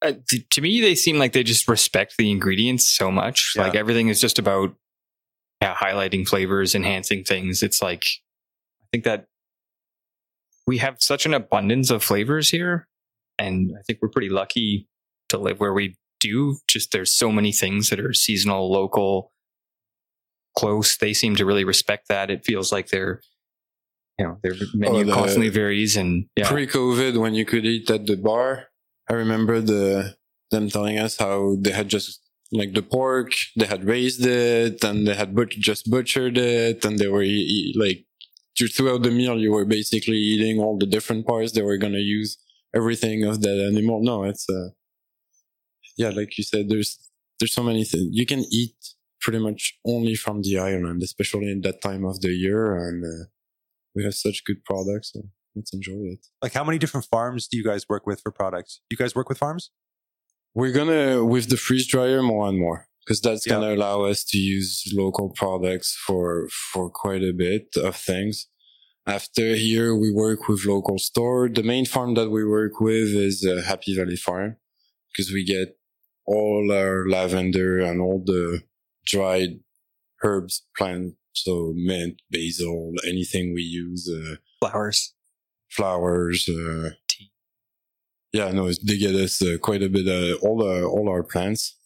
uh, 0.02 0.14
t- 0.30 0.46
to 0.50 0.62
me, 0.62 0.82
they 0.82 0.96
seem 0.96 1.18
like 1.18 1.34
they 1.34 1.44
just 1.44 1.68
respect 1.68 2.16
the 2.18 2.30
ingredients 2.32 2.90
so 2.90 3.12
much. 3.12 3.54
Yeah. 3.56 3.64
Like 3.64 3.76
everything 3.76 4.08
is 4.10 4.20
just 4.20 4.40
about 4.40 4.76
yeah, 5.62 5.74
highlighting 5.76 6.28
flavors, 6.28 6.76
enhancing 6.76 7.24
things. 7.24 7.64
It's 7.64 7.82
like 7.82 8.04
I 8.82 8.86
think 8.92 9.04
that 9.06 9.28
we 10.68 10.78
have 10.80 10.98
such 11.02 11.26
an 11.26 11.34
abundance 11.34 11.90
of 11.90 12.04
flavors 12.04 12.50
here, 12.50 12.88
and 13.40 13.72
I 13.78 13.82
think 13.84 14.00
we're 14.02 14.10
pretty 14.10 14.30
lucky 14.30 14.88
to 15.34 15.40
live 15.40 15.60
where 15.60 15.74
we 15.74 15.96
do. 16.20 16.58
Just 16.68 16.92
there's 16.92 17.14
so 17.14 17.32
many 17.32 17.52
things 17.52 17.90
that 17.90 18.00
are 18.00 18.14
seasonal, 18.14 18.72
local, 18.72 19.32
close. 20.58 20.98
They 20.98 21.14
seem 21.14 21.36
to 21.36 21.46
really 21.46 21.66
respect 21.66 22.08
that. 22.10 22.30
It 22.32 22.46
feels 22.46 22.72
like 22.72 22.90
they're 22.90 23.22
you 24.20 24.26
know 24.26 24.38
their 24.44 24.54
menu 24.74 25.04
the- 25.06 25.14
constantly 25.14 25.50
varies, 25.50 25.98
and 25.98 26.26
yeah, 26.36 26.50
pre-COVID 26.50 27.20
when 27.20 27.34
you 27.34 27.46
could 27.46 27.66
eat 27.66 27.90
at 27.90 28.06
the 28.06 28.16
bar. 28.18 28.68
I 29.10 29.14
remember 29.14 29.60
the 29.60 30.16
them 30.52 30.70
telling 30.70 30.98
us 31.00 31.18
how 31.18 31.56
they 31.60 31.72
had 31.72 31.90
just 31.90 32.22
like 32.52 32.74
the 32.74 32.84
pork, 32.84 33.32
they 33.58 33.66
had 33.66 33.84
raised 33.86 34.24
it, 34.26 34.84
and 34.84 35.08
they 35.08 35.16
had 35.16 35.36
but- 35.36 35.50
just 35.50 35.90
butchered 35.90 36.38
it, 36.38 36.86
and 36.86 37.00
they 37.00 37.08
were 37.08 37.24
e- 37.24 37.74
like 37.78 38.06
throughout 38.76 39.02
the 39.02 39.10
meal 39.12 39.38
you 39.40 39.52
were 39.52 39.66
basically 39.66 40.16
eating 40.18 40.60
all 40.60 40.78
the 40.78 40.86
different 40.86 41.26
parts. 41.26 41.52
They 41.52 41.64
were 41.64 41.78
gonna 41.78 42.06
use 42.20 42.38
everything 42.74 43.24
of 43.24 43.42
that 43.42 43.58
animal. 43.60 44.02
No, 44.04 44.24
it's 44.24 44.48
uh, 44.50 44.70
yeah, 45.98 46.10
like 46.10 46.38
you 46.38 46.44
said, 46.44 46.70
there's 46.70 46.98
there's 47.40 47.54
so 47.54 47.64
many 47.64 47.84
things 47.84 48.08
you 48.12 48.26
can 48.26 48.44
eat 48.52 48.76
pretty 49.22 49.40
much 49.40 49.78
only 49.86 50.16
from 50.16 50.42
the 50.42 50.60
island, 50.60 51.02
especially 51.02 51.50
in 51.52 51.62
that 51.62 51.82
time 51.82 52.06
of 52.06 52.22
the 52.22 52.30
year, 52.30 52.76
and 52.88 53.04
uh, 53.04 53.26
we 53.96 54.04
have 54.04 54.14
such 54.16 54.44
good 54.46 54.64
products. 54.66 55.12
So 55.14 55.22
let's 55.56 55.74
enjoy 55.74 56.02
it. 56.16 56.26
Like 56.42 56.54
how 56.54 56.64
many 56.64 56.78
different 56.78 57.06
farms 57.08 57.48
do 57.48 57.58
you 57.58 57.64
guys 57.64 57.88
work 57.88 58.06
with 58.06 58.22
for 58.22 58.32
products? 58.32 58.82
You 58.90 58.98
guys 58.98 59.16
work 59.16 59.30
with 59.30 59.38
farms? 59.38 59.72
We're 60.56 60.72
gonna 60.74 61.24
with 61.26 61.50
the 61.50 61.58
freeze 61.58 61.88
dryer 61.88 62.22
more 62.22 62.48
and 62.48 62.60
more 62.60 62.88
because 63.06 63.22
that's 63.22 63.46
Yeah. 63.46 63.54
gonna 63.54 63.74
allow 63.74 64.04
us 64.04 64.24
to 64.26 64.38
use 64.38 64.84
local 64.94 65.30
products 65.32 65.96
for 66.06 66.48
for 66.50 66.90
quite 66.90 67.24
a 67.24 67.34
bit 67.34 67.68
of 67.78 67.96
things. 67.96 68.48
After 69.06 69.56
here, 69.56 69.94
we 69.96 70.12
work 70.14 70.48
with 70.48 70.66
local 70.66 70.98
store. 70.98 71.50
The 71.50 71.64
main 71.64 71.86
farm 71.86 72.14
that 72.14 72.30
we 72.30 72.46
work 72.46 72.80
with 72.80 73.10
is 73.30 73.46
uh, 73.46 73.62
Happy 73.64 73.96
Valley 73.96 74.16
Farm 74.16 74.56
because 75.12 75.32
we 75.34 75.44
get 75.44 75.78
all 76.26 76.72
our 76.72 77.08
lavender 77.08 77.80
and 77.80 78.02
all 78.02 78.24
the 78.26 78.62
dried 79.06 79.60
herbs 80.24 80.66
plants, 80.78 81.16
So 81.34 81.74
mint, 81.76 82.22
basil, 82.30 82.94
anything 83.08 83.54
we 83.54 83.64
use. 83.64 84.10
Uh, 84.10 84.36
flowers. 84.60 85.14
flowers. 85.70 86.48
Uh, 86.48 86.92
Tea. 87.08 87.32
Yeah, 88.32 88.52
no, 88.52 88.72
they 88.72 88.98
get 88.98 89.16
us 89.16 89.42
uh, 89.42 89.58
quite 89.62 89.84
a 89.84 89.90
bit 89.90 90.08
of 90.08 90.42
all 90.44 90.64
our 90.64 90.84
all 90.86 91.10
our 91.10 91.24
plants. 91.24 91.78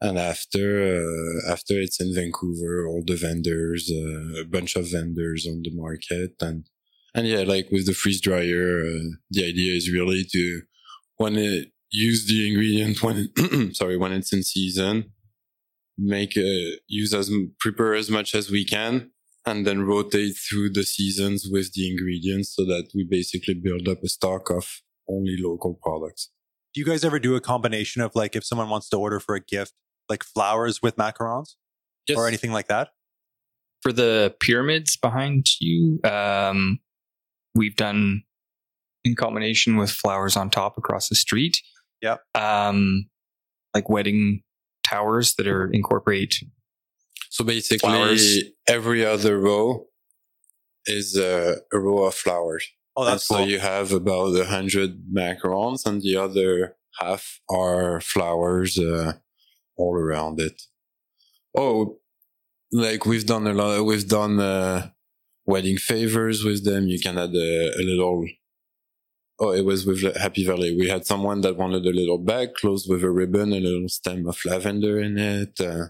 And 0.00 0.18
after 0.18 0.98
uh, 0.98 1.52
after 1.52 1.80
it's 1.80 2.00
in 2.00 2.14
Vancouver, 2.14 2.86
all 2.86 3.02
the 3.06 3.16
vendors, 3.16 3.90
uh, 3.90 4.40
a 4.40 4.44
bunch 4.44 4.76
of 4.76 4.90
vendors 4.90 5.46
on 5.46 5.62
the 5.62 5.70
market, 5.72 6.34
and 6.40 6.66
and 7.14 7.26
yeah, 7.26 7.44
like 7.44 7.68
with 7.70 7.86
the 7.86 7.94
freeze 7.94 8.20
dryer, 8.20 8.82
uh, 8.84 9.16
the 9.30 9.46
idea 9.46 9.72
is 9.74 9.90
really 9.90 10.24
to 10.32 10.62
when 11.16 11.36
it 11.36 11.68
use 11.94 12.26
the 12.26 12.48
ingredient 12.48 13.02
when 13.02 13.30
sorry 13.74 13.96
when 13.96 14.12
it's 14.12 14.32
in 14.32 14.42
season, 14.42 15.12
make 15.96 16.36
a, 16.36 16.78
use 16.86 17.14
as 17.14 17.30
prepare 17.60 17.94
as 17.94 18.10
much 18.10 18.34
as 18.34 18.50
we 18.50 18.64
can, 18.64 19.10
and 19.46 19.66
then 19.66 19.82
rotate 19.82 20.34
through 20.48 20.70
the 20.70 20.84
seasons 20.84 21.46
with 21.50 21.72
the 21.74 21.90
ingredients 21.90 22.54
so 22.54 22.64
that 22.64 22.90
we 22.94 23.06
basically 23.08 23.54
build 23.54 23.88
up 23.88 24.02
a 24.02 24.08
stock 24.08 24.50
of 24.50 24.66
only 25.08 25.36
local 25.38 25.78
products. 25.82 26.30
Do 26.74 26.80
you 26.80 26.86
guys 26.86 27.04
ever 27.04 27.20
do 27.20 27.36
a 27.36 27.40
combination 27.40 28.02
of 28.02 28.14
like 28.14 28.34
if 28.34 28.44
someone 28.44 28.68
wants 28.68 28.88
to 28.88 28.96
order 28.96 29.20
for 29.20 29.34
a 29.34 29.40
gift, 29.40 29.72
like 30.08 30.24
flowers 30.24 30.82
with 30.82 30.96
macarons 30.96 31.54
or 32.14 32.26
anything 32.26 32.52
like 32.52 32.68
that? 32.68 32.88
for 33.84 33.92
the 33.92 34.34
pyramids 34.40 34.96
behind 34.96 35.46
you, 35.60 36.00
um, 36.04 36.80
we've 37.54 37.76
done 37.76 38.22
in 39.04 39.14
combination 39.14 39.76
with 39.76 39.90
flowers 39.90 40.36
on 40.38 40.48
top 40.48 40.78
across 40.78 41.10
the 41.10 41.14
street. 41.14 41.60
Yep. 42.04 42.20
Um, 42.34 43.06
like 43.74 43.88
wedding 43.88 44.42
towers 44.84 45.34
that 45.36 45.46
are 45.46 45.70
incorporate. 45.72 46.34
So 47.30 47.44
basically, 47.44 47.88
Flowers. 47.88 48.42
every 48.68 49.04
other 49.04 49.40
row 49.40 49.86
is 50.86 51.16
a, 51.16 51.56
a 51.72 51.78
row 51.78 52.04
of 52.04 52.14
flowers. 52.14 52.68
Oh, 52.94 53.02
and 53.02 53.12
that's 53.12 53.26
so 53.26 53.38
cool. 53.38 53.48
you 53.48 53.58
have 53.58 53.90
about 53.92 54.36
a 54.36 54.44
hundred 54.44 54.90
macarons, 55.12 55.86
and 55.86 56.02
the 56.02 56.16
other 56.16 56.76
half 57.00 57.40
are 57.50 58.00
flowers 58.00 58.78
uh, 58.78 59.14
all 59.76 59.96
around 59.96 60.40
it. 60.40 60.62
Oh, 61.56 61.98
like 62.70 63.06
we've 63.06 63.26
done 63.26 63.46
a 63.46 63.54
lot. 63.54 63.82
We've 63.82 64.06
done 64.06 64.38
uh, 64.38 64.90
wedding 65.46 65.78
favors 65.78 66.44
with 66.44 66.64
them. 66.64 66.86
You 66.88 67.00
can 67.00 67.16
add 67.16 67.34
a, 67.34 67.72
a 67.80 67.82
little. 67.82 68.26
Oh, 69.40 69.52
it 69.52 69.64
was 69.64 69.84
with 69.84 70.02
Happy 70.16 70.46
Valley. 70.46 70.76
We 70.76 70.88
had 70.88 71.06
someone 71.06 71.40
that 71.40 71.56
wanted 71.56 71.84
a 71.86 71.90
little 71.90 72.18
bag 72.18 72.54
closed 72.54 72.88
with 72.88 73.02
a 73.02 73.10
ribbon, 73.10 73.52
a 73.52 73.58
little 73.58 73.88
stem 73.88 74.28
of 74.28 74.38
lavender 74.44 75.00
in 75.00 75.18
it. 75.18 75.60
Uh, 75.60 75.86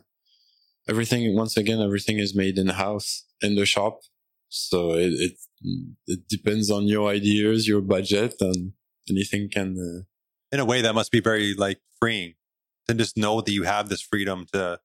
everything, 0.89 1.37
once 1.37 1.57
again, 1.57 1.81
everything 1.81 2.19
is 2.19 2.35
made 2.35 2.57
in 2.57 2.69
house 2.69 3.27
in 3.43 3.55
the 3.55 3.67
shop. 3.67 4.01
So 4.49 4.93
it, 4.93 5.13
it 5.13 5.33
it 6.07 6.29
depends 6.29 6.71
on 6.71 6.85
your 6.85 7.09
ideas, 7.11 7.67
your 7.67 7.81
budget, 7.81 8.37
and 8.41 8.73
anything 9.11 9.51
can. 9.51 9.77
Uh, 9.79 10.05
In 10.53 10.61
a 10.61 10.65
way, 10.65 10.81
that 10.83 10.95
must 10.95 11.11
be 11.11 11.21
very 11.21 11.55
like 11.55 11.81
freeing 12.01 12.35
to 12.87 12.95
just 12.95 13.17
know 13.17 13.41
that 13.41 13.53
you 13.53 13.65
have 13.65 13.89
this 13.89 14.01
freedom 14.01 14.47
to, 14.53 14.79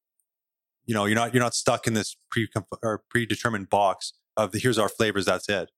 you 0.85 0.95
know, 0.95 1.05
you're 1.05 1.15
not 1.15 1.33
you're 1.33 1.43
not 1.43 1.53
stuck 1.53 1.85
in 1.87 1.93
this 1.93 2.17
pre 2.31 2.47
or 2.81 3.03
predetermined 3.09 3.69
box 3.69 4.13
of 4.35 4.51
the, 4.51 4.59
here's 4.59 4.79
our 4.79 4.89
flavors. 4.89 5.25
That's 5.25 5.47
it. 5.47 5.69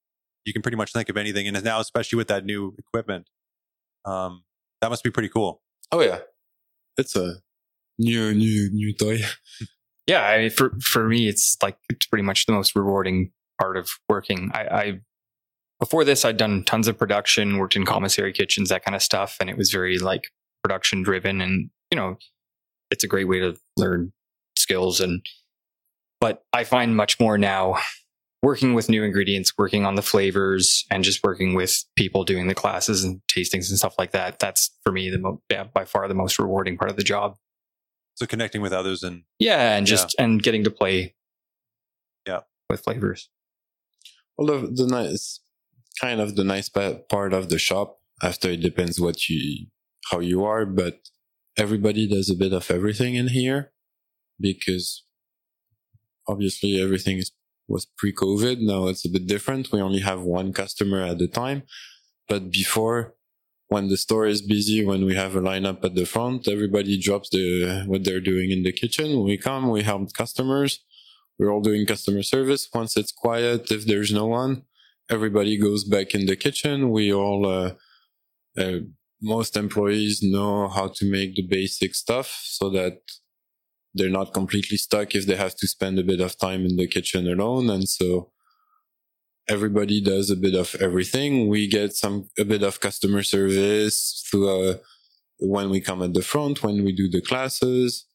You 0.45 0.53
can 0.53 0.61
pretty 0.61 0.77
much 0.77 0.91
think 0.91 1.09
of 1.09 1.17
anything, 1.17 1.47
and 1.47 1.63
now 1.63 1.79
especially 1.79 2.17
with 2.17 2.27
that 2.29 2.45
new 2.45 2.75
equipment, 2.77 3.29
um, 4.05 4.43
that 4.81 4.89
must 4.89 5.03
be 5.03 5.11
pretty 5.11 5.29
cool. 5.29 5.61
oh 5.91 6.01
yeah, 6.01 6.19
it's 6.97 7.15
a 7.15 7.35
new 7.99 8.33
new 8.33 8.69
new 8.71 8.93
toy. 8.93 9.19
Yeah, 10.07 10.27
I, 10.27 10.49
for 10.49 10.71
for 10.81 11.07
me, 11.07 11.29
it's 11.29 11.55
like 11.61 11.77
it's 11.87 12.07
pretty 12.07 12.23
much 12.23 12.45
the 12.47 12.53
most 12.53 12.75
rewarding 12.75 13.31
part 13.61 13.77
of 13.77 13.87
working. 14.09 14.49
I, 14.53 14.61
I 14.61 14.99
before 15.79 16.03
this, 16.03 16.25
I'd 16.25 16.37
done 16.37 16.63
tons 16.65 16.87
of 16.87 16.97
production, 16.97 17.59
worked 17.59 17.75
in 17.75 17.85
commissary 17.85 18.33
kitchens, 18.33 18.69
that 18.69 18.83
kind 18.83 18.95
of 18.95 19.03
stuff, 19.03 19.37
and 19.39 19.49
it 19.49 19.57
was 19.57 19.71
very 19.71 19.99
like 19.99 20.29
production 20.63 21.03
driven. 21.03 21.39
And 21.39 21.69
you 21.91 21.97
know, 21.97 22.17
it's 22.89 23.03
a 23.03 23.07
great 23.07 23.27
way 23.27 23.39
to 23.39 23.55
learn 23.77 24.11
skills. 24.57 24.99
And 24.99 25.25
but 26.19 26.43
I 26.51 26.63
find 26.63 26.97
much 26.97 27.19
more 27.19 27.37
now 27.37 27.77
working 28.41 28.73
with 28.73 28.89
new 28.89 29.03
ingredients, 29.03 29.53
working 29.57 29.85
on 29.85 29.95
the 29.95 30.01
flavors, 30.01 30.85
and 30.89 31.03
just 31.03 31.23
working 31.23 31.53
with 31.53 31.83
people 31.95 32.23
doing 32.23 32.47
the 32.47 32.55
classes 32.55 33.03
and 33.03 33.21
tastings 33.27 33.69
and 33.69 33.77
stuff 33.77 33.95
like 33.99 34.11
that. 34.11 34.39
That's 34.39 34.71
for 34.83 34.91
me 34.91 35.09
the 35.09 35.19
mo- 35.19 35.41
yeah, 35.49 35.65
by 35.65 35.85
far 35.85 36.07
the 36.07 36.15
most 36.15 36.39
rewarding 36.39 36.77
part 36.77 36.89
of 36.89 36.97
the 36.97 37.03
job. 37.03 37.37
So 38.15 38.25
connecting 38.25 38.61
with 38.61 38.73
others 38.73 39.03
and 39.03 39.23
Yeah, 39.39 39.75
and 39.75 39.85
just 39.87 40.15
and 40.19 40.41
getting 40.41 40.63
to 40.63 40.71
play. 40.71 41.15
Yeah. 42.27 42.41
with 42.69 42.81
flavors. 42.81 43.29
Well, 44.37 44.47
the, 44.61 44.67
the 44.67 44.87
nice 44.87 45.39
kind 45.99 46.19
of 46.21 46.35
the 46.35 46.43
nice 46.43 46.69
part 46.69 47.33
of 47.33 47.49
the 47.49 47.59
shop. 47.59 47.97
After 48.23 48.49
it 48.51 48.61
depends 48.61 48.99
what 48.99 49.27
you 49.29 49.67
how 50.11 50.19
you 50.19 50.43
are, 50.43 50.65
but 50.65 51.09
everybody 51.57 52.07
does 52.07 52.29
a 52.29 52.35
bit 52.35 52.53
of 52.53 52.69
everything 52.69 53.15
in 53.15 53.29
here 53.29 53.71
because 54.39 55.03
obviously 56.27 56.81
everything 56.81 57.17
is 57.17 57.31
was 57.71 57.87
pre-COVID. 57.97 58.57
Now 58.71 58.81
it's 58.91 59.05
a 59.05 59.09
bit 59.15 59.25
different. 59.27 59.71
We 59.71 59.81
only 59.81 60.01
have 60.01 60.21
one 60.21 60.53
customer 60.53 61.01
at 61.03 61.21
a 61.21 61.27
time, 61.27 61.63
but 62.29 62.51
before. 62.51 63.15
When 63.75 63.87
the 63.87 63.95
store 64.05 64.25
is 64.25 64.41
busy, 64.41 64.83
when 64.83 65.05
we 65.05 65.15
have 65.15 65.33
a 65.33 65.39
lineup 65.39 65.85
at 65.85 65.95
the 65.95 66.05
front, 66.05 66.45
everybody 66.55 66.99
drops 66.99 67.29
the 67.29 67.85
what 67.87 68.03
they're 68.03 68.19
doing 68.33 68.51
in 68.51 68.63
the 68.63 68.73
kitchen. 68.81 69.23
We 69.23 69.37
come, 69.37 69.69
we 69.69 69.81
help 69.83 70.11
customers, 70.11 70.71
we're 71.41 71.51
all 71.51 71.61
doing 71.61 71.85
customer 71.85 72.21
service. 72.21 72.69
Once 72.73 72.97
it's 72.97 73.11
quiet, 73.11 73.71
if 73.71 73.85
there's 73.85 74.11
no 74.11 74.27
one, 74.27 74.63
everybody 75.09 75.57
goes 75.57 75.83
back 75.83 76.13
in 76.13 76.25
the 76.25 76.35
kitchen. 76.35 76.91
We 76.91 77.13
all, 77.13 77.47
uh, 77.47 77.71
uh, 78.61 78.79
most 79.21 79.55
employees 79.55 80.21
know 80.21 80.67
how 80.67 80.89
to 80.97 81.03
make 81.09 81.35
the 81.35 81.47
basic 81.47 81.95
stuff 81.95 82.41
so 82.43 82.69
that 82.71 82.97
they're 83.93 84.09
not 84.09 84.33
completely 84.33 84.77
stuck 84.77 85.15
if 85.15 85.25
they 85.25 85.35
have 85.35 85.55
to 85.55 85.67
spend 85.67 85.99
a 85.99 86.03
bit 86.03 86.21
of 86.21 86.37
time 86.37 86.65
in 86.65 86.77
the 86.77 86.87
kitchen 86.87 87.27
alone. 87.27 87.69
And 87.69 87.87
so 87.87 88.31
everybody 89.49 90.01
does 90.01 90.29
a 90.29 90.35
bit 90.35 90.55
of 90.55 90.75
everything. 90.75 91.49
We 91.49 91.67
get 91.67 91.93
some 91.93 92.29
a 92.39 92.45
bit 92.45 92.63
of 92.63 92.79
customer 92.79 93.23
service 93.23 94.25
through 94.29 94.49
uh, 94.49 94.77
when 95.39 95.69
we 95.69 95.81
come 95.81 96.01
at 96.01 96.13
the 96.13 96.21
front, 96.21 96.63
when 96.63 96.83
we 96.83 96.93
do 96.93 97.09
the 97.09 97.21
classes. 97.21 98.05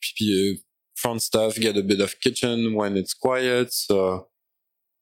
Puis, 0.00 0.28
uh, 0.30 0.60
front 0.96 1.22
staff 1.22 1.54
get 1.56 1.76
a 1.76 1.82
bit 1.82 2.00
of 2.00 2.20
kitchen 2.20 2.74
when 2.74 2.96
it's 2.96 3.14
quiet. 3.14 3.72
So 3.72 4.28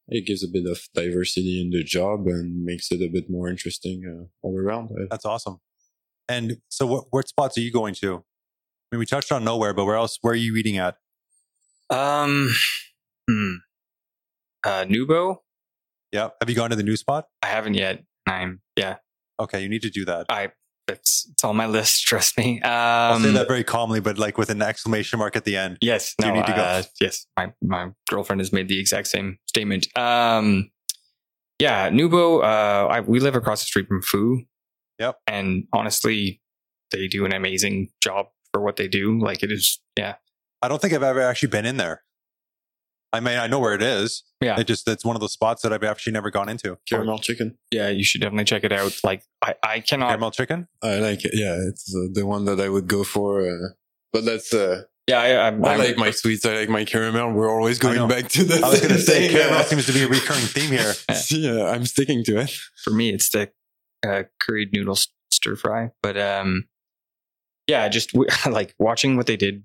it 0.09 0.27
gives 0.27 0.45
a 0.45 0.49
bit 0.49 0.67
of 0.67 0.81
diversity 0.95 1.61
in 1.61 1.71
the 1.71 1.83
job 1.83 2.27
and 2.27 2.65
makes 2.65 2.91
it 2.93 3.03
a 3.03 3.09
bit 3.09 3.31
more 3.31 3.49
interesting 3.49 4.03
uh, 4.07 4.25
all 4.43 4.59
around. 4.59 4.91
That's 5.11 5.25
awesome. 5.25 5.59
And 6.29 6.59
so, 6.69 6.87
what, 6.87 7.05
what 7.11 7.29
spots 7.29 7.59
are 7.59 7.61
you 7.61 7.73
going 7.73 7.95
to? 7.97 8.25
Mean, 8.93 8.99
we 8.99 9.07
touched 9.07 9.33
on 9.33 9.43
nowhere, 9.43 9.73
but 9.73 9.87
where 9.87 9.97
else? 9.97 10.19
Where 10.21 10.35
are 10.35 10.37
you 10.37 10.55
eating 10.55 10.77
at? 10.77 10.97
Um, 11.89 12.55
hmm. 13.29 13.55
Uh, 14.63 14.85
Nubo. 14.85 15.39
Yeah. 16.13 16.29
Have 16.43 16.51
you 16.51 16.55
gone 16.55 16.69
to 16.71 16.77
the 16.77 16.83
new 16.83 16.99
spot? 16.99 17.27
I 17.43 17.47
haven't 17.47 17.75
yet. 17.75 18.05
I'm 18.27 18.61
yeah. 18.77 18.97
Okay, 19.41 19.63
you 19.63 19.71
need 19.71 19.81
to 19.83 19.91
do 19.91 20.05
that. 20.05 20.27
I 20.29 20.53
it's 20.89 21.27
it's 21.33 21.43
on 21.43 21.57
my 21.57 21.67
list. 21.67 22.03
Trust 22.07 22.37
me. 22.37 22.61
Um, 22.61 22.71
I'll 22.71 23.21
say 23.21 23.33
that 23.33 23.49
very 23.49 23.65
calmly, 23.65 24.01
but 24.01 24.19
like 24.19 24.37
with 24.37 24.51
an 24.51 24.61
exclamation 24.61 25.19
mark 25.19 25.37
at 25.37 25.47
the 25.47 25.57
end. 25.57 25.79
Yes. 25.81 26.15
Do 26.19 26.27
you 26.27 26.35
need 26.35 26.45
to 26.45 26.53
go? 26.53 26.61
uh, 26.61 26.83
yes. 27.01 27.27
My 27.35 27.53
my 27.63 27.93
girlfriend 28.11 28.41
has 28.41 28.53
made 28.53 28.69
the 28.69 28.79
exact 28.79 29.09
same 29.09 29.39
statement. 29.47 29.89
Um, 29.97 30.71
yeah, 31.59 31.89
Nubo. 31.89 32.43
Uh, 32.43 32.89
I, 32.89 33.01
we 33.01 33.21
live 33.21 33.37
across 33.37 33.63
the 33.63 33.67
street 33.67 33.89
from 33.89 34.03
Foo. 34.03 34.43
Yep. 34.99 35.17
And 35.27 35.65
honestly, 35.73 36.43
they 36.91 37.09
do 37.09 37.25
an 37.25 37.33
amazing 37.33 37.89
job 38.03 38.27
for 38.53 38.61
what 38.61 38.77
they 38.77 38.89
do. 38.89 39.19
Like 39.19 39.43
it 39.43 39.51
is. 39.51 39.81
Yeah. 39.97 40.15
I 40.61 40.69
don't 40.69 40.81
think 40.81 40.93
I've 40.95 41.03
ever 41.03 41.21
actually 41.21 41.49
been 41.49 41.67
in 41.67 41.77
there. 41.77 42.03
I 43.15 43.21
mean, 43.21 43.37
I 43.39 43.47
know 43.47 43.59
where 43.59 43.75
it 43.75 43.83
is. 43.83 44.23
Yeah. 44.41 44.59
It 44.59 44.65
just 44.67 44.89
it's 44.89 45.05
one 45.05 45.17
of 45.17 45.21
those 45.21 45.33
spots 45.33 45.63
that 45.63 45.73
I've 45.73 45.83
actually 45.85 46.15
never 46.15 46.31
gone 46.31 46.49
into. 46.49 46.79
Caramel 46.89 47.19
chicken. 47.19 47.59
Yeah. 47.71 47.89
You 47.91 48.05
should 48.05 48.21
definitely 48.23 48.45
check 48.45 48.65
it 48.65 48.73
out. 48.73 48.99
Like 49.05 49.23
I 49.43 49.55
I 49.63 49.81
cannot. 49.81 50.09
Caramel 50.09 50.31
chicken. 50.31 50.69
I 50.83 50.99
like 50.99 51.25
it. 51.25 51.33
Yeah, 51.35 51.57
it's 51.69 51.95
uh, 51.95 52.09
the 52.13 52.25
one 52.27 52.45
that 52.47 52.61
I 52.61 52.69
would 52.69 52.87
go 52.87 53.05
for. 53.05 53.43
Uh, 53.47 53.69
but 54.13 54.25
that's 54.25 54.55
uh, 54.55 54.83
Yeah. 55.09 55.21
I, 55.21 55.47
I'm, 55.49 55.63
I 55.65 55.71
I'm- 55.71 55.79
like 55.81 55.99
my 55.99 56.11
sweets. 56.11 56.47
I 56.47 56.55
like 56.61 56.69
my 56.71 56.85
caramel. 56.87 57.33
We're 57.33 57.51
always 57.51 57.79
going 57.79 58.09
back 58.09 58.29
to 58.31 58.45
the. 58.45 58.65
I 58.65 58.71
was 58.71 58.81
going 58.81 58.93
to 58.95 58.99
say 59.01 59.29
caramel 59.29 59.59
uh, 59.59 59.65
seems 59.65 59.87
to 59.87 59.93
be 59.93 60.05
a 60.05 60.09
recurring 60.09 60.47
theme 60.47 60.71
here. 60.71 60.95
yeah, 61.31 61.71
I'm 61.71 61.85
sticking 61.85 62.25
to 62.25 62.39
it. 62.39 62.51
for 62.85 62.93
me 62.93 63.11
it's 63.13 63.29
the 63.31 63.51
uh, 64.07 64.23
curried 64.41 64.71
noodle 64.73 64.97
stir 65.31 65.55
fry 65.57 65.91
but 66.03 66.17
um 66.17 66.65
yeah 67.73 67.89
just 67.89 68.11
like 68.59 68.75
watching 68.79 69.17
what 69.17 69.27
they 69.27 69.37
did 69.37 69.65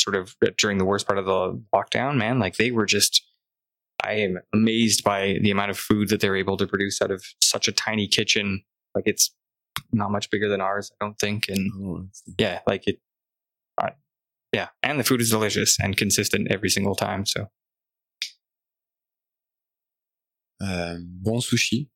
sort 0.00 0.16
of 0.16 0.34
during 0.58 0.78
the 0.78 0.84
worst 0.84 1.06
part 1.06 1.18
of 1.18 1.24
the 1.26 1.40
lockdown 1.74 2.16
man 2.16 2.38
like 2.38 2.56
they 2.56 2.70
were 2.70 2.86
just 2.86 3.22
i 4.02 4.12
am 4.12 4.38
amazed 4.52 5.02
by 5.04 5.38
the 5.44 5.50
amount 5.50 5.70
of 5.70 5.78
food 5.78 6.08
that 6.10 6.20
they're 6.20 6.36
able 6.44 6.56
to 6.56 6.66
produce 6.66 7.00
out 7.02 7.10
of 7.10 7.24
such 7.42 7.68
a 7.68 7.72
tiny 7.72 8.06
kitchen 8.06 8.62
like 8.94 9.06
it's 9.06 9.34
not 9.92 10.10
much 10.10 10.28
bigger 10.30 10.48
than 10.48 10.60
ours 10.60 10.90
i 10.92 11.04
don't 11.04 11.18
think 11.18 11.48
and 11.48 11.70
Oh, 11.82 12.06
yeah 12.38 12.60
like 12.66 12.86
it 12.86 12.98
uh, 13.80 13.90
yeah 14.52 14.68
and 14.82 14.98
the 15.00 15.04
food 15.04 15.20
is 15.20 15.30
delicious 15.30 15.78
and 15.80 15.96
consistent 15.96 16.48
every 16.50 16.68
single 16.70 16.94
time 16.94 17.24
so 17.26 17.48
Um, 20.60 21.18
bon 21.22 21.40
sushi. 21.40 21.88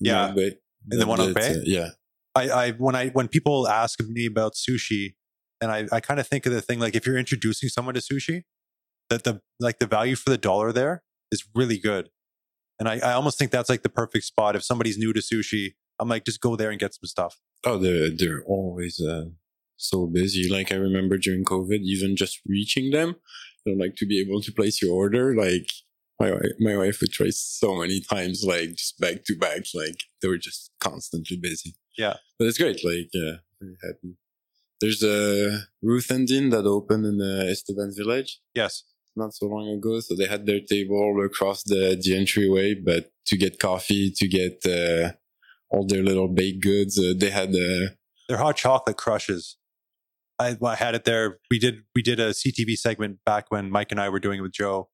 Yeah. 0.00 0.32
but 0.34 0.54
the 0.86 1.06
one 1.06 1.20
on 1.20 1.32
that's, 1.32 1.48
Bay? 1.48 1.54
uh, 1.54 1.62
yeah. 1.64 1.88
I, 2.34 2.48
I 2.50 2.70
when 2.72 2.94
I 2.94 3.08
when 3.08 3.28
people 3.28 3.66
ask 3.68 4.00
me 4.00 4.26
about 4.26 4.54
sushi, 4.54 5.14
and 5.60 5.70
I, 5.70 5.86
I 5.92 6.00
kind 6.00 6.20
of 6.20 6.26
think 6.26 6.46
of 6.46 6.52
the 6.52 6.60
thing 6.60 6.78
like 6.78 6.94
if 6.94 7.06
you're 7.06 7.18
introducing 7.18 7.68
someone 7.68 7.94
to 7.94 8.00
sushi, 8.00 8.42
that 9.08 9.24
the 9.24 9.40
like 9.58 9.78
the 9.78 9.86
value 9.86 10.16
for 10.16 10.30
the 10.30 10.38
dollar 10.38 10.72
there 10.72 11.02
is 11.32 11.44
really 11.54 11.78
good. 11.78 12.08
And 12.78 12.88
I, 12.88 12.98
I 12.98 13.12
almost 13.12 13.38
think 13.38 13.50
that's 13.50 13.68
like 13.68 13.82
the 13.82 13.90
perfect 13.90 14.24
spot. 14.24 14.56
If 14.56 14.64
somebody's 14.64 14.96
new 14.96 15.12
to 15.12 15.20
sushi, 15.20 15.74
I'm 15.98 16.08
like, 16.08 16.24
just 16.24 16.40
go 16.40 16.56
there 16.56 16.70
and 16.70 16.80
get 16.80 16.94
some 16.94 17.04
stuff. 17.04 17.38
Oh, 17.64 17.76
they're 17.76 18.10
they're 18.10 18.42
always 18.46 19.00
uh, 19.00 19.26
so 19.76 20.06
busy. 20.06 20.48
Like 20.50 20.72
I 20.72 20.76
remember 20.76 21.18
during 21.18 21.44
COVID, 21.44 21.80
even 21.82 22.16
just 22.16 22.40
reaching 22.46 22.90
them, 22.90 23.16
you 23.64 23.74
know, 23.74 23.84
like 23.84 23.96
to 23.96 24.06
be 24.06 24.20
able 24.20 24.40
to 24.40 24.52
place 24.52 24.80
your 24.80 24.94
order. 24.94 25.34
Like 25.34 25.66
my 26.18 26.32
my 26.58 26.76
wife 26.76 27.00
would 27.00 27.12
try 27.12 27.28
so 27.30 27.76
many 27.76 28.00
times, 28.00 28.44
like 28.46 28.70
just 28.70 28.98
back 28.98 29.24
to 29.26 29.36
back. 29.36 29.64
Like 29.74 29.96
they 30.22 30.28
were 30.28 30.38
just 30.38 30.70
constantly 30.80 31.36
busy. 31.36 31.74
Yeah. 31.98 32.14
but 32.38 32.46
it's 32.48 32.58
great. 32.58 32.84
Like 32.84 33.10
yeah, 33.12 33.36
very 33.60 33.76
happy. 33.82 34.16
There's 34.80 35.02
a 35.02 35.60
Ruth 35.82 36.10
and 36.10 36.26
Dean 36.26 36.50
that 36.50 36.64
opened 36.64 37.04
in 37.04 37.18
the 37.18 37.48
Estevan 37.50 37.92
Village 37.94 38.40
Yes. 38.54 38.84
not 39.14 39.34
so 39.34 39.46
long 39.46 39.68
ago. 39.68 40.00
So 40.00 40.14
they 40.16 40.26
had 40.26 40.46
their 40.46 40.60
table 40.60 41.22
across 41.24 41.62
the, 41.64 42.00
the 42.02 42.16
entryway, 42.16 42.74
but 42.74 43.10
to 43.26 43.36
get 43.36 43.58
coffee, 43.58 44.10
to 44.16 44.26
get 44.26 44.64
uh, 44.64 45.12
all 45.68 45.86
their 45.86 46.02
little 46.02 46.28
baked 46.28 46.62
goods, 46.62 46.98
uh, 46.98 47.12
they 47.16 47.28
had 47.30 47.50
uh, 47.50 47.90
Their 48.28 48.38
hot 48.38 48.56
chocolate 48.56 48.96
crushes. 48.96 49.58
I, 50.38 50.56
I 50.64 50.74
had 50.76 50.94
it 50.94 51.04
there. 51.04 51.38
We 51.50 51.58
did 51.58 51.82
we 51.94 52.00
did 52.00 52.18
a 52.18 52.30
CTV 52.30 52.76
segment 52.78 53.18
back 53.26 53.50
when 53.50 53.70
Mike 53.70 53.90
and 53.90 54.00
I 54.00 54.08
were 54.08 54.20
doing 54.20 54.38
it 54.38 54.42
with 54.42 54.52
Joe, 54.52 54.88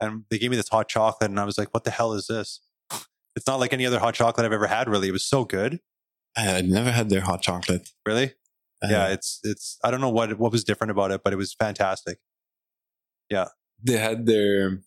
and 0.00 0.24
they 0.28 0.38
gave 0.38 0.50
me 0.50 0.56
this 0.56 0.68
hot 0.68 0.88
chocolate, 0.88 1.30
and 1.30 1.38
I 1.38 1.44
was 1.44 1.56
like, 1.56 1.72
"What 1.72 1.84
the 1.84 1.92
hell 1.92 2.12
is 2.14 2.26
this?" 2.26 2.60
It's 3.36 3.46
not 3.46 3.60
like 3.60 3.72
any 3.72 3.86
other 3.86 4.00
hot 4.00 4.14
chocolate 4.14 4.44
I've 4.44 4.52
ever 4.52 4.66
had. 4.66 4.88
Really, 4.88 5.06
it 5.06 5.12
was 5.12 5.24
so 5.24 5.44
good. 5.44 5.78
I 6.38 6.60
never 6.62 6.90
had 6.92 7.08
their 7.10 7.20
hot 7.22 7.42
chocolate. 7.42 7.90
Really, 8.06 8.32
Uh, 8.82 8.88
yeah. 8.90 9.08
It's 9.08 9.40
it's. 9.44 9.78
I 9.84 9.90
don't 9.90 10.00
know 10.00 10.10
what 10.10 10.38
what 10.38 10.52
was 10.52 10.64
different 10.64 10.90
about 10.90 11.10
it, 11.10 11.22
but 11.24 11.32
it 11.32 11.36
was 11.36 11.54
fantastic. 11.54 12.18
Yeah, 13.30 13.48
they 13.82 13.98
had 13.98 14.26
their. 14.26 14.80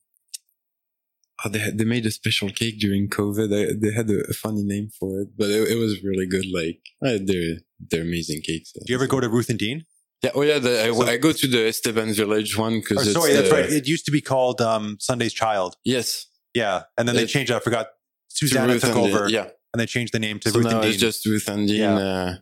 Oh, 1.44 1.49
they 1.49 1.60
had, 1.60 1.78
they 1.80 1.86
made 1.86 2.06
a 2.06 2.11
special 2.11 2.49
cake 2.52 2.80
during 2.80 3.10
COVID. 3.10 3.49
They, 3.49 3.73
they 3.73 3.94
had 3.95 4.10
a, 4.11 4.19
a 4.30 4.34
funny 4.34 4.64
name 4.64 4.90
for 4.99 5.22
it, 5.22 5.30
but 5.36 5.49
it, 5.49 5.72
it 5.72 5.76
was 5.76 6.03
really 6.03 6.28
good. 6.28 6.45
Like 6.53 6.82
uh, 7.06 7.18
they're 7.23 7.57
they're 7.90 8.03
amazing 8.03 8.41
cakes. 8.44 8.72
Do 8.73 8.82
you 8.88 8.95
ever 8.95 9.07
go 9.07 9.19
to 9.19 9.28
Ruth 9.30 9.49
and 9.49 9.57
Dean? 9.60 9.86
Yeah. 10.22 10.32
Oh 10.36 10.44
yeah. 10.44 10.60
The, 10.60 10.84
I, 10.86 10.91
So- 10.94 11.03
I 11.07 11.18
go 11.18 11.32
to 11.32 11.48
the 11.48 11.68
Estevan 11.68 12.14
Village 12.14 12.56
one 12.57 12.80
because 12.80 13.07
it's 13.07 13.15
sorry, 13.19 13.34
that's 13.34 13.49
the- 13.49 13.56
right. 13.56 13.69
It 13.72 13.88
used 13.88 14.06
to 14.06 14.11
be 14.11 14.22
called 14.22 14.61
um, 14.61 14.98
Sunday's 14.99 15.34
Child. 15.34 15.78
Yes. 15.84 16.28
Yeah, 16.53 16.84
and 16.98 17.07
then 17.07 17.15
they 17.15 17.26
changed 17.26 17.49
it. 17.52 17.56
I 17.56 17.60
forgot. 17.60 17.88
Susanna 18.28 18.80
took 18.80 18.95
over, 18.95 19.30
Yeah. 19.30 19.49
And 19.73 19.80
they 19.80 19.85
changed 19.85 20.14
the 20.14 20.19
name 20.19 20.39
to 20.39 20.49
so 20.49 20.60
Ruth 20.60 20.65
now 20.68 20.72
and 20.76 20.81
Dean. 20.84 20.91
it's 20.91 20.99
just 20.99 21.26
Ruth 21.26 21.48
and 21.48 21.68
Dean. 21.68 21.80
Yeah. 21.81 21.95
Uh, 21.98 22.35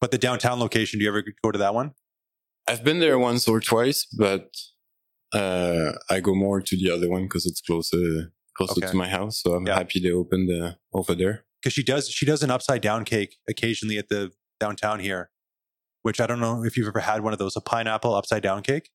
but 0.00 0.10
the 0.10 0.18
downtown 0.18 0.58
location, 0.60 0.98
do 0.98 1.04
you 1.04 1.10
ever 1.10 1.22
go 1.42 1.50
to 1.50 1.58
that 1.58 1.74
one? 1.74 1.92
I've 2.68 2.84
been 2.84 3.00
there 3.00 3.18
once 3.18 3.48
or 3.48 3.60
twice, 3.60 4.06
but 4.16 4.50
uh, 5.32 5.92
I 6.10 6.20
go 6.20 6.34
more 6.34 6.60
to 6.60 6.76
the 6.76 6.90
other 6.90 7.08
one 7.08 7.22
because 7.24 7.46
it's 7.46 7.60
closer 7.60 8.32
closer 8.56 8.80
Okay. 8.82 8.90
to 8.90 8.96
my 8.96 9.08
house. 9.08 9.40
So 9.42 9.54
I'm 9.54 9.66
Yeah. 9.66 9.76
happy 9.76 9.98
they 10.00 10.10
opened 10.10 10.50
uh, 10.50 10.74
over 10.92 11.14
there. 11.14 11.44
Because 11.60 11.72
she 11.72 11.82
does 11.82 12.08
she 12.10 12.26
does 12.26 12.42
an 12.42 12.50
upside 12.50 12.82
down 12.82 13.04
cake 13.04 13.36
occasionally 13.48 13.96
at 13.98 14.08
the 14.08 14.32
downtown 14.60 15.00
here, 15.00 15.30
which 16.02 16.20
I 16.20 16.26
don't 16.26 16.40
know 16.40 16.64
if 16.64 16.76
you've 16.76 16.88
ever 16.88 17.00
had 17.00 17.22
one 17.22 17.32
of 17.32 17.38
those 17.38 17.56
a 17.56 17.60
pineapple 17.60 18.14
upside 18.14 18.42
down 18.42 18.62
cake. 18.62 18.90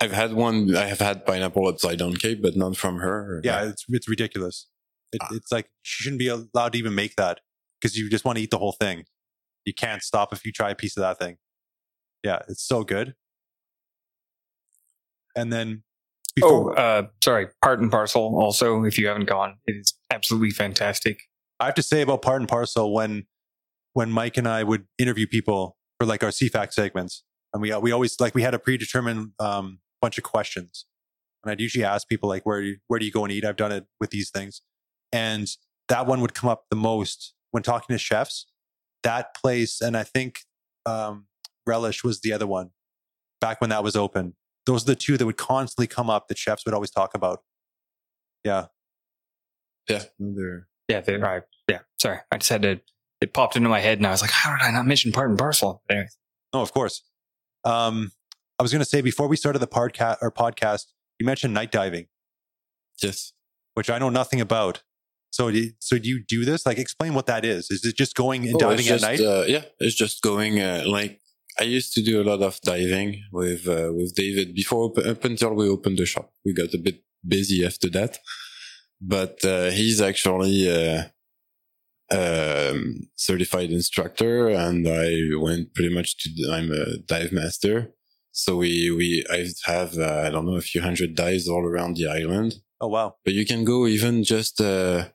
I've 0.00 0.12
had 0.12 0.32
one. 0.34 0.74
I 0.76 0.86
have 0.86 0.98
had 1.00 1.24
pineapple 1.26 1.66
upside 1.68 1.98
down 1.98 2.14
cake, 2.16 2.40
but 2.42 2.56
not 2.56 2.76
from 2.76 2.98
her. 2.98 3.40
Yeah, 3.44 3.64
it's 3.64 3.84
it's 3.88 4.08
ridiculous. 4.08 4.68
It, 5.12 5.20
Ah. 5.22 5.28
it's 5.32 5.52
like 5.52 5.70
she 5.82 6.02
shouldn't 6.02 6.18
be 6.18 6.28
allowed 6.28 6.72
to 6.72 6.78
even 6.78 6.94
make 6.94 7.16
that 7.16 7.40
because 7.80 7.96
you 7.96 8.08
just 8.10 8.24
want 8.24 8.36
to 8.38 8.42
eat 8.42 8.50
the 8.50 8.58
whole 8.58 8.72
thing. 8.72 9.04
You 9.64 9.74
can't 9.74 10.02
stop 10.02 10.32
if 10.32 10.44
you 10.44 10.52
try 10.52 10.70
a 10.70 10.74
piece 10.74 10.96
of 10.96 11.02
that 11.02 11.18
thing. 11.18 11.36
Yeah, 12.24 12.40
it's 12.48 12.66
so 12.66 12.84
good. 12.84 13.14
And 15.36 15.52
then 15.52 15.82
oh 16.42 16.70
uh 16.70 17.06
sorry 17.22 17.48
part 17.62 17.78
and 17.80 17.90
parcel 17.90 18.38
also 18.40 18.84
if 18.84 18.96
you 18.96 19.06
haven't 19.06 19.26
gone 19.26 19.56
it 19.66 19.72
is 19.72 19.92
absolutely 20.10 20.48
fantastic 20.48 21.24
I 21.60 21.66
have 21.66 21.74
to 21.74 21.82
say 21.82 22.00
about 22.00 22.22
part 22.22 22.40
and 22.40 22.48
parcel 22.48 22.92
when 22.94 23.26
when 23.92 24.10
Mike 24.10 24.36
and 24.36 24.48
I 24.48 24.62
would 24.64 24.86
interview 24.98 25.26
people 25.26 25.76
for 25.98 26.06
like 26.06 26.24
our 26.24 26.30
CFAX 26.30 26.72
segments, 26.72 27.22
and 27.52 27.62
we 27.62 27.72
we 27.76 27.92
always 27.92 28.18
like 28.18 28.34
we 28.34 28.42
had 28.42 28.54
a 28.54 28.58
predetermined 28.58 29.32
um, 29.38 29.78
bunch 30.00 30.18
of 30.18 30.24
questions, 30.24 30.86
and 31.44 31.52
I'd 31.52 31.60
usually 31.60 31.84
ask 31.84 32.08
people 32.08 32.28
like 32.28 32.44
where 32.44 32.60
do 32.62 32.66
you, 32.68 32.76
where 32.88 32.98
do 32.98 33.06
you 33.06 33.12
go 33.12 33.24
and 33.24 33.32
eat? 33.32 33.44
I've 33.44 33.56
done 33.56 33.70
it 33.70 33.86
with 34.00 34.10
these 34.10 34.30
things, 34.30 34.62
and 35.12 35.48
that 35.88 36.06
one 36.06 36.20
would 36.20 36.34
come 36.34 36.48
up 36.48 36.64
the 36.70 36.76
most 36.76 37.34
when 37.50 37.62
talking 37.62 37.92
to 37.94 37.98
chefs. 37.98 38.46
That 39.02 39.34
place, 39.34 39.80
and 39.80 39.96
I 39.96 40.04
think 40.04 40.40
um, 40.86 41.26
Relish 41.66 42.04
was 42.04 42.20
the 42.20 42.32
other 42.32 42.46
one 42.46 42.70
back 43.40 43.60
when 43.60 43.70
that 43.70 43.82
was 43.82 43.96
open. 43.96 44.34
Those 44.64 44.84
are 44.84 44.86
the 44.86 44.94
two 44.96 45.16
that 45.18 45.26
would 45.26 45.36
constantly 45.36 45.88
come 45.88 46.08
up 46.08 46.28
that 46.28 46.38
chefs 46.38 46.64
would 46.64 46.74
always 46.74 46.90
talk 46.90 47.14
about. 47.14 47.42
Yeah, 48.44 48.66
yeah. 49.88 50.04
they're- 50.18 50.68
Yeah, 50.88 51.00
they 51.00 51.16
right. 51.16 51.42
Yeah, 51.68 51.80
sorry. 52.00 52.18
I 52.30 52.38
just 52.38 52.48
had 52.50 52.62
to. 52.62 52.80
It 53.20 53.32
popped 53.34 53.56
into 53.56 53.68
my 53.68 53.80
head, 53.80 53.98
and 53.98 54.06
I 54.06 54.10
was 54.10 54.20
like, 54.20 54.30
"How 54.32 54.56
did 54.56 54.64
I 54.64 54.70
not 54.72 54.86
mention 54.86 55.12
part 55.12 55.30
and 55.30 55.38
parcel?" 55.38 55.82
Anyway, 55.88 56.08
Oh, 56.52 56.60
of 56.60 56.72
course. 56.72 57.02
Um, 57.64 58.10
I 58.58 58.62
was 58.62 58.72
going 58.72 58.82
to 58.82 58.88
say 58.88 59.00
before 59.00 59.26
we 59.28 59.36
started 59.36 59.60
the 59.60 59.66
podcast 59.68 60.18
or 60.22 60.30
podcast, 60.30 60.86
you 61.18 61.26
mentioned 61.26 61.54
night 61.54 61.70
diving, 61.72 62.06
yes. 63.02 63.32
which 63.74 63.88
I 63.90 63.98
know 63.98 64.10
nothing 64.10 64.40
about. 64.40 64.82
So, 65.32 65.50
do 65.50 65.58
you, 65.58 65.72
so 65.80 65.98
do 65.98 66.08
you 66.08 66.22
do 66.22 66.44
this? 66.44 66.66
Like, 66.66 66.78
explain 66.78 67.14
what 67.14 67.26
that 67.26 67.44
is. 67.44 67.70
Is 67.70 67.84
it 67.86 67.96
just 67.96 68.14
going 68.14 68.44
and 68.46 68.54
Oh, 68.56 68.58
diving 68.58 68.86
it's 68.86 68.90
at 68.90 69.00
night? 69.00 69.20
Uh, 69.20 69.44
yeah, 69.48 69.64
it's 69.80 69.96
just 69.96 70.20
going. 70.22 70.60
Uh, 70.60 70.84
like 70.86 71.20
I 71.58 71.64
used 71.64 71.94
to 71.94 72.02
do 72.02 72.20
a 72.20 72.24
lot 72.30 72.42
of 72.42 72.60
diving 72.60 73.22
with 73.32 73.66
uh, 73.66 73.90
with 73.94 74.14
David 74.14 74.54
before 74.54 74.90
up, 74.90 74.98
up 75.04 75.24
until 75.24 75.54
we 75.54 75.68
opened 75.68 75.98
the 75.98 76.06
shop. 76.06 76.32
We 76.44 76.52
got 76.52 76.74
a 76.74 76.78
bit 76.78 77.02
busy 77.26 77.64
after 77.64 77.88
that, 77.90 78.18
but 79.00 79.42
uh, 79.44 79.70
he's 79.70 80.00
actually 80.02 80.68
a 80.68 81.12
um, 82.10 83.08
certified 83.16 83.70
instructor, 83.70 84.48
and 84.48 84.86
I 84.86 85.14
went 85.36 85.74
pretty 85.74 85.94
much 85.94 86.18
to. 86.18 86.50
I'm 86.52 86.70
a 86.72 86.98
dive 86.98 87.32
master, 87.32 87.94
so 88.32 88.56
we 88.56 88.90
we 88.90 89.24
I 89.30 89.48
have 89.64 89.96
uh, 89.96 90.24
I 90.26 90.30
don't 90.30 90.46
know 90.46 90.56
a 90.56 90.60
few 90.60 90.82
hundred 90.82 91.14
dives 91.14 91.48
all 91.48 91.64
around 91.64 91.96
the 91.96 92.08
island. 92.08 92.56
Oh 92.82 92.88
wow! 92.88 93.16
But 93.24 93.34
you 93.34 93.46
can 93.46 93.64
go 93.64 93.86
even 93.86 94.24
just 94.24 94.60
uh, 94.60 95.08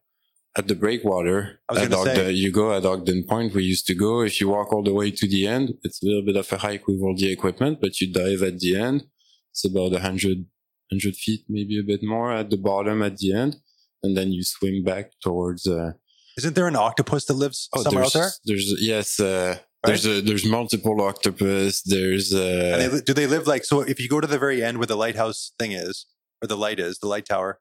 at 0.58 0.68
the 0.68 0.76
breakwater. 0.76 1.60
At 1.70 1.94
Ogden, 1.94 2.36
you 2.36 2.52
go 2.52 2.76
at 2.76 2.86
Ogden 2.86 3.24
Point. 3.24 3.54
We 3.54 3.64
used 3.64 3.86
to 3.88 3.96
go. 3.96 4.22
If 4.22 4.42
you 4.42 4.50
walk 4.50 4.74
all 4.74 4.84
the 4.84 4.94
way 4.94 5.12
to 5.12 5.28
the 5.28 5.48
end, 5.48 5.76
it's 5.84 6.02
a 6.02 6.06
little 6.06 6.26
bit 6.26 6.36
of 6.36 6.52
a 6.52 6.58
hike 6.58 6.88
with 6.88 7.00
all 7.02 7.16
the 7.16 7.32
equipment, 7.32 7.80
but 7.80 8.02
you 8.02 8.12
dive 8.12 8.42
at 8.42 8.60
the 8.60 8.76
end. 8.76 9.06
It's 9.52 9.66
about 9.66 9.94
a 9.94 10.00
hundred 10.00 10.46
hundred 10.92 11.16
feet, 11.16 11.42
maybe 11.48 11.80
a 11.80 11.84
bit 11.84 12.02
more 12.04 12.34
at 12.34 12.50
the 12.50 12.58
bottom 12.58 13.04
at 13.04 13.18
the 13.18 13.34
end, 13.34 13.58
and 14.02 14.18
then 14.18 14.32
you 14.32 14.44
swim 14.44 14.84
back 14.84 15.12
towards. 15.22 15.68
Uh, 15.68 15.92
Isn't 16.38 16.56
there 16.56 16.68
an 16.68 16.76
octopus 16.76 17.26
that 17.26 17.34
lives 17.34 17.70
oh, 17.76 17.84
somewhere 17.84 18.06
out 18.06 18.14
there's, 18.14 18.42
there? 18.46 18.56
There's 18.56 18.82
yes. 18.82 19.20
Uh, 19.20 19.58
There's 19.84 20.06
a, 20.06 20.22
there's 20.22 20.46
multiple 20.46 21.00
octopus. 21.02 21.82
There's 21.84 22.34
uh, 22.34 22.90
they, 22.92 23.02
do 23.02 23.14
they 23.14 23.28
live 23.28 23.48
like 23.48 23.64
so? 23.64 23.82
If 23.82 24.02
you 24.02 24.10
go 24.10 24.20
to 24.20 24.28
the 24.28 24.40
very 24.40 24.62
end 24.62 24.80
where 24.80 24.88
the 24.88 24.98
lighthouse 24.98 25.54
thing 25.60 25.72
is, 25.72 26.08
or 26.42 26.48
the 26.48 26.58
light 26.58 26.80
is, 26.80 27.00
the 27.00 27.08
light 27.08 27.26
tower, 27.26 27.60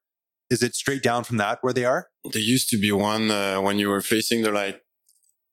is 0.51 0.62
it 0.62 0.74
straight 0.74 1.02
down 1.02 1.24
from 1.24 1.36
that 1.39 1.59
where 1.60 1.73
they 1.73 1.85
are? 1.85 2.09
There 2.32 2.43
used 2.43 2.68
to 2.70 2.78
be 2.78 2.93
one 2.93 3.31
uh, 3.31 3.60
when 3.60 3.78
you 3.78 3.89
were 3.89 4.01
facing 4.01 4.43
the 4.43 4.52
light 4.52 4.81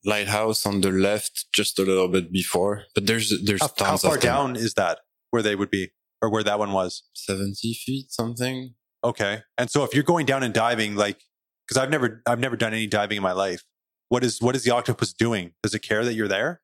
lighthouse 0.06 0.65
on 0.65 0.82
the 0.82 0.91
left, 0.91 1.45
just 1.53 1.80
a 1.80 1.84
little 1.84 2.10
bit 2.10 2.32
before. 2.32 2.84
But 2.94 3.07
there's 3.07 3.34
there's 3.44 3.61
How, 3.61 3.68
tons 3.68 4.03
how 4.03 4.10
far 4.10 4.18
down 4.18 4.56
is 4.56 4.74
that 4.74 4.99
where 5.32 5.41
they 5.41 5.56
would 5.56 5.72
be, 5.72 5.91
or 6.22 6.30
where 6.30 6.44
that 6.44 6.60
one 6.60 6.72
was? 6.72 7.03
Seventy 7.14 7.74
feet, 7.74 8.11
something. 8.11 8.76
Okay. 9.03 9.41
And 9.57 9.70
so 9.70 9.84
if 9.84 9.94
you're 9.94 10.03
going 10.03 10.26
down 10.26 10.44
and 10.44 10.53
diving, 10.53 10.95
like, 10.95 11.20
because 11.68 11.82
I've 11.82 11.90
never, 11.90 12.22
I've 12.26 12.40
never 12.40 12.56
done 12.56 12.74
any 12.74 12.88
diving 12.88 13.18
in 13.18 13.24
my 13.24 13.34
life. 13.34 13.64
What 14.10 14.24
is, 14.24 14.41
what 14.41 14.56
is 14.56 14.64
the 14.64 14.72
octopus 14.72 15.11
doing? 15.11 15.53
Does 15.61 15.74
it 15.74 15.80
care 15.80 16.06
that 16.06 16.14
you're 16.14 16.28
there? 16.28 16.61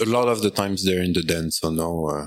A 0.00 0.04
lot 0.04 0.28
of 0.28 0.42
the 0.42 0.50
times 0.50 0.84
they're 0.84 1.02
in 1.02 1.14
the 1.14 1.22
den, 1.22 1.50
so 1.50 1.70
no, 1.70 2.06
uh, 2.06 2.26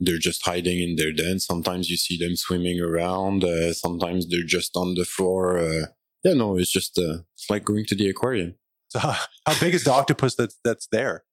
they're 0.00 0.18
just 0.18 0.44
hiding 0.44 0.80
in 0.80 0.96
their 0.96 1.12
den. 1.12 1.40
Sometimes 1.40 1.90
you 1.90 1.96
see 1.96 2.16
them 2.18 2.36
swimming 2.36 2.80
around. 2.80 3.44
Uh, 3.44 3.72
sometimes 3.72 4.28
they're 4.28 4.44
just 4.46 4.76
on 4.76 4.94
the 4.94 5.04
floor. 5.04 5.58
Uh, 5.58 5.86
yeah, 6.24 6.34
no, 6.34 6.56
it's 6.56 6.70
just 6.70 6.98
uh, 6.98 7.18
it's 7.34 7.48
like 7.50 7.64
going 7.64 7.84
to 7.86 7.94
the 7.94 8.08
aquarium. 8.08 8.54
So 8.88 8.98
how, 9.00 9.16
how 9.46 9.58
big 9.60 9.74
is 9.74 9.84
the 9.84 9.92
octopus 9.92 10.34
that's 10.34 10.56
that's 10.64 10.86
there? 10.90 11.24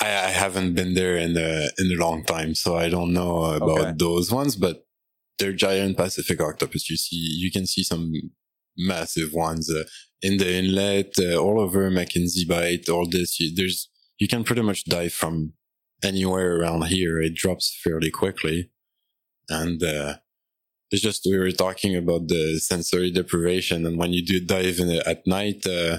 I, 0.00 0.06
I 0.06 0.30
haven't 0.30 0.74
been 0.74 0.94
there 0.94 1.16
in 1.16 1.36
a 1.36 1.68
in 1.78 1.92
a 1.92 1.96
long 2.04 2.24
time, 2.24 2.54
so 2.54 2.76
I 2.76 2.88
don't 2.88 3.12
know 3.12 3.44
about 3.44 3.78
Okay. 3.78 3.92
those 3.96 4.30
ones. 4.32 4.56
But 4.56 4.86
they're 5.38 5.52
giant 5.52 5.96
Pacific 5.96 6.40
octopus. 6.40 6.90
You 6.90 6.96
see, 6.96 7.16
you 7.16 7.50
can 7.50 7.66
see 7.66 7.82
some 7.82 8.12
massive 8.76 9.32
ones 9.32 9.70
uh, 9.70 9.84
in 10.20 10.36
the 10.38 10.52
inlet, 10.52 11.12
uh, 11.18 11.36
all 11.36 11.60
over 11.60 11.90
Mackenzie 11.90 12.44
Bight. 12.44 12.88
All 12.88 13.08
this, 13.08 13.38
you, 13.40 13.54
there's 13.54 13.88
you 14.18 14.28
can 14.28 14.44
pretty 14.44 14.62
much 14.62 14.84
dive 14.84 15.12
from 15.12 15.54
anywhere 16.04 16.56
around 16.58 16.86
here. 16.86 17.20
It 17.20 17.34
drops 17.34 17.78
fairly 17.82 18.10
quickly, 18.10 18.70
and 19.48 19.82
uh, 19.82 20.16
it's 20.90 21.02
just 21.02 21.26
we 21.26 21.38
were 21.38 21.50
talking 21.50 21.96
about 21.96 22.28
the 22.28 22.58
sensory 22.60 23.10
deprivation, 23.10 23.86
and 23.86 23.98
when 23.98 24.12
you 24.12 24.24
do 24.24 24.44
dive 24.44 24.78
in 24.78 24.90
at 25.06 25.26
night. 25.26 25.66
Uh, 25.66 25.98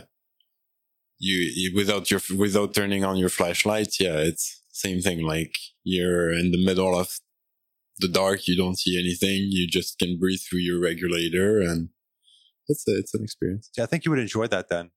you, 1.18 1.52
you 1.56 1.76
without 1.76 2.11
your 2.11 2.19
without 2.38 2.73
turning 2.73 3.06
on 3.06 3.18
your 3.18 3.30
flashlights 3.30 3.99
yeah 3.99 4.18
it's 4.18 4.61
same 4.72 4.99
thing 4.99 5.22
like 5.22 5.56
you're 5.84 6.34
in 6.34 6.52
the 6.52 6.64
middle 6.64 6.98
of 6.98 7.19
the 7.99 8.10
dark 8.10 8.48
you 8.48 8.57
don't 8.57 8.77
see 8.77 8.99
anything 8.99 9.48
you 9.49 9.68
just 9.68 9.98
can 9.98 10.19
breathe 10.19 10.41
through 10.41 10.60
your 10.60 10.80
regulator 10.80 11.61
and 11.61 11.90
it's 12.68 12.88
a, 12.88 12.98
it's 12.98 13.14
an 13.14 13.23
experience 13.23 13.69
See, 13.73 13.82
I 13.82 13.86
think 13.86 14.06
you 14.06 14.11
would 14.11 14.19
enjoy 14.19 14.48
that 14.48 14.69
then. 14.69 14.91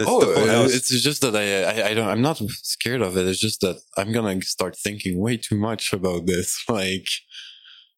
Oh 0.00 0.20
uh, 0.20 0.66
it's 0.66 0.88
just 1.02 1.22
that 1.22 1.34
I, 1.34 1.82
I 1.82 1.90
i 1.90 1.94
don't 1.94 2.08
i'm 2.08 2.22
not 2.22 2.38
scared 2.38 3.02
of 3.02 3.16
it. 3.16 3.26
It's 3.26 3.40
just 3.40 3.60
that 3.62 3.80
i'm 3.96 4.12
gonna 4.12 4.40
start 4.42 4.76
thinking 4.76 5.18
way 5.18 5.36
too 5.36 5.56
much 5.56 5.92
about 5.92 6.26
this 6.26 6.62
like 6.68 7.08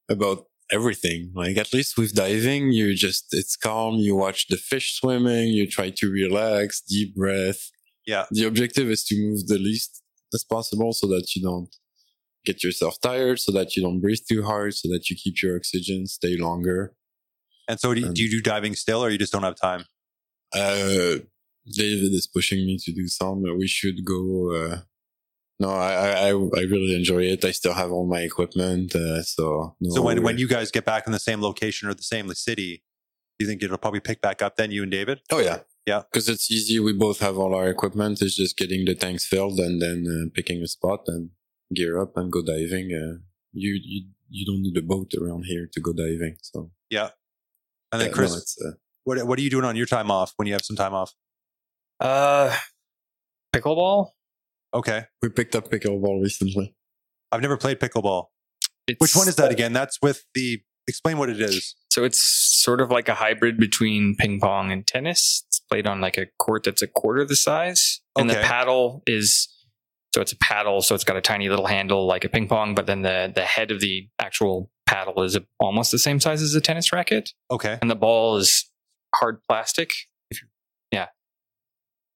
about 0.09 0.45
everything. 0.73 1.33
Like 1.35 1.57
at 1.57 1.73
least 1.73 1.99
with 1.99 2.15
diving 2.15 2.73
you 2.73 2.95
just 2.95 3.27
it's 3.33 3.57
calm 3.57 3.97
you 3.97 4.17
watch 4.17 4.47
the 4.49 4.57
fish 4.57 4.95
swimming 4.99 5.49
you 5.49 5.67
try 5.67 5.91
to 5.91 6.11
relax 6.11 6.81
deep 6.81 7.15
breath. 7.15 7.71
Yeah. 8.07 8.25
the 8.31 8.45
objective 8.45 8.91
is 8.91 9.05
to 9.05 9.15
move 9.21 9.47
the 9.47 9.59
least 9.59 10.03
as 10.35 10.43
possible 10.43 10.93
so 10.93 11.07
that 11.09 11.35
you 11.35 11.43
don't 11.43 11.69
get 12.45 12.65
yourself 12.65 12.97
tired 13.01 13.39
so 13.39 13.53
that 13.53 13.77
you 13.77 13.83
don't 13.83 14.01
breathe 14.01 14.21
too 14.29 14.43
hard 14.43 14.75
so 14.75 14.89
that 14.89 15.11
you 15.11 15.17
keep 15.17 15.43
your 15.43 15.57
oxygen 15.57 16.07
stay 16.07 16.37
longer. 16.37 16.95
And 17.69 17.79
so 17.79 17.95
do 17.95 18.01
you, 18.01 18.07
um, 18.09 18.15
do 18.15 18.23
you 18.23 18.31
do 18.31 18.41
diving 18.41 18.75
still, 18.75 19.05
or 19.05 19.11
you 19.11 19.19
just 19.19 19.33
don't 19.33 19.45
have 19.45 19.55
time? 19.55 19.85
uh 20.53 21.19
david 21.67 22.13
is 22.13 22.27
pushing 22.27 22.67
me 22.67 22.79
to 22.79 22.93
do 22.93 23.07
some 23.09 23.43
we 23.59 23.67
should 23.67 24.05
go 24.05 24.53
uh 24.55 24.79
no 25.59 25.71
I, 25.71 25.93
I 25.93 26.29
i 26.29 26.63
really 26.75 26.95
enjoy 26.95 27.23
it 27.25 27.45
i 27.45 27.51
still 27.53 27.75
have 27.75 27.91
all 27.93 28.07
my 28.07 28.21
equipment 28.21 28.95
uh, 28.95 29.23
so 29.23 29.77
no, 29.81 29.91
so 29.95 30.03
when 30.03 30.23
when 30.23 30.39
you 30.39 30.49
guys 30.49 30.71
get 30.71 30.85
back 30.85 31.07
in 31.07 31.13
the 31.13 31.19
same 31.21 31.41
location 31.43 31.89
or 31.89 31.95
the 31.95 32.03
same 32.03 32.33
city, 32.35 32.83
do 33.39 33.45
you 33.45 33.49
think 33.51 33.63
it'll 33.63 33.79
probably 33.79 34.01
pick 34.01 34.21
back 34.21 34.43
up 34.43 34.57
then? 34.57 34.71
You 34.71 34.83
and 34.83 34.91
David? 34.91 35.21
oh 35.31 35.39
yeah 35.41 35.59
Yeah. 35.87 36.03
because 36.11 36.29
it's 36.29 36.51
easy 36.51 36.79
we 36.81 36.93
both 36.93 37.21
have 37.21 37.37
all 37.39 37.55
our 37.55 37.69
equipment 37.69 38.23
it's 38.23 38.37
just 38.37 38.57
getting 38.57 38.85
the 38.85 38.95
tanks 38.95 39.27
filled 39.27 39.59
and 39.61 39.81
then 39.83 39.99
uh, 40.09 40.31
picking 40.35 40.63
a 40.63 40.67
spot 40.67 41.01
and 41.07 41.31
gear 41.75 41.99
up 42.01 42.17
and 42.17 42.33
go 42.33 42.43
diving 42.43 42.87
uh 42.93 43.19
you 43.53 43.79
you 43.83 44.01
you 44.29 44.47
don't 44.47 44.63
need 44.63 44.77
a 44.77 44.83
boat 44.83 45.13
around 45.21 45.43
here 45.45 45.69
to 45.73 45.81
go 45.81 45.93
diving 45.93 46.37
so 46.43 46.71
yeah. 46.91 47.11
And 47.93 48.01
then 48.01 48.13
Chris, 48.13 48.57
no, 48.61 48.69
uh, 48.69 48.73
what 49.05 49.27
what 49.27 49.37
are 49.39 49.43
you 49.43 49.51
doing 49.51 49.65
on 49.65 49.75
your 49.75 49.87
time 49.87 50.11
off 50.13 50.33
when 50.37 50.47
you 50.47 50.55
have 50.55 50.65
some 50.65 50.77
time 50.77 50.95
off? 50.95 51.13
Uh, 52.01 52.57
pickleball. 53.55 54.11
Okay, 54.73 55.05
we 55.23 55.29
picked 55.29 55.57
up 55.57 55.69
pickleball 55.69 56.23
recently 56.23 56.75
I've 57.33 57.43
never 57.43 57.57
played 57.57 57.79
pickleball. 57.79 58.27
It's, 58.87 59.01
Which 59.01 59.15
one 59.15 59.29
is 59.29 59.37
that 59.37 59.53
again? 59.53 59.73
That's 59.73 59.99
with 60.03 60.25
the. 60.35 60.61
Explain 60.89 61.19
what 61.19 61.31
it 61.31 61.41
is. 61.41 61.77
So 61.93 62.03
it's 62.03 62.21
sort 62.21 62.81
of 62.81 62.91
like 62.91 63.09
a 63.09 63.15
hybrid 63.15 63.59
between 63.59 64.17
ping 64.19 64.41
pong 64.41 64.73
and 64.73 64.85
tennis. 64.85 65.45
It's 65.47 65.61
played 65.61 65.87
on 65.87 66.01
like 66.01 66.17
a 66.17 66.27
court 66.39 66.65
that's 66.65 66.83
a 66.83 66.89
quarter 66.89 67.25
the 67.25 67.37
size, 67.37 68.01
and 68.17 68.29
the 68.29 68.35
paddle 68.35 69.03
is 69.07 69.49
so 70.15 70.21
it's 70.21 70.33
a 70.33 70.37
paddle, 70.39 70.81
so 70.83 70.95
it's 70.97 71.05
got 71.05 71.17
a 71.17 71.21
tiny 71.21 71.49
little 71.49 71.67
handle 71.67 72.07
like 72.07 72.25
a 72.25 72.29
ping 72.29 72.49
pong, 72.49 72.75
but 72.75 72.87
then 72.87 73.03
the 73.03 73.31
the 73.33 73.43
head 73.43 73.71
of 73.71 73.81
the 73.81 74.09
actual 74.19 74.71
paddle 74.87 75.23
is 75.23 75.39
almost 75.61 75.93
the 75.93 75.99
same 75.99 76.19
size 76.19 76.43
as 76.43 76.55
a 76.55 76.61
tennis 76.61 76.93
racket, 76.93 77.31
Okay, 77.51 77.79
and 77.81 77.91
the 77.91 77.95
ball 77.95 78.37
is 78.37 78.69
hard 79.15 79.41
plastic. 79.49 79.93
Yeah, 80.91 81.07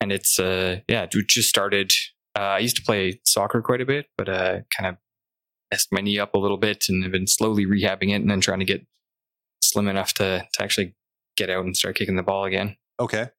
and 0.05 0.13
it's 0.13 0.39
uh 0.39 0.81
yeah, 0.87 1.07
we 1.13 1.25
just 1.27 1.49
started. 1.49 1.93
Uh, 2.37 2.43
I 2.43 2.59
used 2.59 2.77
to 2.77 2.83
play 2.83 3.21
soccer 3.25 3.63
quite 3.63 3.81
a 3.81 3.87
bit, 3.87 4.07
but 4.19 4.29
uh, 4.29 4.59
kind 4.77 4.89
of 4.89 4.97
messed 5.73 5.89
my 5.93 6.01
knee 6.01 6.19
up 6.19 6.35
a 6.35 6.39
little 6.39 6.59
bit, 6.59 6.87
and 6.89 7.03
have 7.03 7.13
been 7.13 7.27
slowly 7.27 7.65
rehabbing 7.65 8.11
it, 8.11 8.21
and 8.21 8.31
then 8.31 8.41
trying 8.41 8.59
to 8.59 8.65
get 8.65 8.87
slim 9.63 9.89
enough 9.89 10.13
to 10.15 10.47
to 10.53 10.63
actually 10.63 10.95
get 11.37 11.51
out 11.51 11.65
and 11.65 11.77
start 11.77 11.97
kicking 11.97 12.17
the 12.17 12.23
ball 12.23 12.45
again. 12.45 12.77
okay. 13.01 13.31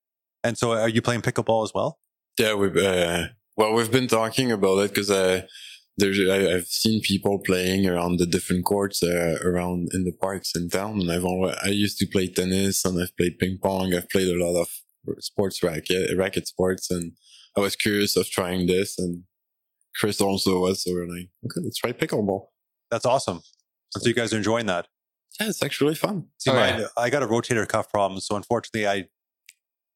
And 0.43 0.57
so, 0.57 0.73
are 0.73 0.89
you 0.89 1.01
playing 1.01 1.21
pickleball 1.21 1.63
as 1.63 1.73
well? 1.73 1.99
Yeah, 2.37 2.53
we've 2.53 2.77
uh, 2.77 3.27
well, 3.57 3.73
we've 3.73 3.91
been 3.91 4.07
talking 4.07 4.51
about 4.51 4.79
it 4.79 4.89
because 4.89 5.09
uh, 5.09 5.41
there's 5.97 6.19
I, 6.19 6.55
I've 6.55 6.67
seen 6.67 7.01
people 7.01 7.39
playing 7.39 7.87
around 7.87 8.17
the 8.17 8.25
different 8.25 8.65
courts 8.65 9.01
uh, 9.03 9.37
around 9.43 9.89
in 9.93 10.03
the 10.03 10.13
parks 10.13 10.51
in 10.55 10.69
town, 10.69 10.99
and 10.99 11.11
I've 11.11 11.25
always, 11.25 11.55
I 11.63 11.69
used 11.69 11.97
to 11.99 12.07
play 12.07 12.27
tennis 12.27 12.85
and 12.85 13.01
I've 13.01 13.15
played 13.17 13.39
ping 13.39 13.57
pong. 13.61 13.93
I've 13.93 14.09
played 14.09 14.29
a 14.29 14.43
lot 14.45 14.61
of 14.61 14.67
sports 15.19 15.61
racket 15.64 16.18
racket 16.18 16.48
sports, 16.48 16.90
and 16.91 17.14
I 17.57 17.60
was 17.61 17.76
curious 17.76 18.15
of 18.18 18.30
trying 18.30 18.68
this, 18.68 18.98
and 18.98 19.23
Chris 19.99 20.19
also 20.22 20.60
was. 20.61 20.84
So 20.84 20.91
we're 20.94 21.07
like, 21.07 21.30
okay, 21.45 21.61
let's 21.64 21.77
try 21.77 21.91
pickleball. 21.91 22.48
That's 22.91 23.06
awesome. 23.06 23.41
And 23.94 24.03
so 24.03 24.07
you 24.07 24.14
guys 24.14 24.34
are 24.34 24.38
enjoying 24.38 24.65
that. 24.68 24.88
Yeah, 25.40 25.48
it's 25.49 25.64
actually 25.64 25.95
fun. 25.95 26.27
See, 26.38 26.49
Oh, 26.52 26.53
mine, 26.53 26.80
yeah. 26.80 26.88
I 26.98 27.10
got 27.10 27.23
a 27.23 27.27
rotator 27.27 27.68
cuff 27.68 27.90
problem, 27.90 28.19
so 28.22 28.36
unfortunately, 28.36 28.88
I 28.88 29.06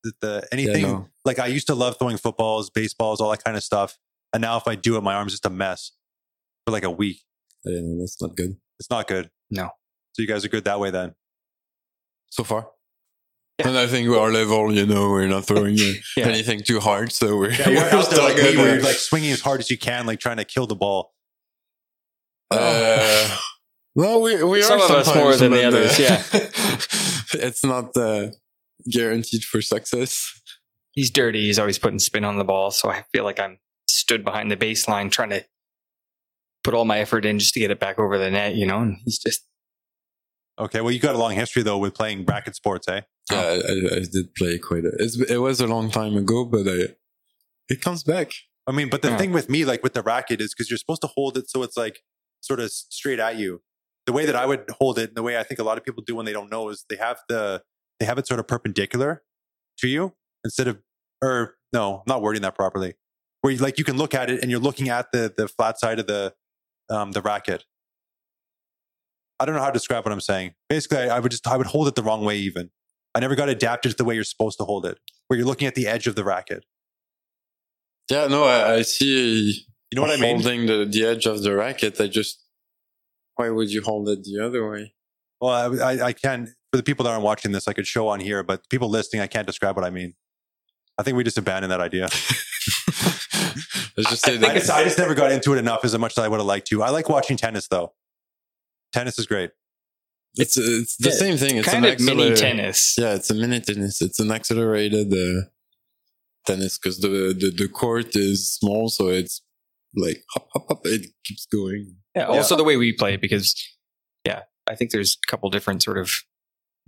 the, 0.03 0.13
the 0.21 0.47
anything 0.51 0.83
no. 0.83 1.07
like 1.25 1.39
I 1.39 1.47
used 1.47 1.67
to 1.67 1.75
love 1.75 1.97
throwing 1.99 2.17
footballs, 2.17 2.69
baseballs, 2.69 3.19
all 3.21 3.29
that 3.31 3.43
kind 3.43 3.55
of 3.57 3.63
stuff, 3.63 3.97
and 4.33 4.41
now 4.41 4.57
if 4.57 4.67
I 4.67 4.75
do 4.75 4.95
it, 4.97 5.01
my 5.01 5.13
arm's 5.13 5.33
just 5.33 5.45
a 5.45 5.49
mess 5.49 5.91
for 6.65 6.71
like 6.71 6.83
a 6.83 6.91
week. 6.91 7.21
Yeah, 7.65 7.79
no, 7.81 7.99
that's 7.99 8.21
not 8.21 8.35
good 8.37 8.55
It's 8.79 8.89
not 8.89 9.07
good. 9.07 9.29
No. 9.49 9.69
So 10.13 10.21
you 10.21 10.27
guys 10.27 10.45
are 10.45 10.49
good 10.49 10.63
that 10.65 10.79
way 10.79 10.91
then. 10.91 11.15
so 12.29 12.43
far. 12.43 12.69
Yeah. 13.59 13.67
And 13.67 13.77
I 13.77 13.87
think 13.87 14.09
our 14.09 14.31
level, 14.31 14.73
you 14.73 14.85
know, 14.85 15.09
we're 15.09 15.27
not 15.27 15.45
throwing 15.45 15.77
uh, 15.79 15.93
Yeah. 16.17 16.27
anything 16.27 16.61
too 16.61 16.79
hard, 16.79 17.11
so 17.11 17.37
we're, 17.37 17.51
Yeah, 17.51 17.69
you're 17.69 17.81
we're 17.83 17.89
out 17.89 18.09
there 18.09 18.19
like 18.19 18.35
me, 18.37 18.41
good, 18.41 18.57
where 18.57 18.73
you're 18.75 18.83
like 18.83 18.95
swinging 18.95 19.31
as 19.31 19.41
hard 19.41 19.59
as 19.59 19.69
you 19.69 19.77
can, 19.77 20.05
like 20.05 20.19
trying 20.19 20.37
to 20.37 20.45
kill 20.45 20.65
the 20.65 20.75
ball. 20.75 21.13
Uh, 22.51 23.37
well, 23.95 24.21
we 24.21 24.41
we 24.43 24.61
Some 24.61 24.79
are 24.79 24.85
of 24.85 24.91
us 24.91 25.05
sometimes, 25.05 25.23
more 25.23 25.35
than 25.35 25.51
the 25.51 25.57
but, 25.57 25.65
others, 25.65 25.99
yeah. 25.99 26.23
it's 27.45 27.63
not 27.63 27.95
uh, 27.97 28.29
guaranteed 28.89 29.43
for 29.43 29.61
success. 29.61 30.41
He's 30.93 31.11
dirty. 31.11 31.45
He's 31.45 31.59
always 31.59 31.77
putting 31.77 31.99
spin 31.99 32.23
on 32.25 32.37
the 32.37 32.43
ball, 32.43 32.71
so 32.71 32.89
I 32.89 33.03
feel 33.13 33.23
like 33.23 33.39
I'm 33.39 33.59
stood 33.87 34.23
behind 34.23 34.49
the 34.51 34.57
baseline 34.57 35.11
trying 35.11 35.29
to 35.29 35.45
put 36.63 36.73
all 36.73 36.85
my 36.85 36.99
effort 36.99 37.25
in 37.25 37.39
just 37.39 37.53
to 37.53 37.59
get 37.59 37.71
it 37.71 37.79
back 37.79 37.99
over 37.99 38.17
the 38.17 38.31
net. 38.31 38.55
You 38.55 38.65
know, 38.65 38.79
and 38.79 38.97
he's 39.05 39.19
just 39.19 39.45
Okay, 40.59 40.81
well, 40.81 40.91
you 40.91 40.99
got 40.99 41.15
a 41.15 41.17
long 41.17 41.31
history 41.33 41.63
though 41.63 41.77
with 41.77 41.93
playing 41.93 42.25
bracket 42.25 42.55
sports, 42.55 42.87
eh? 42.87 43.01
Yeah, 43.31 43.37
I, 43.41 43.71
I 43.97 44.05
did 44.11 44.33
play 44.35 44.57
quite 44.57 44.83
a. 44.85 44.91
It's, 44.99 45.19
it 45.19 45.37
was 45.37 45.61
a 45.61 45.67
long 45.67 45.89
time 45.91 46.17
ago, 46.17 46.43
but 46.45 46.67
I, 46.67 46.95
it 47.69 47.81
comes 47.81 48.03
back. 48.03 48.31
I 48.67 48.71
mean, 48.71 48.89
but 48.89 49.01
the 49.01 49.09
Yeah. 49.09 49.17
thing 49.17 49.31
with 49.31 49.49
me, 49.49 49.63
like 49.65 49.83
with 49.83 49.93
the 49.93 50.01
racket, 50.01 50.41
is 50.41 50.53
because 50.53 50.69
you're 50.69 50.77
supposed 50.77 51.01
to 51.01 51.07
hold 51.07 51.37
it 51.37 51.49
so 51.49 51.63
it's 51.63 51.77
like 51.77 52.01
sort 52.41 52.59
of 52.59 52.71
straight 52.71 53.19
at 53.19 53.37
you. 53.37 53.61
The 54.05 54.13
way 54.13 54.25
that 54.25 54.35
I 54.35 54.45
would 54.45 54.65
hold 54.71 54.97
it, 54.99 55.09
and 55.09 55.17
the 55.17 55.23
way 55.23 55.37
I 55.37 55.43
think 55.43 55.59
a 55.59 55.63
lot 55.63 55.77
of 55.77 55.85
people 55.85 56.03
do 56.05 56.15
when 56.15 56.25
they 56.25 56.33
don't 56.33 56.49
know, 56.51 56.69
is 56.69 56.85
they 56.89 56.95
have 56.97 57.19
the 57.29 57.63
they 57.99 58.05
have 58.05 58.17
it 58.17 58.27
sort 58.27 58.39
of 58.39 58.47
perpendicular 58.47 59.23
to 59.79 59.87
you 59.87 60.13
instead 60.43 60.67
of, 60.67 60.79
or 61.21 61.55
no, 61.73 61.97
I'm 61.97 62.03
not 62.07 62.21
wording 62.21 62.41
that 62.41 62.55
properly. 62.55 62.95
Where 63.41 63.53
you, 63.53 63.59
like 63.59 63.77
you 63.77 63.83
can 63.83 63.97
look 63.97 64.13
at 64.15 64.29
it 64.29 64.41
and 64.41 64.49
you're 64.51 64.59
looking 64.59 64.89
at 64.89 65.11
the 65.11 65.33
the 65.35 65.47
flat 65.47 65.79
side 65.79 65.99
of 65.99 66.07
the 66.07 66.33
um 66.89 67.11
the 67.11 67.21
racket. 67.21 67.65
I 69.39 69.45
don't 69.45 69.55
know 69.55 69.61
how 69.61 69.67
to 69.67 69.73
describe 69.73 70.05
what 70.05 70.11
I'm 70.11 70.21
saying. 70.21 70.53
Basically, 70.67 70.97
I, 70.97 71.17
I 71.17 71.19
would 71.19 71.31
just 71.31 71.47
I 71.47 71.57
would 71.57 71.67
hold 71.67 71.87
it 71.87 71.95
the 71.95 72.03
wrong 72.03 72.25
way. 72.25 72.37
Even 72.37 72.69
I 73.15 73.19
never 73.19 73.35
got 73.35 73.49
adapted 73.49 73.91
to 73.91 73.97
the 73.97 74.05
way 74.05 74.15
you're 74.15 74.23
supposed 74.23 74.57
to 74.59 74.65
hold 74.65 74.85
it, 74.85 74.99
where 75.27 75.37
you're 75.37 75.47
looking 75.47 75.67
at 75.67 75.75
the 75.75 75.87
edge 75.87 76.07
of 76.07 76.15
the 76.15 76.23
racket. 76.23 76.65
Yeah, 78.09 78.27
no, 78.27 78.43
I, 78.43 78.75
I 78.75 78.81
see. 78.81 79.65
You 79.91 79.95
know 79.95 80.01
what 80.01 80.11
I 80.11 80.21
mean? 80.21 80.35
Holding 80.35 80.65
the, 80.65 80.85
the 80.85 81.05
edge 81.05 81.25
of 81.25 81.41
the 81.41 81.55
racket, 81.55 81.99
I 81.99 82.07
just. 82.07 82.43
Why 83.35 83.49
would 83.49 83.71
you 83.71 83.81
hold 83.81 84.09
it 84.09 84.23
the 84.23 84.45
other 84.45 84.69
way? 84.69 84.93
Well, 85.39 85.81
I, 85.81 85.93
I, 85.93 86.05
I 86.07 86.13
can 86.13 86.53
for 86.71 86.77
the 86.77 86.83
people 86.83 87.03
that 87.05 87.11
aren't 87.11 87.23
watching 87.23 87.51
this, 87.51 87.67
I 87.67 87.73
could 87.73 87.87
show 87.87 88.07
on 88.07 88.19
here, 88.19 88.43
but 88.43 88.67
people 88.69 88.89
listening, 88.89 89.21
I 89.21 89.27
can't 89.27 89.47
describe 89.47 89.75
what 89.75 89.85
I 89.85 89.89
mean. 89.89 90.13
I 90.97 91.03
think 91.03 91.17
we 91.17 91.23
just 91.23 91.37
abandoned 91.37 91.71
that 91.71 91.81
idea. 91.81 92.03
Let's 93.97 94.09
just 94.11 94.25
say 94.25 94.35
I 94.35 94.37
that. 94.37 94.53
just, 94.55 94.69
I 94.69 94.83
just 94.83 94.97
never 94.97 95.15
got 95.15 95.31
into 95.31 95.53
it 95.53 95.57
enough 95.57 95.83
as 95.83 95.97
much 95.97 96.17
as 96.17 96.23
I 96.23 96.27
would 96.27 96.37
have 96.37 96.45
liked 96.45 96.67
to. 96.67 96.83
I 96.83 96.89
like 96.89 97.09
watching 97.09 97.37
tennis 97.37 97.67
though. 97.67 97.93
Tennis 98.93 99.19
is 99.19 99.25
great. 99.27 99.51
it's 100.35 100.57
it's 100.57 100.97
the 100.97 101.09
Yeah, 101.09 101.15
same 101.15 101.37
thing. 101.37 101.57
It's 101.57 101.67
kind 101.67 101.85
an 101.85 101.93
of 101.93 101.99
mini 102.01 102.35
tennis. 102.35 102.95
Yeah, 102.97 103.15
it's 103.15 103.29
a 103.29 103.33
mini 103.33 103.59
tennis. 103.59 104.01
It's 104.01 104.19
an 104.19 104.31
accelerated 104.31 105.11
uh, 105.13 105.47
tennis 106.45 106.77
because 106.77 106.99
the, 106.99 107.09
the 107.37 107.51
the 107.55 107.67
court 107.67 108.15
is 108.15 108.51
small, 108.51 108.89
so 108.89 109.07
it's 109.07 109.41
like 109.95 110.23
hop 110.33 110.47
hop 110.53 110.67
hop. 110.67 110.81
It 110.85 111.07
keeps 111.23 111.45
going. 111.45 111.95
Yeah, 112.15 112.25
also 112.25 112.55
the 112.55 112.63
way 112.63 112.77
we 112.77 112.93
play 112.93 113.17
because 113.17 113.55
yeah, 114.25 114.43
I 114.67 114.75
think 114.75 114.91
there's 114.91 115.17
a 115.27 115.31
couple 115.31 115.49
different 115.49 115.83
sort 115.83 115.97
of 115.97 116.11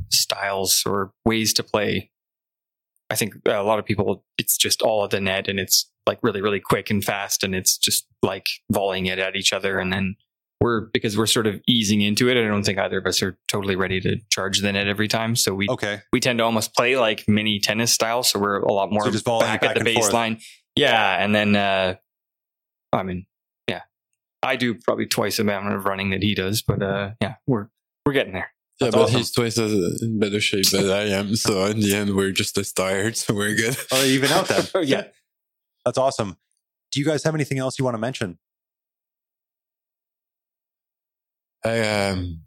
styles 0.09 0.83
or 0.85 1.11
ways 1.25 1.53
to 1.53 1.63
play. 1.63 2.11
I 3.09 3.15
think 3.15 3.35
a 3.45 3.63
lot 3.63 3.77
of 3.79 3.85
people 3.85 4.23
it's 4.37 4.57
just 4.57 4.81
all 4.81 5.03
at 5.03 5.09
the 5.11 5.19
net 5.19 5.47
and 5.47 5.59
it's 5.59 5.89
like 6.07 6.19
really 6.23 6.41
really 6.41 6.59
quick 6.61 6.89
and 6.89 7.03
fast 7.03 7.43
and 7.43 7.53
it's 7.53 7.77
just 7.77 8.07
like 8.23 8.45
volleying 8.71 9.05
it 9.07 9.19
at 9.19 9.35
each 9.35 9.51
other 9.53 9.79
and 9.79 9.91
then 9.91 10.15
we're 10.61 10.81
because 10.93 11.17
we're 11.17 11.25
sort 11.25 11.47
of 11.47 11.59
easing 11.67 12.01
into 12.01 12.29
it. 12.29 12.37
I 12.37 12.47
don't 12.47 12.63
think 12.63 12.77
either 12.77 12.99
of 12.99 13.05
us 13.07 13.21
are 13.21 13.37
totally 13.49 13.75
ready 13.75 13.99
to 14.01 14.17
charge 14.29 14.59
the 14.59 14.71
net 14.71 14.87
every 14.87 15.07
time. 15.09 15.35
So 15.35 15.53
we 15.53 15.67
Okay. 15.69 16.01
we 16.13 16.19
tend 16.21 16.37
to 16.39 16.45
almost 16.45 16.73
play 16.75 16.95
like 16.97 17.25
mini 17.27 17.59
tennis 17.59 17.91
style. 17.91 18.23
So 18.23 18.39
we're 18.39 18.59
a 18.59 18.71
lot 18.71 18.91
more 18.91 19.03
So 19.05 19.11
just 19.11 19.25
volleying 19.25 19.51
back, 19.53 19.61
back 19.61 19.75
at 19.77 19.83
the 19.83 19.89
and 19.89 19.99
forth. 19.99 20.13
baseline. 20.13 20.41
Yeah. 20.77 21.21
And 21.21 21.33
then, 21.35 21.55
uh, 21.55 21.95
I 22.93 23.03
mean, 23.03 23.25
yeah, 23.67 23.81
I 24.43 24.55
do 24.55 24.75
probably 24.75 25.07
twice 25.07 25.37
the 25.37 25.43
amount 25.43 25.73
of 25.73 25.85
running 25.85 26.11
that 26.11 26.21
he 26.23 26.35
does, 26.35 26.61
but, 26.61 26.81
uh, 26.83 27.11
yeah, 27.21 27.35
we're, 27.47 27.67
we're 28.05 28.13
getting 28.13 28.33
there. 28.33 28.53
Yeah, 28.79 28.87
That's 28.87 28.95
but 28.95 29.01
awesome. 29.03 29.17
he's 29.17 29.31
twice 29.31 29.57
as 29.57 30.01
in 30.01 30.19
better 30.19 30.39
shape 30.41 30.69
than 30.71 30.89
I 30.89 31.09
am. 31.09 31.35
So 31.35 31.65
in 31.65 31.79
the 31.79 31.95
end, 31.95 32.15
we're 32.15 32.31
just 32.31 32.57
as 32.57 32.71
tired. 32.71 33.17
So 33.17 33.33
we're 33.33 33.55
good. 33.55 33.77
Oh, 33.91 34.03
even 34.03 34.29
out 34.31 34.47
then. 34.47 34.65
yeah. 34.83 35.03
That's 35.85 35.97
awesome. 35.97 36.37
Do 36.91 36.99
you 36.99 37.05
guys 37.05 37.23
have 37.23 37.33
anything 37.35 37.57
else 37.59 37.77
you 37.79 37.85
want 37.85 37.95
to 37.95 37.99
mention? 37.99 38.37
Um, 41.65 42.41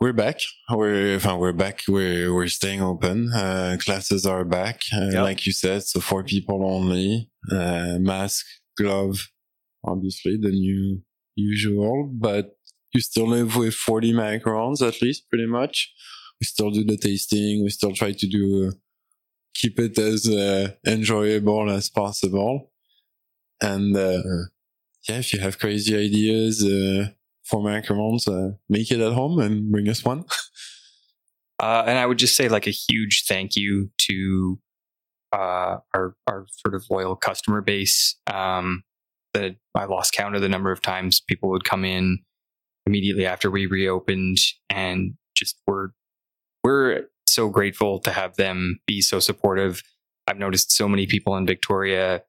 we're 0.00 0.12
back. 0.12 0.40
We're 0.70 1.18
we're 1.38 1.52
back. 1.52 1.82
We're 1.88 2.34
we're 2.34 2.48
staying 2.48 2.82
open. 2.82 3.32
Uh, 3.32 3.76
classes 3.80 4.26
are 4.26 4.44
back, 4.44 4.82
uh, 4.92 5.10
Yep. 5.12 5.22
like 5.22 5.46
you 5.46 5.52
said. 5.52 5.84
So 5.84 6.00
for 6.00 6.24
people 6.24 6.64
only, 6.64 7.30
uh, 7.50 7.98
mask, 8.00 8.44
glove, 8.76 9.28
obviously 9.84 10.36
the 10.40 10.50
new 10.50 11.02
usual. 11.36 12.10
But 12.12 12.56
you 12.92 13.00
still 13.00 13.28
live 13.28 13.56
with 13.56 13.74
forty 13.74 14.12
macarons 14.12 14.86
at 14.86 15.00
least, 15.02 15.28
pretty 15.28 15.46
much. 15.46 15.92
We 16.40 16.44
still 16.46 16.70
do 16.70 16.84
the 16.84 16.96
tasting. 16.96 17.62
We 17.62 17.70
still 17.70 17.92
try 17.92 18.12
to 18.12 18.26
do 18.26 18.68
uh, 18.68 18.72
keep 19.54 19.78
it 19.78 19.96
as 19.98 20.28
uh, 20.28 20.72
enjoyable 20.86 21.70
as 21.70 21.88
possible. 21.88 22.72
And 23.62 23.96
uh, 23.96 24.22
yeah, 25.08 25.18
if 25.18 25.32
you 25.32 25.38
have 25.40 25.58
crazy 25.60 25.94
ideas. 25.96 26.64
For 27.44 27.60
macarons, 27.60 28.28
uh, 28.28 28.56
make 28.68 28.90
it 28.90 29.00
at 29.00 29.12
home 29.12 29.38
and 29.38 29.70
bring 29.70 29.88
us 29.88 30.04
one. 30.04 30.24
Uh, 31.62 31.84
and 31.86 31.96
I 31.96 32.06
would 32.06 32.18
just 32.18 32.36
say 32.36 32.48
like 32.48 32.66
a 32.66 32.70
huge 32.70 33.24
thank 33.28 33.54
you 33.54 33.88
to 34.08 34.58
uh, 35.32 35.76
our 35.94 36.16
our 36.26 36.46
sort 36.50 36.74
of 36.74 36.84
loyal 36.90 37.14
customer 37.14 37.60
base. 37.60 38.16
Um, 38.26 38.82
that 39.32 39.56
I 39.74 39.84
lost 39.84 40.12
count 40.12 40.34
of 40.34 40.42
the 40.42 40.48
number 40.48 40.72
of 40.72 40.82
times 40.82 41.20
people 41.20 41.50
would 41.50 41.62
come 41.62 41.84
in 41.84 42.18
immediately 42.84 43.26
after 43.26 43.48
we 43.48 43.66
reopened, 43.66 44.38
and 44.68 45.14
just 45.36 45.56
we're 45.66 45.90
we're 46.64 47.04
so 47.26 47.48
grateful 47.48 47.98
to 48.00 48.10
have 48.10 48.36
them 48.36 48.80
be 48.86 49.00
so 49.00 49.20
supportive. 49.20 49.82
I've 50.26 50.38
noticed 50.38 50.72
so 50.72 50.88
many 50.88 51.06
people 51.06 51.36
in 51.36 51.46
Victoria 51.46 52.22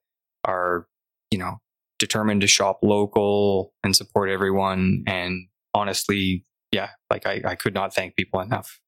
are, 0.44 0.86
you 1.30 1.38
know, 1.38 1.58
determined 1.98 2.40
to 2.40 2.46
shop 2.46 2.80
local 2.82 3.72
and 3.82 3.94
support 3.94 4.30
everyone. 4.30 5.04
And 5.06 5.48
honestly, 5.72 6.44
yeah, 6.72 6.90
like 7.10 7.26
I, 7.26 7.42
I 7.44 7.54
could 7.54 7.74
not 7.74 7.94
thank 7.94 8.16
people 8.16 8.40
enough 8.40 8.80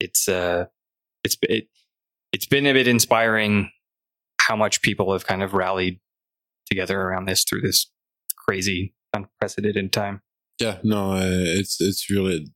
it's 0.00 0.28
uh 0.28 0.64
it's 1.22 1.36
it, 1.42 1.68
it's 2.32 2.46
been 2.46 2.66
a 2.66 2.72
bit 2.72 2.88
inspiring 2.88 3.70
how 4.40 4.56
much 4.56 4.82
people 4.82 5.12
have 5.12 5.26
kind 5.26 5.42
of 5.42 5.52
rallied 5.52 6.00
together 6.66 7.00
around 7.00 7.26
this 7.26 7.44
through 7.44 7.60
this 7.60 7.90
crazy 8.36 8.94
unprecedented 9.12 9.92
time 9.92 10.22
Yeah, 10.58 10.78
no, 10.82 11.12
uh, 11.12 11.20
it's 11.60 11.80
it's 11.80 12.10
really 12.10 12.48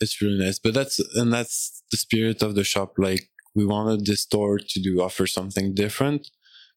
it's 0.00 0.20
really 0.22 0.38
nice. 0.38 0.58
But 0.58 0.74
that's 0.74 1.00
and 1.16 1.32
that's 1.32 1.82
the 1.90 1.96
spirit 1.96 2.42
of 2.42 2.54
the 2.54 2.64
shop. 2.64 2.94
Like 2.98 3.28
we 3.54 3.66
wanted 3.66 4.06
this 4.06 4.22
store 4.22 4.58
to 4.58 4.80
do 4.80 5.02
offer 5.02 5.26
something 5.26 5.74
different, 5.74 6.28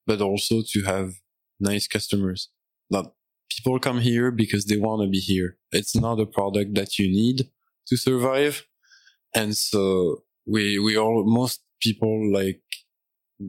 but 0.07 0.21
also 0.21 0.61
to 0.73 0.83
have 0.83 1.13
nice 1.61 1.87
customers. 1.87 2.49
Not 2.89 3.13
people 3.49 3.79
come 3.79 3.99
here 3.99 4.31
because 4.31 4.65
they 4.65 4.77
want 4.77 5.01
to 5.03 5.09
be 5.09 5.19
here. 5.19 5.57
It's 5.71 5.95
not 5.95 6.19
a 6.19 6.25
product 6.25 6.75
that 6.75 6.99
you 6.99 7.07
need 7.07 7.49
to 7.87 7.97
survive, 7.97 8.65
and 9.35 9.55
so 9.55 10.23
we 10.45 10.79
we 10.79 10.97
all 10.97 11.23
most 11.25 11.61
people 11.81 12.31
like 12.31 12.61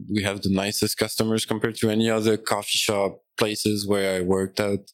we 0.09 0.23
have 0.23 0.41
the 0.41 0.49
nicest 0.49 0.97
customers 0.97 1.45
compared 1.45 1.75
to 1.75 1.89
any 1.89 2.09
other 2.09 2.37
coffee 2.37 2.77
shop 2.77 3.21
places 3.37 3.87
where 3.87 4.17
I 4.17 4.21
worked 4.21 4.59
out. 4.59 4.91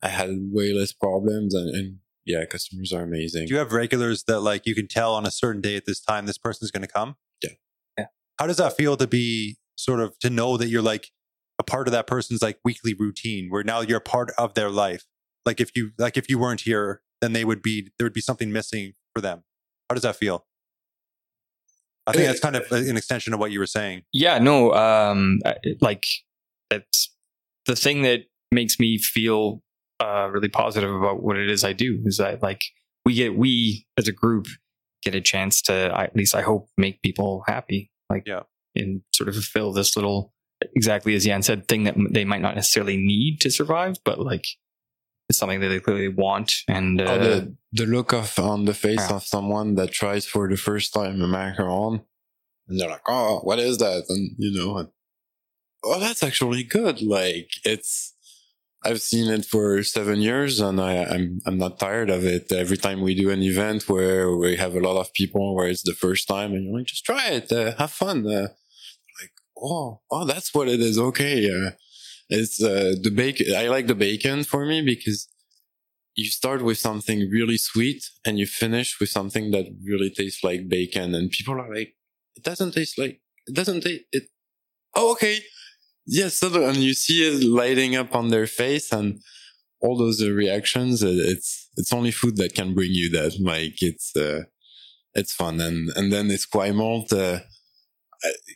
I 0.00 0.08
had 0.08 0.30
way 0.52 0.72
less 0.72 0.92
problems 0.92 1.54
and, 1.54 1.74
and 1.74 1.96
yeah, 2.24 2.44
customers 2.44 2.92
are 2.92 3.02
amazing. 3.02 3.46
Do 3.46 3.54
you 3.54 3.58
have 3.58 3.72
regulars 3.72 4.24
that 4.24 4.40
like 4.40 4.66
you 4.66 4.74
can 4.74 4.86
tell 4.86 5.14
on 5.14 5.26
a 5.26 5.30
certain 5.30 5.60
day 5.60 5.76
at 5.76 5.86
this 5.86 6.00
time 6.00 6.26
this 6.26 6.38
person's 6.38 6.70
going 6.70 6.86
to 6.86 6.92
come? 6.92 7.16
Yeah. 7.42 7.50
Yeah. 7.96 8.06
How 8.38 8.46
does 8.46 8.58
that 8.58 8.76
feel 8.76 8.96
to 8.96 9.06
be 9.06 9.56
sort 9.76 10.00
of 10.00 10.16
to 10.20 10.30
know 10.30 10.56
that 10.56 10.68
you're 10.68 10.82
like 10.82 11.08
a 11.58 11.62
part 11.64 11.88
of 11.88 11.92
that 11.92 12.06
person's 12.06 12.42
like 12.42 12.58
weekly 12.64 12.94
routine 12.94 13.48
where 13.50 13.64
now 13.64 13.80
you're 13.80 13.98
a 13.98 14.00
part 14.00 14.30
of 14.38 14.54
their 14.54 14.70
life? 14.70 15.04
Like 15.46 15.60
if 15.60 15.70
you 15.76 15.90
like 15.98 16.16
if 16.16 16.28
you 16.28 16.38
weren't 16.38 16.62
here, 16.62 17.00
then 17.20 17.32
they 17.32 17.44
would 17.44 17.62
be 17.62 17.90
there 17.98 18.04
would 18.06 18.12
be 18.12 18.20
something 18.20 18.52
missing 18.52 18.92
for 19.14 19.20
them. 19.20 19.44
How 19.88 19.94
does 19.94 20.02
that 20.02 20.16
feel? 20.16 20.46
I 22.06 22.12
think 22.12 22.26
that's 22.26 22.40
kind 22.40 22.56
of 22.56 22.70
an 22.72 22.96
extension 22.96 23.34
of 23.34 23.40
what 23.40 23.50
you 23.50 23.58
were 23.58 23.66
saying. 23.66 24.02
yeah 24.14 24.38
no 24.38 24.72
um 24.72 25.40
like 25.82 26.04
it's 26.70 27.14
the 27.66 27.76
thing 27.76 28.00
that 28.02 28.20
makes 28.50 28.80
me 28.80 28.96
feel 28.98 29.62
uh 30.00 30.28
really 30.32 30.48
positive 30.48 30.90
about 30.94 31.22
what 31.22 31.36
it 31.36 31.50
is 31.50 31.64
i 31.64 31.72
do 31.74 32.00
is 32.06 32.16
that 32.16 32.42
like 32.42 32.62
we 33.04 33.12
get 33.14 33.36
we 33.36 33.86
as 33.98 34.08
a 34.08 34.12
group 34.12 34.46
get 35.02 35.14
a 35.14 35.20
chance 35.20 35.60
to 35.60 35.74
at 35.94 36.16
least 36.16 36.34
i 36.34 36.40
hope 36.40 36.68
make 36.78 37.02
people 37.02 37.42
happy 37.46 37.90
like 38.08 38.22
Yeah. 38.26 38.44
and 38.74 39.02
sort 39.12 39.28
of 39.28 39.34
fulfill 39.34 39.72
this 39.74 39.94
little 39.94 40.32
exactly 40.74 41.14
as 41.14 41.24
Jan 41.24 41.42
said 41.42 41.68
thing 41.68 41.84
that 41.84 41.96
they 42.10 42.24
might 42.24 42.40
not 42.42 42.54
necessarily 42.54 42.96
need 42.96 43.40
to 43.42 43.50
survive 43.50 43.96
but 44.04 44.18
like 44.18 44.44
it's 45.28 45.38
something 45.38 45.60
that 45.60 45.68
they 45.68 45.78
clearly 45.80 46.08
want 46.08 46.52
and 46.68 47.00
uh, 47.00 47.04
oh, 47.04 47.18
the 47.18 47.56
the 47.72 47.86
look 47.86 48.12
of 48.12 48.38
on 48.38 48.64
the 48.64 48.74
face 48.74 49.06
Yeah. 49.10 49.16
of 49.16 49.24
someone 49.24 49.74
that 49.74 49.92
tries 49.92 50.24
for 50.26 50.48
the 50.48 50.56
first 50.56 50.94
time 50.94 51.20
a 51.20 51.26
macaron, 51.26 52.02
and 52.66 52.80
they're 52.80 52.88
like, 52.88 53.02
"Oh, 53.06 53.40
what 53.44 53.58
is 53.58 53.76
that?" 53.78 54.04
And 54.08 54.30
you 54.38 54.50
know, 54.58 54.78
and, 54.78 54.88
oh, 55.84 56.00
that's 56.00 56.22
actually 56.22 56.64
good. 56.64 57.02
Like 57.02 57.50
it's, 57.64 58.14
I've 58.82 59.02
seen 59.02 59.30
it 59.30 59.44
for 59.44 59.82
seven 59.82 60.22
years, 60.22 60.60
and 60.60 60.80
I, 60.80 61.04
I'm 61.04 61.40
I'm 61.44 61.58
not 61.58 61.78
tired 61.78 62.08
of 62.08 62.24
it. 62.24 62.50
Every 62.50 62.78
time 62.78 63.02
we 63.02 63.14
do 63.14 63.28
an 63.28 63.42
event 63.42 63.86
where 63.86 64.34
we 64.34 64.56
have 64.56 64.74
a 64.74 64.80
lot 64.80 64.98
of 64.98 65.12
people, 65.12 65.54
where 65.54 65.68
it's 65.68 65.82
the 65.82 65.92
first 65.92 66.26
time, 66.26 66.52
and 66.54 66.64
you're 66.64 66.78
like, 66.78 66.86
"Just 66.86 67.04
try 67.04 67.28
it, 67.28 67.52
uh, 67.52 67.74
have 67.76 67.90
fun." 67.92 68.26
Uh, 68.26 68.48
oh, 69.62 70.00
oh, 70.10 70.24
that's 70.24 70.54
what 70.54 70.68
it 70.68 70.80
is. 70.80 70.98
Okay, 70.98 71.48
uh, 71.50 71.70
it's 72.28 72.62
uh, 72.62 72.94
the 73.02 73.10
bacon. 73.10 73.54
I 73.56 73.68
like 73.68 73.86
the 73.86 73.94
bacon 73.94 74.44
for 74.44 74.64
me 74.66 74.82
because 74.82 75.28
you 76.14 76.26
start 76.26 76.62
with 76.62 76.78
something 76.78 77.30
really 77.30 77.56
sweet 77.56 78.02
and 78.24 78.38
you 78.38 78.46
finish 78.46 78.98
with 78.98 79.08
something 79.08 79.52
that 79.52 79.66
really 79.84 80.10
tastes 80.10 80.42
like 80.42 80.68
bacon 80.68 81.14
and 81.14 81.30
people 81.30 81.54
are 81.54 81.72
like 81.72 81.94
it 82.34 82.42
doesn't 82.42 82.72
taste 82.72 82.98
like 82.98 83.20
it 83.46 83.54
doesn't 83.54 83.82
taste 83.82 84.04
it. 84.12 84.24
Oh, 84.94 85.12
okay. 85.12 85.38
Yes, 86.06 86.42
and 86.42 86.76
you 86.76 86.94
see 86.94 87.28
it 87.28 87.44
lighting 87.44 87.94
up 87.94 88.14
on 88.14 88.30
their 88.30 88.46
face 88.46 88.92
and 88.92 89.20
all 89.80 89.96
those 89.96 90.22
uh, 90.22 90.30
reactions. 90.30 91.02
It's 91.02 91.68
it's 91.76 91.92
only 91.92 92.10
food 92.10 92.36
that 92.38 92.54
can 92.54 92.74
bring 92.74 92.92
you 92.92 93.10
that. 93.10 93.38
Like 93.38 93.82
it's 93.82 94.16
uh, 94.16 94.44
it's 95.14 95.32
fun 95.32 95.60
and 95.60 95.90
and 95.96 96.12
then 96.12 96.30
it's 96.30 96.46
Quaimont. 96.46 97.12
Uh, 97.12 97.16
uh, 97.16 97.40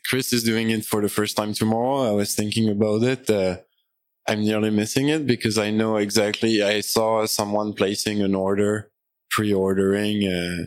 Chris 0.09 0.32
is 0.32 0.44
doing 0.44 0.70
it 0.70 0.84
for 0.84 1.01
the 1.01 1.09
first 1.09 1.36
time 1.36 1.52
tomorrow. 1.52 2.09
I 2.09 2.12
was 2.12 2.34
thinking 2.34 2.68
about 2.68 3.02
it. 3.02 3.30
Uh, 3.30 3.59
I'm 4.28 4.40
nearly 4.40 4.70
missing 4.70 5.09
it 5.09 5.26
because 5.26 5.59
I 5.59 5.70
know 5.70 5.97
exactly. 5.97 6.62
I 6.62 6.80
saw 6.80 7.26
someone 7.26 7.72
placing 7.72 8.22
an 8.22 8.34
order, 8.34 8.90
pre-ordering 9.30 10.26
uh, 10.26 10.66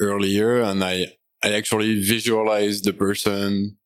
earlier, 0.00 0.60
and 0.60 0.84
I 0.84 1.06
I 1.42 1.52
actually 1.52 2.02
visualized 2.02 2.84
the 2.84 2.92
person, 2.92 3.78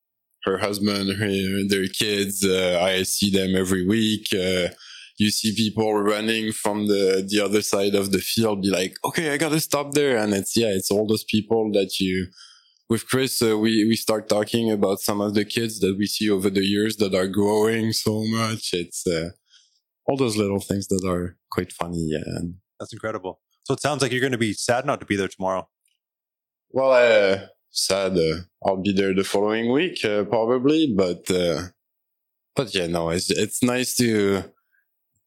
her 0.43 0.57
husband, 0.57 1.17
her, 1.17 1.67
their 1.67 1.87
kids. 1.87 2.43
Uh, 2.43 2.79
I 2.81 3.03
see 3.03 3.29
them 3.29 3.55
every 3.55 3.85
week. 3.85 4.27
Uh, 4.33 4.69
you 5.17 5.31
see 5.31 5.55
people 5.55 5.93
running 5.93 6.51
from 6.51 6.87
the 6.87 7.25
the 7.27 7.39
other 7.43 7.61
side 7.61 7.95
of 7.95 8.11
the 8.11 8.19
field, 8.19 8.63
be 8.63 8.69
like, 8.69 8.97
okay, 9.05 9.31
I 9.31 9.37
gotta 9.37 9.61
stop 9.61 9.93
there, 9.93 10.17
and 10.17 10.33
it's 10.33 10.57
yeah, 10.57 10.69
it's 10.69 10.91
all 10.91 11.07
those 11.07 11.23
people 11.23 11.71
that 11.73 11.99
you. 11.99 12.27
With 12.87 13.07
Chris, 13.07 13.41
uh, 13.41 13.57
we 13.57 13.85
we 13.85 13.95
start 13.95 14.29
talking 14.29 14.71
about 14.71 14.99
some 14.99 15.19
of 15.19 15.33
the 15.33 15.45
kids 15.45 15.79
that 15.79 15.95
we 15.97 16.05
see 16.05 16.29
over 16.29 16.49
the 16.51 16.65
years 16.65 16.97
that 16.97 17.15
are 17.15 17.27
growing 17.27 17.93
so 17.93 18.23
much. 18.25 18.73
It's 18.73 19.05
uh, 19.07 19.29
all 20.05 20.17
those 20.17 20.37
little 20.37 20.59
things 20.59 20.87
that 20.87 21.03
are 21.07 21.35
quite 21.51 21.71
funny. 21.71 22.05
Yeah, 22.09 22.23
and 22.25 22.55
That's 22.79 22.93
incredible. 22.93 23.41
So 23.63 23.73
it 23.73 23.81
sounds 23.81 24.01
like 24.03 24.11
you're 24.11 24.21
going 24.21 24.31
to 24.33 24.37
be 24.37 24.53
sad 24.53 24.85
not 24.85 24.99
to 24.99 25.05
be 25.07 25.15
there 25.15 25.27
tomorrow. 25.27 25.67
Well, 26.69 26.91
uh, 26.91 27.47
sad. 27.71 28.17
Uh, 28.17 28.41
I'll 28.63 28.81
be 28.81 28.93
there 28.93 29.15
the 29.15 29.23
following 29.23 29.71
week, 29.71 30.05
uh, 30.05 30.23
probably, 30.25 30.93
but 30.95 31.29
uh, 31.31 31.69
but 32.55 32.75
yeah, 32.75 32.87
no, 32.87 33.09
it's 33.09 33.31
it's 33.31 33.63
nice 33.63 33.95
to 33.95 34.43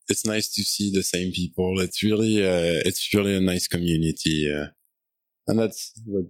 it's 0.08 0.24
nice 0.24 0.48
to 0.54 0.62
see 0.62 0.90
the 0.92 1.02
same 1.02 1.32
people. 1.32 1.80
It's 1.80 2.02
really 2.02 2.46
uh, 2.46 2.82
it's 2.84 3.12
really 3.12 3.36
a 3.36 3.40
nice 3.40 3.66
community, 3.66 4.52
uh, 4.54 4.68
and 5.48 5.58
that's 5.58 5.92
what 6.06 6.26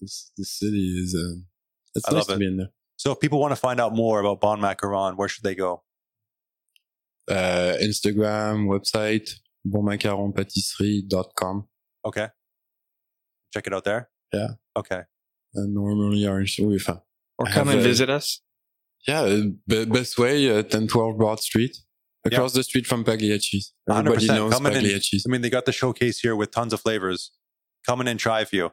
this 0.00 0.30
this 0.36 0.58
city 0.58 0.96
is. 1.02 1.14
Uh, 1.14 1.40
it's 1.94 2.06
I 2.08 2.12
nice 2.12 2.18
love 2.20 2.26
to 2.28 2.34
it. 2.34 2.38
be 2.40 2.46
in 2.46 2.56
there. 2.58 2.70
So 2.96 3.12
if 3.12 3.20
people 3.20 3.38
want 3.40 3.52
to 3.52 3.56
find 3.56 3.80
out 3.80 3.94
more 3.94 4.20
about 4.20 4.40
Bon 4.40 4.60
Macaron, 4.60 5.16
where 5.16 5.28
should 5.28 5.44
they 5.44 5.54
go? 5.54 5.82
Uh, 7.28 7.74
Instagram 7.82 8.66
website 8.68 9.30
bonmacaronpatisserie.com. 9.66 11.66
Okay. 12.04 12.28
Check 13.52 13.66
it 13.66 13.74
out 13.74 13.84
there. 13.84 14.08
Yeah. 14.32 14.48
Okay. 14.76 15.02
And 15.54 15.74
normally 15.74 16.26
our 16.26 16.40
oui, 16.40 16.74
enfin, 16.76 17.00
Or 17.38 17.46
come 17.46 17.68
and 17.68 17.80
a- 17.80 17.82
visit 17.82 18.08
us. 18.10 18.40
Yeah, 19.06 19.20
uh, 19.22 19.42
be- 19.66 19.84
best 19.84 20.18
way, 20.18 20.48
uh, 20.50 20.62
1012 20.62 21.16
Broad 21.16 21.38
Street, 21.40 21.76
across 22.24 22.52
the 22.54 22.62
street 22.64 22.86
from 22.86 23.04
Pagliacci's. 23.04 23.72
Everybody 23.88 24.26
100%. 24.26 24.34
knows 24.34 24.52
Come 24.52 24.66
in 24.66 24.72
and- 24.72 24.82
Pagliacci's. 24.84 25.24
I 25.26 25.30
mean, 25.30 25.42
they 25.42 25.50
got 25.50 25.64
the 25.64 25.72
showcase 25.72 26.18
here 26.20 26.34
with 26.34 26.50
tons 26.50 26.72
of 26.72 26.80
flavors. 26.80 27.30
Come 27.86 28.00
in 28.00 28.08
and 28.08 28.18
try 28.18 28.40
a 28.40 28.46
few. 28.46 28.72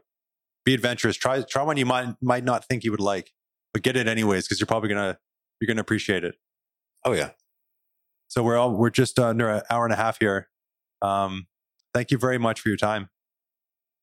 Be 0.66 0.74
adventurous. 0.74 1.18
Try 1.18 1.42
try 1.42 1.64
one 1.64 1.78
you 1.78 1.86
might 1.86 2.16
might 2.22 2.44
not 2.44 2.66
think 2.66 2.84
you 2.84 2.92
would 2.92 3.00
like, 3.00 3.32
but 3.74 3.84
get 3.84 3.98
it 3.98 4.08
anyways 4.08 4.48
because 4.48 4.60
you're 4.60 4.68
probably 4.68 4.90
gonna 4.90 5.18
you're 5.60 5.68
gonna 5.68 5.82
appreciate 5.82 6.24
it. 6.24 6.36
Oh 7.06 7.14
yeah. 7.14 7.32
So 8.28 8.44
we're 8.44 8.58
all 8.58 8.76
we're 8.76 8.90
just 8.90 9.20
under 9.20 9.50
an 9.50 9.62
hour 9.70 9.86
and 9.86 9.94
a 9.94 9.98
half 9.98 10.20
here. 10.20 10.50
Um, 11.02 11.48
thank 11.94 12.12
you 12.12 12.18
very 12.18 12.38
much 12.38 12.62
for 12.62 12.70
your 12.70 12.78
time. 12.78 13.10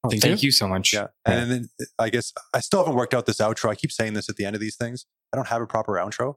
Oh, 0.03 0.09
Thank 0.09 0.23
thank 0.23 0.43
you 0.43 0.51
so 0.51 0.67
much. 0.67 0.95
Yeah, 0.95 1.09
and 1.27 1.51
then 1.51 1.69
I 1.99 2.09
guess 2.09 2.33
I 2.55 2.61
still 2.61 2.81
haven't 2.81 2.95
worked 2.95 3.13
out 3.13 3.27
this 3.27 3.39
outro. 3.39 3.69
I 3.69 3.75
keep 3.75 3.93
saying 3.93 4.15
this 4.15 4.31
at 4.31 4.37
the 4.37 4.45
end 4.47 4.57
of 4.57 4.61
these 4.61 4.77
things. 4.77 5.05
I 5.33 5.37
don't 5.37 5.49
have 5.49 5.61
a 5.61 5.67
proper 5.67 5.95
outro. 5.95 6.37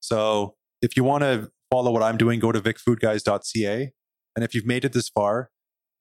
So 0.00 0.56
if 0.82 0.96
you 0.96 1.04
want 1.04 1.22
to 1.22 1.50
follow 1.70 1.90
what 1.90 2.02
I'm 2.02 2.18
doing, 2.18 2.38
go 2.38 2.52
to 2.52 2.60
vicfoodguys.ca. 2.60 3.92
And 4.36 4.44
if 4.44 4.54
you've 4.54 4.66
made 4.66 4.84
it 4.84 4.92
this 4.92 5.08
far, 5.08 5.50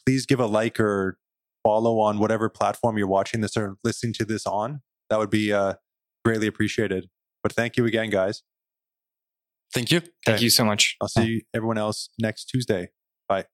please 0.05 0.25
give 0.25 0.39
a 0.39 0.45
like 0.45 0.79
or 0.79 1.17
follow 1.63 1.99
on 1.99 2.19
whatever 2.19 2.49
platform 2.49 2.97
you're 2.97 3.07
watching 3.07 3.41
this 3.41 3.55
or 3.57 3.77
listening 3.83 4.13
to 4.13 4.25
this 4.25 4.45
on. 4.45 4.81
That 5.09 5.19
would 5.19 5.29
be 5.29 5.51
uh, 5.51 5.75
greatly 6.23 6.47
appreciated. 6.47 7.09
But 7.43 7.53
thank 7.53 7.77
you 7.77 7.85
again, 7.85 8.09
guys. 8.09 8.43
Thank 9.73 9.91
you. 9.91 10.01
Thank 10.25 10.41
you 10.41 10.49
so 10.49 10.65
much. 10.65 10.97
I'll 11.01 11.07
see 11.07 11.45
everyone 11.53 11.77
else 11.77 12.09
next 12.19 12.45
Tuesday. 12.45 12.89
Bye. 13.27 13.45